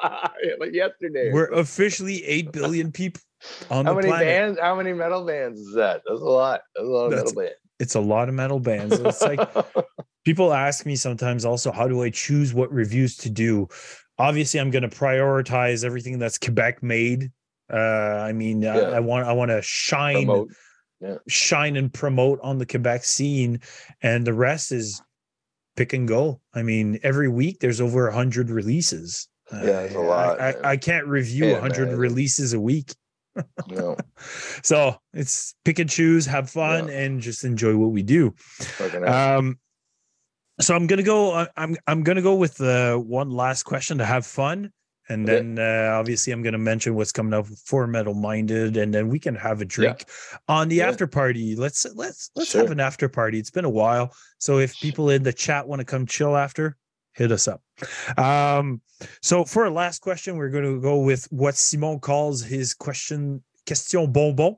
Like 0.58 0.72
yesterday. 0.72 1.30
We're 1.32 1.52
officially 1.52 2.24
eight 2.24 2.50
billion 2.52 2.90
people 2.90 3.20
on 3.70 3.86
how 3.86 3.94
many 3.94 4.08
planet. 4.08 4.26
bands? 4.26 4.58
How 4.60 4.74
many 4.76 4.92
metal 4.92 5.24
bands 5.24 5.60
is 5.60 5.74
that? 5.74 6.02
That's 6.06 6.20
a 6.20 6.24
lot. 6.24 6.60
That's 6.74 6.86
a 6.86 6.90
lot 6.90 7.04
of 7.06 7.10
That's- 7.10 7.24
metal 7.34 7.42
bands. 7.42 7.56
It's 7.80 7.94
a 7.96 8.00
lot 8.00 8.28
of 8.28 8.34
metal 8.34 8.60
bands. 8.60 8.98
It's 9.00 9.22
like 9.22 9.40
people 10.24 10.52
ask 10.52 10.86
me 10.86 10.94
sometimes 10.94 11.44
also, 11.44 11.72
how 11.72 11.88
do 11.88 12.02
I 12.02 12.10
choose 12.10 12.54
what 12.54 12.70
reviews 12.72 13.16
to 13.18 13.30
do? 13.30 13.66
Obviously, 14.18 14.60
I'm 14.60 14.70
going 14.70 14.88
to 14.88 14.94
prioritize 14.96 15.84
everything 15.84 16.18
that's 16.20 16.38
Quebec 16.38 16.80
made. 16.82 17.32
Uh, 17.72 17.76
I 17.76 18.32
mean, 18.32 18.64
I, 18.64 18.76
Yeah. 18.76 18.88
I 18.90 19.00
want 19.00 19.26
I 19.26 19.32
want 19.32 19.50
to 19.50 19.60
shine 19.62 20.26
Promote. 20.26 20.50
shine 21.28 21.76
and 21.76 21.92
promote 21.92 22.38
on 22.42 22.58
the 22.58 22.66
Quebec 22.66 23.04
scene, 23.04 23.60
and 24.02 24.24
the 24.24 24.34
rest 24.34 24.70
is 24.70 25.02
pick 25.76 25.92
and 25.92 26.06
go. 26.06 26.40
I 26.54 26.62
mean, 26.62 27.00
every 27.02 27.28
week 27.28 27.58
there's 27.60 27.80
over 27.80 28.06
a 28.06 28.14
hundred 28.14 28.48
releases. 28.50 29.28
Yeah, 29.52 29.80
it's 29.80 29.94
a 29.94 29.98
Uh, 29.98 30.02
lot, 30.02 30.40
I. 30.40 30.50
I, 30.52 30.70
I 30.72 30.76
can't 30.76 31.06
review 31.06 31.44
Can't 31.46 31.58
a 31.58 31.60
hundred 31.60 31.82
imagine. 31.84 31.98
releases 31.98 32.52
a 32.52 32.60
week, 32.60 32.92
No, 33.68 33.96
so 34.62 34.96
it's 35.12 35.54
pick 35.64 35.78
and 35.78 35.88
choose, 35.88 36.26
have 36.26 36.50
fun, 36.50 36.88
Yeah. 36.88 37.00
and 37.00 37.20
just 37.20 37.44
enjoy 37.44 37.76
what 37.76 37.90
we 37.92 38.02
do. 38.02 38.34
Um, 39.06 39.58
so 40.60 40.74
I'm 40.76 40.86
gonna 40.86 41.02
go. 41.02 41.32
I- 41.32 41.48
I'm 41.56 41.76
I'm 41.86 42.02
gonna 42.02 42.22
go 42.22 42.34
with 42.34 42.60
uh, 42.60 42.96
one 42.96 43.30
last 43.30 43.62
question 43.64 43.98
to 43.98 44.04
have 44.04 44.26
fun, 44.26 44.70
and 45.08 45.28
Okay. 45.28 45.36
then 45.40 45.58
uh, 45.58 45.92
obviously 45.98 46.32
I'm 46.32 46.42
gonna 46.42 46.58
mention 46.58 46.94
what's 46.94 47.12
coming 47.12 47.32
up 47.32 47.46
for 47.64 47.86
Metal 47.86 48.14
Minded, 48.14 48.76
and 48.76 48.92
then 48.92 49.08
we 49.08 49.18
can 49.18 49.34
have 49.34 49.60
a 49.60 49.64
drink 49.64 50.04
on 50.48 50.68
the 50.68 50.76
Yeah. 50.76 50.88
after 50.88 51.06
party. 51.06 51.56
Let's 51.56 51.86
let's 51.94 52.30
let's 52.36 52.52
have 52.52 52.70
an 52.70 52.80
after 52.80 53.08
party. 53.08 53.38
It's 53.38 53.50
been 53.50 53.64
a 53.64 53.70
while, 53.70 54.14
so 54.38 54.58
if 54.58 54.78
people 54.78 55.08
in 55.10 55.22
the 55.22 55.32
chat 55.32 55.66
want 55.66 55.80
to 55.80 55.86
come 55.86 56.06
chill 56.06 56.36
after, 56.36 56.76
hit 57.14 57.32
us 57.32 57.48
up. 57.48 57.62
Um, 58.16 58.80
so 59.20 59.44
for 59.44 59.64
our 59.64 59.70
last 59.70 60.00
question, 60.00 60.36
we're 60.36 60.50
going 60.50 60.64
to 60.64 60.80
go 60.80 60.98
with 60.98 61.26
what 61.30 61.56
Simon 61.56 62.00
calls 62.00 62.42
his 62.42 62.74
question 62.74 63.42
question 63.66 64.12
bonbon. 64.12 64.56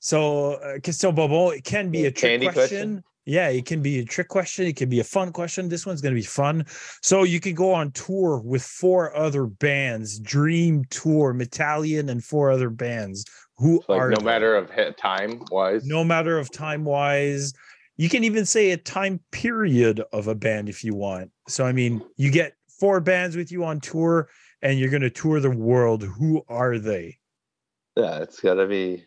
So 0.00 0.54
uh, 0.54 0.78
question 0.82 1.14
bonbon 1.14 1.56
it 1.56 1.64
can 1.64 1.90
be 1.90 2.06
a 2.06 2.10
trick 2.10 2.40
question. 2.42 2.52
question? 2.52 3.04
Yeah, 3.24 3.48
it 3.48 3.66
can 3.66 3.82
be 3.82 3.98
a 3.98 4.04
trick 4.06 4.28
question. 4.28 4.66
It 4.66 4.76
can 4.76 4.88
be 4.88 5.00
a 5.00 5.04
fun 5.04 5.32
question. 5.32 5.68
This 5.68 5.84
one's 5.84 6.00
going 6.00 6.14
to 6.14 6.18
be 6.18 6.26
fun. 6.26 6.64
So 7.02 7.24
you 7.24 7.40
can 7.40 7.54
go 7.54 7.74
on 7.74 7.90
tour 7.92 8.40
with 8.42 8.62
four 8.62 9.14
other 9.14 9.44
bands: 9.44 10.18
Dream 10.18 10.84
Tour, 10.88 11.34
Metalian, 11.34 12.08
and 12.08 12.24
four 12.24 12.50
other 12.50 12.70
bands. 12.70 13.26
Who 13.58 13.82
like 13.86 14.00
are 14.00 14.10
no 14.10 14.24
matter 14.24 14.54
of 14.54 14.70
time 14.96 15.42
wise. 15.50 15.84
no 15.84 16.04
matter 16.04 16.38
of 16.38 16.50
time 16.50 16.84
wise 16.84 17.52
you 17.98 18.08
can 18.08 18.24
even 18.24 18.46
say 18.46 18.70
a 18.70 18.76
time 18.76 19.20
period 19.32 20.02
of 20.12 20.28
a 20.28 20.34
band 20.34 20.68
if 20.68 20.84
you 20.84 20.94
want. 20.94 21.30
So 21.48 21.66
I 21.66 21.72
mean, 21.72 22.00
you 22.16 22.30
get 22.30 22.54
four 22.68 23.00
bands 23.00 23.36
with 23.36 23.52
you 23.52 23.64
on 23.64 23.80
tour 23.80 24.28
and 24.62 24.78
you're 24.78 24.88
going 24.88 25.02
to 25.02 25.10
tour 25.10 25.40
the 25.40 25.50
world. 25.50 26.04
Who 26.04 26.44
are 26.48 26.78
they? 26.78 27.18
Yeah, 27.96 28.20
it's 28.20 28.40
got 28.40 28.54
to 28.54 28.66
be 28.66 29.04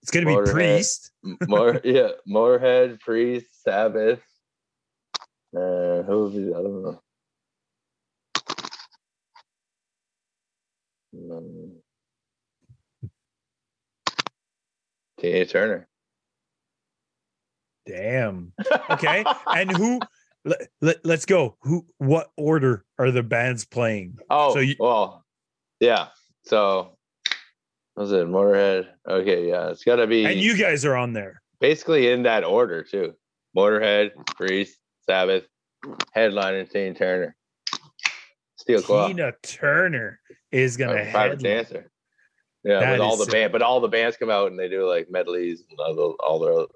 it's 0.00 0.10
going 0.10 0.26
to 0.26 0.44
be 0.44 0.50
Priest. 0.50 1.10
More 1.48 1.80
yeah, 1.84 2.10
Motorhead, 2.28 3.00
Priest, 3.00 3.46
Sabbath. 3.64 4.22
Uh, 5.54 6.02
who 6.02 6.24
would 6.24 6.32
be 6.32 6.54
I 6.54 6.62
don't 6.62 6.82
know. 6.82 7.00
Tina 15.20 15.46
Turner. 15.46 15.88
Damn. 17.86 18.52
Okay. 18.90 19.24
and 19.46 19.70
who? 19.70 20.00
Let, 20.44 20.68
let, 20.80 20.96
let's 21.04 21.24
go. 21.24 21.56
Who? 21.62 21.86
What 21.98 22.30
order 22.36 22.84
are 22.98 23.10
the 23.10 23.22
bands 23.22 23.64
playing? 23.64 24.18
Oh, 24.30 24.52
So 24.54 24.60
you- 24.60 24.76
well, 24.78 25.24
yeah. 25.80 26.08
So, 26.44 26.96
was 27.96 28.12
it 28.12 28.26
Motorhead? 28.26 28.88
Okay, 29.08 29.48
yeah, 29.48 29.70
it's 29.70 29.84
got 29.84 29.96
to 29.96 30.06
be 30.06 30.24
And 30.26 30.38
you 30.38 30.56
guys 30.58 30.84
are 30.84 30.96
on 30.96 31.12
there. 31.14 31.40
basically 31.60 32.10
in 32.10 32.24
that 32.24 32.44
order 32.44 32.82
too. 32.82 33.14
Motorhead, 33.56 34.10
Priest, 34.36 34.78
Sabbath, 35.08 35.44
headliner 36.12 36.64
Tina 36.64 36.92
Turner, 36.94 37.36
Steel 38.56 38.82
Claw, 38.82 39.06
Tina 39.08 39.32
Turner 39.42 40.20
is 40.52 40.76
gonna 40.76 41.00
uh, 41.02 41.10
private 41.10 41.38
dancer. 41.40 41.90
Yeah, 42.64 42.80
That 42.80 42.92
with 42.92 43.00
all 43.00 43.16
the 43.16 43.24
sick. 43.24 43.32
band, 43.32 43.52
but 43.52 43.62
all 43.62 43.80
the 43.80 43.88
bands 43.88 44.16
come 44.16 44.30
out 44.30 44.50
and 44.50 44.58
they 44.58 44.68
do 44.68 44.88
like 44.88 45.08
medleys 45.10 45.62
and 45.70 45.78
all, 45.78 45.94
the, 45.94 46.02
all 46.24 46.38
their. 46.40 46.66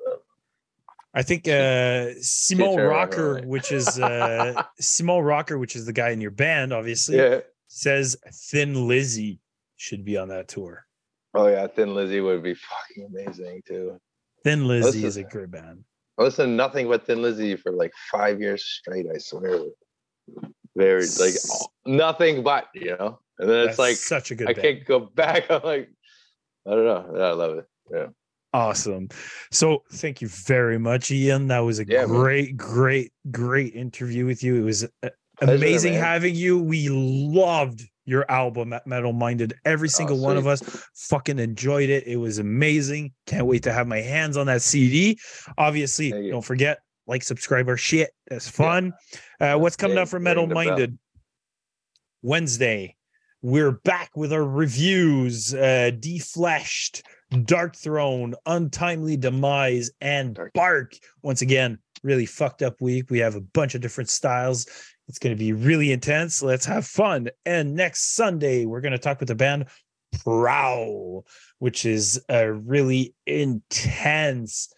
I 1.15 1.23
think 1.23 1.49
uh 1.49 2.13
Simon 2.21 2.77
Rocker, 2.77 3.35
right. 3.35 3.45
which 3.47 3.73
is 3.73 3.99
uh 3.99 4.63
Simon 4.81 5.23
Rocker, 5.23 5.59
which 5.59 5.77
is 5.77 5.87
the 5.87 5.93
guy 5.93 6.11
in 6.11 6.21
your 6.21 6.31
band, 6.31 6.73
obviously, 6.73 7.17
yeah. 7.17 7.41
says 7.69 8.17
Thin 8.33 8.87
Lizzy 8.87 9.41
should 9.77 10.05
be 10.05 10.17
on 10.17 10.29
that 10.29 10.49
tour. 10.49 10.87
Oh 11.35 11.47
yeah, 11.47 11.67
Thin 11.67 11.95
Lizzy 11.95 12.21
would 12.21 12.43
be 12.43 12.55
fucking 12.55 13.07
amazing 13.07 13.63
too. 13.67 14.01
Thin 14.45 14.67
Lizzy 14.67 15.05
is 15.05 15.17
a 15.17 15.25
great 15.25 15.51
band. 15.51 15.85
I 16.19 16.25
listened 16.25 16.51
to 16.53 16.55
nothing 16.55 16.89
but 16.89 17.07
Thin 17.07 17.23
Lizzy 17.23 17.57
for 17.57 17.73
like 17.73 17.93
five 18.11 18.41
years 18.41 18.65
straight. 18.65 19.07
I 19.13 19.19
swear. 19.19 19.61
Very 20.77 21.07
like 21.19 21.35
nothing 21.87 22.43
but 22.43 22.69
you 22.75 22.97
know, 22.97 23.19
and 23.39 23.49
then 23.49 23.69
it's 23.69 23.79
like 23.79 23.97
such 23.97 24.31
a 24.31 24.35
good 24.35 24.49
I 24.49 24.53
band. 24.53 24.63
can't 24.63 24.85
go 24.85 25.01
back. 25.15 25.51
I'm 25.51 25.63
like, 25.63 25.91
I 26.67 26.71
don't 26.71 26.85
know. 26.85 27.13
Yeah, 27.17 27.25
I 27.25 27.33
love 27.33 27.59
it. 27.59 28.11
Awesome. 28.53 29.09
So 29.51 29.83
thank 29.93 30.23
you 30.23 30.29
very 30.29 30.79
much, 30.79 31.11
Ian. 31.11 31.49
That 31.49 31.61
was 31.61 31.79
a 31.81 31.87
Yeah, 31.87 32.01
man. 32.07 32.09
great, 32.09 32.57
great, 32.57 33.13
great 33.31 33.75
interview 33.75 34.25
with 34.27 34.43
you. 34.43 34.57
It 34.57 34.63
was 34.65 34.85
uh, 34.85 34.89
Pleasure, 35.39 35.55
amazing 35.55 35.93
man. 35.95 36.03
having 36.03 36.35
you. 36.35 36.59
We 36.59 36.89
loved 36.89 37.83
your 38.07 38.29
album 38.31 38.73
at 38.73 38.87
Metal 38.87 39.13
Minded. 39.13 39.53
Every 39.67 39.91
single 39.91 40.19
one 40.19 40.39
of 40.39 40.47
Oh, 40.47 40.51
us 40.51 40.63
fucking 40.95 41.39
enjoyed 41.39 41.91
it. 41.91 42.07
It 42.07 42.17
was 42.17 42.39
amazing. 42.39 43.13
Can't 43.27 43.45
wait 43.47 43.63
to 43.65 43.73
have 43.73 43.87
my 43.87 44.01
hands 44.01 44.39
on 44.39 44.47
that 44.47 44.63
CD. 44.63 45.19
Obviously, 45.59 46.11
don't 46.31 46.43
forget 46.45 46.79
like, 47.07 47.23
subscribe 47.23 47.69
our 47.69 47.77
shit. 47.77 48.11
That's 48.29 48.49
fun. 48.49 48.93
Uh, 49.41 49.57
what's 49.57 49.77
coming 49.77 49.99
up 49.99 50.09
for 50.09 50.19
Metal. 50.21 50.47
Minded? 50.47 50.99
Wednesday, 52.23 52.97
we're 53.43 53.73
back 53.73 54.11
with 54.17 54.33
our 54.33 54.45
reviews. 54.45 55.55
Uh, 55.55 55.91
Defleshed, 55.95 57.03
Darkthrone, 57.33 58.35
Untimely 58.47 59.17
Demise, 59.17 59.91
and 60.01 60.39
Bark. 60.55 60.95
Once 61.23 61.43
again, 61.43 61.79
really 62.03 62.27
fucked 62.27 62.63
up 62.63 62.81
week. 62.81 63.11
We 63.11 63.19
have 63.19 63.35
a 63.35 63.41
bunch 63.41 63.75
of 63.75 63.81
different 63.81 64.11
styles. 64.11 64.67
It's 65.09 65.19
going 65.19 65.35
to 65.35 65.39
be 65.39 65.53
really 65.53 65.93
intense. 65.93 66.43
Let's 66.43 66.67
have 66.67 66.87
fun. 66.87 67.29
And 67.47 67.75
next 67.75 68.15
Sunday, 68.15 68.67
we're 68.67 68.81
going 68.81 68.93
to 68.93 68.99
talk 68.99 69.21
with 69.21 69.29
the 69.29 69.35
band 69.35 69.67
Prowl, 70.23 71.27
which 71.59 71.85
is 71.85 72.23
a 72.29 72.51
really 72.53 73.15
intense, 73.27 74.73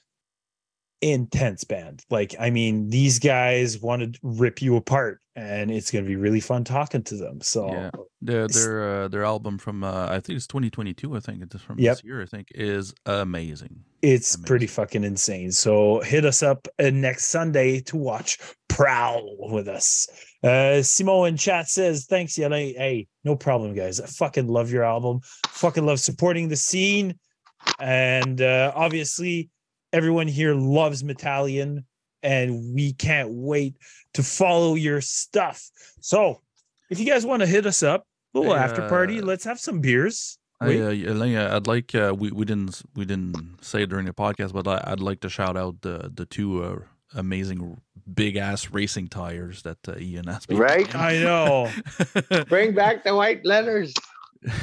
intense 1.00 1.64
band. 1.64 2.02
Like, 2.10 2.34
I 2.38 2.50
mean, 2.50 2.88
these 2.88 3.18
guys 3.18 3.78
want 3.80 4.02
to 4.02 4.20
rip 4.22 4.60
you 4.62 4.76
apart, 4.76 5.19
and 5.40 5.70
it's 5.70 5.90
going 5.90 6.04
to 6.04 6.08
be 6.08 6.16
really 6.16 6.40
fun 6.40 6.64
talking 6.64 7.02
to 7.04 7.16
them. 7.16 7.40
So, 7.40 7.70
Yeah. 7.72 7.90
Their 8.22 8.46
their 8.48 9.04
uh, 9.04 9.08
their 9.08 9.24
album 9.24 9.56
from 9.56 9.82
uh, 9.82 10.06
I 10.10 10.20
think 10.20 10.36
it's 10.36 10.46
2022. 10.46 11.16
I 11.16 11.20
think 11.20 11.42
it's 11.42 11.62
from 11.62 11.78
Yep. 11.78 11.96
this 11.96 12.04
year. 12.04 12.20
I 12.22 12.26
think 12.26 12.48
is 12.54 12.92
amazing. 13.06 13.80
it's 14.02 14.36
pretty 14.36 14.66
fucking 14.66 15.04
insane. 15.04 15.50
So 15.52 16.00
hit 16.00 16.24
us 16.26 16.42
up 16.42 16.68
uh, 16.78 16.90
next 16.90 17.26
Sunday 17.26 17.80
to 17.82 17.96
watch 17.96 18.38
Prowl 18.68 19.36
with 19.50 19.68
us. 19.68 20.06
Uh 20.44 20.80
Simo 20.82 21.26
in 21.28 21.36
chat 21.38 21.68
says, 21.68 22.04
thanks. 22.06 22.36
Hey, 22.36 22.72
hey, 22.74 23.06
no 23.24 23.36
problem, 23.36 23.74
guys. 23.74 24.00
I 24.00 24.06
fucking 24.06 24.48
love 24.48 24.70
your 24.70 24.84
album. 24.84 25.20
Fucking 25.48 25.86
love 25.86 26.00
supporting 26.00 26.48
the 26.48 26.56
scene. 26.56 27.18
And 27.78 28.40
uh 28.42 28.72
obviously 28.74 29.48
everyone 29.92 30.28
here 30.28 30.54
loves 30.54 31.02
Metalian, 31.02 31.84
and 32.22 32.74
we 32.74 32.92
can't 32.92 33.30
wait 33.30 33.76
to 34.14 34.22
follow 34.22 34.74
your 34.74 35.00
stuff. 35.00 35.68
So 36.00 36.40
if 36.90 36.98
you 36.98 37.06
guys 37.06 37.24
want 37.24 37.40
to 37.40 37.46
hit 37.46 37.66
us 37.66 37.82
up, 37.82 38.04
little 38.34 38.54
Hey, 38.54 38.60
after 38.60 38.88
party, 38.88 39.20
uh, 39.20 39.24
let's 39.24 39.44
have 39.44 39.58
some 39.58 39.80
beers. 39.80 40.38
I, 40.60 40.66
Wait. 40.66 41.06
uh, 41.06 41.56
I'd 41.56 41.66
like 41.66 41.94
uh, 41.94 42.14
we 42.16 42.30
we 42.30 42.44
didn't 42.44 42.82
we 42.94 43.06
didn't 43.06 43.64
say 43.64 43.84
it 43.84 43.88
during 43.88 44.04
the 44.04 44.12
podcast, 44.12 44.52
but 44.52 44.68
I, 44.68 44.92
I'd 44.92 45.00
like 45.00 45.20
to 45.20 45.30
shout 45.30 45.56
out 45.56 45.80
the 45.80 46.10
the 46.14 46.26
two 46.26 46.62
uh, 46.62 46.80
amazing 47.14 47.80
big 48.12 48.36
ass 48.36 48.70
racing 48.70 49.08
tires 49.08 49.62
that 49.62 49.78
uh, 49.88 49.94
Ian 49.98 50.26
has. 50.26 50.44
been 50.44 50.58
Right? 50.58 50.94
I 50.94 51.18
know. 51.18 51.70
Bring 52.48 52.74
back 52.74 53.04
the 53.04 53.14
white 53.14 53.44
letters. 53.46 53.94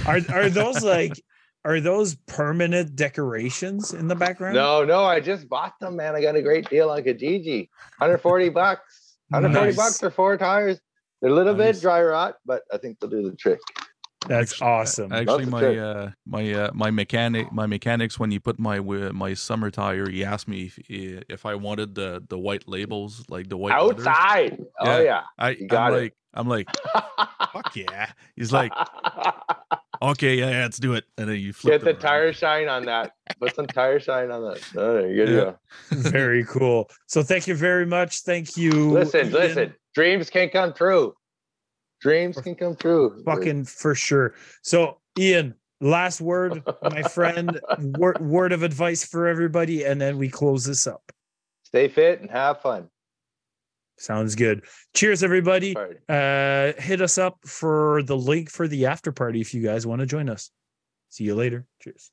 Are 0.06 0.20
are 0.30 0.50
those 0.50 0.84
like 0.84 1.20
are 1.68 1.82
those 1.82 2.16
permanent 2.28 2.96
decorations 2.96 3.94
in 3.94 4.08
the 4.08 4.16
background? 4.16 4.56
No, 4.56 4.84
no, 4.86 5.04
I 5.04 5.20
just 5.20 5.50
bought 5.50 5.74
them, 5.80 5.98
man. 5.98 6.16
I 6.16 6.22
got 6.22 6.36
a 6.36 6.42
great 6.42 6.70
deal 6.70 6.90
on 6.90 7.02
Kijiji. 7.04 7.70
140 8.00 8.50
bucks. 8.50 9.18
140 9.30 9.68
Nice. 9.68 9.76
bucks 9.76 10.00
for 10.00 10.10
four 10.10 10.38
tires. 10.38 10.80
They're 11.22 11.32
a 11.32 11.34
little 11.34 11.56
Nice. 11.56 11.76
bit 11.78 11.82
dry 11.82 12.02
rot, 12.04 12.36
but 12.46 12.62
I 12.72 12.78
think 12.78 13.00
they'll 13.00 13.10
do 13.10 13.30
the 13.30 13.36
trick. 13.36 13.60
That's 14.28 14.54
Actually- 14.54 14.68
awesome. 14.68 15.12
Actually, 15.14 15.46
the 15.46 15.52
my 15.52 15.78
uh, 15.78 16.12
my 16.26 16.54
uh, 16.54 16.72
my 16.74 16.92
mechanic 16.92 17.52
my 17.52 17.66
mechanics 17.66 18.20
when 18.20 18.32
he 18.32 18.40
put 18.40 18.60
my 18.60 18.78
wi- 18.78 19.12
my 19.12 19.34
summer 19.34 19.70
tire, 19.72 20.10
he 20.10 20.24
asked 20.26 20.48
me 20.48 20.64
if 20.64 20.80
if 21.30 21.46
I 21.46 21.56
wanted 21.56 21.96
the 21.96 22.24
the 22.28 22.38
white 22.38 22.68
labels 22.68 23.24
like 23.30 23.48
the 23.50 23.58
white 23.58 23.80
leathers. 23.82 24.08
Outside. 24.08 24.66
Oh, 24.80 25.00
yeah. 25.00 25.22
I 25.38 25.50
You 25.52 25.68
got 25.68 25.92
I'm 25.92 25.94
it. 25.94 26.02
like 26.02 26.14
I'm 26.38 26.48
like 26.48 26.68
fuck 27.54 27.76
yeah. 27.76 28.12
He's 28.36 28.52
like 28.54 28.72
okay 30.02 30.36
yeah, 30.36 30.50
yeah 30.52 30.62
let's 30.62 30.78
do 30.78 30.94
it 30.94 31.06
and 31.18 31.28
then 31.30 31.38
you 31.40 31.52
flip 31.54 31.74
Get 31.74 31.82
the 31.82 31.90
around. 31.92 32.00
tire 32.00 32.34
shine 32.34 32.68
on 32.70 32.86
that. 32.86 33.12
Put 33.40 33.56
some 33.56 33.68
tire 33.68 34.00
shine 34.00 34.32
on 34.32 34.44
that. 34.44 34.62
Oh, 34.76 34.94
there 34.94 35.12
you 35.12 35.36
Yeah. 35.38 35.54
Very 35.92 36.44
cool. 36.48 36.90
So 37.08 37.24
thank 37.24 37.48
you 37.48 37.56
very 37.56 37.86
much. 37.86 38.22
Thank 38.22 38.56
you. 38.58 38.92
Listen, 38.92 39.26
Ian. 39.28 39.34
listen. 39.34 39.74
Dreams 39.96 40.30
can 40.30 40.50
come 40.50 40.74
true. 40.74 41.14
Dreams 42.02 42.40
can 42.40 42.54
come 42.56 42.76
true. 42.76 43.24
Fucking 43.26 43.66
for 43.66 43.96
sure. 43.96 44.36
So 44.62 45.00
Ian, 45.18 45.56
last 45.82 46.22
word, 46.22 46.62
my 46.84 47.02
friend. 47.10 47.60
word, 47.98 48.22
word 48.22 48.52
of 48.52 48.62
advice 48.62 49.04
for 49.04 49.28
everybody, 49.28 49.84
and 49.84 50.00
then 50.00 50.18
we 50.20 50.30
close 50.30 50.64
this 50.66 50.86
up. 50.86 51.02
Stay 51.64 51.88
fit 51.88 52.22
and 52.22 52.30
have 52.30 52.62
fun. 52.62 52.88
Sounds 53.98 54.36
good. 54.36 54.64
Cheers, 54.94 55.24
everybody. 55.24 55.76
Uh, 56.08 56.74
hit 56.78 57.02
us 57.02 57.18
up 57.18 57.40
for 57.46 58.04
the 58.04 58.16
link 58.16 58.50
for 58.50 58.68
the 58.68 58.86
after 58.86 59.12
party 59.12 59.42
if 59.42 59.54
you 59.54 59.62
guys 59.62 59.88
want 59.88 60.02
to 60.02 60.06
join 60.06 60.30
us. 60.30 60.52
See 61.10 61.24
you 61.24 61.36
later. 61.36 61.66
Cheers. 61.82 62.12